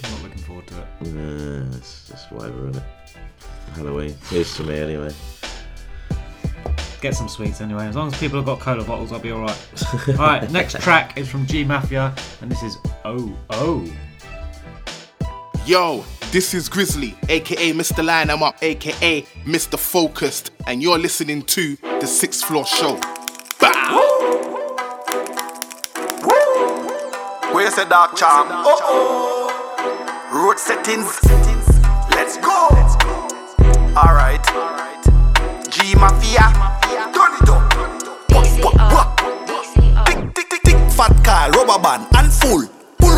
I'm 0.05 0.10
not 0.12 0.23
looking 0.23 0.39
forward 0.43 0.66
to 0.68 0.74
it. 0.78 0.86
Yeah, 1.02 1.77
it's 1.77 2.09
just 2.09 2.32
whatever, 2.32 2.70
isn't 2.70 2.77
it? 2.82 2.82
Halloween. 3.74 4.16
Here's 4.31 4.56
to 4.56 4.64
me 4.64 4.78
anyway. 4.78 5.12
Get 7.01 7.14
some 7.14 7.28
sweets 7.28 7.60
anyway. 7.60 7.86
As 7.86 7.97
long 7.97 8.09
as 8.09 8.18
people 8.18 8.39
have 8.39 8.47
got 8.47 8.60
cola 8.60 8.85
bottles, 8.85 9.12
I'll 9.12 9.18
be 9.18 9.32
alright. 9.32 9.56
alright, 10.10 10.51
next 10.51 10.81
track 10.81 11.16
is 11.18 11.28
from 11.28 11.47
G 11.47 11.64
Maffiah, 11.64 12.16
and 12.40 12.51
this 12.51 12.62
is 12.62 12.78
Oh 13.05 13.36
Oh. 13.51 13.86
Yo, 15.66 16.05
this 16.31 16.55
is 16.55 16.68
Grizzly, 16.68 17.14
aka 17.28 17.73
Mr. 17.73 18.05
Line 18.05 18.31
I'm 18.31 18.43
Up, 18.43 18.56
aka 18.62 19.23
Mr. 19.44 19.78
Focused, 19.78 20.52
and 20.66 20.82
you're 20.82 20.98
listening 20.98 21.43
to 21.43 21.77
the 21.77 22.06
Sixth 22.06 22.44
Floor 22.44 22.64
Show. 22.64 23.01
Where's 27.56 27.74
the 27.74 27.86
dark 27.86 28.16
charm? 28.16 28.48
Oh 28.51 28.78
oh. 28.82 29.27
Road 30.31 30.59
settings. 30.59 31.18
Let's 32.10 32.36
go. 32.36 32.68
Alright. 33.97 35.05
G 35.76 35.94
Maffiah. 35.94 36.48
Turn 37.12 37.36
it 37.36 37.50
up. 37.50 37.70
Tick, 40.06 40.48
tick, 40.48 40.62
tick. 40.64 40.76
Fat 40.92 41.22
car, 41.22 41.50
rubber 41.50 41.78
band, 41.82 42.06
and 42.16 42.32
full. 42.32 42.75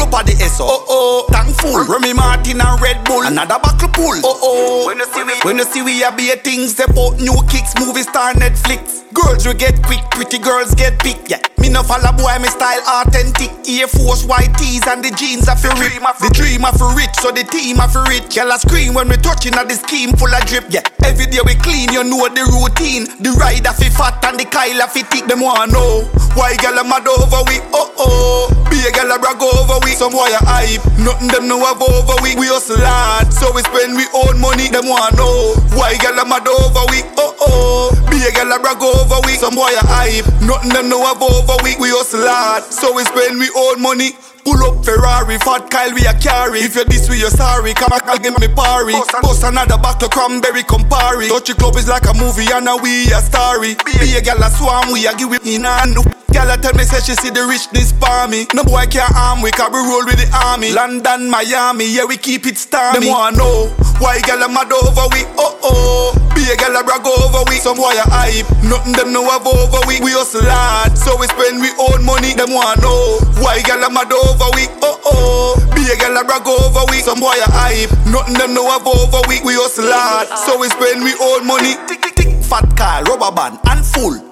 Up 0.08 0.24
at 0.24 0.26
the 0.26 0.32
SO. 0.48 0.64
Oh 0.64 0.84
oh. 0.88 1.26
Thankful. 1.28 1.84
Remy 1.84 2.16
Martin 2.16 2.64
and 2.64 2.80
Red 2.80 3.04
Bull. 3.04 3.28
Another 3.28 3.60
buckle 3.60 3.92
pull. 3.92 4.16
Oh 4.24 4.40
oh. 4.40 4.86
When 4.88 4.96
you 4.96 5.04
see 5.04 5.20
we, 5.20 5.34
when 5.44 5.56
you 5.60 5.68
see 5.68 5.82
we 5.84 6.00
are 6.00 6.16
be 6.16 6.32
things, 6.40 6.80
they 6.80 6.88
put 6.88 7.20
new 7.20 7.36
kicks, 7.44 7.76
movie 7.76 8.08
star 8.08 8.32
Netflix. 8.32 9.04
Girls 9.12 9.44
we 9.44 9.52
get 9.52 9.76
quick, 9.84 10.00
pretty 10.16 10.38
girls 10.40 10.72
get 10.72 10.96
picked. 11.00 11.28
Yeah. 11.28 11.44
Me 11.60 11.68
no 11.68 11.82
follow 11.82 12.12
boy, 12.16 12.32
me 12.40 12.48
style 12.48 12.80
authentic. 13.04 13.52
Air 13.68 13.84
Force 13.84 14.24
white 14.24 14.56
tees 14.56 14.86
and 14.88 15.04
the 15.04 15.12
jeans 15.12 15.44
are 15.44 15.60
for 15.60 15.76
rip. 15.76 15.92
The 15.92 16.32
dream 16.32 16.64
of 16.64 16.80
for 16.80 16.88
rich, 16.96 17.12
so 17.20 17.28
the 17.28 17.44
team 17.44 17.76
are 17.76 17.92
for 17.92 18.00
rich. 18.08 18.32
Girl 18.32 18.48
a 18.48 18.56
scream 18.56 18.96
when 18.96 19.12
we 19.12 19.20
touching 19.20 19.60
at 19.60 19.68
the 19.68 19.76
scheme 19.76 20.16
full 20.16 20.32
of 20.32 20.40
drip. 20.48 20.72
Yeah. 20.72 20.88
Every 21.04 21.28
day 21.28 21.44
we 21.44 21.52
clean, 21.60 21.92
you 21.92 22.00
know 22.00 22.24
the 22.32 22.48
routine. 22.48 23.12
The 23.20 23.36
rider 23.36 23.76
fi 23.76 23.92
fat 23.92 24.24
and 24.24 24.40
the 24.40 24.48
Kyle 24.48 24.88
fi 24.88 25.04
thick. 25.04 25.28
Them 25.28 25.44
wanna 25.44 25.68
know 25.68 26.08
why 26.32 26.56
girl 26.56 26.80
a 26.80 26.84
mad 26.84 27.04
over 27.04 27.44
we. 27.44 27.60
Oh 27.76 27.92
oh. 28.00 28.58
Be 28.70 28.86
a 28.86 28.92
gal 28.92 29.10
a 29.10 29.18
brag 29.18 29.42
over 29.42 29.80
we. 29.82 29.97
Some 29.98 30.12
boy 30.14 30.30
a 30.30 30.38
hype. 30.46 30.84
Nothing 31.02 31.26
them 31.28 31.48
know 31.48 31.58
have 31.66 31.82
over 31.82 32.14
we. 32.22 32.38
We 32.38 32.46
hustle 32.46 32.78
hard, 32.78 33.32
so 33.34 33.50
we 33.50 33.62
spend 33.66 33.98
we 33.98 34.06
own 34.14 34.38
money. 34.38 34.70
Them 34.70 34.86
want 34.86 35.18
know 35.18 35.58
why 35.74 35.98
gal 35.98 36.14
a 36.14 36.24
mad 36.24 36.46
over 36.46 36.86
we. 36.94 37.02
Oh 37.18 37.34
oh. 37.42 37.90
Be 38.06 38.22
a 38.22 38.30
gal 38.30 38.46
a 38.54 38.58
brag 38.62 38.78
over 38.78 39.18
we. 39.26 39.34
Some 39.34 39.54
boy 39.58 39.74
a 39.74 39.82
hype. 39.90 40.26
Nothing 40.46 40.70
them 40.70 40.88
know 40.88 41.02
have 41.02 41.18
over 41.20 41.58
we. 41.66 41.74
We 41.82 41.90
hustle 41.90 42.22
hard, 42.22 42.62
so 42.70 42.94
we 42.94 43.02
spend 43.10 43.38
we 43.42 43.50
own 43.58 43.82
money. 43.82 44.14
Pull 44.48 44.64
up 44.64 44.82
Ferrari, 44.82 45.36
fat 45.44 45.68
Kyle 45.68 45.92
we 45.92 46.06
a 46.06 46.14
carry. 46.16 46.60
If 46.60 46.74
you 46.74 46.84
this 46.86 47.06
with 47.06 47.20
you're 47.20 47.28
sorry, 47.28 47.74
come 47.74 47.90
back 47.90 48.08
and 48.08 48.22
give 48.24 48.40
me 48.40 48.48
party. 48.48 48.96
Bust 49.20 49.44
another 49.44 49.76
back 49.76 49.98
to 49.98 50.08
cranberry 50.08 50.62
Campari. 50.62 51.28
Touchy 51.28 51.52
club 51.52 51.76
is 51.76 51.86
like 51.86 52.08
a 52.08 52.14
movie 52.14 52.48
and 52.50 52.64
now 52.64 52.78
we 52.80 53.12
a 53.12 53.20
story. 53.20 53.76
Be 54.00 54.16
a 54.16 54.22
gal 54.22 54.40
a 54.40 54.48
swarm, 54.48 54.90
we 54.90 55.06
a 55.06 55.12
give 55.16 55.34
it 55.34 55.44
in 55.44 55.66
and 55.66 56.00
Gal 56.32 56.48
a 56.48 56.56
tell 56.56 56.72
me 56.72 56.84
say 56.84 57.00
she 57.00 57.16
see 57.16 57.28
the 57.28 57.44
richness 57.44 57.92
for 57.96 58.28
me. 58.28 58.44
No 58.52 58.64
boy 58.64 58.84
can't 58.88 59.12
harm 59.12 59.40
we, 59.40 59.50
cause 59.50 59.68
we 59.72 59.80
roll 59.84 60.04
with 60.04 60.20
the 60.20 60.28
army. 60.32 60.72
London, 60.72 61.28
Miami, 61.28 61.88
yeah 61.88 62.04
we 62.04 62.16
keep 62.16 62.44
it 62.44 62.56
stormy. 62.56 63.00
Them 63.00 63.08
wanna 63.08 63.36
know 63.36 63.68
why 64.00 64.20
gal 64.20 64.40
a 64.40 64.48
mad 64.48 64.68
over 64.72 65.08
we. 65.12 65.24
Oh 65.40 65.56
oh, 65.64 66.12
be 66.36 66.44
a 66.52 66.56
gal 66.56 66.76
a 66.76 66.84
brag 66.84 67.04
over 67.04 67.48
we. 67.48 67.56
Some 67.64 67.80
boy 67.80 67.96
a 67.96 68.04
hype, 68.12 68.44
nothing 68.60 68.92
them 68.92 69.12
know 69.12 69.24
have 69.24 69.48
over 69.48 69.80
we. 69.88 70.04
We 70.04 70.12
hustle 70.12 70.44
hard, 70.44 71.00
so 71.00 71.16
we 71.16 71.32
spend 71.32 71.64
we 71.64 71.72
own 71.80 72.04
money. 72.04 72.36
Them 72.36 72.52
wanna 72.52 72.76
know 72.84 73.24
why 73.40 73.64
gal 73.64 73.80
a 73.80 73.88
mad 73.88 74.12
over 74.12 74.37
we. 74.54 74.70
Oh 74.82 75.00
oh, 75.04 75.54
be 75.74 75.82
a 75.90 75.96
gal 75.96 76.16
a 76.16 76.22
brag 76.24 76.46
over 76.46 76.84
we. 76.90 77.00
Some 77.00 77.20
boy 77.20 77.34
a 77.38 77.48
hype, 77.50 77.90
nothing 78.06 78.34
them 78.34 78.54
know 78.54 78.68
have 78.70 78.86
over 78.86 79.22
we. 79.28 79.40
We 79.42 79.54
hustle 79.54 79.88
hard, 79.88 80.28
so 80.46 80.58
we 80.58 80.68
spend 80.68 81.02
we 81.02 81.14
own 81.18 81.46
money. 81.46 81.74
Tick 81.86 82.02
tick 82.02 82.14
tick, 82.14 82.30
fat 82.44 82.68
car, 82.76 83.02
rubber 83.04 83.34
band 83.34 83.58
and 83.66 83.84
full. 83.84 84.27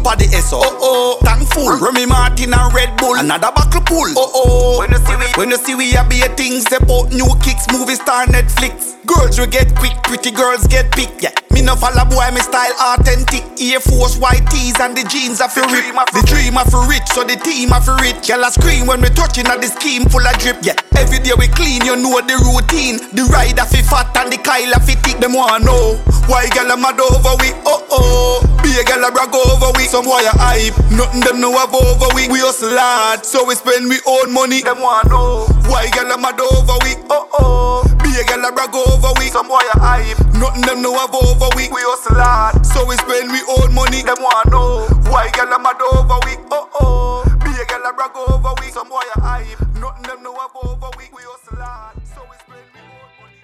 At 0.00 0.18
the 0.18 0.26
SO. 0.42 0.58
Oh 0.58 0.78
oh, 0.80 1.18
thankful. 1.22 1.76
Remy 1.78 2.06
Martin 2.06 2.54
and 2.54 2.74
Red 2.74 2.96
Bull. 2.96 3.14
Another 3.14 3.52
buckle 3.54 3.84
pull. 3.84 4.10
Oh 4.16 4.32
oh. 4.34 4.78
When 4.80 4.90
you 4.90 4.98
see 4.98 5.16
we, 5.16 5.26
when 5.36 5.50
you 5.50 5.60
see 5.60 5.74
we 5.76 5.94
a 5.94 6.02
be 6.08 6.24
a 6.24 6.28
things 6.34 6.66
about 6.72 7.12
new 7.12 7.28
kicks, 7.44 7.70
movie 7.70 7.94
star 7.94 8.26
Netflix. 8.26 8.96
Girls 9.06 9.38
we 9.38 9.46
get 9.46 9.70
quick, 9.76 9.94
pretty 10.02 10.30
girls 10.32 10.66
get 10.66 10.90
picked. 10.90 11.22
Yeah. 11.22 11.36
Me 11.52 11.62
no 11.62 11.76
follow 11.76 12.08
boy, 12.08 12.26
me 12.32 12.40
style 12.40 12.72
authentic. 12.96 13.44
Air 13.60 13.78
Force 13.78 14.16
white 14.16 14.42
tees 14.50 14.78
and 14.80 14.96
the 14.96 15.04
jeans 15.06 15.40
are 15.40 15.52
for 15.52 15.62
rip. 15.68 15.84
The 16.16 16.22
dream 16.26 16.56
are 16.56 16.66
for 16.66 16.82
rich, 16.88 17.06
so 17.12 17.22
the 17.22 17.36
team 17.36 17.70
are 17.72 17.82
for 17.82 17.94
rich. 18.00 18.28
Y'all 18.30 18.42
a 18.42 18.50
scream 18.50 18.86
when 18.86 19.02
we 19.02 19.10
touching 19.10 19.46
at 19.46 19.60
the 19.60 19.68
scheme 19.68 20.08
full 20.08 20.24
of 20.24 20.34
drip. 20.40 20.58
Yeah. 20.62 20.80
Every 20.96 21.18
day 21.20 21.36
we 21.36 21.48
clean, 21.48 21.84
you 21.84 21.96
know 21.96 22.18
the 22.24 22.38
routine. 22.40 23.02
The 23.12 23.28
ride 23.28 23.58
a 23.58 23.66
fi 23.66 23.82
fat 23.82 24.14
and 24.16 24.32
the 24.32 24.38
Kyle 24.38 24.72
fi 24.80 24.94
thick. 25.02 25.18
Them 25.20 25.34
wanna 25.34 25.64
know 25.64 26.00
why 26.30 26.46
gal 26.54 26.70
a 26.70 26.76
mad 26.78 26.98
over 26.98 27.34
we. 27.42 27.50
Oh 27.66 27.82
oh. 27.90 28.38
Be 28.62 28.70
a 28.78 28.84
gal 28.86 29.02
a 29.02 29.10
brag 29.10 29.34
over 29.34 29.74
we. 29.74 29.89
Some 29.90 30.04
boy 30.04 30.22
a 30.22 30.30
hype. 30.38 30.78
Nothing 30.94 31.18
them 31.18 31.40
know 31.40 31.50
have 31.58 31.74
over 31.74 32.06
we. 32.14 32.30
We 32.30 32.38
hustle 32.38 32.70
hard, 32.78 33.26
so 33.26 33.42
we 33.42 33.56
spend 33.58 33.90
we 33.90 33.98
own 34.06 34.30
money. 34.32 34.62
Them 34.62 34.78
wanna 34.78 35.10
know 35.10 35.50
why 35.66 35.90
gal 35.90 36.06
a 36.06 36.14
mad 36.14 36.38
over 36.38 36.78
we. 36.86 36.94
Oh 37.10 37.26
oh. 37.34 37.82
Be 37.98 38.14
a 38.14 38.22
gal 38.22 38.38
a 38.46 38.54
brag 38.54 38.70
over 38.70 39.10
we. 39.18 39.26
Some 39.34 39.48
boy 39.50 39.58
a 39.74 39.78
hype. 39.82 40.14
Nothing 40.38 40.62
them 40.62 40.78
know 40.82 40.94
have 40.94 41.10
over 41.10 41.50
we. 41.58 41.66
We 41.74 41.82
hustle 41.82 42.22
hard, 42.22 42.62
so 42.64 42.86
we 42.86 42.94
spend 43.02 43.34
we 43.34 43.42
own 43.50 43.74
money. 43.74 44.06
Them 44.06 44.22
wanna 44.22 44.54
know 44.54 44.86
why 45.10 45.26
gal 45.34 45.50
a 45.50 45.58
mad 45.58 45.82
over 45.82 46.22
we. 46.22 46.38
Oh 46.54 46.70
oh. 46.78 47.26
Be 47.42 47.50
a 47.50 47.66
gal 47.66 47.82
a 47.82 47.90
brag 47.90 48.14
over 48.14 48.54
we. 48.62 48.70
Some 48.70 48.86
boy 48.88 49.02
a 49.02 49.20
hype. 49.20 49.58
Nothing 49.74 50.06
them 50.06 50.22
know 50.22 50.38
have 50.38 50.54
over 50.54 50.86
we. 50.94 51.10
We 51.10 51.26
hustle 51.26 51.58
hard, 51.58 51.98
so 52.06 52.22
we 52.30 52.38
spend 52.38 52.62
we 52.70 52.78
own 52.78 53.10
money. 53.18 53.42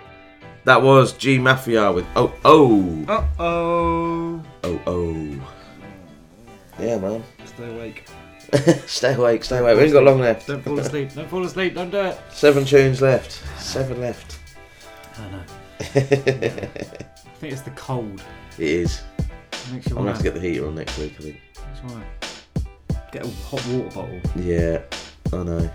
That 0.62 0.78
was 0.78 1.10
G 1.18 1.38
Maffiah 1.42 1.90
with 1.92 2.06
Oh 2.14 2.30
Oh. 2.46 3.02
Uh 3.10 3.26
oh. 3.42 4.42
Oh 4.62 4.80
oh. 4.86 5.55
Yeah, 6.78 6.98
man. 6.98 7.24
Stay 7.44 7.74
awake. 7.74 8.04
stay 8.86 9.14
awake, 9.14 9.42
stay 9.44 9.58
awake. 9.58 9.76
We 9.76 9.84
ain't 9.84 9.92
got 9.92 10.04
long 10.04 10.20
left. 10.20 10.46
Don't 10.46 10.62
fall 10.62 10.78
asleep. 10.78 11.12
Don't 11.14 11.28
fall 11.28 11.44
asleep. 11.44 11.74
Don't 11.74 11.90
do 11.90 11.98
it. 11.98 12.18
Seven 12.30 12.64
tunes 12.64 13.02
left. 13.02 13.42
Seven 13.60 14.00
left. 14.00 14.38
I 15.18 15.30
know. 15.30 15.42
I 15.80 17.40
think 17.40 17.52
it's 17.52 17.62
the 17.62 17.70
cold. 17.70 18.22
It 18.58 18.68
is. 18.68 19.02
I'm 19.72 19.80
gonna 19.80 20.08
have 20.08 20.18
to 20.18 20.22
get 20.22 20.34
the 20.34 20.40
heater 20.40 20.66
on 20.66 20.74
next 20.76 20.96
week, 20.98 21.14
I 21.18 21.22
think. 21.22 21.40
That's 21.54 21.92
right. 21.92 23.10
Get 23.12 23.24
a 23.24 23.30
hot 23.46 23.66
water 23.66 23.94
bottle. 23.94 24.20
Yeah, 24.36 24.82
I 25.32 25.42
know. 25.42 25.70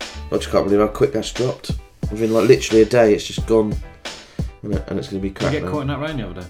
I 0.00 0.36
just 0.36 0.50
can't 0.50 0.64
believe 0.64 0.80
how 0.80 0.88
quick 0.88 1.12
that's 1.12 1.32
dropped. 1.32 1.72
Within 2.10 2.32
like 2.32 2.48
literally 2.48 2.82
a 2.82 2.86
day, 2.86 3.14
it's 3.14 3.26
just 3.26 3.46
gone. 3.46 3.74
And 4.62 4.74
it's 4.74 4.88
going 4.88 5.02
to 5.02 5.18
be 5.20 5.30
Did 5.30 5.36
crap 5.36 5.52
you 5.52 5.60
get 5.60 5.66
now. 5.66 5.72
caught 5.72 5.80
in 5.82 5.88
that 5.88 6.00
rain 6.00 6.16
the 6.18 6.28
other 6.28 6.42
day? 6.42 6.46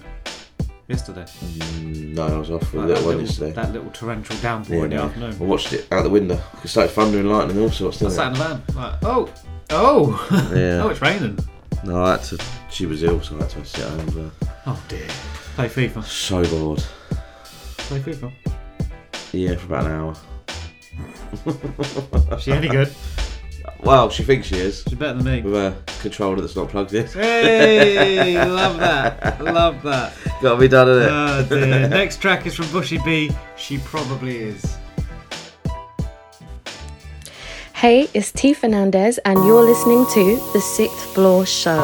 Yesterday. 0.91 1.23
Mm, 1.23 2.15
no, 2.15 2.27
I 2.27 2.37
was 2.37 2.51
off 2.51 2.73
a 2.73 2.77
Like 2.77 2.87
little 2.87 2.87
that 2.87 2.95
one 2.95 3.05
little- 3.05 3.21
yesterday. 3.21 3.51
That 3.53 3.71
little 3.71 3.89
torrential 3.91 4.35
downpour 4.37 4.75
Yeah, 4.75 4.83
in 4.83 4.89
the 4.89 4.95
no. 4.97 5.03
afternoon. 5.03 5.35
I 5.39 5.43
watched 5.45 5.71
it 5.71 5.87
out 5.89 6.03
the 6.03 6.09
window. 6.09 6.37
It 6.61 6.67
started 6.67 6.91
thundering, 6.91 7.27
lightning 7.27 7.55
and 7.55 7.65
all 7.65 7.71
sorts. 7.71 8.01
I 8.01 8.05
Didn't 8.05 8.13
sat 8.15 8.27
in 8.27 8.33
the 8.33 8.39
van. 8.43 8.61
Like, 8.75 8.93
oh, 9.03 9.29
oh, 9.69 10.49
Yeah. 10.53 10.83
oh, 10.83 10.89
it's 10.89 11.01
raining. 11.01 11.39
No, 11.85 12.03
I 12.03 12.11
had 12.11 12.23
to. 12.23 12.37
She 12.69 12.85
was 12.87 13.03
ill, 13.03 13.21
so 13.21 13.35
I 13.37 13.39
had 13.39 13.49
to 13.51 13.63
sit 13.65 13.85
home. 13.87 14.31
But 14.39 14.49
Oh 14.67 14.83
dear. 14.89 15.07
Play 15.55 15.69
FIFA. 15.69 16.03
so 16.03 16.43
bored. 16.43 16.83
Play 17.77 17.99
FIFA. 18.01 18.31
Yeah, 19.31 19.55
for 19.55 19.65
about 19.67 19.85
an 19.85 19.91
hour. 19.93 20.15
She 22.39 22.51
any 22.51 22.67
good? 22.67 22.93
Well, 23.83 24.09
she 24.09 24.23
thinks 24.23 24.47
she 24.47 24.57
is. 24.57 24.83
She's 24.87 24.97
better 24.97 25.21
than 25.21 25.25
me. 25.25 25.41
With 25.41 25.55
a 25.55 25.75
controller 26.01 26.39
that's 26.41 26.55
not 26.55 26.69
plugged 26.69 26.93
in. 26.93 27.07
Hey, 27.07 28.35
love 28.45 28.77
that. 28.77 29.43
Love 29.43 29.81
that. 29.83 30.13
Got 30.41 30.53
to 30.55 30.59
be 30.59 30.67
done, 30.67 30.89
isn't 30.89 31.03
it? 31.03 31.09
Oh 31.11 31.45
dear. 31.49 31.87
Next 31.89 32.21
track 32.21 32.45
is 32.45 32.55
from 32.55 32.71
Bushy 32.71 32.99
B. 32.99 33.31
She 33.57 33.77
probably 33.79 34.37
is. 34.37 34.77
Hey, 37.73 38.07
it's 38.13 38.31
T 38.31 38.53
Fernandez, 38.53 39.17
and 39.19 39.43
you're 39.45 39.63
listening 39.63 40.05
to 40.13 40.35
The 40.53 40.61
Sixth 40.61 41.13
Floor 41.13 41.47
Show. 41.47 41.79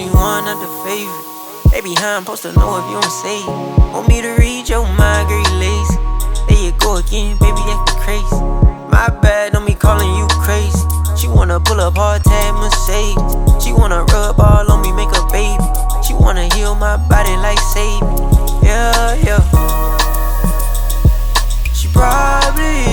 Only 0.00 0.14
one, 0.14 0.44
not 0.44 0.58
the 0.60 0.70
favorite. 0.84 1.72
Baby, 1.72 1.94
how 1.94 2.16
I'm 2.16 2.22
supposed 2.22 2.42
to 2.42 2.52
know 2.52 2.78
if 2.80 2.86
you 2.88 3.00
don't 3.00 3.10
say 3.10 3.38
it? 3.40 3.92
Want 3.92 4.08
me 4.08 4.22
to 4.22 4.32
read 4.38 4.68
your 4.68 4.86
mind, 4.96 5.28
girl, 5.28 5.42
you 5.44 5.54
lazy. 5.60 5.96
There 6.48 6.64
you 6.64 6.72
go 6.78 6.96
again, 6.96 7.36
baby, 7.36 7.60
acting 7.68 8.00
crazy. 8.00 8.40
My 8.88 9.08
bad, 9.20 9.52
don't 9.52 9.66
be 9.66 9.74
calling 9.74 10.08
you 10.16 10.26
crazy. 10.40 10.80
She 11.16 11.28
wanna 11.28 11.60
pull 11.60 11.80
up 11.80 11.96
hard 11.96 12.24
tag 12.24 12.54
Mercedes. 12.54 13.62
She 13.62 13.72
wanna 13.72 14.04
rub 14.04 14.40
all 14.40 14.72
on 14.72 14.80
me, 14.82 14.92
make 14.92 15.12
a 15.12 15.22
baby. 15.28 15.68
She 16.06 16.14
wanna 16.14 16.48
heal 16.54 16.74
my 16.74 16.96
body 16.96 17.36
like 17.36 17.58
save 17.58 18.00
me. 18.02 18.16
Yeah, 18.62 19.14
yeah. 19.26 19.42
She 21.74 21.88
probably 21.92 22.89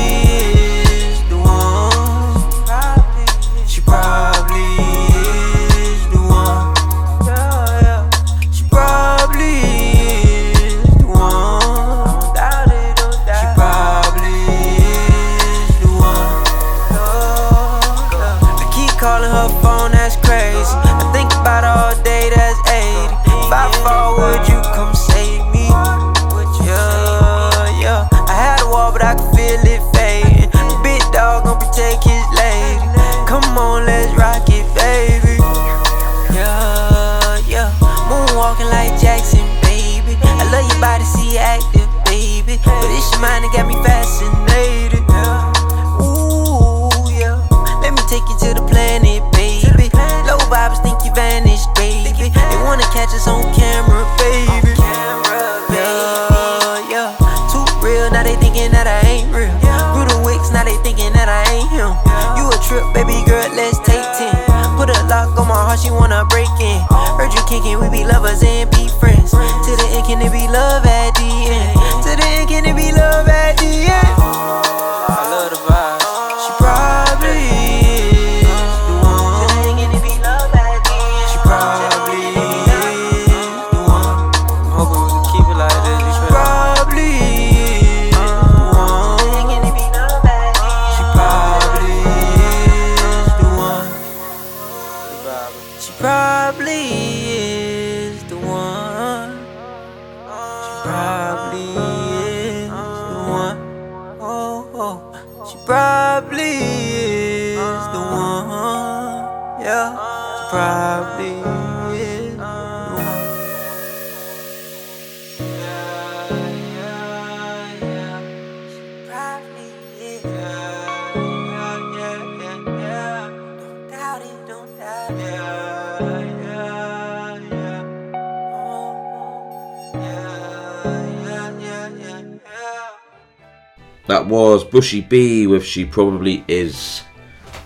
Bushy 134.78 135.02
B 135.02 135.48
with 135.48 135.66
She 135.66 135.86
Probably 135.86 136.45
Is. 136.48 137.02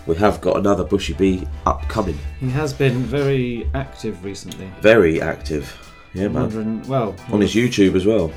We 0.06 0.16
have 0.16 0.40
got 0.40 0.56
another 0.56 0.82
Bushy 0.82 1.12
B 1.12 1.46
upcoming. 1.66 2.18
He 2.40 2.48
has 2.48 2.72
been 2.72 3.02
very 3.02 3.68
active 3.74 4.24
recently. 4.24 4.72
Very 4.80 5.20
active. 5.20 5.92
Yeah, 6.14 6.24
I'm 6.24 6.32
man. 6.32 6.82
well, 6.84 7.14
on 7.30 7.42
his 7.42 7.52
YouTube 7.52 7.96
as 7.96 8.06
well. 8.06 8.32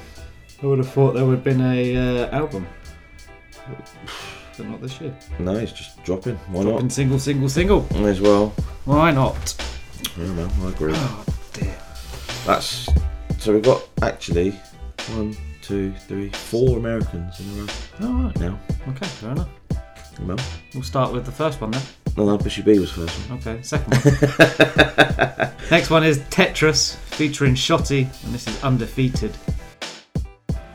I 0.61 0.65
would 0.65 0.79
have 0.79 0.89
thought 0.89 1.13
there 1.13 1.23
would 1.23 1.35
have 1.35 1.43
been 1.45 1.61
a 1.61 1.95
uh, 2.25 2.29
album, 2.31 2.67
but 4.57 4.67
not 4.67 4.81
this 4.81 4.99
year. 4.99 5.15
No, 5.39 5.57
he's 5.57 5.71
just 5.71 6.03
dropping. 6.03 6.35
Why 6.49 6.63
Dropping 6.63 6.89
single, 6.89 7.17
single, 7.17 7.47
single. 7.47 7.87
not? 7.91 8.01
May 8.01 8.09
as 8.09 8.19
well. 8.19 8.53
Why 8.83 9.09
not? 9.11 9.55
Yeah, 10.17 10.25
man, 10.33 10.51
I 10.61 10.67
agree. 10.67 10.91
Oh 10.93 11.25
dear. 11.53 11.77
That's 12.45 12.89
so 13.37 13.53
we've 13.53 13.63
got 13.63 13.87
actually 14.01 14.49
one, 15.13 15.33
two, 15.65 15.91
three, 16.07 16.29
four 16.29 16.77
Americans 16.77 17.39
in 17.39 17.49
a 17.49 17.61
row 17.61 17.67
All 18.07 18.23
right. 18.25 18.39
now. 18.39 18.59
Okay, 18.89 19.05
fair 19.07 19.31
enough. 19.31 19.49
Remember? 20.19 20.43
We'll 20.73 20.83
start 20.83 21.11
with 21.11 21.25
the 21.25 21.31
first 21.31 21.59
one 21.59 21.71
then. 21.71 21.81
No, 22.15 22.25
no, 22.25 22.37
Bushy 22.37 22.61
B 22.61 22.77
was 22.79 22.91
first 22.91 23.17
one. 23.29 23.39
Okay, 23.39 23.61
second 23.63 23.93
one. 23.93 25.51
Next 25.71 25.89
one 25.89 26.03
is 26.03 26.19
Tetrus 26.29 26.95
featuring 26.95 27.55
Shottie, 27.55 28.07
and 28.23 28.33
this 28.33 28.47
is 28.47 28.63
Undefeated. 28.63 29.35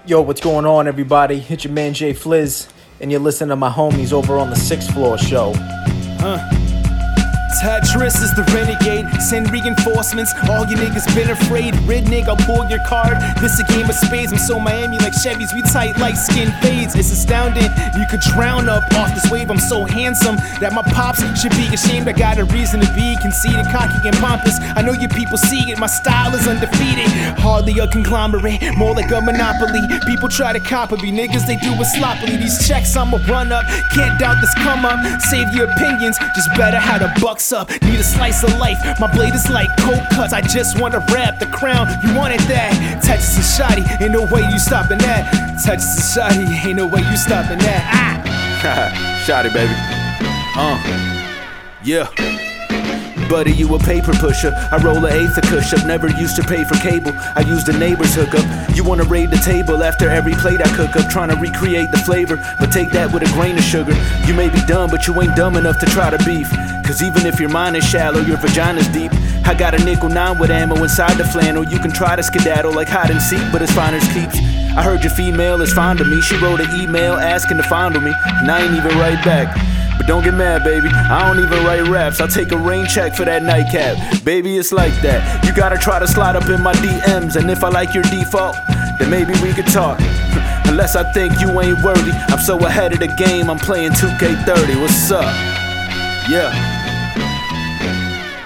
Yo, 0.07 0.21
what's 0.23 0.41
going 0.41 0.67
on, 0.67 0.89
everybody? 0.89 1.47
It's 1.49 1.65
your 1.65 1.73
man 1.73 1.95
Jay 1.95 2.12
Fliz, 2.12 2.69
and 3.01 3.11
you're 3.12 3.21
listening 3.21 3.51
to 3.51 3.57
my 3.57 3.71
homies 3.71 4.12
over 4.12 4.39
on 4.39 4.51
the 4.51 4.57
Sixth 4.57 4.93
Floor 4.93 5.17
Show. 5.17 5.53
Uh. 5.57 6.60
Tetris 7.61 8.23
is 8.24 8.32
the 8.32 8.43
renegade. 8.57 9.05
Send 9.20 9.53
reinforcements. 9.53 10.32
All 10.49 10.65
you 10.65 10.77
niggas 10.81 11.05
been 11.15 11.28
afraid. 11.28 11.77
Red 11.85 12.05
nigga, 12.09 12.32
pull 12.49 12.65
your 12.70 12.81
card. 12.89 13.20
This 13.37 13.61
a 13.61 13.65
game 13.65 13.85
of 13.85 13.95
spades. 13.95 14.32
I'm 14.32 14.39
so 14.39 14.59
Miami 14.59 14.97
like 14.99 15.12
Chevys. 15.12 15.53
We 15.53 15.61
tight 15.69 15.99
like 15.99 16.16
skin 16.16 16.51
fades. 16.62 16.97
It's 16.97 17.12
astounding. 17.12 17.69
You 18.01 18.09
could 18.09 18.20
drown 18.32 18.70
up 18.70 18.82
off 18.97 19.12
this 19.12 19.31
wave. 19.31 19.51
I'm 19.51 19.61
so 19.61 19.85
handsome 19.85 20.37
that 20.65 20.73
my 20.73 20.81
pops 20.97 21.20
should 21.37 21.53
be 21.53 21.69
ashamed. 21.69 22.09
I 22.09 22.12
got 22.12 22.39
a 22.39 22.45
reason 22.45 22.81
to 22.81 22.89
be 22.95 23.15
conceited, 23.20 23.66
cocky, 23.69 24.09
and 24.09 24.16
pompous. 24.16 24.57
I 24.74 24.81
know 24.81 24.93
you 24.93 25.09
people 25.09 25.37
see 25.37 25.69
it. 25.69 25.78
My 25.78 25.87
style 25.87 26.35
is 26.35 26.49
undefeated. 26.49 27.12
Hardly 27.45 27.77
a 27.78 27.87
conglomerate, 27.89 28.73
more 28.78 28.95
like 28.95 29.12
a 29.12 29.20
monopoly. 29.20 29.85
People 30.09 30.31
try 30.31 30.55
to 30.55 30.61
copy 30.61 30.97
me. 30.97 31.12
Niggas, 31.12 31.45
they 31.45 31.57
do 31.61 31.77
it 31.77 31.89
sloppily. 31.93 32.37
These 32.37 32.66
checks, 32.66 32.97
I'ma 32.97 33.19
run 33.28 33.53
up. 33.53 33.66
Can't 33.93 34.19
doubt 34.19 34.41
this 34.41 34.55
come 34.55 34.87
up. 34.87 34.97
Save 35.28 35.53
your 35.53 35.70
opinions. 35.70 36.16
Just 36.35 36.49
better 36.57 36.78
how 36.78 36.97
the 36.97 37.12
bucks 37.20 37.50
up. 37.53 37.71
Need 37.83 38.01
a 38.01 38.05
slice 38.05 38.43
of 38.43 38.57
life. 38.59 38.79
My 39.01 39.13
blade 39.13 39.35
is 39.35 39.49
like 39.51 39.69
cold 39.81 40.03
cuts. 40.13 40.33
I 40.33 40.41
just 40.41 40.81
wanna 40.81 41.05
wrap 41.13 41.39
the 41.39 41.47
crown. 41.47 41.89
You 42.05 42.15
wanted 42.15 42.41
that. 42.41 43.01
Texas 43.03 43.39
is 43.39 43.57
shoddy. 43.57 43.83
Ain't 44.01 44.13
no 44.13 44.25
way 44.27 44.43
you 44.51 44.59
stopping 44.59 44.99
that. 44.99 45.61
Texas 45.65 45.99
is 45.99 46.15
shoddy. 46.15 46.45
Ain't 46.69 46.77
no 46.77 46.87
way 46.87 47.01
you 47.01 47.17
stopping 47.17 47.59
that. 47.59 47.83
Ah. 47.93 48.11
Shottie, 49.27 49.53
baby. 49.53 49.73
Uh. 50.57 50.77
Yeah. 51.83 52.09
Buddy, 53.31 53.52
you 53.52 53.73
a 53.77 53.78
paper 53.78 54.12
pusher. 54.15 54.52
I 54.73 54.82
roll 54.82 55.07
a 55.07 55.09
eighth 55.09 55.39
of 55.39 55.44
kush 55.44 55.73
up. 55.73 55.86
Never 55.86 56.09
used 56.09 56.35
to 56.35 56.43
pay 56.43 56.65
for 56.65 56.74
cable. 56.74 57.12
I 57.36 57.43
used 57.47 57.66
the 57.66 57.78
neighbor's 57.78 58.12
hookup. 58.12 58.44
You 58.74 58.82
wanna 58.82 59.05
raid 59.05 59.31
the 59.31 59.39
table 59.39 59.85
after 59.85 60.11
every 60.11 60.35
plate 60.35 60.61
I 60.61 60.69
cook 60.74 60.97
up. 60.97 61.09
Trying 61.09 61.28
to 61.28 61.36
recreate 61.36 61.93
the 61.93 61.98
flavor, 61.98 62.43
but 62.59 62.73
take 62.73 62.90
that 62.90 63.15
with 63.15 63.23
a 63.23 63.31
grain 63.32 63.57
of 63.57 63.62
sugar. 63.62 63.94
You 64.27 64.35
may 64.35 64.48
be 64.48 64.61
dumb, 64.66 64.90
but 64.90 65.07
you 65.07 65.15
ain't 65.23 65.36
dumb 65.36 65.55
enough 65.55 65.78
to 65.78 65.86
try 65.86 66.11
to 66.11 66.19
beef. 66.24 66.51
Cause 66.85 67.05
even 67.05 67.24
if 67.24 67.39
your 67.39 67.51
mind 67.51 67.77
is 67.77 67.85
shallow, 67.85 68.20
your 68.20 68.36
vagina's 68.39 68.89
deep. 68.89 69.12
I 69.47 69.55
got 69.55 69.78
a 69.78 69.85
nickel 69.85 70.09
nine 70.09 70.36
with 70.36 70.51
ammo 70.51 70.82
inside 70.82 71.16
the 71.16 71.24
flannel. 71.24 71.62
You 71.65 71.78
can 71.78 71.93
try 71.93 72.16
to 72.16 72.24
skedaddle 72.24 72.74
like 72.74 72.89
hide 72.89 73.11
and 73.11 73.23
seek, 73.23 73.47
but 73.52 73.62
it's 73.62 73.73
fine 73.73 73.94
as 73.94 74.02
keeps. 74.12 74.39
I 74.77 74.82
heard 74.82 75.05
your 75.05 75.15
female 75.15 75.62
is 75.62 75.73
fond 75.73 76.01
of 76.01 76.09
me. 76.09 76.20
She 76.20 76.36
wrote 76.39 76.59
an 76.61 76.81
email 76.81 77.15
asking 77.15 77.59
to 77.59 77.62
fondle 77.62 78.02
me, 78.02 78.12
and 78.27 78.51
I 78.51 78.62
ain't 78.62 78.74
even 78.74 78.98
right 78.98 79.23
back. 79.24 79.55
But 80.01 80.07
don't 80.07 80.25
get 80.25 80.33
mad, 80.33 80.65
baby. 80.65 80.89
I 80.89 81.29
don't 81.29 81.45
even 81.45 81.63
write 81.63 81.87
raps. 81.87 82.23
I'll 82.23 82.27
take 82.27 82.53
a 82.53 82.57
rain 82.57 82.87
check 82.87 83.15
for 83.15 83.27
that 83.27 83.43
nightcap. 83.43 84.25
Baby, 84.25 84.57
it's 84.57 84.73
like 84.73 84.95
that. 85.03 85.45
You 85.45 85.55
gotta 85.55 85.77
try 85.77 85.99
to 85.99 86.09
slide 86.09 86.37
up 86.37 86.49
in 86.49 86.63
my 86.63 86.73
DMs, 86.73 87.37
and 87.37 87.51
if 87.51 87.63
I 87.63 87.69
like 87.69 87.93
your 87.93 88.05
default, 88.05 88.57
then 88.99 89.11
maybe 89.11 89.35
we 89.43 89.53
could 89.53 89.67
talk. 89.67 89.99
Unless 90.65 90.97
I 90.97 91.03
think 91.13 91.39
you 91.39 91.49
ain't 91.61 91.85
worthy. 91.85 92.13
I'm 92.13 92.39
so 92.39 92.57
ahead 92.61 92.95
of 92.95 93.01
the 93.01 93.15
game, 93.19 93.51
I'm 93.51 93.59
playing 93.59 93.93
2K30. 93.93 94.81
What's 94.81 95.11
up? 95.11 95.23
Yeah. 96.31 96.49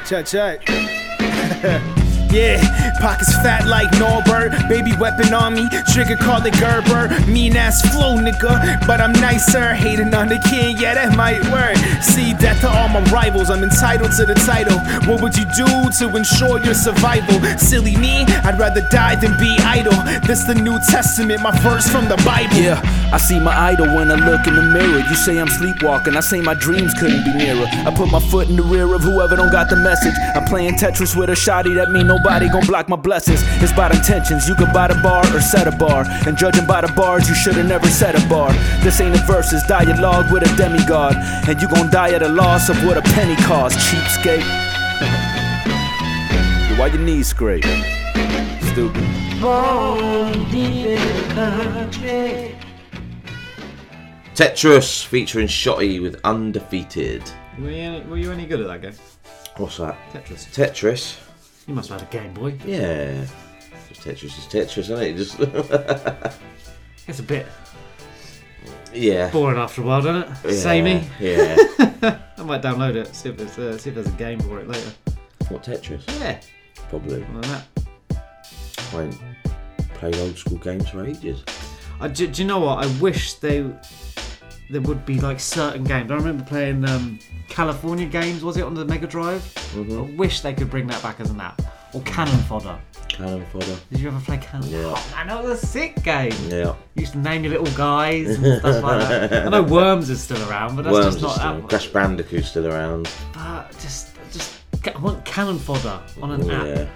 Check, 0.05 0.27
check. 0.27 1.95
yeah, 2.35 2.59
pockets 3.01 3.33
fat 3.37 3.67
like 3.67 3.91
Norbert. 3.99 4.69
Baby 4.69 4.93
weapon 4.99 5.33
on 5.33 5.55
me, 5.55 5.69
trigger 5.93 6.17
call 6.17 6.45
it 6.45 6.55
Gerber. 6.59 7.09
Mean 7.31 7.57
ass 7.57 7.81
flow, 7.93 8.17
nigga. 8.17 8.85
But 8.87 9.01
I'm 9.01 9.13
nicer. 9.13 9.75
Hating 9.75 10.13
on 10.13 10.29
the 10.29 10.39
king, 10.51 10.77
yeah, 10.79 10.95
that 10.95 11.17
might 11.17 11.43
work. 11.51 11.77
See, 12.03 12.35
death 12.35 12.61
to 12.63 12.69
all 12.69 12.89
my 12.89 13.03
rivals. 13.11 13.51
I'm 13.51 13.63
entitled 13.63 14.13
to 14.19 14.27
the 14.27 14.35
title. 14.35 14.79
What 15.09 15.23
would 15.23 15.37
you 15.37 15.47
do 15.55 15.67
to 15.99 16.17
ensure 16.17 16.59
your 16.65 16.75
survival? 16.75 17.41
Silly 17.59 17.97
me, 17.97 18.25
I'd 18.43 18.59
rather 18.59 18.87
die 18.91 19.15
than 19.17 19.39
be 19.39 19.57
idle. 19.61 19.95
This 20.27 20.45
the 20.45 20.55
New 20.55 20.79
Testament, 20.91 21.41
my 21.41 21.57
verse 21.61 21.89
from 21.89 22.09
the 22.09 22.17
Bible. 22.25 22.57
Yeah, 22.57 22.81
I 23.13 23.19
see 23.19 23.39
my 23.39 23.55
idol 23.71 23.95
when 23.95 24.11
I 24.11 24.17
look 24.17 24.47
in 24.47 24.55
the 24.57 24.63
mirror. 24.63 24.99
You 24.99 25.15
say 25.15 25.39
I'm 25.39 25.49
sleepwalking, 25.49 26.17
I 26.17 26.21
say 26.21 26.41
my 26.41 26.55
dreams 26.55 26.95
couldn't 26.95 27.25
be 27.25 27.33
nearer. 27.35 27.67
I 27.87 27.95
put 27.95 28.11
my 28.11 28.21
foot 28.21 28.49
in 28.49 28.57
the 28.57 28.63
rear 28.63 28.93
of 28.93 29.03
whoever 29.03 29.37
don't 29.37 29.53
got 29.53 29.71
the 29.71 29.77
message. 29.77 30.15
I'm 30.35 30.45
playing 30.45 30.75
Tetris 30.75 31.15
with 31.15 31.31
a 31.31 31.35
shotty, 31.35 31.75
that 31.77 31.91
mean 31.91 32.11
nobody 32.25 32.49
gon' 32.49 32.67
block 32.67 32.89
my 32.89 32.97
blessings. 32.97 33.43
It's 33.63 33.73
about 33.73 33.95
intentions, 33.95 34.49
you 34.49 34.55
could 34.55 34.73
buy 34.73 34.89
the 34.89 34.95
bar 35.03 35.23
or 35.37 35.41
set 35.41 35.69
a 35.69 35.77
bar. 35.77 36.05
And 36.27 36.39
judging 36.39 36.67
by 36.67 36.81
the 36.81 36.93
bars, 36.95 37.29
you 37.29 37.35
should've 37.35 37.67
never 37.67 37.87
set 37.87 38.15
a 38.15 38.29
bar. 38.29 38.51
This 38.83 39.01
ain't 39.01 39.15
a 39.15 39.23
versus 39.27 39.63
dialogue 39.69 40.33
with 40.33 40.43
a 40.43 40.57
demigod. 40.57 41.17
And 41.47 41.61
you 41.61 41.69
gon' 41.69 41.91
die 41.91 42.15
at 42.15 42.23
a 42.23 42.29
loss 42.29 42.71
of 42.71 42.83
what 42.85 42.97
a 42.97 43.03
penny 43.03 43.37
costs, 43.45 43.91
cheapskate. 43.91 44.41
Yo, 46.71 46.81
why 46.81 46.87
your 46.87 47.03
knees 47.03 47.29
scrape? 47.29 47.65
Stupid. 48.73 49.05
Born 49.41 50.33
deep 50.51 50.87
in 50.87 51.29
the 51.29 51.35
country. 51.35 52.57
Tetrus 54.35 55.05
featuring 55.05 55.47
Shottie 55.47 56.01
with 56.01 56.19
Undefeated. 56.25 57.23
Were 57.59 57.71
you, 57.71 57.77
any, 57.77 58.07
were 58.07 58.17
you 58.17 58.33
any 58.33 58.47
good 58.47 58.61
at 58.63 58.67
that 58.69 58.83
game? 58.83 58.99
What's 59.59 59.77
that? 59.77 59.97
Tetris. 60.13 60.47
Tetris. 60.53 61.19
You 61.67 61.75
must 61.75 61.89
have 61.89 62.01
had 62.01 62.09
a 62.09 62.13
Game 62.13 62.35
Boy. 62.35 62.59
Yeah. 62.65 63.25
Just 63.89 64.03
Tetris 64.03 64.25
is 64.25 64.47
Tetris, 64.47 64.79
isn't 64.79 65.03
it? 65.03 65.17
Just 65.17 65.39
It's 67.07 67.19
a 67.19 67.23
bit 67.23 67.47
yeah. 68.95 69.31
boring 69.31 69.59
after 69.59 69.83
a 69.83 69.85
while, 69.85 70.03
doesn't 70.03 70.31
it? 70.31 70.39
Yeah, 70.45 70.61
Samey. 70.61 71.05
yeah. 71.21 71.57
I 72.39 72.43
might 72.43 72.63
download 72.63 72.95
it. 72.95 73.15
See 73.15 73.29
if 73.29 73.37
there's 73.37 73.59
uh, 73.59 73.79
see 73.79 73.91
if 73.91 73.95
there's 73.95 74.07
a 74.07 74.13
game 74.13 74.41
for 74.41 74.59
it 74.61 74.69
later. 74.69 74.93
What 75.49 75.63
Tetris? 75.63 76.03
Yeah. 76.21 76.41
Probably. 76.89 77.21
Like 77.21 77.43
that. 77.43 77.65
I 78.93 79.03
ain't 79.03 79.19
played 79.95 80.17
old 80.17 80.37
school 80.39 80.59
games 80.59 80.89
for 80.89 81.05
ages. 81.05 81.43
I, 82.01 82.09
do, 82.09 82.27
do 82.27 82.43
you 82.43 82.49
know 82.49 82.61
what? 82.61 82.85
I 82.85 83.01
wish 83.01 83.35
they 83.35 83.65
there 84.71 84.81
would 84.81 85.05
be 85.05 85.21
like 85.21 85.41
certain 85.41 85.85
games. 85.85 86.11
I 86.11 86.15
remember 86.15 86.45
playing 86.45 86.89
um, 86.89 87.19
California 87.49 88.07
games. 88.07 88.43
Was 88.43 88.57
it 88.57 88.63
on 88.65 88.75
the 88.75 88.85
Mega 88.85 89.07
Drive? 89.07 89.43
Mhm. 89.75 89.99
I 90.15 90.17
wish 90.17 90.41
they 90.41 90.55
could 90.55 90.71
bring 90.71 90.87
that 90.89 91.03
back 91.03 91.21
as 91.21 91.31
an 91.31 91.41
app. 91.41 91.61
Or 91.93 92.01
Cannon 92.03 92.39
Fodder. 92.45 92.79
Cannon 93.09 93.47
fodder. 93.53 93.77
Did 93.93 94.01
you 94.01 94.09
ever 94.09 94.19
play 94.19 94.39
Cannon? 94.39 94.69
Yeah. 94.69 94.93
Oh 94.97 95.13
man, 95.15 95.29
that 95.29 95.45
was 95.45 95.63
a 95.63 95.67
sick 95.67 96.03
game. 96.03 96.33
Yeah. 96.49 96.75
You 96.97 97.03
used 97.03 97.13
to 97.13 97.19
name 97.19 97.45
your 97.45 97.53
little 97.61 97.77
guys 97.77 98.29
and 98.37 98.59
stuff 98.59 98.83
like 98.83 99.09
that. 99.31 99.47
I 99.47 99.49
know 99.51 99.63
Worms 99.79 100.11
is 100.11 100.21
still 100.21 100.43
around, 100.51 100.75
but 100.75 100.83
that's 100.83 100.93
Worms 100.95 101.15
just 101.21 101.23
not 101.23 101.35
still. 101.37 101.69
Crash 101.69 101.87
Bandicoot's 101.89 102.49
still 102.49 102.67
around. 102.67 103.09
But 103.33 103.71
just, 103.79 104.09
just, 104.33 104.55
I 104.93 104.99
want 104.99 105.25
Cannon 105.25 105.61
Fodder 105.61 106.01
on 106.21 106.33
an 106.33 106.45
Yeah. 106.47 106.81
app. 106.83 106.89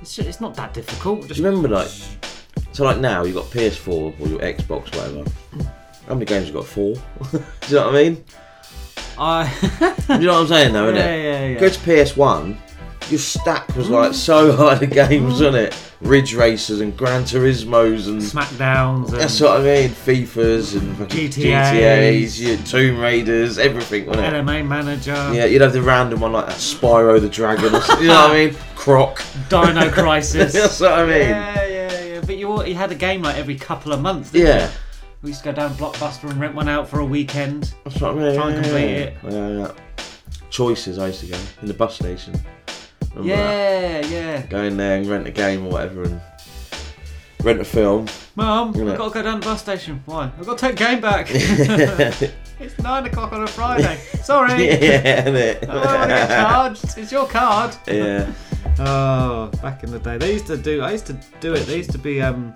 It's, 0.00 0.14
just, 0.14 0.28
it's 0.28 0.40
not 0.40 0.54
that 0.54 0.72
difficult. 0.74 1.26
Do 1.26 1.34
you 1.34 1.44
remember 1.44 1.66
like 1.68 1.88
so 2.70 2.84
like 2.84 2.98
now 2.98 3.24
you've 3.24 3.34
got 3.34 3.46
PS4 3.46 3.88
or 4.20 4.28
your 4.28 4.38
Xbox 4.38 4.94
whatever. 4.94 5.24
How 6.08 6.14
many 6.14 6.24
games 6.24 6.48
you 6.48 6.54
got? 6.54 6.64
Four. 6.64 6.94
Do 7.30 7.38
you 7.68 7.74
know 7.74 7.86
what 7.86 7.96
I 7.96 8.02
mean? 8.02 8.24
I. 9.18 9.54
Do 10.06 10.14
you 10.14 10.26
know 10.26 10.32
what 10.32 10.40
I'm 10.40 10.46
saying 10.48 10.72
though, 10.72 10.90
innit? 10.90 10.96
Yeah, 10.96 11.16
yeah, 11.16 11.46
yeah. 11.48 11.58
Go 11.58 11.68
to 11.68 11.78
PS1, 11.80 12.56
your 13.10 13.18
stack 13.18 13.76
was 13.76 13.90
like 13.90 14.14
so 14.14 14.52
high 14.56 14.76
the 14.76 14.86
games, 14.86 15.10
mm. 15.10 15.30
wasn't 15.30 15.56
it? 15.56 15.76
Ridge 16.00 16.34
Racers 16.34 16.80
and 16.80 16.96
Gran 16.96 17.24
Turismos 17.24 18.06
and 18.08 18.22
Smackdowns. 18.22 19.08
And 19.08 19.18
That's 19.20 19.40
what 19.40 19.60
I 19.60 19.64
mean. 19.64 19.90
FIFAs 19.90 20.78
and 20.78 20.96
fucking 20.96 21.28
GTAs. 21.28 22.22
GTAs, 22.30 22.70
Tomb 22.70 23.00
Raiders, 23.00 23.58
everything, 23.58 24.06
wasn't 24.06 24.26
it? 24.26 24.32
LMA 24.32 24.66
manager. 24.66 25.12
Yeah, 25.34 25.44
you'd 25.44 25.60
have 25.60 25.72
the 25.72 25.82
random 25.82 26.20
one 26.20 26.32
like 26.32 26.46
that 26.46 26.56
Spyro 26.56 27.20
the 27.20 27.28
Dragon, 27.28 27.74
or 27.74 27.82
something, 27.82 28.06
you 28.06 28.12
know 28.12 28.28
what 28.28 28.30
I 28.30 28.46
mean? 28.46 28.56
Croc. 28.76 29.22
Dino 29.50 29.90
Crisis. 29.90 30.52
That's 30.52 30.80
what 30.80 30.92
I 30.92 31.04
mean. 31.04 31.18
Yeah, 31.18 31.66
yeah, 31.66 32.04
yeah. 32.04 32.20
But 32.20 32.36
you, 32.38 32.64
you 32.64 32.76
had 32.76 32.92
a 32.92 32.94
game 32.94 33.22
like 33.22 33.36
every 33.36 33.56
couple 33.56 33.92
of 33.92 34.00
months. 34.00 34.30
Didn't 34.30 34.46
Yeah. 34.46 34.66
You? 34.68 34.72
We 35.20 35.30
used 35.30 35.42
to 35.42 35.50
go 35.50 35.52
down 35.52 35.74
Blockbuster 35.74 36.30
and 36.30 36.40
rent 36.40 36.54
one 36.54 36.68
out 36.68 36.88
for 36.88 37.00
a 37.00 37.04
weekend. 37.04 37.74
That's 37.82 38.00
what 38.00 38.12
I 38.12 38.14
mean. 38.14 38.34
Try 38.36 38.50
and 38.52 38.62
complete 38.62 38.82
yeah. 38.82 38.96
it. 38.98 39.16
Yeah, 39.24 39.48
yeah. 39.48 39.72
Choices 40.48 40.98
I 40.98 41.08
used 41.08 41.20
to 41.20 41.26
go 41.26 41.38
in 41.60 41.66
the 41.66 41.74
bus 41.74 41.96
station. 41.96 42.34
Remember 43.16 43.36
that? 43.36 44.04
Yeah, 44.04 44.06
yeah. 44.06 44.46
Go 44.46 44.62
in 44.62 44.76
there 44.76 44.98
and 44.98 45.06
rent 45.06 45.26
a 45.26 45.32
game 45.32 45.66
or 45.66 45.72
whatever 45.72 46.04
and 46.04 46.20
rent 47.42 47.60
a 47.60 47.64
film. 47.64 48.06
Mum, 48.36 48.68
I've 48.68 48.96
got 48.96 49.08
to 49.08 49.14
go 49.14 49.22
down 49.22 49.40
to 49.40 49.40
the 49.40 49.52
bus 49.52 49.60
station. 49.60 50.00
Why? 50.06 50.30
I've 50.38 50.46
got 50.46 50.56
to 50.56 50.68
take 50.68 50.76
game 50.76 51.00
back. 51.00 51.26
it's 51.30 52.78
nine 52.78 53.04
o'clock 53.06 53.32
on 53.32 53.42
a 53.42 53.48
Friday. 53.48 53.96
Sorry. 54.22 54.68
Yeah, 54.68 55.24
innit? 55.26 55.68
I 55.68 55.74
don't 55.74 55.84
want 55.84 56.02
to 56.02 56.08
get 56.08 56.28
charged. 56.28 56.98
It's 56.98 57.10
your 57.10 57.26
card. 57.26 57.76
Yeah. 57.88 58.32
Oh, 58.78 59.50
back 59.62 59.82
in 59.82 59.90
the 59.90 59.98
day, 59.98 60.16
they 60.16 60.32
used 60.34 60.46
to 60.46 60.56
do. 60.56 60.80
I 60.80 60.92
used 60.92 61.06
to 61.06 61.14
do 61.40 61.54
it. 61.54 61.66
They 61.66 61.78
used 61.78 61.90
to 61.90 61.98
be. 61.98 62.22
Um, 62.22 62.54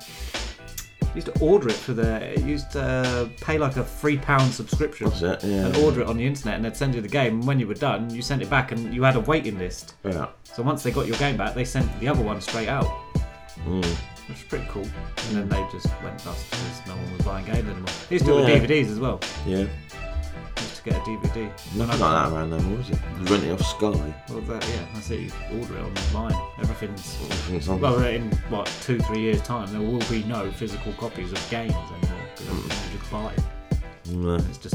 used 1.14 1.26
to 1.28 1.39
order 1.40 1.68
it 1.68 1.74
for 1.74 1.93
the. 1.93 2.32
You 2.39 2.47
used 2.47 2.70
to 2.72 3.28
pay 3.40 3.59
like 3.59 3.76
a 3.76 3.84
three 3.84 4.18
pound 4.18 4.52
subscription 4.52 5.09
That's 5.10 5.22
it, 5.22 5.48
yeah. 5.48 5.66
and 5.66 5.76
order 5.78 6.01
it 6.02 6.06
on 6.06 6.16
the 6.16 6.26
internet, 6.26 6.55
and 6.56 6.64
they'd 6.64 6.76
send 6.76 6.94
you 6.94 7.01
the 7.01 7.09
game. 7.09 7.34
And 7.40 7.47
when 7.47 7.59
you 7.60 7.66
were 7.66 7.74
done, 7.74 8.09
you 8.10 8.22
sent 8.22 8.43
it 8.43 8.51
back, 8.51 8.72
and 8.72 8.94
you 8.94 9.02
had 9.02 9.16
a 9.16 9.20
waiting 9.20 9.59
list. 9.59 9.94
Yeah. 10.05 10.28
So 10.44 10.62
once 10.62 10.82
they 10.82 10.90
got 10.90 11.06
your 11.06 11.16
game 11.18 11.36
back, 11.36 11.55
they 11.55 11.64
sent 11.64 11.89
the 12.01 12.09
other 12.09 12.22
one 12.22 12.40
straight 12.40 12.68
out, 12.68 12.86
Mm. 13.66 13.84
which 13.84 14.28
was 14.28 14.43
pretty 14.48 14.66
cool. 14.68 14.82
And 15.28 15.36
then 15.36 15.48
they 15.48 15.64
just 15.70 15.86
went 16.02 16.22
bust 16.24 16.51
because 16.51 16.86
no 16.86 16.97
one 16.97 17.12
was 17.16 17.22
buying 17.26 17.44
games 17.47 17.68
anymore. 17.68 17.86
They 18.09 18.14
used 18.16 18.24
to 18.26 18.30
do 18.32 18.39
it 18.39 18.48
Yeah. 18.48 18.60
with 18.60 18.70
DVDs 18.70 18.90
as 18.90 18.98
well. 19.01 19.20
Yeah. 19.47 19.64
Used 20.62 20.76
to 20.76 20.82
get 20.90 20.97
a 20.97 21.01
DVD. 21.01 21.48
Nothing 21.76 21.86
like 21.89 21.98
that 21.98 22.32
around 22.32 22.51
no 22.51 22.59
more, 22.60 22.80
is 22.80 22.90
it? 22.90 22.98
You 23.20 23.24
rent 23.26 23.44
it 23.44 23.52
off 23.52 23.62
Sky. 23.66 24.14
Well, 24.28 24.40
that, 24.40 24.68
yeah, 24.68 24.84
that's 24.94 25.10
it. 25.10 25.20
You 25.20 25.32
order 25.60 25.78
it 25.78 25.84
online. 26.14 26.34
Everything's. 26.60 27.18
Everything's 27.22 27.68
on 27.68 27.80
well, 27.80 28.02
in 28.05 28.30
what 28.48 28.66
two, 28.82 28.98
three 29.01 29.20
years' 29.20 29.43
time, 29.43 29.70
there 29.72 29.80
will 29.80 30.05
be 30.10 30.22
no 30.24 30.51
physical 30.52 30.93
copies 30.94 31.32
of 31.32 31.39
games 31.51 31.72
anymore 31.74 32.20
because 32.34 32.48
everything 32.48 32.93
you 32.93 32.98
just 32.98 33.10
buy. 33.10 33.32
it. 33.32 34.12
No. 34.14 34.34
It's 34.36 34.59
just 34.59 34.74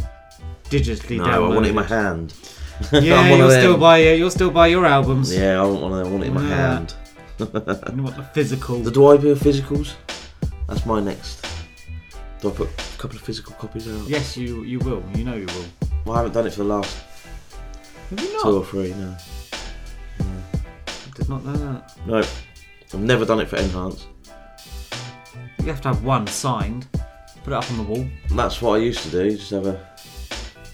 digitally 0.65 1.18
No, 1.18 1.23
downloaded. 1.26 1.34
I 1.34 1.39
want 1.55 1.65
it 1.65 1.69
in 1.69 1.76
my 1.76 1.84
hand. 1.84 2.34
Yeah, 2.91 3.35
you'll 3.35 3.49
still 3.49 3.77
buy. 3.77 4.01
Uh, 4.07 4.14
you'll 4.14 4.30
still 4.30 4.51
buy 4.51 4.68
your 4.68 4.85
albums. 4.85 5.35
Yeah, 5.35 5.59
I 5.59 5.65
want 5.65 5.81
one 5.81 5.91
of 5.93 5.97
them. 5.97 6.07
I 6.07 6.11
want 6.11 6.23
it 6.23 6.27
in 6.27 6.34
my 6.35 6.47
Yeah. 6.47 6.55
hand. 6.76 6.93
You 7.39 8.03
want 8.03 8.15
the 8.18 8.23
physical? 8.34 8.84
Do 8.84 9.07
I 9.07 9.18
do 9.18 9.34
physicals? 9.35 9.95
That's 10.68 10.85
my 10.85 10.99
next. 10.99 11.43
Do 12.39 12.49
I 12.49 12.53
put 12.53 12.68
a 12.69 12.97
couple 12.99 13.15
of 13.18 13.23
physical 13.23 13.55
copies 13.55 13.88
out? 13.88 14.07
Yes, 14.07 14.38
you 14.38 14.61
you 14.64 14.77
will. 14.80 15.03
You 15.15 15.23
know 15.23 15.34
you 15.35 15.47
will. 15.47 15.65
Well, 16.07 16.15
I 16.15 16.19
haven't 16.19 16.31
done 16.31 16.47
it 16.47 16.51
for 16.53 16.59
the 16.59 16.69
last 16.69 16.97
Have 18.11 18.21
you 18.21 18.41
two 18.41 18.57
or 18.59 18.65
three. 18.65 18.93
No. 18.93 19.17
I 20.21 21.17
did 21.17 21.27
not 21.27 21.43
know 21.43 21.51
that. 21.51 21.97
No. 22.07 22.17
I've 22.19 22.99
never 23.01 23.25
done 23.25 23.41
it 23.41 23.49
for 23.49 23.57
N-Hance. 23.57 24.07
You 25.59 25.65
have 25.65 25.81
to 25.81 25.89
have 25.89 26.05
one 26.05 26.25
signed. 26.27 26.88
Put 27.43 27.51
it 27.51 27.57
up 27.57 27.69
on 27.71 27.77
the 27.77 27.84
wall. 27.84 28.07
And 28.29 28.39
that's 28.39 28.61
what 28.61 28.75
I 28.75 28.84
used 28.84 29.03
to 29.03 29.09
do. 29.11 29.31
Just 29.35 29.51
have 29.51 29.67
a. 29.67 29.85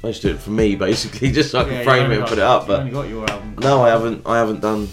I 0.04 0.08
used 0.10 0.22
to 0.22 0.28
do 0.28 0.34
it 0.36 0.40
for 0.40 0.52
me, 0.52 0.76
basically, 0.76 1.32
just 1.40 1.50
so 1.50 1.62
I 1.62 1.64
Yeah, 1.64 1.68
could 1.70 1.78
you 1.80 1.84
frame 1.86 2.04
only 2.04 2.16
it 2.16 2.20
and 2.20 2.22
got- 2.26 2.30
put 2.30 2.38
it 2.38 2.44
up. 2.44 2.62
you 2.64 2.68
But 2.68 2.80
only 2.82 2.92
got 2.92 3.10
your 3.10 3.32
album 3.32 3.56
no, 3.60 3.82
I 3.82 3.90
haven't. 3.90 4.22
I 4.28 4.38
haven't 4.38 4.60
done. 4.62 4.88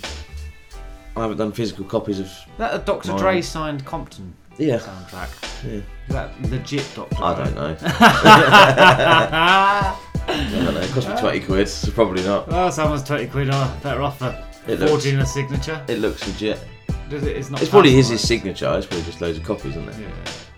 I 1.17 1.21
haven't 1.21 1.37
done 1.37 1.53
physical 1.53 1.85
copies 1.85 2.19
of. 2.19 2.31
That 2.57 2.73
a 2.75 2.79
Dr. 2.79 3.11
mine. 3.11 3.19
Dre 3.21 3.43
signed 3.43 3.85
Compton 3.85 4.33
Yeah. 4.61 4.79
soundtrack. 4.79 5.31
Yeah. 5.65 5.71
Is 5.81 5.85
that 6.09 6.43
legit 6.51 6.87
Dr. 6.95 7.23
I 7.23 7.35
don't 7.45 7.55
know. 7.55 7.77
I 10.29 10.51
don't 10.53 10.75
know. 10.75 10.81
It 10.81 10.91
cost 10.91 11.09
me 11.09 11.17
twenty 11.19 11.41
quid, 11.41 11.67
so 11.69 11.91
probably 11.93 12.23
not. 12.23 12.47
Well, 12.49 12.71
someone's 12.71 13.03
20 13.05 13.27
quid 13.29 13.49
oh, 13.51 13.77
better 13.83 14.03
off 14.03 14.19
for 14.19 14.37
It 14.69 14.79
looks- 14.79 14.93
forging 14.93 15.19
a 15.19 15.25
signature. 15.27 15.83
It 15.89 15.99
looks 15.99 16.27
legit. 16.27 16.63
Does 17.09 17.23
it? 17.25 17.37
It's 17.37 17.51
not. 17.51 17.61
It's 17.63 17.71
probably 17.71 17.93
his, 17.93 18.07
personalised. 18.07 18.11
his 18.11 18.29
signature. 18.29 18.75
It's 18.77 18.87
probably 18.87 19.05
just 19.05 19.21
loads 19.21 19.39
of 19.39 19.45
copies, 19.45 19.77
isn't 19.77 19.89
it? 19.89 19.97
Yeah, 19.99 20.11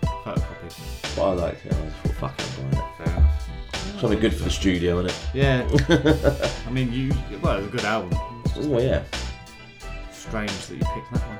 photocopy. 0.03 1.15
But 1.15 1.23
I 1.23 1.33
liked 1.33 1.65
it. 1.65 1.73
I 1.73 1.75
just 1.85 1.95
thought, 1.97 2.15
fuck 2.15 2.39
it, 2.39 2.45
I'm 2.59 2.69
buying 3.05 3.25
it. 3.25 3.99
Something 3.99 4.19
good 4.19 4.33
for 4.35 4.43
the 4.43 4.49
studio, 4.51 4.99
isn't 4.99 5.11
it? 5.11 5.19
Yeah. 5.33 5.65
I 6.67 6.69
mean, 6.69 6.91
you. 6.91 7.11
Well, 7.41 7.57
it's 7.57 7.67
a 7.67 7.69
good 7.71 7.85
album. 7.85 8.11
Oh 8.55 8.79
yeah. 8.79 9.01
strange 10.11 10.51
that 10.67 10.75
you 10.75 10.85
picked 10.93 11.11
that 11.13 11.23
one. 11.27 11.39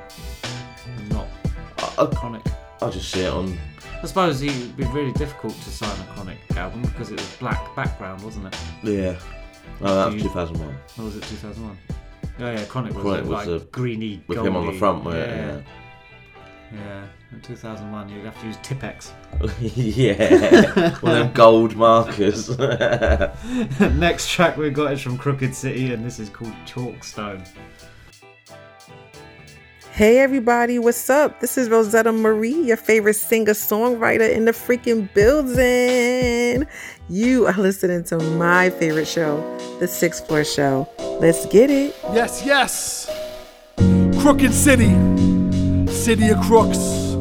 I, 1.98 2.06
Chronic. 2.06 2.42
I 2.82 2.90
just 2.90 3.10
see 3.10 3.22
it 3.22 3.32
on. 3.32 3.56
I 4.02 4.06
suppose 4.06 4.42
it'd 4.42 4.76
be 4.76 4.84
really 4.86 5.12
difficult 5.12 5.54
to 5.54 5.70
sign 5.70 5.98
a 6.00 6.12
Chronic 6.12 6.38
album 6.56 6.82
because 6.82 7.10
it 7.10 7.14
was 7.20 7.36
black 7.36 7.74
background, 7.74 8.22
wasn't 8.22 8.46
it? 8.46 8.56
Yeah. 8.82 9.16
Oh, 9.80 9.94
that 9.94 10.06
was 10.06 10.14
You- 10.16 10.22
2001. 10.28 10.74
Or 10.98 11.04
was 11.04 11.16
it 11.16 11.22
2001? 11.24 11.78
Oh 12.40 12.50
yeah, 12.50 12.64
Chronic 12.64 12.94
was, 12.94 13.02
Chronic 13.02 13.20
uh, 13.26 13.28
was 13.28 13.30
like 13.30 13.46
the- 13.46 13.66
greeny, 13.70 14.22
with 14.26 14.38
him 14.38 14.56
on 14.56 14.66
the 14.66 14.78
goldy. 14.78 14.78
front, 14.78 15.06
it? 15.16 15.28
yeah. 15.28 15.60
Yeah, 16.72 17.04
in 17.30 17.40
2001 17.40 18.08
you'd 18.08 18.24
have 18.24 18.40
to 18.40 18.46
use 18.46 18.56
Tipp-Ex. 18.62 19.12
yeah. 19.60 20.98
One 20.98 21.12
of 21.12 21.18
them 21.18 21.32
gold 21.34 21.76
markers. 21.76 22.58
Next 23.80 24.28
track 24.30 24.56
we've 24.56 24.74
got 24.74 24.92
is 24.92 25.00
from 25.00 25.16
Crooked 25.16 25.54
City 25.54 25.92
and 25.92 26.04
this 26.04 26.18
is 26.18 26.28
called 26.30 26.52
Chalkstone. 26.66 27.46
Hey 29.94 30.18
everybody, 30.18 30.80
what's 30.80 31.08
up? 31.08 31.38
This 31.38 31.56
is 31.56 31.68
Rosetta 31.68 32.10
Marie, 32.10 32.62
your 32.62 32.76
favorite 32.76 33.14
singer 33.14 33.52
songwriter 33.52 34.28
in 34.28 34.44
the 34.44 34.50
freaking 34.50 35.08
building. 35.14 36.66
You 37.08 37.46
are 37.46 37.52
listening 37.52 38.02
to 38.06 38.18
my 38.18 38.70
favorite 38.70 39.06
show, 39.06 39.38
The 39.78 39.86
Sixth 39.86 40.26
Floor 40.26 40.42
Show. 40.42 40.88
Let's 41.20 41.46
get 41.46 41.70
it. 41.70 41.94
Yes, 42.12 42.42
yes. 42.44 43.08
Crooked 44.20 44.52
City, 44.52 44.90
City 45.92 46.28
of 46.30 46.40
Crooks. 46.40 47.14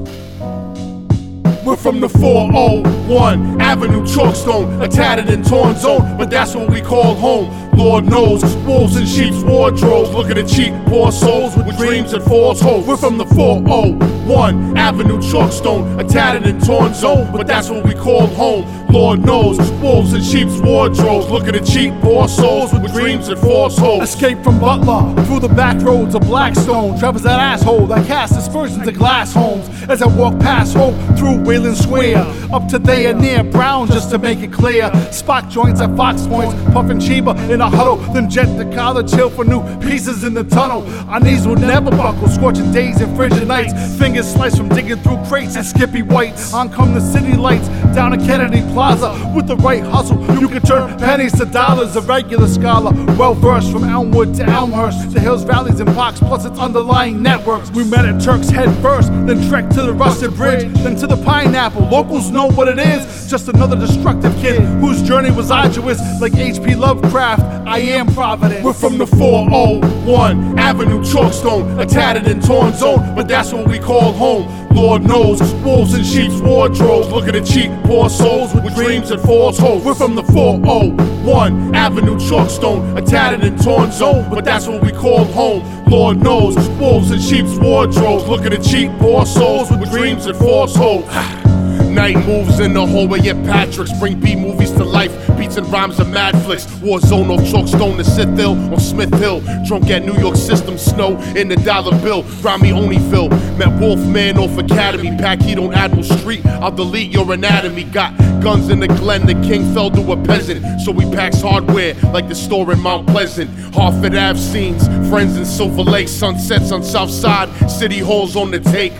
We're 1.63 1.75
from 1.75 1.99
the 1.99 2.09
401 2.09 3.61
Avenue 3.61 4.01
Chalkstone, 4.01 4.83
a 4.83 4.87
tattered 4.87 5.29
and 5.29 5.47
torn 5.47 5.75
zone, 5.75 6.17
but 6.17 6.31
that's 6.31 6.55
what 6.55 6.71
we 6.71 6.81
call 6.81 7.13
home. 7.13 7.72
Lord 7.75 8.05
knows, 8.05 8.43
wolves 8.65 8.95
in 8.95 9.05
sheep's 9.05 9.43
wardrobes, 9.43 10.11
looking 10.11 10.37
at 10.37 10.47
cheap, 10.47 10.73
poor 10.85 11.11
souls 11.11 11.55
with 11.57 11.77
dreams 11.77 12.13
and 12.13 12.23
false 12.23 12.61
hopes. 12.61 12.87
We're 12.87 12.97
from 12.97 13.17
the 13.17 13.25
401 13.25 14.77
Avenue 14.77 15.19
Chalkstone, 15.19 15.99
a 15.99 16.03
tattered 16.03 16.47
and 16.47 16.63
torn 16.63 16.93
zone, 16.93 17.31
but 17.31 17.47
that's 17.47 17.69
what 17.69 17.83
we 17.83 17.93
call 17.93 18.27
home. 18.27 18.83
Lord 18.93 19.25
knows, 19.25 19.57
wolves 19.81 20.13
in 20.13 20.21
sheep's 20.21 20.59
wardrobes, 20.59 21.27
looking 21.27 21.55
at 21.55 21.65
cheap, 21.65 21.93
poor 22.01 22.27
souls 22.27 22.71
with 22.73 22.93
dreams 22.93 23.27
and 23.27 23.39
false 23.39 23.75
hopes. 23.75 24.13
Escape 24.13 24.43
from 24.43 24.59
Butler 24.59 25.23
through 25.25 25.39
the 25.39 25.49
back 25.49 25.81
roads 25.81 26.13
of 26.13 26.21
Blackstone. 26.21 26.99
Trevor's 26.99 27.23
that 27.23 27.39
asshole 27.39 27.87
that 27.87 28.05
casts 28.05 28.37
aspersions 28.37 28.87
at 28.87 28.93
glass 28.93 29.33
homes. 29.33 29.67
As 29.89 30.03
I 30.03 30.07
walk 30.07 30.39
past 30.39 30.75
Hope 30.75 30.93
through 31.17 31.43
Wayland 31.43 31.75
Square, 31.75 32.23
up 32.53 32.67
to 32.67 32.77
there 32.77 33.15
near 33.15 33.43
Brown, 33.43 33.87
just 33.87 34.11
to 34.11 34.19
make 34.19 34.39
it 34.39 34.53
clear. 34.53 34.91
Spot 35.11 35.49
joints 35.49 35.81
at 35.81 35.97
Fox 35.97 36.27
Points, 36.27 36.53
puffing 36.71 36.99
Chiba 36.99 37.33
in 37.49 37.62
a 37.63 37.69
huddle, 37.69 37.95
then 38.13 38.29
jet 38.29 38.45
to 38.57 38.75
college 38.75 39.09
hill 39.11 39.29
for 39.29 39.45
new 39.45 39.61
pieces 39.79 40.23
in 40.23 40.33
the 40.33 40.43
tunnel. 40.43 40.83
Our 41.09 41.19
knees 41.19 41.47
will 41.47 41.55
never 41.55 41.89
buckle, 41.91 42.27
scorching 42.27 42.71
days 42.71 42.99
and 42.99 43.15
frigid 43.15 43.47
nights. 43.47 43.73
Fingers 43.97 44.31
sliced 44.31 44.57
from 44.57 44.69
digging 44.69 44.97
through 44.97 45.23
crates 45.25 45.55
and 45.55 45.65
Skippy 45.65 46.01
Whites. 46.01 46.53
On 46.53 46.69
come 46.69 46.93
the 46.93 46.99
city 46.99 47.35
lights 47.37 47.67
down 47.95 48.13
at 48.13 48.19
Kennedy 48.19 48.61
Plaza 48.73 49.31
with 49.33 49.47
the 49.47 49.55
right 49.57 49.81
hustle. 49.81 50.19
You 50.39 50.49
can 50.49 50.61
turn 50.61 50.97
pennies 50.97 51.37
to 51.39 51.45
dollars. 51.45 51.95
A 51.95 52.01
regular 52.01 52.47
scholar, 52.47 52.91
well 53.17 53.33
versed 53.33 53.71
from 53.71 53.83
Elmwood 53.83 54.35
to 54.35 54.43
Elmhurst, 54.43 55.11
the 55.11 55.19
hills, 55.19 55.43
valleys, 55.43 55.79
and 55.79 55.93
parks, 55.95 56.19
plus 56.19 56.43
its 56.43 56.59
underlying 56.59 57.21
networks. 57.21 57.71
We 57.71 57.83
met 57.83 58.05
at 58.05 58.21
Turk's 58.21 58.49
Head 58.49 58.75
first, 58.81 59.09
then 59.27 59.47
trekked 59.47 59.73
to 59.75 59.83
the 59.83 59.93
Rusted 59.93 60.33
Bridge, 60.35 60.73
then 60.79 60.95
to 60.97 61.07
the 61.07 61.17
Pineapple. 61.23 61.87
Locals 61.87 62.29
know 62.29 62.49
what 62.51 62.67
it 62.67 62.79
is, 62.79 63.29
just 63.29 63.47
another 63.47 63.75
destructive 63.75 64.35
kid 64.37 64.59
whose 64.81 65.01
journey 65.03 65.31
was 65.31 65.51
arduous, 65.51 65.99
like 66.19 66.35
H.P. 66.35 66.75
Lovecraft. 66.75 67.52
I 67.65 67.79
am 67.79 68.07
Providence. 68.13 68.63
We're 68.63 68.73
from 68.73 68.97
the 68.97 69.07
401 69.07 70.59
Avenue 70.59 71.01
Chalkstone, 71.01 71.79
a 71.79 71.85
tattered 71.85 72.27
and 72.27 72.43
torn 72.43 72.73
zone, 72.73 73.15
but 73.15 73.27
that's 73.27 73.53
what 73.53 73.67
we 73.67 73.79
call 73.79 74.11
home. 74.13 74.47
Lord 74.75 75.03
knows, 75.03 75.41
wolves 75.63 75.93
in 75.93 76.03
sheep's 76.03 76.39
wardrobes, 76.41 77.09
looking 77.09 77.35
at 77.35 77.45
the 77.45 77.53
cheap, 77.53 77.71
poor 77.83 78.09
souls 78.09 78.53
with 78.55 78.75
dreams 78.75 79.11
and 79.11 79.21
false 79.21 79.57
hopes. 79.57 79.85
We're 79.85 79.93
from 79.93 80.15
the 80.15 80.23
401 80.23 81.75
Avenue 81.75 82.17
Chalkstone, 82.17 82.97
a 82.97 83.01
tattered 83.01 83.43
and 83.43 83.61
torn 83.61 83.91
zone, 83.91 84.29
but 84.29 84.43
that's 84.43 84.67
what 84.67 84.81
we 84.81 84.91
call 84.91 85.25
home. 85.25 85.85
Lord 85.85 86.17
knows, 86.17 86.57
wolves 86.79 87.11
in 87.11 87.19
sheep's 87.19 87.55
wardrobes, 87.57 88.27
looking 88.27 88.51
at 88.51 88.63
the 88.63 88.69
cheap, 88.69 88.91
poor 88.99 89.25
souls 89.25 89.69
with 89.69 89.89
dreams 89.91 90.25
and 90.25 90.37
false 90.37 90.75
hopes. 90.75 91.13
Night 91.93 92.25
moves 92.25 92.59
in 92.59 92.73
the 92.73 92.83
hallway 92.85 93.19
at 93.27 93.35
Patrick's. 93.45 93.93
Bring 93.99 94.19
B 94.19 94.35
movies 94.35 94.71
to 94.71 94.83
life. 94.83 95.11
Beats 95.37 95.57
and 95.57 95.71
rhymes 95.71 95.99
of 95.99 96.09
mad 96.09 96.35
flicks. 96.43 96.67
War 96.81 96.99
zone 96.99 97.29
off 97.29 97.41
Chalkstone 97.41 97.97
to 97.97 98.03
Sithhill 98.03 98.71
on 98.73 98.79
Smith 98.79 99.13
Hill. 99.19 99.41
Drunk 99.67 99.91
at 99.91 100.03
New 100.03 100.17
York 100.17 100.35
System. 100.35 100.79
Snow 100.79 101.19
in 101.35 101.49
the 101.49 101.55
dollar 101.57 101.95
bill. 102.01 102.23
Rami 102.41 102.71
Olneyville. 102.71 103.29
Met 103.59 103.79
Wolfman 103.79 104.39
off 104.39 104.57
Academy. 104.57 105.15
Pack 105.17 105.41
heat 105.41 105.59
on 105.59 105.71
Admiral 105.71 106.03
Street. 106.03 106.43
I'll 106.45 106.71
delete 106.71 107.11
your 107.11 107.31
anatomy. 107.31 107.83
Got 107.83 108.17
guns 108.41 108.69
in 108.69 108.79
the 108.79 108.87
Glen. 108.87 109.27
The 109.27 109.35
king 109.47 109.71
fell 109.75 109.91
to 109.91 110.13
a 110.13 110.17
peasant. 110.23 110.81
So 110.81 110.91
we 110.91 111.05
packs 111.11 111.41
hardware 111.41 111.93
like 112.11 112.27
the 112.27 112.35
store 112.35 112.71
in 112.71 112.79
Mount 112.79 113.07
Pleasant. 113.07 113.51
Hartford 113.75 114.15
Ave 114.15 114.39
scenes. 114.39 114.87
Friends 115.09 115.37
in 115.37 115.45
Silver 115.45 115.83
Lake. 115.83 116.07
Sunsets 116.07 116.71
on 116.71 116.83
South 116.83 117.11
Side. 117.11 117.49
City 117.69 117.99
halls 117.99 118.35
on 118.35 118.49
the 118.49 118.59
take. 118.59 118.93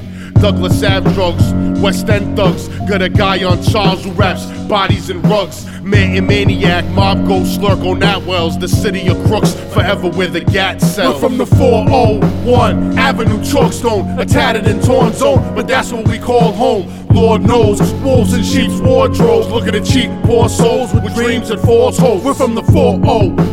Douglas 0.44 0.84
Ave 0.84 1.10
drugs, 1.14 1.53
West 1.80 2.10
End 2.10 2.36
thugs. 2.36 2.68
Got 2.90 3.02
a 3.02 3.07
guy 3.07 3.45
on 3.45 3.64
Charles 3.64 4.03
who 4.03 4.11
raps 4.11 4.45
bodies 4.68 5.10
and 5.10 5.26
rugs. 5.30 5.65
Man 5.82 6.18
and 6.18 6.28
maniac, 6.28 6.84
mob 6.90 7.26
ghost 7.26 7.61
lurk 7.61 7.80
on 7.80 8.02
Atwells. 8.02 8.60
The 8.60 8.68
city 8.68 9.07
of 9.07 9.15
crooks, 9.28 9.53
forever 9.74 10.10
where 10.10 10.28
the 10.28 10.41
gat 10.41 10.82
sells. 10.82 11.22
We're 11.22 11.30
from 11.30 11.38
the 11.38 11.45
401 11.45 12.98
Avenue 12.98 13.38
Chalkstone, 13.38 14.20
a 14.20 14.26
tattered 14.26 14.68
and 14.68 14.84
torn 14.84 15.14
zone, 15.14 15.56
but 15.56 15.65
that's 15.65 15.94
what 15.94 16.10
we 16.10 16.20
call 16.20 16.52
home. 16.52 16.91
Lord 17.07 17.44
knows, 17.44 17.80
wolves 18.03 18.34
in 18.34 18.44
sheep's 18.44 18.82
wardrobes. 18.82 19.48
Look 19.48 19.68
at 19.68 19.86
cheap, 19.86 20.11
poor 20.24 20.49
souls 20.49 20.94
with 20.94 21.15
dreams 21.15 21.52
and 21.52 21.61
false 21.61 21.98
hopes. 21.98 22.26
We're 22.26 22.34
from 22.34 22.53
the 22.53 22.64
401 22.64 23.53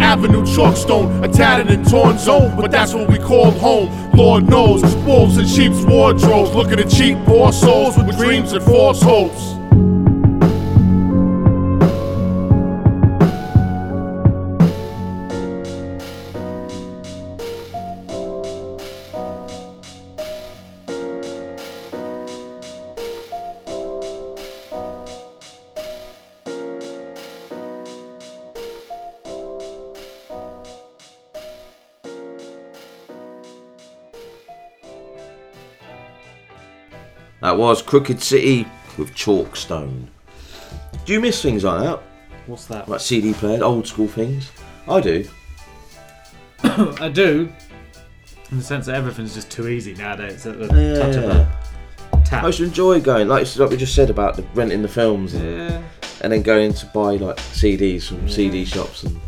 Avenue 0.00 0.44
Chalkstone, 0.44 1.24
a 1.24 1.28
tattered 1.28 1.70
and 1.70 1.88
torn 1.88 2.18
zone, 2.18 2.56
but 2.56 2.70
that's 2.70 2.94
what 2.94 3.08
we 3.08 3.18
call 3.18 3.50
home. 3.50 4.10
Lord 4.12 4.48
knows, 4.48 4.82
wolves 5.04 5.38
in 5.38 5.46
sheep's 5.46 5.84
wardrobes. 5.84 6.54
Look 6.54 6.70
at 6.72 6.88
cheap, 6.88 7.18
poor 7.24 7.52
souls 7.52 7.96
with 7.96 8.16
dreams 8.16 8.52
and 8.52 8.64
false 8.64 9.02
hopes. 9.02 9.59
Was 37.60 37.82
Crooked 37.82 38.22
City 38.22 38.66
with 38.96 39.14
Chalkstone. 39.14 40.06
Do 41.04 41.12
you 41.12 41.20
miss 41.20 41.42
things 41.42 41.62
like 41.64 41.82
that? 41.84 42.00
What's 42.46 42.64
that? 42.66 42.88
Like 42.88 43.00
CD 43.00 43.32
players, 43.34 43.60
old 43.62 43.86
school 43.86 44.08
things? 44.08 44.50
I 44.88 45.00
do. 45.00 45.24
I 46.64 47.08
do. 47.12 47.52
In 48.50 48.58
the 48.58 48.64
sense 48.64 48.86
that 48.86 48.94
everything's 48.96 49.34
just 49.34 49.50
too 49.50 49.68
easy 49.68 49.94
nowadays. 49.94 50.46
At 50.46 50.58
the 50.58 50.66
Yeah. 50.66 50.98
touch 50.98 51.16
of 51.16 51.24
a 51.24 52.22
tap. 52.24 52.44
I 52.44 52.46
used 52.48 52.58
to 52.58 52.64
enjoy 52.64 53.00
going, 53.00 53.28
like, 53.28 53.54
like 53.56 53.70
we 53.70 53.76
just 53.76 53.94
said 53.94 54.10
about 54.10 54.36
the, 54.36 54.42
renting 54.54 54.82
the 54.82 54.88
films 54.88 55.34
and, 55.34 55.44
Yeah. 55.70 55.82
and 56.22 56.32
then 56.32 56.42
going 56.42 56.72
to 56.74 56.86
buy 56.86 57.16
like 57.16 57.36
CDs 57.36 58.04
from 58.08 58.28
CD 58.28 58.64
shops 58.64 59.04
and 59.04 59.20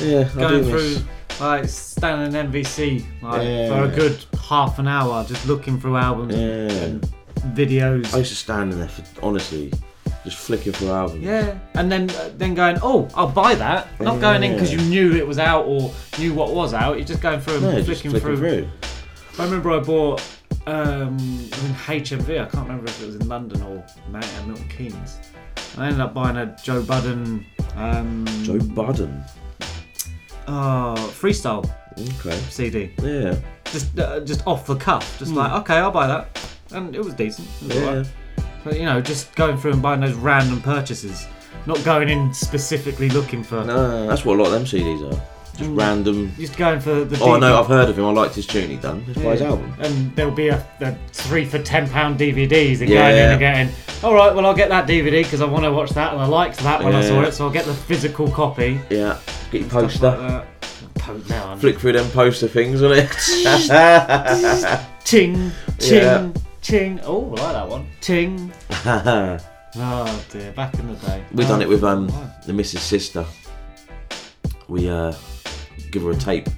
yeah, 0.00 0.28
I 0.36 0.38
Going 0.38 0.62
do 0.64 0.70
through, 0.70 0.80
miss. 0.90 1.40
like, 1.40 1.68
standing 1.68 2.38
in 2.38 2.52
NVC 2.52 3.04
like, 3.22 3.42
Yeah. 3.42 3.68
for 3.68 3.84
a 3.92 3.94
good 3.96 4.24
half 4.48 4.78
an 4.78 4.86
hour, 4.86 5.24
just 5.24 5.46
looking 5.46 5.80
through 5.80 5.96
albums 5.96 6.34
and, 6.34 6.70
and 6.72 7.08
videos. 7.54 8.12
I 8.14 8.18
used 8.18 8.30
to 8.30 8.36
stand 8.36 8.72
in 8.72 8.78
there 8.78 8.88
for 8.88 9.02
honestly, 9.26 9.72
just 10.24 10.36
flicking 10.36 10.72
through 10.72 10.90
albums. 10.90 11.22
Yeah, 11.22 11.58
and 11.74 11.90
then 11.90 12.10
uh, 12.10 12.30
then 12.36 12.54
going, 12.54 12.78
oh, 12.82 13.08
I'll 13.14 13.30
buy 13.30 13.54
that. 13.56 13.88
Not 14.00 14.20
going 14.20 14.42
in 14.42 14.52
because 14.54 14.72
you 14.72 14.80
knew 14.82 15.14
it 15.16 15.26
was 15.26 15.38
out 15.38 15.66
or 15.66 15.92
knew 16.18 16.34
what 16.34 16.52
was 16.54 16.74
out. 16.74 16.96
You're 16.96 17.06
just 17.06 17.20
going 17.22 17.40
through 17.40 17.54
and 17.54 17.62
No, 17.64 17.72
just 17.82 18.02
flicking, 18.02 18.10
flicking 18.20 18.36
through. 18.36 18.68
I 19.38 19.44
remember 19.44 19.70
I 19.72 19.78
bought 19.80 20.20
um, 20.66 21.16
I 21.16 21.62
mean 21.62 21.74
HMV. 22.02 22.40
I 22.40 22.46
can't 22.48 22.66
remember 22.68 22.86
if 22.86 23.02
it 23.02 23.06
was 23.06 23.16
in 23.16 23.28
London 23.28 23.62
or 23.62 23.84
Ma- 24.10 24.18
uh, 24.18 24.46
Milton 24.46 24.68
Keynes. 24.68 25.18
I 25.76 25.86
ended 25.86 26.00
up 26.00 26.12
buying 26.14 26.36
a 26.36 26.56
Joe 26.62 26.82
Budden. 26.82 27.46
Um, 27.76 28.24
Joe 28.42 28.58
Budden. 28.58 29.22
Oh, 30.48 30.94
freestyle. 31.14 31.70
Okay. 32.20 32.36
CD. 32.50 32.90
Yeah. 33.02 33.36
Just 33.66 33.98
uh, 33.98 34.20
just 34.20 34.46
off 34.46 34.66
the 34.66 34.76
cuff. 34.76 35.18
Just 35.18 35.30
Hmm. 35.32 35.38
like 35.38 35.52
okay, 35.62 35.74
I'll 35.76 35.90
buy 35.90 36.06
that, 36.06 36.28
and 36.72 36.94
it 36.94 37.04
was 37.04 37.14
decent. 37.14 37.48
It 37.62 37.68
was 37.68 37.76
Yeah. 37.76 37.84
alright. 37.88 38.06
But 38.64 38.78
you 38.78 38.84
know, 38.84 39.00
just 39.00 39.34
going 39.36 39.56
through 39.56 39.72
and 39.72 39.82
buying 39.82 40.00
those 40.00 40.14
random 40.14 40.60
purchases, 40.60 41.26
not 41.66 41.82
going 41.84 42.08
in 42.08 42.32
specifically 42.34 43.08
looking 43.10 43.42
for. 43.42 43.64
No, 43.64 44.06
that's 44.06 44.24
what 44.24 44.38
a 44.38 44.42
lot 44.42 44.46
of 44.46 44.52
them 44.52 44.64
CDs 44.66 45.02
are. 45.12 45.20
Just 45.56 45.70
Mm. 45.70 45.78
random. 45.78 46.32
Just 46.38 46.56
going 46.56 46.78
for 46.78 47.04
the. 47.04 47.18
Oh, 47.20 47.36
no, 47.36 47.58
I've 47.58 47.66
heard 47.66 47.88
of 47.88 47.98
him. 47.98 48.04
I 48.04 48.10
liked 48.12 48.34
his 48.36 48.46
tune 48.46 48.70
he 48.70 48.76
done. 48.76 49.04
Just 49.06 49.24
buy 49.24 49.32
his 49.32 49.42
album. 49.42 49.72
And 49.80 50.14
there'll 50.14 50.30
be 50.30 50.48
a, 50.48 50.64
a 50.80 50.94
three 51.12 51.44
for 51.44 51.58
ten 51.58 51.88
pound 51.88 52.16
DVDs 52.18 52.80
and 52.80 52.88
Yeah. 52.88 53.08
going 53.10 53.16
in 53.16 53.30
and 53.30 53.40
getting. 53.40 53.68
All 54.04 54.14
right, 54.14 54.32
well 54.34 54.46
I'll 54.46 54.54
get 54.54 54.68
that 54.68 54.86
DVD 54.86 55.22
because 55.24 55.40
I 55.40 55.46
want 55.46 55.64
to 55.64 55.72
watch 55.72 55.90
that 55.90 56.12
and 56.12 56.20
I 56.22 56.26
liked 56.26 56.58
that 56.58 56.84
when 56.84 56.94
I 56.94 57.02
saw 57.02 57.20
Yeah. 57.22 57.26
it, 57.28 57.34
so 57.34 57.44
I'll 57.46 57.50
get 57.52 57.64
the 57.64 57.74
physical 57.74 58.28
copy. 58.30 58.78
Yeah. 58.90 59.16
Get 59.50 59.62
your 59.62 59.70
poster. 59.70 60.06
like 60.10 60.18
that. 60.18 60.46
Po- 61.00 61.20
no, 61.28 61.36
I'm- 61.36 61.58
Flick 61.58 61.78
through 61.80 61.92
them 61.92 62.08
poster 62.10 62.46
things, 62.46 62.80
on 62.82 62.92
it? 62.92 63.08
Ting, 65.04 65.50
ting, 65.78 65.96
Yeah. 65.96 66.28
Ting. 66.68 67.00
Oh, 67.04 67.26
I 67.36 67.40
like 67.42 67.52
that 67.52 67.68
one. 67.68 67.86
Ting. 68.00 68.52
Oh 69.80 70.24
dear, 70.30 70.50
back 70.52 70.74
in 70.78 70.88
the 70.88 70.94
day. 71.06 71.22
we 71.32 71.44
done 71.44 71.60
Oh, 71.60 71.62
it 71.62 71.68
with 71.68 71.84
um 71.84 72.08
right. 72.08 72.42
the 72.46 72.52
Mrs. 72.54 72.78
Sister. 72.78 73.24
We 74.66 74.88
uh 74.88 75.12
give 75.92 76.02
her 76.02 76.10
a 76.10 76.16
tape, 76.16 76.48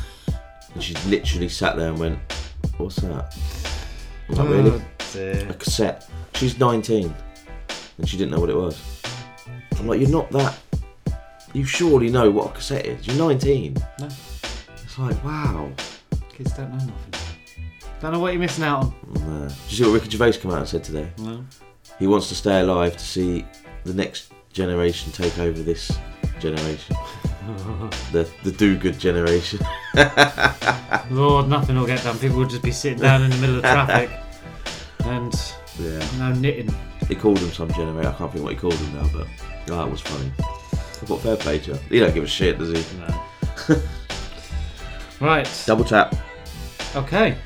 and 0.74 0.82
she 0.82 0.94
literally 1.06 1.48
sat 1.50 1.76
there 1.76 1.90
and 1.90 1.98
went, 1.98 2.18
"What's 2.78 2.96
that?" 2.96 3.36
I'm 4.30 4.34
like, 4.34 4.46
Oh, 4.46 4.50
really? 4.50 4.82
dear. 5.12 5.46
A 5.50 5.54
cassette. 5.54 6.08
She's 6.34 6.58
19, 6.58 7.14
and 7.98 8.08
she 8.08 8.16
didn't 8.16 8.30
know 8.32 8.40
what 8.40 8.50
it 8.50 8.56
was. 8.56 9.02
I'm 9.78 9.86
like, 9.86 10.00
you're 10.00 10.08
not 10.10 10.30
that. 10.32 10.58
You 11.52 11.64
surely 11.64 12.08
know 12.10 12.30
what 12.30 12.46
a 12.50 12.52
cassette 12.54 12.86
is. 12.86 13.06
You're 13.06 13.16
19. 13.16 13.74
No. 14.00 14.06
It's 14.06 14.98
like, 14.98 15.22
wow. 15.22 15.70
Kids 16.30 16.52
don't 16.54 16.70
know 16.70 16.78
nothing. 16.78 17.27
Don't 18.00 18.12
know 18.12 18.20
what 18.20 18.32
you're 18.32 18.40
missing 18.40 18.64
out 18.64 18.84
on. 18.84 18.94
No. 19.14 19.48
Did 19.48 19.52
you 19.68 19.76
see 19.76 19.82
what 19.84 19.92
Ricky 19.94 20.10
Gervais 20.16 20.38
come 20.38 20.52
out 20.52 20.58
and 20.58 20.68
said 20.68 20.84
today? 20.84 21.10
No. 21.18 21.44
He 21.98 22.06
wants 22.06 22.28
to 22.28 22.34
stay 22.34 22.60
alive 22.60 22.96
to 22.96 23.04
see 23.04 23.44
the 23.84 23.92
next 23.94 24.32
generation 24.52 25.10
take 25.12 25.38
over 25.38 25.60
this 25.62 25.96
generation. 26.38 26.96
the 28.12 28.28
the 28.44 28.52
do 28.52 28.76
good 28.78 28.98
generation. 28.98 29.58
Lord, 31.10 31.48
nothing 31.48 31.76
will 31.76 31.86
get 31.86 32.02
done. 32.04 32.18
People 32.18 32.38
will 32.38 32.46
just 32.46 32.62
be 32.62 32.70
sitting 32.70 32.98
down 33.00 33.22
in 33.22 33.30
the 33.30 33.36
middle 33.38 33.56
of 33.56 33.62
traffic 33.62 34.10
and 35.04 35.34
Yeah. 35.78 36.06
no 36.18 36.32
knitting. 36.34 36.72
He 37.08 37.14
called 37.14 37.38
him 37.38 37.50
some 37.50 37.70
generation. 37.72 38.12
I 38.12 38.16
can't 38.16 38.30
think 38.30 38.44
what 38.44 38.52
he 38.52 38.58
called 38.58 38.74
him 38.74 38.94
now, 38.94 39.08
but 39.12 39.26
oh, 39.70 39.76
that 39.76 39.90
was 39.90 40.00
funny. 40.02 40.30
I've 41.02 41.08
got 41.08 41.20
fair 41.20 41.36
play 41.36 41.58
to 41.60 41.74
him. 41.74 41.82
He 41.88 41.98
don't 42.00 42.12
give 42.14 42.24
a 42.24 42.28
shit, 42.28 42.58
does 42.58 42.70
he? 42.70 42.98
No. 42.98 43.82
Right. 45.20 45.48
Double 45.66 45.84
tap. 45.84 46.14
Okay. 46.94 47.36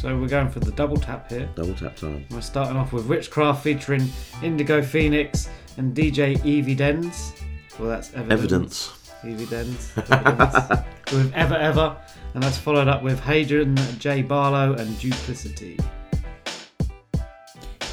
So 0.00 0.18
we're 0.18 0.28
going 0.28 0.48
for 0.48 0.60
the 0.60 0.72
double 0.72 0.96
tap 0.96 1.30
here. 1.30 1.48
Double 1.54 1.74
tap 1.74 1.96
time. 1.96 2.26
We're 2.30 2.40
starting 2.40 2.76
off 2.76 2.92
with 2.92 3.06
Whichcraft 3.06 3.62
featuring 3.62 4.08
Indigo 4.42 4.80
Phoenyx 4.80 5.48
and 5.76 5.94
DJ 5.94 6.36
Evi 6.38 6.76
Denz. 6.76 7.40
Well, 7.78 7.88
that's 7.88 8.12
evidence. 8.14 8.90
Evidence. 9.22 9.46
Evi 9.46 9.46
Denz. 9.46 10.10
Evidence. 10.10 10.84
with 11.12 11.32
Ever 11.34 11.54
Ever. 11.54 11.96
And 12.34 12.42
that's 12.42 12.58
followed 12.58 12.88
up 12.88 13.02
with 13.02 13.20
Hayden 13.20 13.76
J. 13.98 14.22
Barlow 14.22 14.74
and 14.74 14.98
Duplicity. 14.98 15.78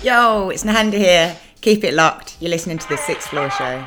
Yo, 0.02 0.50
it's 0.50 0.64
Nahanda 0.64 0.94
here. 0.94 1.38
Keep 1.62 1.84
it 1.84 1.94
locked. 1.94 2.38
You're 2.40 2.52
listening 2.52 2.78
to 2.78 2.88
the 2.88 2.98
Sixth 2.98 3.30
Floor 3.30 3.50
Show. 3.50 3.86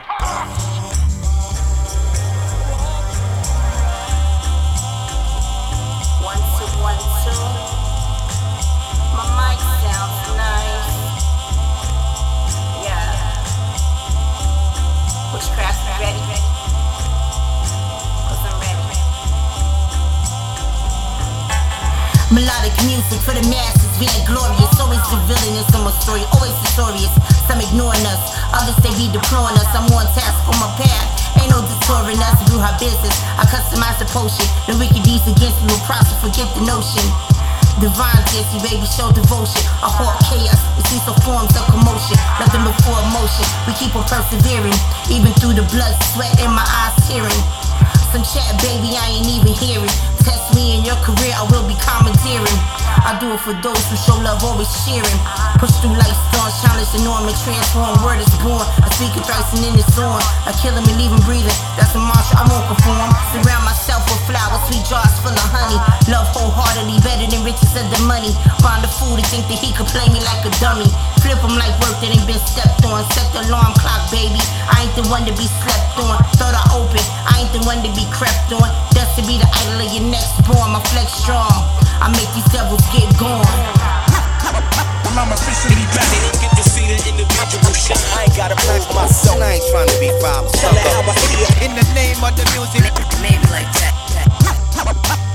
Villain 25.63 25.87
in 25.87 25.93
some 25.93 26.03
story, 26.03 26.23
always 26.35 26.55
victorious. 26.63 27.13
Some 27.47 27.61
ignoring 27.61 28.05
us, 28.07 28.23
others 28.55 28.77
they 28.83 28.91
be 28.99 29.11
deploring 29.13 29.55
us. 29.59 29.69
I'm 29.75 29.87
on 29.93 30.07
task 30.15 30.39
on 30.49 30.59
my 30.59 30.71
path. 30.79 31.07
Ain't 31.41 31.51
no 31.51 31.61
detouring 31.63 32.19
us 32.19 32.37
to 32.43 32.45
do 32.51 32.57
our 32.59 32.75
business. 32.79 33.15
I 33.39 33.45
customize 33.47 33.99
the 33.99 34.07
potion. 34.11 34.47
The 34.67 34.77
wicked 34.79 35.03
deeds 35.03 35.27
against 35.27 35.59
me 35.63 35.73
will 35.73 35.85
prosper, 35.87 36.15
forget 36.21 36.49
the 36.55 36.63
notion. 36.67 37.05
Divine 37.81 38.21
Jesse, 38.31 38.61
baby, 38.63 38.85
show 38.85 39.11
devotion. 39.11 39.65
I 39.83 39.89
haunt 39.91 40.19
chaos. 40.29 40.61
The 40.77 40.83
cease 40.93 41.07
of 41.09 41.17
forms 41.25 41.53
of 41.57 41.65
commotion. 41.73 42.19
Nothing 42.39 42.63
but 42.63 42.77
for 42.85 42.97
emotion. 43.11 43.47
We 43.67 43.73
keep 43.75 43.97
on 43.97 44.05
persevering, 44.07 44.77
even 45.09 45.33
through 45.41 45.57
the 45.57 45.67
blood, 45.73 45.95
sweat, 46.13 46.31
and 46.41 46.53
my 46.53 46.65
eyes 46.65 46.95
tearing. 47.09 47.43
Some 48.13 48.23
chat, 48.29 48.61
baby, 48.61 48.93
I 48.93 49.19
ain't 49.19 49.29
even 49.41 49.57
hearing. 49.57 49.93
Test 50.21 50.55
me 50.55 50.79
in 50.79 50.85
your 50.85 51.01
career, 51.01 51.33
I 51.33 51.49
will 51.49 51.65
be 51.65 51.75
commandeering. 51.81 52.82
I 53.03 53.19
do 53.19 53.35
it 53.35 53.43
for 53.43 53.51
those 53.59 53.83
who 53.91 53.97
show 53.99 54.15
love, 54.23 54.47
always 54.47 54.71
cheering. 54.87 55.19
Push 55.59 55.75
through 55.83 55.99
life 55.99 56.15
storms, 56.31 56.55
challenge 56.63 56.91
the 56.95 57.03
norm 57.03 57.27
and 57.27 57.35
transform. 57.43 57.99
Word 58.07 58.23
is 58.23 58.31
born, 58.39 58.63
I 58.79 58.87
speak 58.95 59.11
it 59.19 59.27
thrice 59.27 59.51
and 59.59 59.63
then 59.67 59.75
it's 59.75 59.99
on. 59.99 60.23
I 60.47 60.55
kill 60.55 60.71
him 60.71 60.87
and 60.87 60.95
leave 60.95 61.11
him 61.11 61.23
breathing. 61.27 61.55
That's 61.75 61.99
a 61.99 62.03
mantra 62.03 62.39
I 62.39 62.47
won't 62.47 62.67
conform. 62.71 63.11
Surround 63.35 63.65
myself 63.67 64.07
with 64.07 64.23
flowers, 64.31 64.63
sweet 64.71 64.87
jars 64.87 65.11
full 65.19 65.35
of 65.35 65.49
honey. 65.51 65.79
Love 66.15 66.31
wholeheartedly, 66.31 67.03
better 67.03 67.27
than 67.27 67.43
riches 67.43 67.75
and 67.75 67.91
the 67.91 67.99
money. 68.07 68.31
Find 68.63 68.87
a 68.87 68.91
fool 68.91 69.19
to 69.19 69.25
think 69.35 69.51
that 69.51 69.59
he 69.59 69.75
could 69.75 69.91
play 69.91 70.07
me 70.15 70.23
like 70.23 70.47
a 70.47 70.53
dummy. 70.63 70.87
Flip 71.27 71.43
him 71.43 71.59
like 71.59 71.75
work 71.83 71.99
that 71.99 72.11
ain't 72.11 72.27
been 72.31 72.39
stepped 72.39 72.87
on. 72.87 73.03
Set 73.19 73.27
the 73.35 73.43
alarm 73.51 73.75
clock, 73.83 74.07
baby. 74.15 74.39
I 74.71 74.87
ain't 74.87 74.95
the 74.95 75.07
one 75.11 75.27
to 75.27 75.35
be 75.35 75.51
slept 75.59 75.99
on. 75.99 76.23
Thought 76.39 76.55
I 76.55 76.65
open, 76.79 77.03
I 77.27 77.43
ain't 77.43 77.51
the 77.51 77.67
one 77.67 77.83
to 77.83 77.91
be 77.99 78.07
crept 78.15 78.55
on. 78.55 78.71
That's 78.95 79.11
to 79.19 79.23
be 79.27 79.43
the 79.43 79.49
idol 79.67 79.83
of 79.83 79.91
your 79.91 80.07
next 80.07 80.39
born. 80.47 80.71
My 80.71 80.83
flex 80.95 81.19
strong. 81.19 81.51
I 82.03 82.11
make 82.11 82.27
these 82.35 82.51
devils 82.51 82.83
get 82.93 83.09
gone. 83.17 83.41
Well, 85.05 85.17
I'm 85.17 85.33
officially 85.33 85.81
back. 85.97 86.05
They 86.13 86.21
don't 86.21 86.41
get 86.45 86.53
to 86.61 86.65
see 86.65 86.85
the 86.85 86.97
individual 87.09 87.73
shine. 87.73 87.97
I 88.13 88.29
ain't 88.29 88.37
got 88.37 88.53
a 88.53 88.57
plan 88.61 88.81
for 88.85 88.95
myself. 89.01 89.41
I 89.41 89.57
ain't 89.57 89.65
trying 89.73 89.89
to 89.89 89.97
be 89.97 90.13
foul. 90.21 90.45
Tell 90.61 90.77
her 90.77 90.89
how 90.93 91.09
I 91.09 91.15
feel. 91.17 91.49
In 91.65 91.73
the 91.73 91.87
name 91.97 92.21
of 92.21 92.37
the 92.37 92.45
music. 92.53 92.85
Maybe 93.25 93.41
like 93.49 93.69
that. 93.81 93.97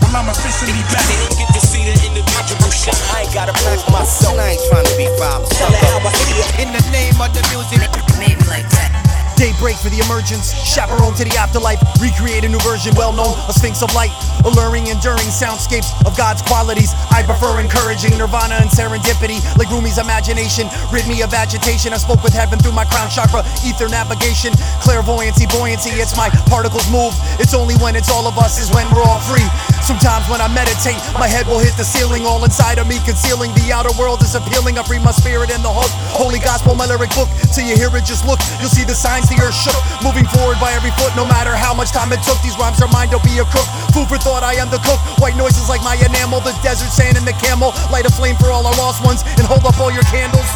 Well, 0.06 0.14
I'm 0.14 0.30
officially 0.30 0.78
back. 0.94 1.02
They 1.10 1.18
don't 1.18 1.38
get 1.38 1.50
to 1.58 1.62
see 1.62 1.82
the 1.82 1.98
individual 2.06 2.70
shine. 2.70 2.94
I 3.18 3.26
ain't 3.26 3.34
got 3.34 3.50
a 3.50 3.56
plan 3.58 3.82
for 3.82 3.92
myself. 3.92 4.38
I 4.38 4.54
ain't 4.54 4.64
trying 4.70 4.86
to 4.86 4.96
be 4.96 5.10
foul. 5.18 5.42
Tell 5.58 5.74
her 5.74 5.82
how 5.90 6.06
I 6.06 6.14
feel. 6.14 6.46
In 6.62 6.70
the 6.70 6.84
name 6.94 7.18
of 7.18 7.34
the 7.34 7.42
music. 7.50 7.90
Maybe 8.22 8.46
like 8.46 8.70
that. 8.78 8.97
Daybreak 9.38 9.78
for 9.78 9.94
the 9.94 10.02
emergence, 10.02 10.50
chaperone 10.66 11.14
to 11.14 11.24
the 11.24 11.38
afterlife, 11.38 11.78
recreate 12.02 12.42
a 12.44 12.50
new 12.50 12.58
version, 12.66 12.90
well 12.98 13.14
known, 13.14 13.38
a 13.46 13.54
sphinx 13.54 13.86
of 13.86 13.94
light, 13.94 14.10
alluring, 14.42 14.90
enduring 14.90 15.30
soundscapes 15.30 15.94
of 16.10 16.18
God's 16.18 16.42
qualities. 16.42 16.90
I 17.14 17.22
prefer 17.22 17.62
encouraging 17.62 18.18
nirvana 18.18 18.58
and 18.58 18.66
serendipity, 18.66 19.38
like 19.62 19.70
Rumi's 19.70 20.02
imagination, 20.02 20.66
rid 20.90 21.06
me 21.06 21.22
of 21.22 21.38
agitation. 21.38 21.94
I 21.94 22.02
spoke 22.02 22.26
with 22.26 22.34
heaven 22.34 22.58
through 22.58 22.74
my 22.74 22.86
crown 22.90 23.14
chakra, 23.14 23.46
ether 23.62 23.86
navigation, 23.86 24.58
clairvoyancy, 24.82 25.46
buoyancy. 25.54 25.94
It's 26.02 26.18
my 26.18 26.34
particles 26.50 26.90
move. 26.90 27.14
It's 27.38 27.54
only 27.54 27.78
when 27.78 27.94
it's 27.96 28.10
all 28.10 28.26
of 28.26 28.42
us 28.42 28.58
is 28.58 28.74
when 28.74 28.90
we're 28.90 29.06
all 29.06 29.22
free. 29.22 29.46
Sometimes 29.86 30.26
when 30.28 30.42
I 30.42 30.50
meditate, 30.50 30.98
my 31.16 31.30
head 31.30 31.46
will 31.46 31.62
hit 31.62 31.78
the 31.78 31.86
ceiling, 31.86 32.26
all 32.26 32.44
inside 32.44 32.82
of 32.82 32.90
me, 32.90 32.98
concealing 33.06 33.54
the 33.54 33.72
outer 33.72 33.94
world 34.02 34.20
is 34.26 34.34
appealing. 34.34 34.82
I 34.82 34.84
free 34.84 35.00
my 35.00 35.14
spirit 35.14 35.54
in 35.54 35.62
the 35.62 35.72
hook. 35.72 35.94
Holy 36.12 36.42
gospel, 36.42 36.74
my 36.76 36.90
lyric 36.90 37.14
book. 37.14 37.30
Till 37.54 37.64
you 37.64 37.78
hear 37.78 37.94
it, 37.96 38.04
just 38.04 38.26
look. 38.26 38.42
You'll 38.60 38.74
see 38.74 38.84
the 38.84 38.98
signs, 38.98 39.27
the 39.28 39.38
earth 39.44 39.56
shook. 39.56 39.78
Moving 40.04 40.26
forward 40.32 40.58
by 40.60 40.74
every 40.74 40.92
foot, 40.96 41.14
no 41.16 41.28
matter 41.28 41.56
how 41.56 41.74
much 41.74 41.92
time 41.92 42.12
it 42.12 42.24
took. 42.24 42.40
These 42.42 42.58
rhymes 42.58 42.82
are 42.82 42.92
mine, 42.92 43.12
don't 43.12 43.24
be 43.24 43.38
a 43.40 43.46
crook. 43.48 43.68
Food 43.92 44.08
for 44.08 44.18
thought, 44.18 44.44
I 44.44 44.56
am 44.60 44.72
the 44.72 44.82
cook. 44.84 45.00
White 45.20 45.36
noises 45.36 45.68
like 45.68 45.84
my 45.84 45.96
enamel, 46.00 46.40
the 46.42 46.56
desert 46.64 46.92
sand 46.92 47.18
and 47.18 47.28
the 47.28 47.36
camel. 47.38 47.76
Light 47.92 48.08
a 48.08 48.12
flame 48.12 48.36
for 48.40 48.50
all 48.50 48.66
our 48.66 48.76
lost 48.76 49.04
ones 49.04 49.24
and 49.38 49.46
hold 49.46 49.64
up 49.68 49.78
all 49.80 49.92
your 49.92 50.06
candles. 50.10 50.48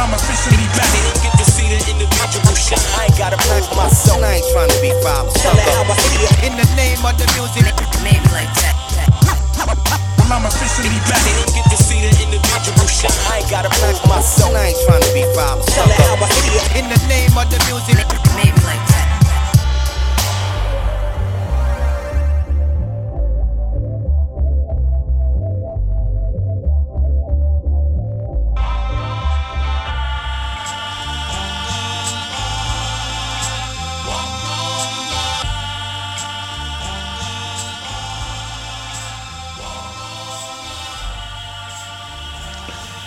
I'm 0.00 0.14
officially 0.14 0.64
back. 0.72 0.88
They 0.96 1.02
don't 1.04 1.20
get 1.20 1.34
to 1.36 1.44
see 1.44 1.68
the 1.68 1.76
individual 1.92 2.54
shine. 2.56 2.80
I 2.96 3.04
ain't 3.04 3.18
got 3.18 3.34
a 3.34 3.36
plan 3.36 3.62
for 3.68 3.76
myself. 3.76 4.22
I 4.24 4.40
ain't 4.40 4.48
trying 4.48 4.70
to 4.70 4.80
be 4.80 4.96
foul. 5.04 5.28
Tell 5.28 5.52
her 5.52 5.60
how 5.76 5.92
I 5.92 5.96
feel. 6.08 6.48
In 6.48 6.56
the 6.56 6.64
name 6.72 7.04
of 7.04 7.18
the 7.20 7.28
music. 7.36 7.68
Maybe 8.00 8.24
like 8.32 8.48
that. 8.64 10.09
Well, 10.30 10.38
I'm 10.38 10.46
officially 10.46 10.94
back. 11.10 11.18
They 11.24 11.34
don't 11.42 11.54
get 11.56 11.64
to 11.70 11.76
see 11.82 12.06
the 12.06 12.22
individual 12.22 12.86
shine. 12.86 13.10
I 13.26 13.38
ain't 13.38 13.50
gotta 13.50 13.68
plan 13.68 13.96
for 13.96 14.06
myself. 14.06 14.54
I 14.54 14.68
ain't 14.68 14.78
trying 14.86 15.02
to 15.02 15.12
be 15.12 15.26
foul. 15.34 15.58
Tell 15.58 15.88
her 15.88 16.02
how 16.06 16.24
I 16.24 16.28
feel. 16.30 16.78
In 16.78 16.88
the 16.88 17.02
name 17.08 17.36
of 17.36 17.50
the 17.50 17.58
music. 17.66 18.29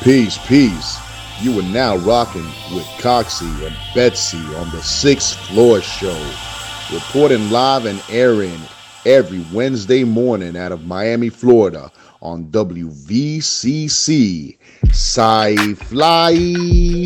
Peace, 0.04 0.38
peace. 0.48 1.00
You 1.40 1.58
are 1.62 1.64
now 1.64 1.96
rocking 1.96 2.44
with 2.76 2.84
Coxie 3.00 3.66
and 3.66 3.74
Betsy 3.96 4.38
on 4.58 4.70
the 4.72 4.82
Sixth 4.82 5.40
Floor 5.48 5.80
Show, 5.80 6.30
reporting 6.92 7.50
live 7.50 7.86
and 7.86 8.04
airing 8.10 8.60
every 9.06 9.46
Wednesday 9.54 10.04
morning 10.04 10.58
out 10.58 10.74
of 10.74 10.86
Miami, 10.86 11.30
Florida 11.30 11.90
on 12.22 12.48
WVCC. 12.48 12.98
Sci 14.90 15.74
Fly 15.76 17.06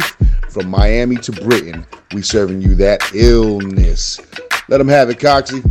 from 0.50 0.68
Miami 0.68 1.18
to 1.18 1.32
Britain. 1.32 1.86
We 2.16 2.24
serving 2.24 2.64
you 2.64 2.74
that 2.76 3.14
illness. 3.14 4.20
Let 4.70 4.80
them 4.80 4.88
have 4.88 5.12
it, 5.12 5.20
Coxie. 5.20 5.64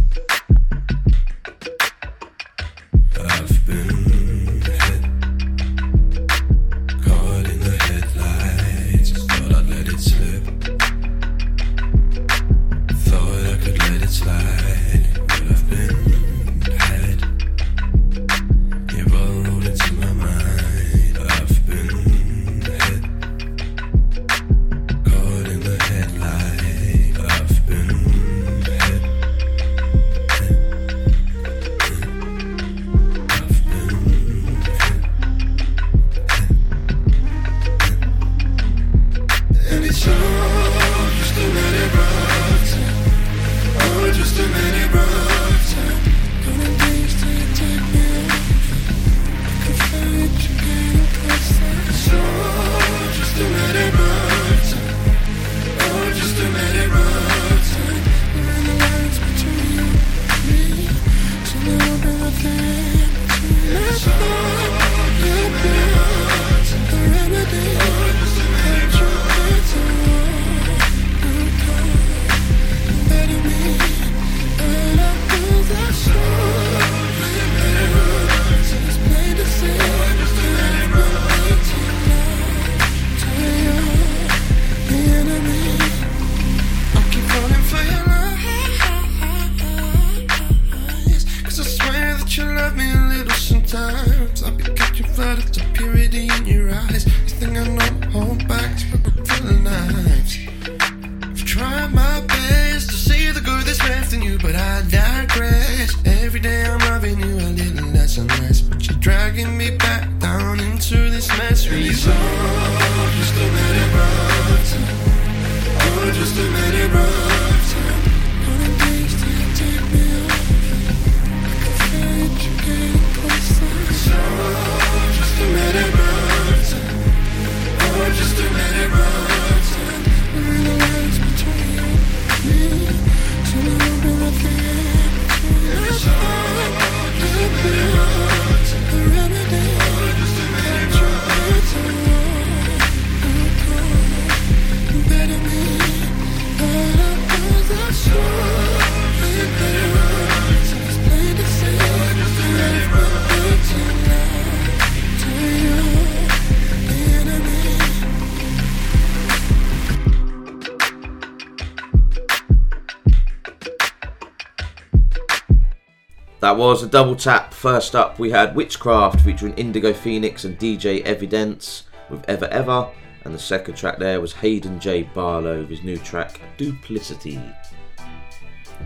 That 166.57 166.63
was 166.63 166.83
a 166.83 166.87
double 166.87 167.15
tap. 167.15 167.53
First 167.53 167.95
up, 167.95 168.19
we 168.19 168.31
had 168.31 168.55
Whichcraft 168.55 169.21
featuring 169.21 169.53
Indigo 169.59 169.93
Phoenyx 169.93 170.47
and 170.47 170.59
DJ 170.59 171.03
Evidence 171.03 171.83
with 172.09 172.25
Ever 172.31 172.47
Ever. 172.47 172.89
And 173.27 173.35
the 173.35 173.39
second 173.39 173.75
track 173.77 173.99
there 173.99 174.23
was 174.23 174.33
Hayden 174.33 174.81
J. 174.81 175.03
Barlow 175.03 175.61
with 175.61 175.69
his 175.69 175.83
new 175.83 175.99
track 175.99 176.41
Duplicity. 176.57 177.39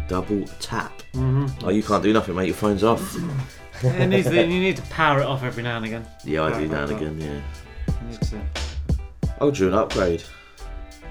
Double 0.08 0.44
tap. 0.58 1.00
Mhm. 1.12 1.48
Oh, 1.62 1.70
you 1.70 1.84
can't 1.84 2.02
do 2.02 2.12
nothing, 2.12 2.34
mate. 2.34 2.46
Your 2.46 2.56
phone's 2.56 2.82
off. 2.82 3.16
It 3.84 4.08
needs 4.08 4.26
to- 4.28 4.34
you 4.34 4.46
need 4.60 4.74
to 4.76 4.82
power 4.90 5.20
it 5.20 5.26
off 5.26 5.44
every 5.44 5.62
now 5.62 5.76
and 5.76 5.86
again. 5.86 6.04
Yeah, 6.24 6.42
I 6.42 6.58
do 6.58 6.66
now 6.66 6.82
and 6.82 6.90
again, 6.92 7.20
yeah. 7.20 7.40
You 8.02 8.08
need 8.10 8.20
to- 8.22 8.42
I 9.40 9.48
drew 9.50 9.68
an 9.68 9.74
upgrade 9.74 10.24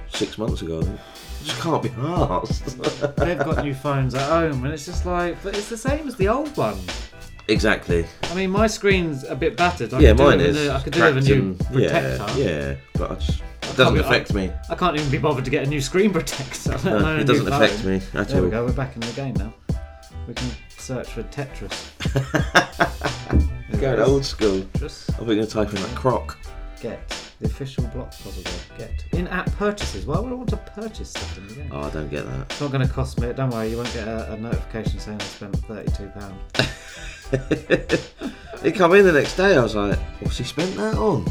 six 0.09 0.37
months 0.37 0.61
ago. 0.61 0.79
I 0.79 0.83
think. 0.83 0.99
Just 1.43 1.61
can't 1.61 1.81
be 1.81 1.89
asked. 2.01 2.65
They've 3.17 3.37
got 3.39 3.63
new 3.63 3.73
phones 3.73 4.13
at 4.15 4.27
home, 4.29 4.63
and 4.65 4.73
it's 4.73 4.85
just 4.85 5.05
like, 5.05 5.41
but 5.43 5.55
it's 5.57 5.69
the 5.69 5.77
same 5.77 6.07
as 6.07 6.15
the 6.15 6.27
old 6.27 6.55
one. 6.57 6.77
exactly. 7.47 8.05
I 8.23 8.35
mean, 8.35 8.49
my 8.51 8.67
screen's 8.67 9.23
a 9.23 9.35
bit 9.35 9.55
battered. 9.57 9.93
I 9.93 9.99
yeah, 9.99 10.09
could 10.09 10.17
do 10.17 10.23
mine 10.25 10.37
with 10.39 10.47
is. 10.47 10.55
new- 10.67 10.71
I 10.71 10.79
could 10.81 10.93
do 10.93 10.99
with 11.01 11.09
a 11.09 11.11
cracked 11.13 11.27
new 11.27 11.35
and- 11.41 11.59
protector. 11.59 12.39
Yeah, 12.39 12.45
yeah, 12.45 12.75
but 12.93 13.11
I 13.11 13.15
just, 13.15 13.41
it 13.63 13.77
doesn't 13.77 13.99
affect 13.99 14.33
me. 14.33 14.51
I 14.69 14.75
can't 14.75 14.95
even 14.97 15.09
be 15.11 15.17
bothered 15.17 15.45
to 15.45 15.51
get 15.51 15.63
a 15.65 15.69
new 15.69 15.81
screen 15.81 16.11
protector. 16.13 16.71
let 16.71 16.83
No, 16.85 16.97
alone 16.97 17.19
it 17.19 17.23
a 17.23 17.25
doesn't 17.25 17.47
affect 17.51 17.83
me 17.85 18.01
at 18.19 18.27
there 18.29 18.41
we 18.41 18.47
all. 18.47 18.51
go. 18.51 18.65
We're 18.65 18.73
back 18.73 18.95
in 18.95 19.01
the 19.01 19.11
game 19.13 19.33
now. 19.35 19.53
We 20.27 20.33
can 20.33 20.49
search 20.77 21.09
for 21.09 21.23
Tetris. 21.23 21.89
Going 23.79 23.99
old 24.01 24.25
school. 24.25 24.65
Just 24.77 25.09
I 25.11 25.13
think 25.13 25.27
you're 25.27 25.35
going 25.37 25.47
to 25.47 25.53
type 25.53 25.73
in 25.73 25.81
like 25.81 25.95
croc. 25.95 26.37
get 26.81 26.99
the 27.39 27.45
official 27.47 27.85
block 27.87 28.11
puzzle 28.11 28.43
game. 28.43 28.53
Get 28.77 29.05
in-app 29.13 29.51
purchases. 29.53 30.05
Why 30.05 30.19
would 30.19 30.31
I 30.31 30.35
want 30.35 30.49
to 30.49 30.57
purchase 30.57 31.09
stuff 31.11 31.37
in 31.37 31.47
the 31.47 31.53
game? 31.55 31.69
Oh, 31.71 31.81
I 31.81 31.89
don't 31.89 32.09
get 32.09 32.25
that. 32.25 32.51
It's 32.51 32.59
not 32.61 32.71
going 32.71 32.85
to 32.85 32.93
cost 32.93 33.19
me. 33.19 33.31
Don't 33.33 33.49
worry, 33.51 33.69
you 33.69 33.77
won't 33.77 33.93
get 33.93 34.07
a, 34.07 34.33
a 34.33 34.37
notification 34.37 34.99
saying 34.99 35.19
I 35.21 35.23
spent 35.23 35.55
thirty-two 35.65 36.09
pounds. 36.09 36.41
He 38.63 38.73
come 38.73 38.93
in 38.93 39.05
the 39.05 39.13
next 39.13 39.37
day. 39.37 39.55
I 39.55 39.63
was 39.63 39.73
like, 39.73 39.97
"What's 40.19 40.37
he 40.37 40.43
spent 40.43 40.75
that 40.75 40.95
on?" 40.95 41.23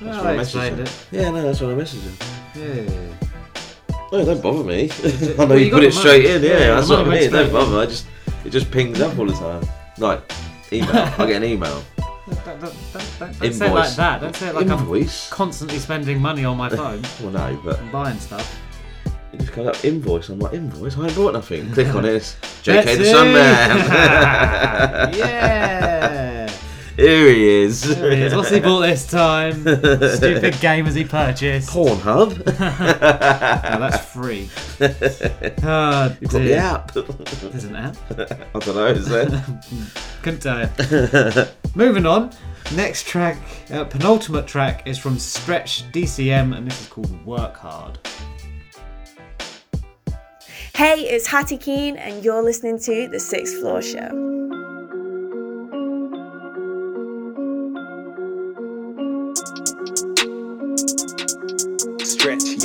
Well, 0.00 0.16
what 0.16 0.26
I 0.26 0.36
messaged 0.36 0.40
explained 0.40 0.76
him. 0.78 0.86
it. 0.86 1.06
Yeah, 1.12 1.30
no, 1.30 1.42
that's 1.42 1.60
what 1.60 1.70
I 1.72 1.74
messaged 1.74 2.04
him. 2.04 2.16
Yeah. 2.56 3.98
Oh, 4.12 4.24
don't 4.24 4.42
bother 4.42 4.64
me. 4.64 4.90
I 5.04 5.08
know 5.10 5.46
Well, 5.48 5.58
you, 5.58 5.66
you 5.66 5.70
put 5.72 5.84
it 5.84 5.92
straight 5.92 6.24
in. 6.24 6.42
Yeah, 6.42 6.50
Yeah, 6.52 6.74
that's 6.76 6.88
what 6.88 7.06
I 7.06 7.10
mean. 7.20 7.30
Don't 7.30 7.52
bother. 7.52 7.80
I 7.80 7.84
just 7.84 8.06
it 8.46 8.50
just 8.50 8.70
pings 8.70 9.00
up 9.02 9.18
all 9.18 9.26
the 9.26 9.34
time. 9.34 9.62
Like 9.98 10.22
email. 10.72 10.90
I 10.96 11.26
get 11.26 11.42
an 11.42 11.44
email. 11.44 11.82
Don't, 12.26 12.44
don't, 12.44 12.60
don't, 12.60 13.38
don't, 13.40 13.52
say 13.54 13.66
it 13.68 13.72
like 13.72 13.94
that. 13.94 14.20
Don't 14.20 14.34
say 14.34 14.48
it 14.48 14.54
like 14.56 14.66
Invoice. 14.66 15.30
I'm 15.30 15.36
constantly 15.36 15.78
spending 15.78 16.20
money 16.20 16.44
on 16.44 16.56
my 16.56 16.68
phone 16.76 17.02
Well, 17.20 17.30
no, 17.30 17.60
but 17.64 17.78
and 17.78 17.92
buying 17.92 18.18
stuff. 18.18 18.60
it 19.32 19.38
just 19.38 19.52
comes 19.52 19.68
up 19.68 19.84
invoice. 19.84 20.28
I'm 20.28 20.40
like 20.40 20.52
invoice. 20.54 20.98
I 20.98 21.06
ain't 21.06 21.14
bought 21.14 21.34
nothing. 21.34 21.70
Click 21.72 21.94
on 21.94 22.04
it. 22.04 22.14
It's 22.14 22.34
JK 22.64 22.98
the. 22.98 23.04
Sun 23.04 23.32
Man. 23.32 23.78
yeah. 25.14 26.35
Here 26.96 27.28
he 27.28 27.46
is. 27.48 27.82
There 27.82 28.10
he 28.10 28.22
is. 28.22 28.34
What's 28.34 28.48
he 28.50 28.58
bought 28.60 28.80
this 28.80 29.06
time? 29.06 29.60
Stupid 30.16 30.58
game 30.60 30.86
has 30.86 30.94
he 30.94 31.04
purchased? 31.04 31.68
Pornhub. 31.68 32.38
no, 32.46 33.78
that's 33.78 34.04
free. 34.12 34.48
Oh, 35.68 36.14
You've 36.20 36.30
got 36.30 36.38
the 36.38 36.44
dear. 36.44 36.58
app. 36.58 36.92
There's 36.92 37.64
an 37.64 37.76
app. 37.76 37.96
I 38.10 38.58
don't 38.60 38.74
know. 38.76 38.86
Is 38.86 39.08
there? 39.08 39.44
Couldn't 40.22 40.40
tell 40.40 40.60
you. 40.60 41.44
Moving 41.74 42.06
on. 42.06 42.30
Next 42.74 43.06
track, 43.06 43.36
uh, 43.70 43.84
penultimate 43.84 44.46
track, 44.46 44.86
is 44.86 44.98
from 44.98 45.18
Stretch 45.18 45.90
DCM, 45.92 46.56
and 46.56 46.66
this 46.66 46.80
is 46.80 46.88
called 46.88 47.24
Work 47.24 47.56
Hard. 47.56 47.98
Hey, 50.74 51.00
it's 51.08 51.26
Hattie 51.26 51.58
Keen, 51.58 51.96
and 51.96 52.24
you're 52.24 52.42
listening 52.42 52.78
to 52.80 53.08
The 53.08 53.20
Sixth 53.20 53.60
Floor 53.60 53.80
Show. 53.82 54.45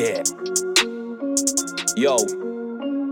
Yeah. 0.01 0.23
Yo. 1.95 2.50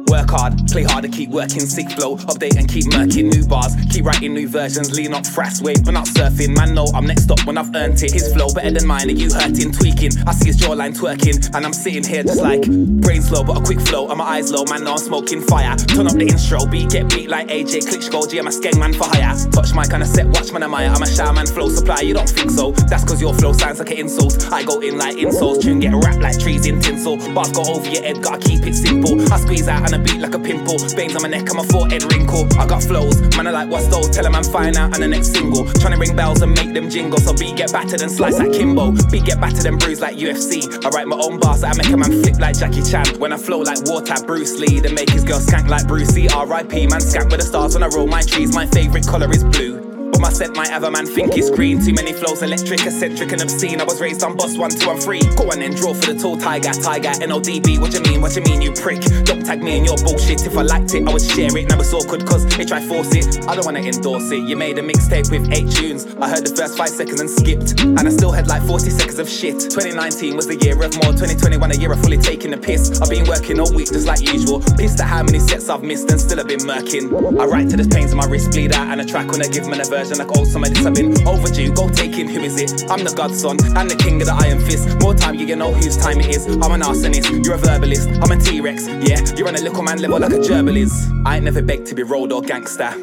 Work 0.09 0.31
hard, 0.31 0.67
play 0.67 0.83
hard 0.83 1.03
to 1.03 1.09
keep 1.09 1.29
working, 1.29 1.59
sick 1.59 1.87
flow, 1.91 2.17
update 2.17 2.57
and 2.57 2.67
keep 2.67 2.85
murking 2.85 3.29
new 3.29 3.45
bars, 3.45 3.75
keep 3.91 4.05
writing 4.05 4.33
new 4.33 4.47
versions, 4.47 4.91
lean 4.91 5.13
up, 5.13 5.23
fast 5.23 5.61
wave, 5.61 5.85
but 5.85 5.91
not 5.93 6.07
surfing. 6.07 6.57
Man, 6.57 6.73
know 6.73 6.87
I'm 6.95 7.05
next 7.05 7.29
up 7.29 7.45
when 7.45 7.59
I've 7.59 7.73
earned 7.75 8.01
it. 8.01 8.11
His 8.11 8.33
flow 8.33 8.49
better 8.51 8.71
than 8.71 8.87
mine, 8.87 9.07
are 9.07 9.11
you 9.11 9.31
hurting, 9.31 9.71
tweaking? 9.71 10.11
I 10.25 10.33
see 10.33 10.47
his 10.47 10.57
jawline 10.57 10.97
twerking, 10.97 11.53
and 11.53 11.63
I'm 11.63 11.73
sitting 11.73 12.03
here 12.03 12.23
just 12.23 12.41
like 12.41 12.65
brain 12.65 13.21
slow, 13.21 13.43
but 13.43 13.57
a 13.57 13.61
quick 13.61 13.79
flow, 13.81 14.09
and 14.09 14.17
my 14.17 14.25
eyes 14.25 14.51
low, 14.51 14.65
man, 14.65 14.83
know 14.83 14.93
I'm 14.93 14.97
smoking 14.97 15.41
fire. 15.41 15.75
Turn 15.75 16.07
up 16.07 16.13
the 16.13 16.25
intro, 16.25 16.65
beat 16.65 16.89
get 16.89 17.07
beat 17.09 17.29
like 17.29 17.49
AJ 17.49 17.85
Klitschko, 17.85 18.27
G, 18.31 18.39
I'm 18.39 18.47
a 18.47 18.49
skeng 18.49 18.79
man 18.79 18.93
for 18.93 19.05
hire. 19.05 19.35
Touch 19.51 19.75
my 19.75 19.85
kind 19.85 20.01
of 20.01 20.09
set, 20.09 20.25
watch 20.25 20.51
man, 20.51 20.63
am 20.63 20.73
I? 20.73 20.87
I'm 20.87 21.03
a 21.03 21.07
shower 21.07 21.33
man, 21.33 21.45
flow 21.45 21.69
supply, 21.69 22.01
you 22.01 22.15
don't 22.15 22.29
think 22.29 22.49
so? 22.49 22.71
That's 22.89 23.03
cause 23.03 23.21
your 23.21 23.35
flow 23.35 23.53
sounds 23.53 23.77
like 23.77 23.91
an 23.91 23.97
insult. 23.97 24.51
I 24.51 24.63
go 24.63 24.79
in 24.79 24.97
like 24.97 25.17
insoles, 25.17 25.61
tune 25.61 25.79
get 25.79 25.93
wrapped 25.93 26.21
like 26.21 26.39
trees 26.39 26.65
in 26.65 26.81
tinsel. 26.81 27.17
Bars 27.35 27.51
go 27.51 27.61
over 27.61 27.87
your 27.87 28.01
head, 28.01 28.23
gotta 28.23 28.39
keep 28.39 28.65
it 28.65 28.73
simple. 28.73 29.21
I 29.31 29.39
squeeze 29.39 29.67
out 29.67 29.93
on 29.93 29.98
a 29.99 30.03
beat 30.03 30.21
like 30.21 30.33
a 30.33 30.39
pimple. 30.39 30.77
Veins 30.95 31.15
on 31.15 31.21
my 31.21 31.29
neck, 31.29 31.49
I'm 31.49 31.59
a 31.59 31.63
forehead 31.63 32.03
wrinkle. 32.03 32.47
I 32.57 32.65
got 32.65 32.83
flows, 32.83 33.19
man, 33.35 33.47
I 33.47 33.51
like 33.51 33.69
what's 33.69 33.87
those? 33.87 34.09
Tell 34.09 34.23
them 34.23 34.35
I'm 34.35 34.43
fine 34.43 34.75
out 34.77 34.93
on 34.93 35.01
the 35.01 35.07
next 35.07 35.33
single. 35.33 35.65
Trying 35.79 35.93
to 35.93 35.99
ring 35.99 36.15
bells 36.15 36.41
and 36.41 36.53
make 36.53 36.73
them 36.73 36.89
jingle. 36.89 37.19
So 37.19 37.33
beat 37.33 37.57
get 37.57 37.71
battered 37.71 38.01
and 38.01 38.11
slice 38.11 38.39
like 38.39 38.53
Kimbo. 38.53 38.91
Beat 39.11 39.25
get 39.25 39.39
battered 39.39 39.65
and 39.65 39.79
bruised 39.79 40.01
like 40.01 40.17
UFC. 40.17 40.63
I 40.85 40.89
write 40.89 41.07
my 41.07 41.17
own 41.17 41.39
bars 41.39 41.61
that 41.61 41.75
I 41.75 41.77
make 41.77 41.91
a 41.91 41.97
man 41.97 42.23
flip 42.23 42.39
like 42.39 42.57
Jackie 42.57 42.83
Chan. 42.83 43.19
When 43.19 43.33
I 43.33 43.37
flow 43.37 43.59
like 43.59 43.79
water, 43.85 44.15
Bruce 44.25 44.59
Lee. 44.59 44.79
Then 44.79 44.95
make 44.95 45.09
his 45.09 45.23
girl 45.23 45.39
skank 45.39 45.67
like 45.67 45.87
Brucey. 45.87 46.29
R.I.P. 46.29 46.87
man, 46.87 47.01
skank 47.01 47.31
with 47.31 47.39
the 47.39 47.45
stars 47.45 47.73
when 47.73 47.83
I 47.83 47.87
roll 47.87 48.07
my 48.07 48.21
trees. 48.21 48.53
My 48.53 48.65
favorite 48.65 49.07
colour 49.07 49.31
is 49.31 49.43
blue. 49.43 49.88
My 50.19 50.29
set 50.29 50.53
might 50.53 50.67
have 50.67 50.83
a 50.83 50.91
man 50.91 51.05
think 51.05 51.37
it's 51.37 51.49
green. 51.49 51.79
Too 51.79 51.93
many 51.93 52.11
flows, 52.11 52.43
electric, 52.43 52.81
eccentric, 52.85 53.31
and 53.31 53.41
obscene. 53.41 53.79
I 53.79 53.85
was 53.85 54.01
raised 54.01 54.21
on 54.21 54.35
bus 54.35 54.57
one, 54.57 54.69
two, 54.69 54.91
and 54.91 55.01
three. 55.01 55.21
Go 55.37 55.49
on 55.49 55.61
and 55.61 55.73
draw 55.73 55.93
for 55.93 56.11
the 56.11 56.19
tall 56.19 56.35
tiger, 56.35 56.73
tiger, 56.73 57.15
NODB. 57.23 57.79
What 57.79 57.93
you 57.93 58.01
mean? 58.01 58.19
What 58.19 58.35
you 58.35 58.41
mean, 58.41 58.61
you 58.61 58.73
prick? 58.73 58.99
Don't 59.23 59.45
tag 59.45 59.63
me 59.63 59.77
in 59.77 59.85
your 59.85 59.95
bullshit. 60.03 60.45
If 60.45 60.57
I 60.57 60.63
liked 60.63 60.93
it, 60.93 61.07
I 61.07 61.13
would 61.13 61.21
share 61.21 61.55
it. 61.55 61.69
Never 61.69 61.85
so 61.85 62.03
good, 62.03 62.27
cause 62.27 62.45
they 62.57 62.65
try 62.65 62.85
force 62.85 63.15
it. 63.15 63.47
I 63.47 63.55
don't 63.55 63.63
wanna 63.63 63.79
endorse 63.79 64.29
it. 64.31 64.43
You 64.43 64.57
made 64.57 64.77
a 64.77 64.81
mixtape 64.81 65.31
with 65.31 65.53
eight 65.53 65.71
tunes. 65.71 66.05
I 66.19 66.27
heard 66.27 66.45
the 66.45 66.53
first 66.53 66.77
five 66.77 66.89
seconds 66.89 67.21
and 67.21 67.29
skipped. 67.29 67.79
And 67.79 67.99
I 67.99 68.09
still 68.09 68.33
had 68.33 68.47
like 68.47 68.63
40 68.63 68.89
seconds 68.89 69.19
of 69.19 69.29
shit. 69.29 69.71
2019 69.71 70.35
was 70.35 70.47
the 70.47 70.57
year 70.57 70.75
of 70.83 70.91
more. 70.99 71.15
2021, 71.15 71.71
a 71.71 71.75
year 71.75 71.93
of 71.93 72.01
fully 72.01 72.17
taking 72.17 72.51
the 72.51 72.57
piss. 72.57 72.99
I've 72.99 73.09
been 73.09 73.25
working 73.25 73.57
all 73.61 73.71
week 73.73 73.87
just 73.87 74.05
like 74.05 74.19
usual. 74.19 74.59
Pissed 74.75 74.99
at 74.99 75.07
how 75.07 75.23
many 75.23 75.39
sets 75.39 75.69
I've 75.69 75.83
missed 75.83 76.11
and 76.11 76.19
still 76.19 76.41
I've 76.41 76.47
been 76.47 76.67
murking. 76.67 77.07
I 77.39 77.45
write 77.45 77.69
to 77.69 77.77
the 77.77 77.87
pains 77.87 78.11
of 78.11 78.17
my 78.17 78.25
wrist 78.25 78.51
bleed 78.51 78.75
out. 78.75 78.91
And 78.91 78.99
a 78.99 79.05
track 79.05 79.31
when 79.31 79.41
I 79.41 79.47
give 79.47 79.67
man 79.67 79.79
a 79.79 79.85
version 79.85 80.08
like 80.17 80.35
old 80.35 80.47
some 80.47 80.63
of 80.63 80.73
this 80.73 80.85
I've 80.85 80.95
been 80.95 81.15
overdue. 81.27 81.71
Go 81.73 81.89
take 81.89 82.17
in, 82.17 82.27
who 82.27 82.41
is 82.41 82.59
it? 82.59 82.89
I'm 82.89 83.03
the 83.03 83.13
godson 83.13 83.57
and 83.77 83.89
the 83.89 83.95
king 83.95 84.21
of 84.21 84.27
the 84.27 84.33
iron 84.33 84.59
fist. 84.59 84.99
More 85.01 85.13
time, 85.13 85.35
you 85.35 85.55
know 85.55 85.73
whose 85.73 85.97
time 85.97 86.19
it 86.19 86.35
is. 86.35 86.47
I'm 86.47 86.71
an 86.71 86.81
arsonist, 86.81 87.45
you're 87.45 87.55
a 87.55 87.57
verbalist. 87.57 88.07
I'm 88.23 88.31
a 88.31 88.41
T-Rex, 88.41 88.87
yeah. 88.87 89.21
You're 89.35 89.47
on 89.47 89.55
a 89.55 89.61
little 89.61 89.83
man 89.83 90.01
level 90.01 90.19
like 90.19 90.31
a 90.31 90.37
gerbil 90.37 90.77
is. 90.77 91.11
I 91.25 91.35
ain't 91.35 91.45
never 91.45 91.61
begged 91.61 91.87
to 91.87 91.95
be 91.95 92.03
road 92.03 92.31
or 92.31 92.41
gangster. 92.41 92.93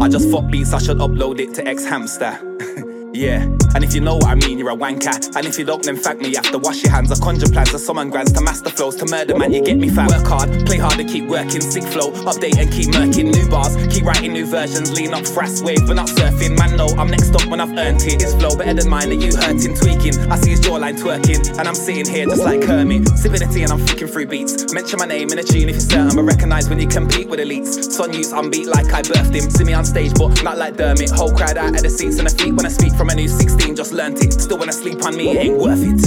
I 0.00 0.08
just 0.08 0.30
fuck 0.30 0.50
beats, 0.50 0.72
I 0.72 0.78
should 0.78 0.98
upload 0.98 1.38
it 1.38 1.54
to 1.54 1.66
X 1.66 1.84
Hamster. 1.84 2.38
Yeah, 3.14 3.42
and 3.74 3.84
if 3.84 3.94
you 3.94 4.00
know 4.00 4.16
what 4.16 4.28
I 4.28 4.34
mean, 4.36 4.58
you're 4.58 4.70
a 4.70 4.76
wanker. 4.76 5.36
And 5.36 5.46
if 5.46 5.58
you 5.58 5.66
don't, 5.66 5.82
then 5.82 5.96
thank 5.96 6.20
me. 6.20 6.32
To 6.32 6.58
wash 6.58 6.82
your 6.82 6.90
hands. 6.90 7.12
I 7.12 7.22
conjure 7.22 7.46
plans 7.46 7.70
to 7.72 7.78
summon 7.78 8.08
grands, 8.08 8.32
to 8.32 8.40
master 8.40 8.70
flows, 8.70 8.96
to 8.96 9.06
murder 9.06 9.36
man. 9.36 9.52
You 9.52 9.62
get 9.62 9.76
me 9.76 9.90
fam. 9.90 10.06
Work 10.06 10.26
hard, 10.26 10.48
play 10.64 10.78
hard 10.78 10.94
to 10.94 11.04
keep 11.04 11.26
working. 11.28 11.60
Sick 11.60 11.84
flow, 11.84 12.10
update 12.24 12.56
and 12.56 12.72
keep 12.72 12.88
murking. 12.88 13.30
New 13.30 13.48
bars, 13.50 13.76
keep 13.92 14.04
writing 14.04 14.32
new 14.32 14.46
versions. 14.46 14.92
Lean 14.92 15.12
up, 15.12 15.26
fast 15.26 15.62
wave, 15.62 15.86
but 15.86 15.94
not 15.94 16.08
surfing. 16.08 16.58
Man, 16.58 16.76
no, 16.76 16.86
I'm 16.98 17.08
next 17.08 17.34
up 17.34 17.46
when 17.46 17.60
I've 17.60 17.76
earned 17.76 18.02
it. 18.02 18.22
His 18.22 18.34
flow 18.34 18.56
better 18.56 18.72
than 18.72 18.88
mine. 18.88 19.10
Are 19.10 19.12
you 19.12 19.36
hurting, 19.36 19.76
tweaking? 19.76 20.18
I 20.32 20.36
see 20.36 20.50
his 20.50 20.60
jawline 20.60 20.98
twerking, 20.98 21.58
and 21.58 21.68
I'm 21.68 21.74
sitting 21.74 22.08
here 22.08 22.26
just 22.26 22.42
like 22.42 22.62
Kermit, 22.62 23.08
sipping 23.18 23.40
the 23.40 23.50
tea 23.52 23.62
and 23.62 23.72
I'm 23.72 23.86
flicking 23.86 24.08
through 24.08 24.26
beats. 24.26 24.72
Mention 24.72 24.98
my 24.98 25.06
name 25.06 25.30
in 25.32 25.38
a 25.38 25.42
tune 25.42 25.68
if 25.68 25.76
you're 25.76 25.80
certain, 25.80 26.16
but 26.16 26.22
recognize 26.22 26.68
when 26.68 26.80
you 26.80 26.88
compete 26.88 27.28
with 27.28 27.40
elites. 27.40 27.92
Son 27.92 28.12
use 28.12 28.32
unbeat 28.32 28.66
like 28.66 28.92
I 28.92 29.02
birthed 29.02 29.34
him. 29.34 29.50
See 29.50 29.64
me 29.64 29.74
on 29.74 29.84
stage, 29.84 30.14
but 30.14 30.42
not 30.42 30.56
like 30.56 30.76
Dermot. 30.76 31.10
Whole 31.10 31.32
crowd 31.32 31.58
out 31.58 31.76
at 31.76 31.82
the 31.82 31.90
seats 31.90 32.18
and 32.18 32.28
the 32.28 32.34
feet 32.34 32.54
when 32.54 32.66
I 32.66 32.70
speak 32.70 32.92
from 33.02 33.10
a 33.10 33.14
new 33.16 33.26
16. 33.26 33.74
Just 33.74 33.92
learnt 33.92 34.22
it. 34.22 34.32
Still 34.32 34.58
wanna 34.58 34.72
sleep 34.72 35.04
on 35.04 35.16
me, 35.16 35.30
it 35.30 35.38
ain't 35.38 35.58
worth 35.58 35.82
it. 35.82 36.00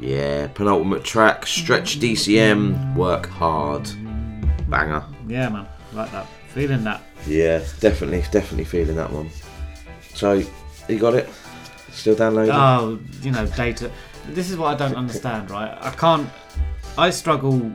Yeah, 0.00 0.48
penultimate 0.48 1.04
track, 1.04 1.46
Stretch 1.46 2.00
DCM, 2.00 2.96
Work 2.96 3.26
Hard. 3.26 3.88
Banger. 4.68 5.04
Yeah, 5.28 5.50
man, 5.50 5.68
like 5.92 6.10
that. 6.10 6.26
Feeling 6.48 6.82
that. 6.82 7.00
Yeah, 7.28 7.60
definitely, 7.78 8.24
definitely 8.32 8.64
feeling 8.64 8.96
that 8.96 9.12
one. 9.12 9.30
So, 10.14 10.42
you 10.88 10.98
got 10.98 11.14
it? 11.14 11.28
Still 11.92 12.14
downloading? 12.14 12.54
Oh, 12.54 12.98
you 13.22 13.30
know, 13.30 13.46
data. 13.46 13.90
This 14.28 14.50
is 14.50 14.56
what 14.56 14.74
I 14.74 14.76
don't 14.76 14.96
understand, 14.96 15.50
right? 15.50 15.76
I 15.80 15.90
can't. 15.90 16.28
I 16.98 17.10
struggle 17.10 17.70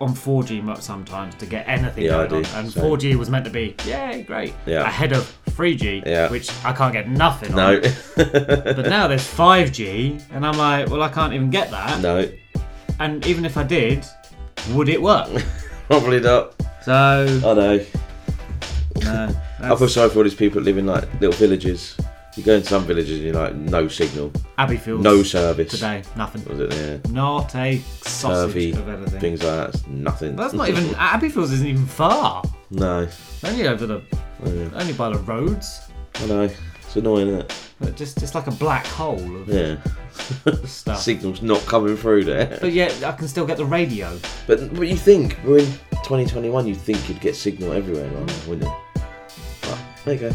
on 0.00 0.14
4G 0.14 0.62
mo- 0.62 0.74
sometimes 0.78 1.34
to 1.36 1.46
get 1.46 1.66
anything 1.68 2.04
Yeah, 2.04 2.18
I 2.20 2.26
going 2.26 2.42
do, 2.42 2.48
on, 2.50 2.64
and 2.64 2.72
same. 2.72 2.82
4G 2.84 3.14
was 3.16 3.30
meant 3.30 3.44
to 3.46 3.50
be, 3.50 3.74
yay, 3.86 4.24
great, 4.26 4.52
Yeah. 4.66 4.82
ahead 4.82 5.12
of 5.12 5.32
3G, 5.50 6.02
Yeah. 6.04 6.28
which 6.28 6.50
I 6.64 6.72
can't 6.74 6.92
get 6.92 7.08
nothing 7.08 7.54
No. 7.54 7.76
on. 7.76 7.82
but 8.16 8.86
now 8.88 9.08
there's 9.08 9.26
5G, 9.26 10.20
and 10.32 10.46
I'm 10.46 10.58
like, 10.58 10.90
well, 10.90 11.02
I 11.02 11.08
can't 11.08 11.32
even 11.32 11.48
get 11.50 11.70
that. 11.70 12.00
No, 12.02 12.28
And 13.00 13.26
even 13.26 13.44
if 13.46 13.56
I 13.56 13.62
did, 13.62 14.04
would 14.72 14.88
it 14.90 15.00
work? 15.00 15.28
probably 15.88 16.20
not. 16.20 16.54
So 16.84 16.92
I 17.44 17.54
know. 17.54 17.80
no, 19.02 19.36
I 19.60 19.76
feel 19.76 19.88
sorry 19.88 20.10
for 20.10 20.18
all 20.18 20.24
these 20.24 20.34
people 20.34 20.60
that 20.60 20.64
live 20.66 20.78
in 20.78 20.86
like 20.86 21.04
little 21.20 21.32
villages. 21.36 21.96
You 22.36 22.42
go 22.42 22.54
into 22.56 22.68
some 22.68 22.84
villages 22.84 23.16
and 23.16 23.24
you're 23.24 23.34
like, 23.34 23.54
no 23.54 23.88
signal. 23.88 24.30
Abbeyfields 24.58 25.00
No 25.00 25.22
service. 25.22 25.70
today, 25.70 26.02
nothing. 26.16 26.44
Was 26.44 26.60
it 26.60 26.70
there? 26.70 27.00
Not 27.10 27.54
a 27.54 27.78
sausage 28.02 28.76
of 28.76 28.88
anything. 28.88 29.20
things 29.20 29.42
like 29.42 29.56
that. 29.56 29.68
It's 29.74 29.86
nothing. 29.86 30.36
That's 30.36 30.52
not 30.52 30.68
even 30.68 30.84
Abbeyfields 30.84 31.52
isn't 31.52 31.66
even 31.66 31.86
far. 31.86 32.42
No. 32.70 33.08
Only 33.42 33.66
over 33.68 33.86
the, 33.86 34.02
oh, 34.44 34.52
Yeah. 34.52 34.68
only 34.74 34.92
by 34.92 35.08
the 35.10 35.18
roads. 35.20 35.80
I 36.16 36.26
know. 36.26 36.42
It's 36.42 36.96
annoying, 36.96 37.28
isn't 37.28 37.40
it? 37.40 37.54
But 37.80 37.96
just 37.96 38.18
just 38.18 38.34
like 38.34 38.46
a 38.46 38.52
black 38.52 38.86
hole 38.86 39.14
of 39.36 39.48
Yeah. 39.48 39.76
stuff. 40.64 41.00
Signal's 41.00 41.40
not 41.42 41.60
coming 41.66 41.96
through 41.96 42.24
there. 42.24 42.58
But 42.60 42.72
yet 42.72 43.02
I 43.02 43.12
can 43.12 43.28
still 43.28 43.46
get 43.46 43.56
the 43.56 43.64
radio. 43.66 44.18
But 44.46 44.74
but 44.74 44.88
you 44.88 44.96
think 44.96 45.36
we're 45.44 45.58
in 45.60 45.66
2021? 46.04 46.66
You'd 46.66 46.76
think 46.76 47.08
you'd 47.08 47.20
get 47.20 47.34
signal 47.36 47.72
everywhere, 47.72 48.08
right? 48.10 48.44
Wouldn't 48.48 48.64
you? 48.68 49.02
But 49.62 49.78
there 50.04 50.14
you 50.14 50.20
go. 50.20 50.30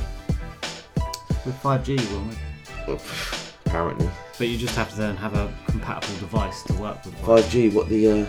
With 1.45 1.55
5G, 1.61 1.99
will 2.11 2.23
we? 2.95 2.99
Apparently, 3.65 4.09
But 4.37 4.47
you 4.47 4.57
just 4.57 4.75
have 4.75 4.89
to 4.91 4.95
then 4.97 5.15
have 5.17 5.33
a 5.35 5.51
compatible 5.67 6.15
device 6.19 6.61
to 6.63 6.73
work 6.73 7.03
with. 7.05 7.15
5G. 7.21 7.73
What 7.73 7.87
the 7.89 8.11
uh, 8.11 8.25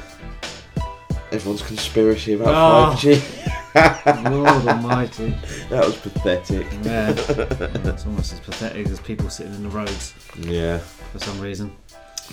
everyone's 1.32 1.62
conspiracy 1.62 2.34
about 2.34 2.48
Oh. 2.54 2.94
5G? 2.96 4.30
Lord 4.30 4.66
Almighty. 4.68 5.34
That 5.70 5.84
was 5.86 5.96
pathetic. 5.96 6.66
Yeah. 6.82 7.10
it's 7.90 8.04
almost 8.06 8.32
as 8.34 8.40
pathetic 8.40 8.86
as 8.88 9.00
people 9.00 9.30
sitting 9.30 9.54
in 9.54 9.62
the 9.62 9.68
roads 9.70 10.12
Yeah. 10.38 10.78
for 10.78 11.18
some 11.18 11.40
reason. 11.40 11.74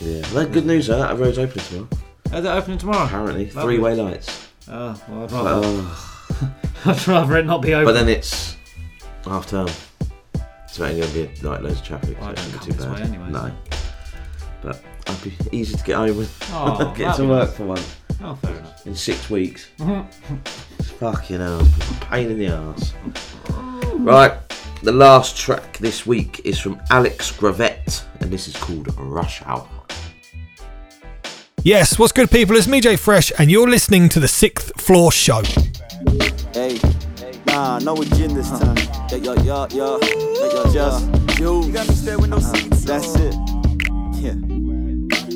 Yeah. 0.01 0.21
Well, 0.33 0.45
good 0.45 0.65
news. 0.65 0.87
Though. 0.87 0.99
That 0.99 1.17
road's 1.17 1.39
opening 1.39 1.65
tomorrow. 1.65 1.87
Are 2.33 2.41
they 2.41 2.49
opening 2.49 2.77
tomorrow? 2.77 3.05
Apparently, 3.05 3.45
three-way 3.47 3.95
lights. 3.95 4.47
Oh, 4.69 5.01
well, 5.07 5.23
I'd 5.23 5.31
rather, 5.31 5.61
Oh. 5.65 6.55
I'd 6.85 7.07
rather 7.07 7.37
it 7.37 7.45
not 7.45 7.61
be 7.61 7.73
open. 7.73 7.85
But 7.85 7.93
then 7.93 8.09
it's 8.09 8.55
half 9.25 9.47
term. 9.47 9.69
So 10.71 10.83
it 10.85 10.91
ain't 10.91 11.01
gonna 11.01 11.27
be 11.27 11.41
like 11.47 11.61
loads 11.61 11.79
of 11.79 11.85
traffic. 11.85 12.19
Well, 12.19 12.29
I 12.29 12.35
so 12.35 12.41
it 12.41 12.43
don't 12.43 12.51
be 12.51 12.57
come 12.59 12.67
too 12.67 12.73
this 12.73 12.85
bad. 12.85 12.95
way 12.95 13.01
anyway, 13.01 13.29
No. 13.31 13.51
But 14.61 14.81
I'd 15.07 15.23
be 15.23 15.33
easy 15.51 15.75
to 15.77 15.83
get 15.83 15.95
home 15.95 16.17
with. 16.17 16.49
Oh, 16.53 16.93
get 16.97 17.05
that'd 17.05 17.15
to 17.17 17.21
be 17.23 17.27
work 17.29 17.47
nice. 17.49 17.57
for 17.57 17.65
one. 17.65 17.81
Oh, 18.21 18.35
fair 18.35 18.55
enough. 18.55 18.85
In 18.87 18.95
six 18.95 19.29
weeks. 19.29 19.69
Fucking 20.99 21.39
hell. 21.39 21.67
Pain 22.01 22.29
in 22.31 22.37
the 22.39 22.47
ass. 22.47 22.93
Right. 23.93 24.33
The 24.83 24.91
last 24.91 25.37
track 25.37 25.77
this 25.77 26.05
week 26.05 26.41
is 26.45 26.59
from 26.59 26.81
Alex 26.89 27.31
Gravett, 27.31 28.03
and 28.21 28.29
this 28.31 28.47
is 28.47 28.55
called 28.57 28.93
Rush 28.97 29.41
Hour. 29.45 29.67
Yes, 31.63 31.99
what's 31.99 32.13
good, 32.13 32.31
people? 32.31 32.55
It's 32.55 32.67
me, 32.67 32.79
Jay 32.79 32.95
Fresh, 32.95 33.31
and 33.37 33.51
you're 33.51 33.67
listening 33.69 34.07
to 34.09 34.19
the 34.21 34.27
Sixth 34.29 34.71
Floor 34.81 35.11
Show. 35.11 35.41
Hey, 36.53 36.77
nah, 37.59 37.79
no 37.79 37.93
agenda 38.01 38.35
this 38.35 38.49
time. 38.49 38.77
Yo, 39.09 39.17
yo, 39.17 39.33
yo, 39.43 39.67
yo, 39.67 39.99
yo, 39.99 40.51
yo, 40.53 40.73
just 40.73 41.39
you. 41.39 41.63
You 41.63 41.73
got 41.73 41.87
me 41.87 41.93
stay 41.93 42.15
with 42.15 42.29
no 42.29 42.37
uh-huh. 42.37 42.53
seats. 42.55 42.83
That's 42.85 43.15
it. 43.15 43.35
Yeah. 44.23 44.35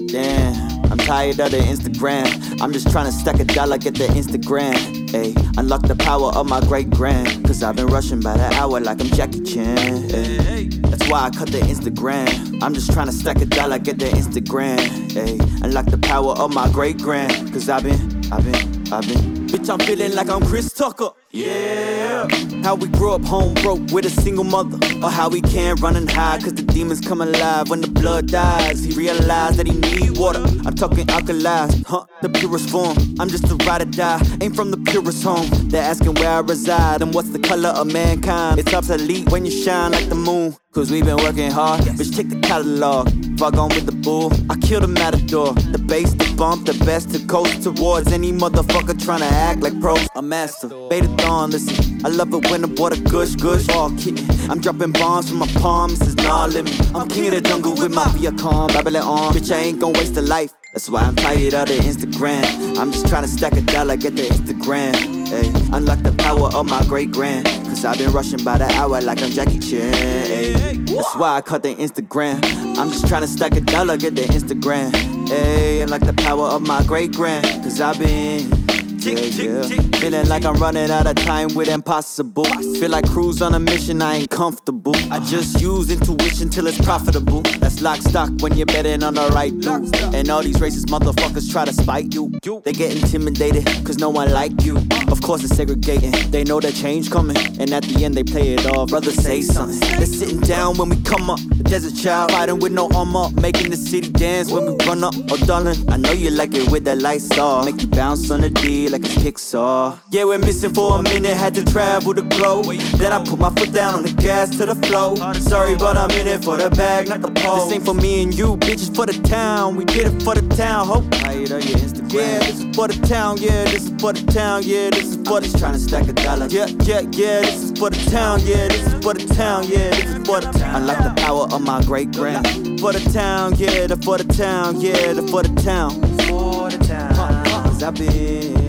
Damn, 0.08 0.92
I'm 0.92 0.98
tired 1.00 1.40
of 1.40 1.52
the 1.52 1.58
Instagram. 1.58 2.62
I'm 2.62 2.72
just 2.72 2.92
trying 2.92 3.08
to 3.08 3.12
stack 3.12 3.40
a 3.40 3.46
dollar, 3.46 3.78
get 3.78 3.96
the 3.96 4.06
Instagram. 4.06 5.10
Hey, 5.10 5.34
unlock 5.58 5.82
the 5.88 5.96
power 5.96 6.30
of 6.36 6.48
my 6.48 6.62
great 6.62 6.90
grand. 6.90 7.46
Cause 7.46 7.64
I've 7.64 7.76
been 7.76 7.88
rushing 7.88 8.22
by 8.22 8.38
the 8.38 8.48
hour 8.54 8.80
like 8.80 9.02
I'm 9.02 9.08
Jackie 9.08 9.42
Chan. 9.42 10.10
Hey, 10.10 10.68
that's 10.68 11.08
why 11.10 11.24
I 11.26 11.30
cut 11.32 11.50
the 11.50 11.60
Instagram. 11.60 12.62
I'm 12.62 12.74
just 12.74 12.92
trying 12.94 13.08
to 13.08 13.14
stack 13.14 13.42
a 13.42 13.46
dollar, 13.46 13.80
get 13.80 13.98
the 13.98 14.06
Instagram. 14.06 14.80
Hey, 15.12 15.40
unlock 15.64 15.88
the 15.88 15.98
power 15.98 16.34
of 16.38 16.54
my 16.54 16.70
great 16.72 17.00
grand. 17.00 17.52
Cause 17.52 17.68
I've 17.70 17.84
been, 17.84 18.00
I've 18.32 18.46
been, 18.46 18.94
I've 18.94 19.08
been. 19.08 19.48
Bitch, 19.48 19.70
I'm 19.70 19.80
feeling 19.80 20.14
like 20.14 20.30
I'm 20.30 20.46
Chris 20.46 20.72
Tucker. 20.74 21.10
Yeah. 21.36 22.28
How 22.64 22.76
we 22.76 22.88
grew 22.88 23.12
up 23.14 23.26
home 23.26 23.56
broke 23.56 23.82
with 23.92 24.06
a 24.06 24.10
single 24.12 24.44
mother. 24.44 24.78
Or 25.04 25.10
how 25.10 25.30
we 25.30 25.42
can't 25.42 25.82
run 25.82 25.96
and 25.96 26.10
hide 26.10 26.44
cause 26.44 26.54
the 26.54 26.62
demons 26.62 27.02
come 27.02 27.22
alive 27.22 27.70
when 27.70 27.82
the 27.82 27.88
blood 27.88 28.28
dies. 28.28 28.84
He 28.84 28.94
realized 28.94 29.58
that 29.58 29.66
he 29.66 29.74
need 29.74 30.16
water. 30.16 30.44
I'm 30.64 30.76
talking 30.76 31.08
alkalized, 31.08 31.88
huh? 31.88 32.06
The 32.22 32.30
purest 32.30 32.70
form. 32.70 32.96
I'm 33.20 33.30
just 33.30 33.50
a 33.50 33.56
ride 33.66 33.82
or 33.82 33.86
die. 33.86 34.22
Ain't 34.42 34.56
from 34.56 34.70
the 34.70 34.78
purest 34.78 35.24
home. 35.24 35.48
They're 35.70 35.82
asking 35.82 36.14
where 36.14 36.30
I 36.30 36.40
reside 36.40 37.02
and 37.02 37.16
what's 37.16 37.30
the 37.30 37.40
color 37.40 37.70
of 37.70 37.92
mankind. 37.92 38.60
It's 38.60 38.72
obsolete 38.72 39.32
when 39.32 39.44
you 39.44 39.52
shine 39.52 39.92
like 39.92 40.10
the 40.10 40.16
moon. 40.16 40.56
Cause 40.72 40.90
we've 40.90 41.06
been 41.06 41.18
working 41.18 41.52
hard. 41.52 41.82
Bitch, 41.82 42.16
take 42.16 42.30
the 42.30 42.40
catalog. 42.40 43.08
Fuck 43.38 43.58
on 43.58 43.70
with 43.70 43.86
the 43.86 43.92
bull. 43.92 44.32
I 44.50 44.56
kill 44.56 44.80
the 44.80 44.88
matador. 44.88 45.54
The 45.54 45.78
bass, 45.78 46.14
the 46.14 46.34
bump, 46.36 46.66
the 46.66 46.74
best 46.86 47.12
to 47.12 47.20
coast 47.28 47.62
towards 47.62 48.12
any 48.12 48.32
motherfucker 48.32 49.04
trying 49.04 49.20
to 49.20 49.26
act 49.26 49.62
like 49.62 49.80
pros. 49.80 50.08
A 50.16 50.22
master. 50.22 50.70
Beta 50.90 51.08
dawn, 51.24 51.52
listen. 51.52 52.06
I 52.06 52.10
love 52.10 52.34
it 52.34 52.50
when 52.50 52.62
the 52.62 52.68
water 52.68 53.00
gush, 53.02 53.36
gush. 53.36 53.68
All 53.70 53.90
kitten. 53.98 54.26
I'm 54.50 54.60
dropping 54.60 54.92
bombs 54.92 55.30
from 55.30 55.40
my 55.40 55.48
palms. 55.64 56.00
This 56.00 56.10
is 56.10 56.16
not 56.16 56.52
limit. 56.52 56.74
I'm 56.94 57.08
king 57.08 57.28
of 57.28 57.34
the 57.34 57.42
jungle 57.42 57.74
with 57.74 57.94
my 57.94 58.06
Viacom. 58.16 58.74
Babylon 58.74 59.04
on. 59.04 59.34
Bitch, 59.34 59.56
I 59.56 59.60
ain't 59.60 59.80
gon' 59.80 59.94
waste 59.94 60.18
a 60.18 60.22
life. 60.22 60.52
That's 60.74 60.90
why 60.90 61.02
I'm 61.02 61.16
tired 61.16 61.54
of 61.54 61.68
the 61.68 61.78
Instagram. 61.90 62.78
I'm 62.80 62.92
just 62.92 63.08
trying 63.08 63.24
to 63.24 63.30
stack 63.30 63.54
a 63.54 63.62
dollar, 63.62 63.96
get 63.96 64.16
the 64.16 64.24
Instagram. 64.24 64.96
Hey, 65.28 65.48
unlock 65.72 66.00
the 66.00 66.12
power 66.14 66.48
of 66.54 66.66
my 66.66 66.84
great 66.86 67.12
grand. 67.12 67.46
Cause 67.46 67.86
I've 67.86 67.98
been 68.00 68.12
rushing 68.12 68.44
by 68.44 68.58
the 68.58 68.66
hour 68.74 69.00
like 69.00 69.22
I'm 69.22 69.30
Jackie 69.30 69.60
Chan. 69.60 69.94
Hey, 69.94 70.54
that's 70.78 71.16
why 71.16 71.38
I 71.38 71.42
cut 71.42 71.62
the 71.64 71.76
Instagram. 71.76 72.38
I'm 72.78 72.90
just 72.90 73.08
trying 73.08 73.22
to 73.22 73.28
stack 73.28 73.56
a 73.56 73.62
dollar, 73.62 73.98
get 73.98 74.16
the 74.16 74.24
Instagram. 74.24 74.90
Hey, 75.30 75.82
unlock 75.82 76.02
the 76.02 76.14
power 76.14 76.48
of 76.48 76.62
my 76.64 76.84
great 76.84 77.14
grand. 77.14 77.46
Cause 77.64 77.80
I've 77.80 78.00
been. 78.00 78.64
Yeah, 79.04 79.20
yeah. 79.20 79.62
Feeling 80.00 80.30
like 80.30 80.46
I'm 80.46 80.56
running 80.56 80.90
out 80.90 81.08
of 81.08 81.16
time 81.18 81.54
with 81.56 81.68
impossible. 81.68 82.46
Feel 82.46 82.90
like 82.90 83.06
cruise 83.10 83.42
on 83.42 83.54
a 83.54 83.60
mission, 83.60 84.02
I 84.02 84.16
ain't 84.16 84.30
comfortable. 84.30 84.96
I 85.12 85.20
just 85.20 85.60
use 85.60 85.92
intuition 85.92 86.50
till 86.50 86.68
it's 86.68 86.80
profitable. 86.80 87.42
That's 87.60 87.82
lock 87.82 88.00
stock 88.00 88.30
when 88.40 88.56
you're 88.56 88.66
betting 88.66 89.04
on 89.04 89.16
the 89.16 89.28
right 89.30 89.52
dude. 89.60 89.94
And 90.16 90.30
all 90.30 90.42
these 90.42 90.56
racist 90.56 90.86
motherfuckers 90.86 91.52
try 91.52 91.66
to 91.66 91.74
spite 91.74 92.14
you. 92.14 92.32
They 92.64 92.72
get 92.72 92.96
intimidated, 92.96 93.66
cause 93.86 93.98
no 93.98 94.10
one 94.10 94.32
like 94.32 94.64
you. 94.64 94.78
Of 95.10 95.22
course 95.22 95.44
it's 95.44 95.54
segregating. 95.56 96.12
They 96.32 96.46
know 96.46 96.62
that 96.62 96.74
change 96.74 97.12
coming. 97.12 97.38
And 97.60 97.74
at 97.74 97.84
the 97.84 98.06
end 98.06 98.16
they 98.16 98.24
play 98.24 98.54
it 98.54 98.66
off. 98.68 98.90
Brother 98.90 99.12
say 99.12 99.42
something. 99.42 99.80
They're 99.98 100.06
sitting 100.06 100.40
down 100.40 100.78
when 100.78 100.88
we 100.88 101.02
come 101.02 101.30
up. 101.30 101.40
The 101.50 101.64
desert 101.64 102.02
child 102.02 102.32
fighting 102.32 102.60
with 102.60 102.72
no 102.72 102.88
armor. 102.96 103.30
Making 103.42 103.72
the 103.72 103.78
city 103.78 104.10
dance 104.12 104.50
when 104.50 104.66
we 104.66 104.86
run 104.86 105.04
up. 105.04 105.14
Oh 105.30 105.38
darling, 105.46 105.78
I 105.92 105.98
know 105.98 106.14
you 106.14 106.30
like 106.30 106.54
it 106.54 106.72
with 106.72 106.86
that 106.86 107.00
light 107.00 107.22
off. 107.38 107.66
Make 107.66 107.82
you 107.82 107.88
bounce 107.88 108.32
on 108.32 108.40
the 108.40 108.50
D 108.50 108.93
like 108.94 109.06
it's 109.06 109.16
Pixar. 109.16 110.00
Yeah, 110.12 110.26
we're 110.26 110.38
missing 110.38 110.74
for 110.74 111.00
a 111.00 111.02
minute, 111.02 111.36
had 111.36 111.56
to 111.56 111.66
travel 111.66 112.14
the 112.14 112.22
globe. 112.22 112.66
Then 112.98 113.12
I 113.12 113.24
put 113.24 113.40
my 113.40 113.50
foot 113.50 113.74
down 113.74 113.96
on 113.96 114.04
the 114.04 114.14
gas 114.14 114.52
to 114.58 114.68
the 114.68 114.76
flow. 114.88 115.16
Sorry, 115.34 115.76
but 115.76 115.98
I'm 115.98 116.12
in 116.12 116.28
it 116.28 116.44
for 116.44 116.58
the 116.58 116.70
bag, 116.70 117.10
not 117.10 117.22
the 117.22 117.32
pole. 117.32 117.66
This 117.66 117.74
ain't 117.74 117.86
for 117.86 117.96
me 117.96 118.22
and 118.22 118.34
you, 118.34 118.56
bitches 118.58 118.96
for 118.96 119.08
the 119.08 119.14
town. 119.24 119.76
We 119.76 119.86
did 119.86 120.14
it 120.14 120.22
for 120.22 120.36
the 120.36 120.48
town. 120.56 120.88
Hope 120.88 121.10
tired 121.10 121.52
of 121.52 121.66
your 121.66 121.80
Instagram. 121.80 122.14
Yeah, 122.14 122.40
this 122.40 122.60
is 122.60 122.76
for 122.76 122.88
the 122.88 123.08
town. 123.08 123.38
Yeah, 123.40 123.64
this 123.66 123.86
is 123.90 124.02
for 124.02 124.14
the 124.14 124.32
town. 124.32 124.62
Yeah, 124.64 124.90
this 124.92 125.06
is 125.06 125.28
for 125.28 125.42
the 125.42 125.58
trying 125.58 125.74
to 125.74 125.80
stack 125.80 126.08
a 126.08 126.14
dollar. 126.14 126.46
Yeah, 126.48 126.68
yeah, 126.84 127.02
yeah, 127.12 127.42
this 127.42 127.64
is 127.64 127.72
for 127.80 127.90
the 127.90 128.12
town. 128.12 128.42
Yeah, 128.46 128.68
this 128.68 128.86
is 128.86 129.04
for 129.04 129.14
the 129.16 129.26
town. 129.34 129.64
Yeah, 129.64 129.90
this 129.90 130.06
is 130.06 130.28
for 130.28 130.40
the 130.40 130.52
town. 130.52 130.76
Unlock 130.76 131.04
the 131.04 131.22
power 131.22 131.48
of 131.52 131.62
my 131.62 131.82
great 131.84 132.12
grand. 132.12 132.46
For 132.80 132.94
the 132.94 133.10
town, 133.12 133.56
yeah, 133.56 133.88
the 133.88 133.98
for 133.98 134.20
the 134.20 134.26
town. 134.26 134.80
Yeah, 134.80 135.14
the 135.14 135.24
for 135.24 135.42
the 135.42 135.62
town. 135.64 136.00
For 136.28 136.70
the 136.70 136.78
town. 136.86 137.44
Cause 137.64 137.82
I've 137.82 137.96
been. 137.96 138.63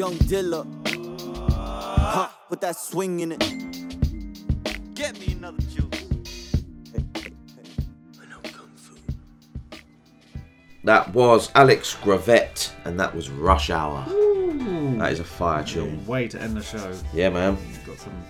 Young 0.00 0.14
Dilla. 0.30 0.64
Huh, 1.52 2.28
put 2.48 2.62
that 2.62 2.74
swing 2.74 3.20
in 3.20 3.32
it. 3.32 4.94
Get 4.94 5.20
me 5.20 5.34
another 5.34 5.60
juice. 5.60 6.56
That 10.84 11.12
was 11.12 11.50
Alex 11.54 11.94
Gravett, 11.96 12.72
and 12.86 12.98
that 12.98 13.14
was 13.14 13.28
Rush 13.28 13.68
Hour. 13.68 14.06
That 14.96 15.12
is 15.12 15.20
a 15.20 15.24
fire 15.24 15.64
tune. 15.64 16.06
Way 16.06 16.28
to 16.28 16.40
end 16.40 16.56
the 16.56 16.62
show. 16.62 16.94
Yeah, 17.12 17.28
man. 17.28 17.58
Got 17.84 17.98
some 17.98 18.24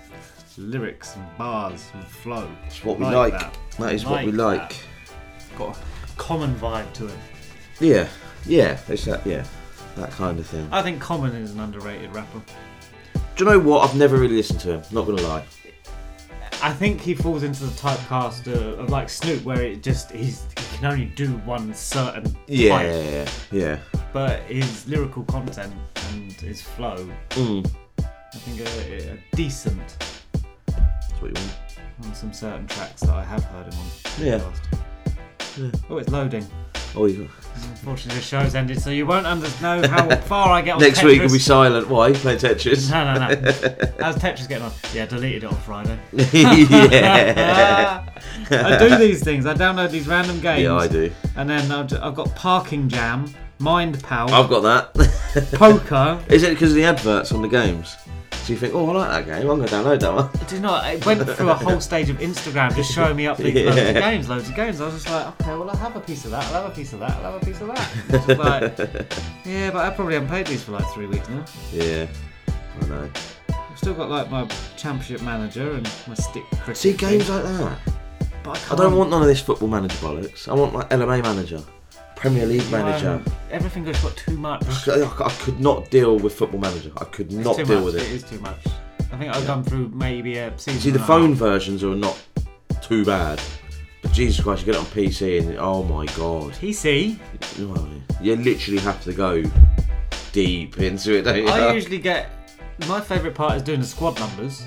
lyrics 0.58 1.14
and 1.14 1.24
bars 1.38 1.88
and 1.94 2.04
flow. 2.04 2.50
It's 2.66 2.84
what 2.84 2.98
we 2.98 3.04
like. 3.04 3.34
That, 3.34 3.56
That 3.78 3.92
is 3.92 4.04
what 4.04 4.24
we 4.24 4.32
like. 4.32 4.70
that. 4.70 5.56
Got 5.56 5.78
a 5.78 5.80
common 6.16 6.52
vibe 6.56 6.92
to 6.94 7.06
it. 7.06 7.18
Yeah, 7.78 8.08
yeah, 8.44 8.76
it's 8.88 9.04
that, 9.04 9.24
yeah, 9.24 9.44
that 9.96 10.10
kind 10.10 10.38
of 10.38 10.46
thing. 10.46 10.68
I 10.72 10.82
think 10.82 11.00
Common 11.00 11.34
is 11.34 11.52
an 11.52 11.60
underrated 11.60 12.14
rapper. 12.14 12.40
Do 13.36 13.44
you 13.44 13.50
know 13.50 13.58
what? 13.58 13.88
I've 13.88 13.96
never 13.96 14.16
really 14.16 14.36
listened 14.36 14.60
to 14.60 14.74
him. 14.74 14.82
Not 14.92 15.06
gonna 15.06 15.22
lie. 15.22 15.44
I 16.62 16.72
think 16.74 17.00
he 17.00 17.14
falls 17.14 17.42
into 17.42 17.64
the 17.64 17.70
typecast 17.72 18.46
of, 18.48 18.78
of 18.80 18.90
like 18.90 19.08
Snoop, 19.08 19.44
where 19.44 19.62
it 19.62 19.82
just 19.82 20.10
he's 20.10 20.44
he 20.58 20.76
can 20.76 20.86
only 20.92 21.06
do 21.06 21.28
one 21.38 21.72
certain 21.74 22.36
Yeah, 22.46 22.76
type. 22.78 22.86
yeah, 22.86 23.30
yeah. 23.50 23.78
but 24.12 24.40
his 24.42 24.86
lyrical 24.86 25.24
content 25.24 25.72
and 26.10 26.32
his 26.32 26.60
flow, 26.60 27.08
Mm. 27.30 27.70
I 27.98 28.36
think, 28.36 28.60
are, 28.60 29.12
are 29.14 29.18
decent 29.34 29.80
That's 30.66 31.20
what 31.20 31.28
you 31.28 31.42
want. 31.42 31.56
on 32.04 32.14
some 32.14 32.32
certain 32.32 32.66
tracks 32.66 33.00
that 33.02 33.10
I 33.10 33.24
have 33.24 33.42
heard 33.44 33.72
him 33.72 33.80
on. 33.80 33.86
Yeah. 34.26 34.38
past. 34.38 34.62
Yeah. 35.58 35.70
Oh, 35.88 35.96
it's 35.98 36.10
loading. 36.10 36.46
Oh, 36.96 37.06
you 37.06 37.28
Unfortunately, 37.62 38.20
the 38.20 38.24
show's 38.26 38.54
ended, 38.54 38.80
so 38.80 38.90
you 38.90 39.06
won't 39.06 39.26
under- 39.26 39.46
know 39.60 39.86
how 39.88 40.14
far 40.22 40.50
I 40.50 40.62
get 40.62 40.74
on 40.76 40.80
Next 40.80 41.00
Tetris. 41.00 41.04
week 41.04 41.22
will 41.22 41.32
be 41.32 41.38
silent. 41.38 41.88
Why? 41.88 42.12
Playing 42.12 42.38
Tetris? 42.38 42.90
No, 42.90 43.04
no, 43.04 43.18
no. 43.18 43.28
How's 44.04 44.16
Tetris 44.16 44.48
getting 44.48 44.64
on? 44.64 44.72
Yeah, 44.94 45.02
I 45.02 45.06
deleted 45.06 45.44
it 45.44 45.46
on 45.46 45.56
Friday. 45.56 45.98
Yeah. 46.90 48.04
I 48.50 48.78
do 48.78 48.96
these 48.96 49.22
things. 49.22 49.46
I 49.46 49.54
download 49.54 49.90
these 49.90 50.08
random 50.08 50.40
games. 50.40 50.62
Yeah, 50.62 50.74
I 50.76 50.88
do. 50.88 51.10
And 51.36 51.48
then 51.48 51.70
I've, 51.70 51.92
I've 52.02 52.14
got 52.14 52.34
Parking 52.34 52.88
Jam, 52.88 53.32
Mind 53.58 54.02
Power, 54.02 54.30
I've 54.30 54.48
got 54.48 54.60
that. 54.94 55.52
Poker. 55.54 56.20
Is 56.28 56.42
it 56.42 56.50
because 56.50 56.70
of 56.70 56.76
the 56.76 56.84
adverts 56.84 57.30
on 57.32 57.42
the 57.42 57.48
games? 57.48 57.96
You 58.50 58.56
think, 58.56 58.74
oh, 58.74 58.90
I 58.90 58.92
like 58.94 59.26
that 59.26 59.40
game. 59.40 59.48
I'm 59.48 59.58
going 59.58 59.68
to 59.68 59.74
download 59.74 60.00
that 60.00 60.12
one. 60.12 60.46
Do 60.48 60.54
you 60.56 60.60
know, 60.60 60.74
it 60.84 61.06
went 61.06 61.22
through 61.22 61.50
a 61.50 61.54
whole 61.54 61.80
stage 61.90 62.10
of 62.10 62.18
Instagram 62.18 62.74
just 62.74 62.92
showing 62.92 63.14
me 63.16 63.28
up 63.28 63.38
big 63.38 63.54
loads 63.54 63.78
of 63.78 63.94
games, 63.94 64.28
loads 64.28 64.48
of 64.48 64.56
games. 64.56 64.80
I 64.80 64.86
was 64.86 64.94
just 64.94 65.08
like, 65.08 65.40
okay, 65.40 65.50
well, 65.56 65.70
I'll 65.70 65.76
have 65.76 65.94
a 65.94 66.00
piece 66.00 66.24
of 66.24 66.32
that, 66.32 66.44
I'll 66.46 66.64
have 66.64 66.72
a 66.72 66.74
piece 66.74 66.92
of 66.92 66.98
that, 66.98 67.12
I'll 67.12 67.32
have 67.32 67.42
a 67.42 67.46
piece 67.46 67.60
of 67.60 67.68
that. 67.68 68.38
Like, 68.40 68.78
yeah, 69.44 69.70
but 69.70 69.84
I 69.84 69.90
probably 69.90 70.14
haven't 70.14 70.28
played 70.28 70.46
these 70.46 70.64
for 70.64 70.72
like 70.72 70.86
three 70.92 71.06
weeks 71.06 71.28
now. 71.28 71.44
Yeah, 71.72 72.08
I 72.80 72.86
know. 72.86 73.10
I've 73.50 73.78
still 73.78 73.94
got 73.94 74.10
like 74.10 74.30
my 74.30 74.48
championship 74.76 75.22
manager 75.22 75.72
and 75.72 75.88
my 76.08 76.14
stick 76.14 76.42
cricket. 76.50 76.76
See 76.76 76.92
games 76.94 77.26
thing. 77.26 77.36
like 77.36 77.44
that. 77.44 77.78
But 78.42 78.66
I, 78.70 78.74
I 78.74 78.76
don't 78.76 78.96
want 78.96 79.10
none 79.10 79.22
of 79.22 79.28
this 79.28 79.40
football 79.40 79.68
manager 79.68 79.96
bollocks. 79.98 80.48
I 80.48 80.54
want 80.54 80.74
like 80.74 80.90
LMA 80.90 81.22
manager, 81.22 81.62
Premier 82.20 82.46
League 82.46 82.70
manager. 82.70 83.12
Um, 83.12 83.24
everything 83.50 83.84
just 83.84 84.02
got 84.02 84.16
too 84.16 84.36
much. 84.36 84.62
I, 84.88 85.00
I- 85.00 85.26
I 85.26 85.30
could 85.40 85.58
not 85.58 85.90
deal 85.90 86.18
with 86.18 86.34
football 86.34 86.60
manager. 86.60 86.92
I 86.98 87.04
could 87.04 87.26
It's 87.32 87.34
not 87.44 87.56
deal 87.56 87.66
much. 87.76 87.84
with 87.84 87.94
It 87.96 88.02
it. 88.02 88.12
is 88.12 88.22
too 88.22 88.38
much. 88.40 88.58
I 89.12 89.16
think 89.16 89.34
I've 89.34 89.46
gone 89.46 89.64
through 89.64 89.88
maybe 89.88 90.36
a 90.36 90.56
season. 90.58 90.80
See, 90.80 90.90
the 90.90 90.98
phone 91.00 91.30
half. 91.30 91.38
versions 91.38 91.82
are 91.82 91.96
not 91.96 92.16
too 92.82 93.04
bad. 93.04 93.40
But 94.02 94.12
Jesus 94.12 94.42
Christ, 94.42 94.60
you 94.60 94.66
get 94.72 94.74
it 94.76 94.78
on 94.78 94.86
PC 94.86 95.40
and 95.40 95.58
oh 95.58 95.82
my 95.82 96.06
god. 96.14 96.52
PC? 96.52 97.18
You 98.20 98.36
literally 98.36 98.80
have 98.80 99.02
to 99.04 99.12
go 99.12 99.42
deep 100.32 100.78
into 100.78 101.16
it, 101.18 101.22
don't 101.22 101.38
you? 101.38 101.48
I 101.48 101.72
usually 101.72 101.98
get. 101.98 102.30
My 102.88 103.00
favourite 103.00 103.34
part 103.34 103.56
is 103.56 103.62
doing 103.62 103.80
the 103.80 103.86
squad 103.86 104.18
numbers. 104.20 104.62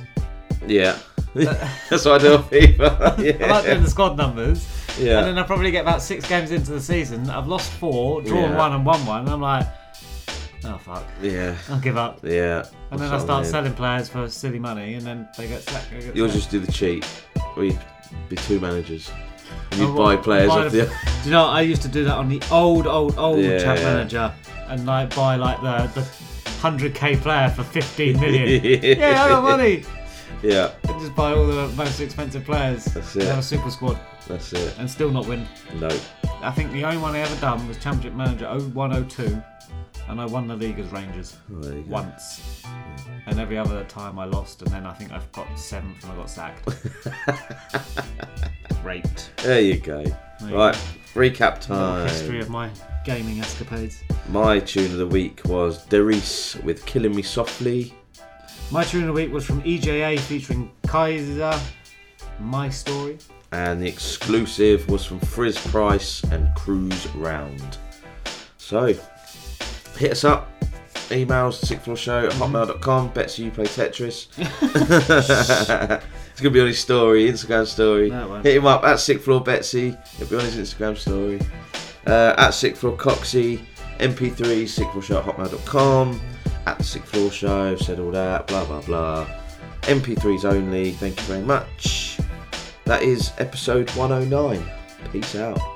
Yeah. 0.67 0.97
That's 1.33 2.05
what 2.05 2.07
I 2.07 2.17
do 2.19 2.33
on 2.35 2.43
FIFA. 2.43 3.17
Yeah. 3.39 3.45
I 3.47 3.49
like 3.51 3.65
doing 3.65 3.83
the 3.83 3.89
squad 3.89 4.17
numbers. 4.17 4.67
Yeah. 4.99 5.19
And 5.19 5.27
then 5.27 5.37
I 5.39 5.43
probably 5.43 5.71
get 5.71 5.81
about 5.81 6.01
six 6.01 6.27
games 6.27 6.51
into 6.51 6.71
the 6.71 6.81
season. 6.81 7.29
I've 7.29 7.47
lost 7.47 7.71
four, 7.73 8.21
drawn 8.21 8.51
Yeah. 8.51 8.57
one, 8.57 8.73
and 8.73 8.85
won 8.85 9.05
one. 9.05 9.21
And 9.21 9.29
I'm 9.29 9.41
like, 9.41 9.65
oh 10.65 10.77
fuck. 10.77 11.03
Yeah. 11.21 11.55
I'll 11.69 11.79
give 11.79 11.97
up. 11.97 12.19
Yeah. 12.23 12.65
And 12.91 12.99
then 12.99 13.07
I 13.09 13.11
That's 13.11 13.21
what 13.21 13.21
start 13.21 13.43
mean. 13.43 13.51
selling 13.51 13.73
players 13.73 14.09
for 14.09 14.29
silly 14.29 14.59
money, 14.59 14.93
and 14.95 15.05
then 15.05 15.27
they 15.37 15.47
get 15.47 15.63
sacked. 15.63 15.89
they 15.91 15.99
get 16.01 16.15
You'll 16.15 16.27
sacked. 16.27 16.39
just 16.39 16.51
do 16.51 16.59
the 16.59 16.71
cheat. 16.71 17.05
Where 17.55 17.65
you 17.67 17.79
be 18.29 18.35
two 18.35 18.59
managers. 18.59 19.09
And 19.71 19.81
you 19.81 19.87
Oh, 19.87 19.93
buy 19.95 20.15
what? 20.15 20.23
players 20.23 20.49
Buy 20.49 20.65
off 20.65 20.71
the- 20.71 20.81
the. 20.81 20.85
Do 20.85 20.91
you 21.25 21.31
know? 21.31 21.45
I 21.45 21.61
used 21.61 21.81
to 21.83 21.87
do 21.87 22.03
that 22.05 22.15
on 22.17 22.29
the 22.29 22.41
old, 22.51 22.85
old, 22.87 23.17
old 23.17 23.39
Yeah, 23.39 23.59
champ 23.59 23.79
yeah. 23.79 23.85
manager, 23.85 24.31
and 24.67 24.85
like 24.85 25.15
buy 25.15 25.35
like 25.35 25.61
the 25.61 26.01
the 26.01 26.07
hundred 26.59 26.93
k 26.95 27.15
player 27.17 27.49
for 27.49 27.63
fifteen 27.63 28.19
million. 28.19 28.63
yeah, 28.99 29.23
I 29.25 29.29
got 29.29 29.43
money. 29.43 29.83
Yeah. 30.43 30.73
And 30.89 30.99
just 30.99 31.15
buy 31.15 31.33
all 31.33 31.47
the 31.47 31.69
most 31.69 32.01
expensive 32.01 32.43
players. 32.43 32.83
That's 32.85 33.15
it. 33.15 33.23
Have 33.23 33.39
a 33.39 33.41
super 33.41 33.71
squad. 33.71 33.97
That's 34.27 34.51
it. 34.51 34.77
And 34.77 34.89
still 34.89 35.09
not 35.09 35.25
win. 35.25 35.47
No. 35.75 35.89
I 36.41 36.51
think 36.51 36.73
the 36.73 36.83
only 36.83 36.97
one 36.97 37.15
I 37.15 37.19
ever 37.19 37.39
done 37.39 37.65
was 37.67 37.77
Championship 37.77 38.13
Manager 38.13 38.47
0102, 38.47 39.41
and 40.09 40.19
I 40.19 40.25
won 40.25 40.47
the 40.47 40.57
league 40.57 40.77
as 40.79 40.91
Rangers 40.91 41.37
Oh, 41.49 41.71
you 41.71 41.85
once. 41.87 42.63
And 43.25 43.39
every 43.39 43.57
other 43.57 43.85
time 43.85 44.19
I 44.19 44.25
lost, 44.25 44.61
and 44.61 44.71
then 44.71 44.85
I 44.85 44.93
think 44.93 45.13
I've 45.13 45.31
got 45.31 45.47
seventh 45.57 46.03
and 46.03 46.11
I 46.11 46.15
got 46.17 46.29
sacked. 46.29 46.69
Raped. 48.83 49.31
There 49.37 49.61
you 49.61 49.77
go. 49.77 50.03
There 50.03 50.49
you 50.49 50.57
right. 50.57 50.73
go. 50.73 51.21
Recap 51.21 51.69
Little 51.69 52.03
History 52.03 52.41
of 52.41 52.49
my 52.49 52.69
gaming 53.05 53.39
escapades. 53.39 54.03
My 54.27 54.59
tune 54.59 54.91
of 54.91 54.97
the 54.97 55.07
week 55.07 55.39
was 55.45 55.85
Derhys 55.85 56.61
with 56.63 56.85
Killing 56.85 57.15
Me 57.15 57.21
Softly. 57.21 57.93
My 58.73 58.83
tune 58.83 59.01
of 59.01 59.07
the 59.07 59.13
week 59.13 59.31
was 59.31 59.45
from 59.45 59.61
EJA 59.61 60.19
featuring 60.21 60.71
KYZR. 60.87 61.61
My 62.39 62.69
story. 62.69 63.19
And 63.51 63.79
the 63.79 63.87
exclusive 63.87 64.89
was 64.89 65.05
from 65.05 65.19
Frizz 65.19 65.59
Price 65.67 66.23
and 66.31 66.51
Cruise 66.55 67.05
Round. 67.09 67.77
So, 68.57 68.95
hit 69.95 70.13
us 70.13 70.23
up. 70.23 70.49
Emails 71.09 71.63
sixthfloorshow 71.63 72.25
at 72.25 72.31
hotmail.com. 72.31 73.09
Betsy, 73.09 73.43
you 73.43 73.51
play 73.51 73.65
Tetris. 73.65 74.29
it's 74.39 76.41
going 76.41 76.41
to 76.41 76.49
be 76.49 76.59
on 76.59 76.65
his 76.65 76.79
story, 76.79 77.29
Instagram 77.29 77.67
story. 77.67 78.09
No, 78.09 78.37
hit 78.37 78.57
him 78.57 78.65
up 78.65 78.83
at 78.85 78.97
sixthfloor 78.97 79.45
Betsy. 79.45 79.95
It'll 80.15 80.31
be 80.31 80.37
on 80.37 80.45
his 80.45 80.55
Instagram 80.55 80.97
story. 80.97 81.39
Uh, 82.07 82.33
at 82.39 82.49
sixthfloor 82.49 82.97
Coxie. 82.97 83.61
MP3 83.99 84.63
sixthfloorshow 84.63 85.19
at 85.19 85.35
hotmail.com. 85.35 86.21
At 86.65 86.77
the 86.77 86.83
Sixth 86.83 87.09
Floor 87.09 87.31
Show. 87.31 87.75
Said 87.75 87.99
all 87.99 88.11
that. 88.11 88.47
Blah, 88.47 88.65
blah, 88.65 88.81
blah. 88.81 89.27
MP3s 89.83 90.45
only. 90.45 90.91
Thank 90.91 91.17
you 91.17 91.23
very 91.23 91.41
much. 91.43 92.19
That 92.85 93.03
is 93.03 93.31
episode 93.37 93.89
109. 93.91 94.63
Peace 95.11 95.35
out. 95.35 95.72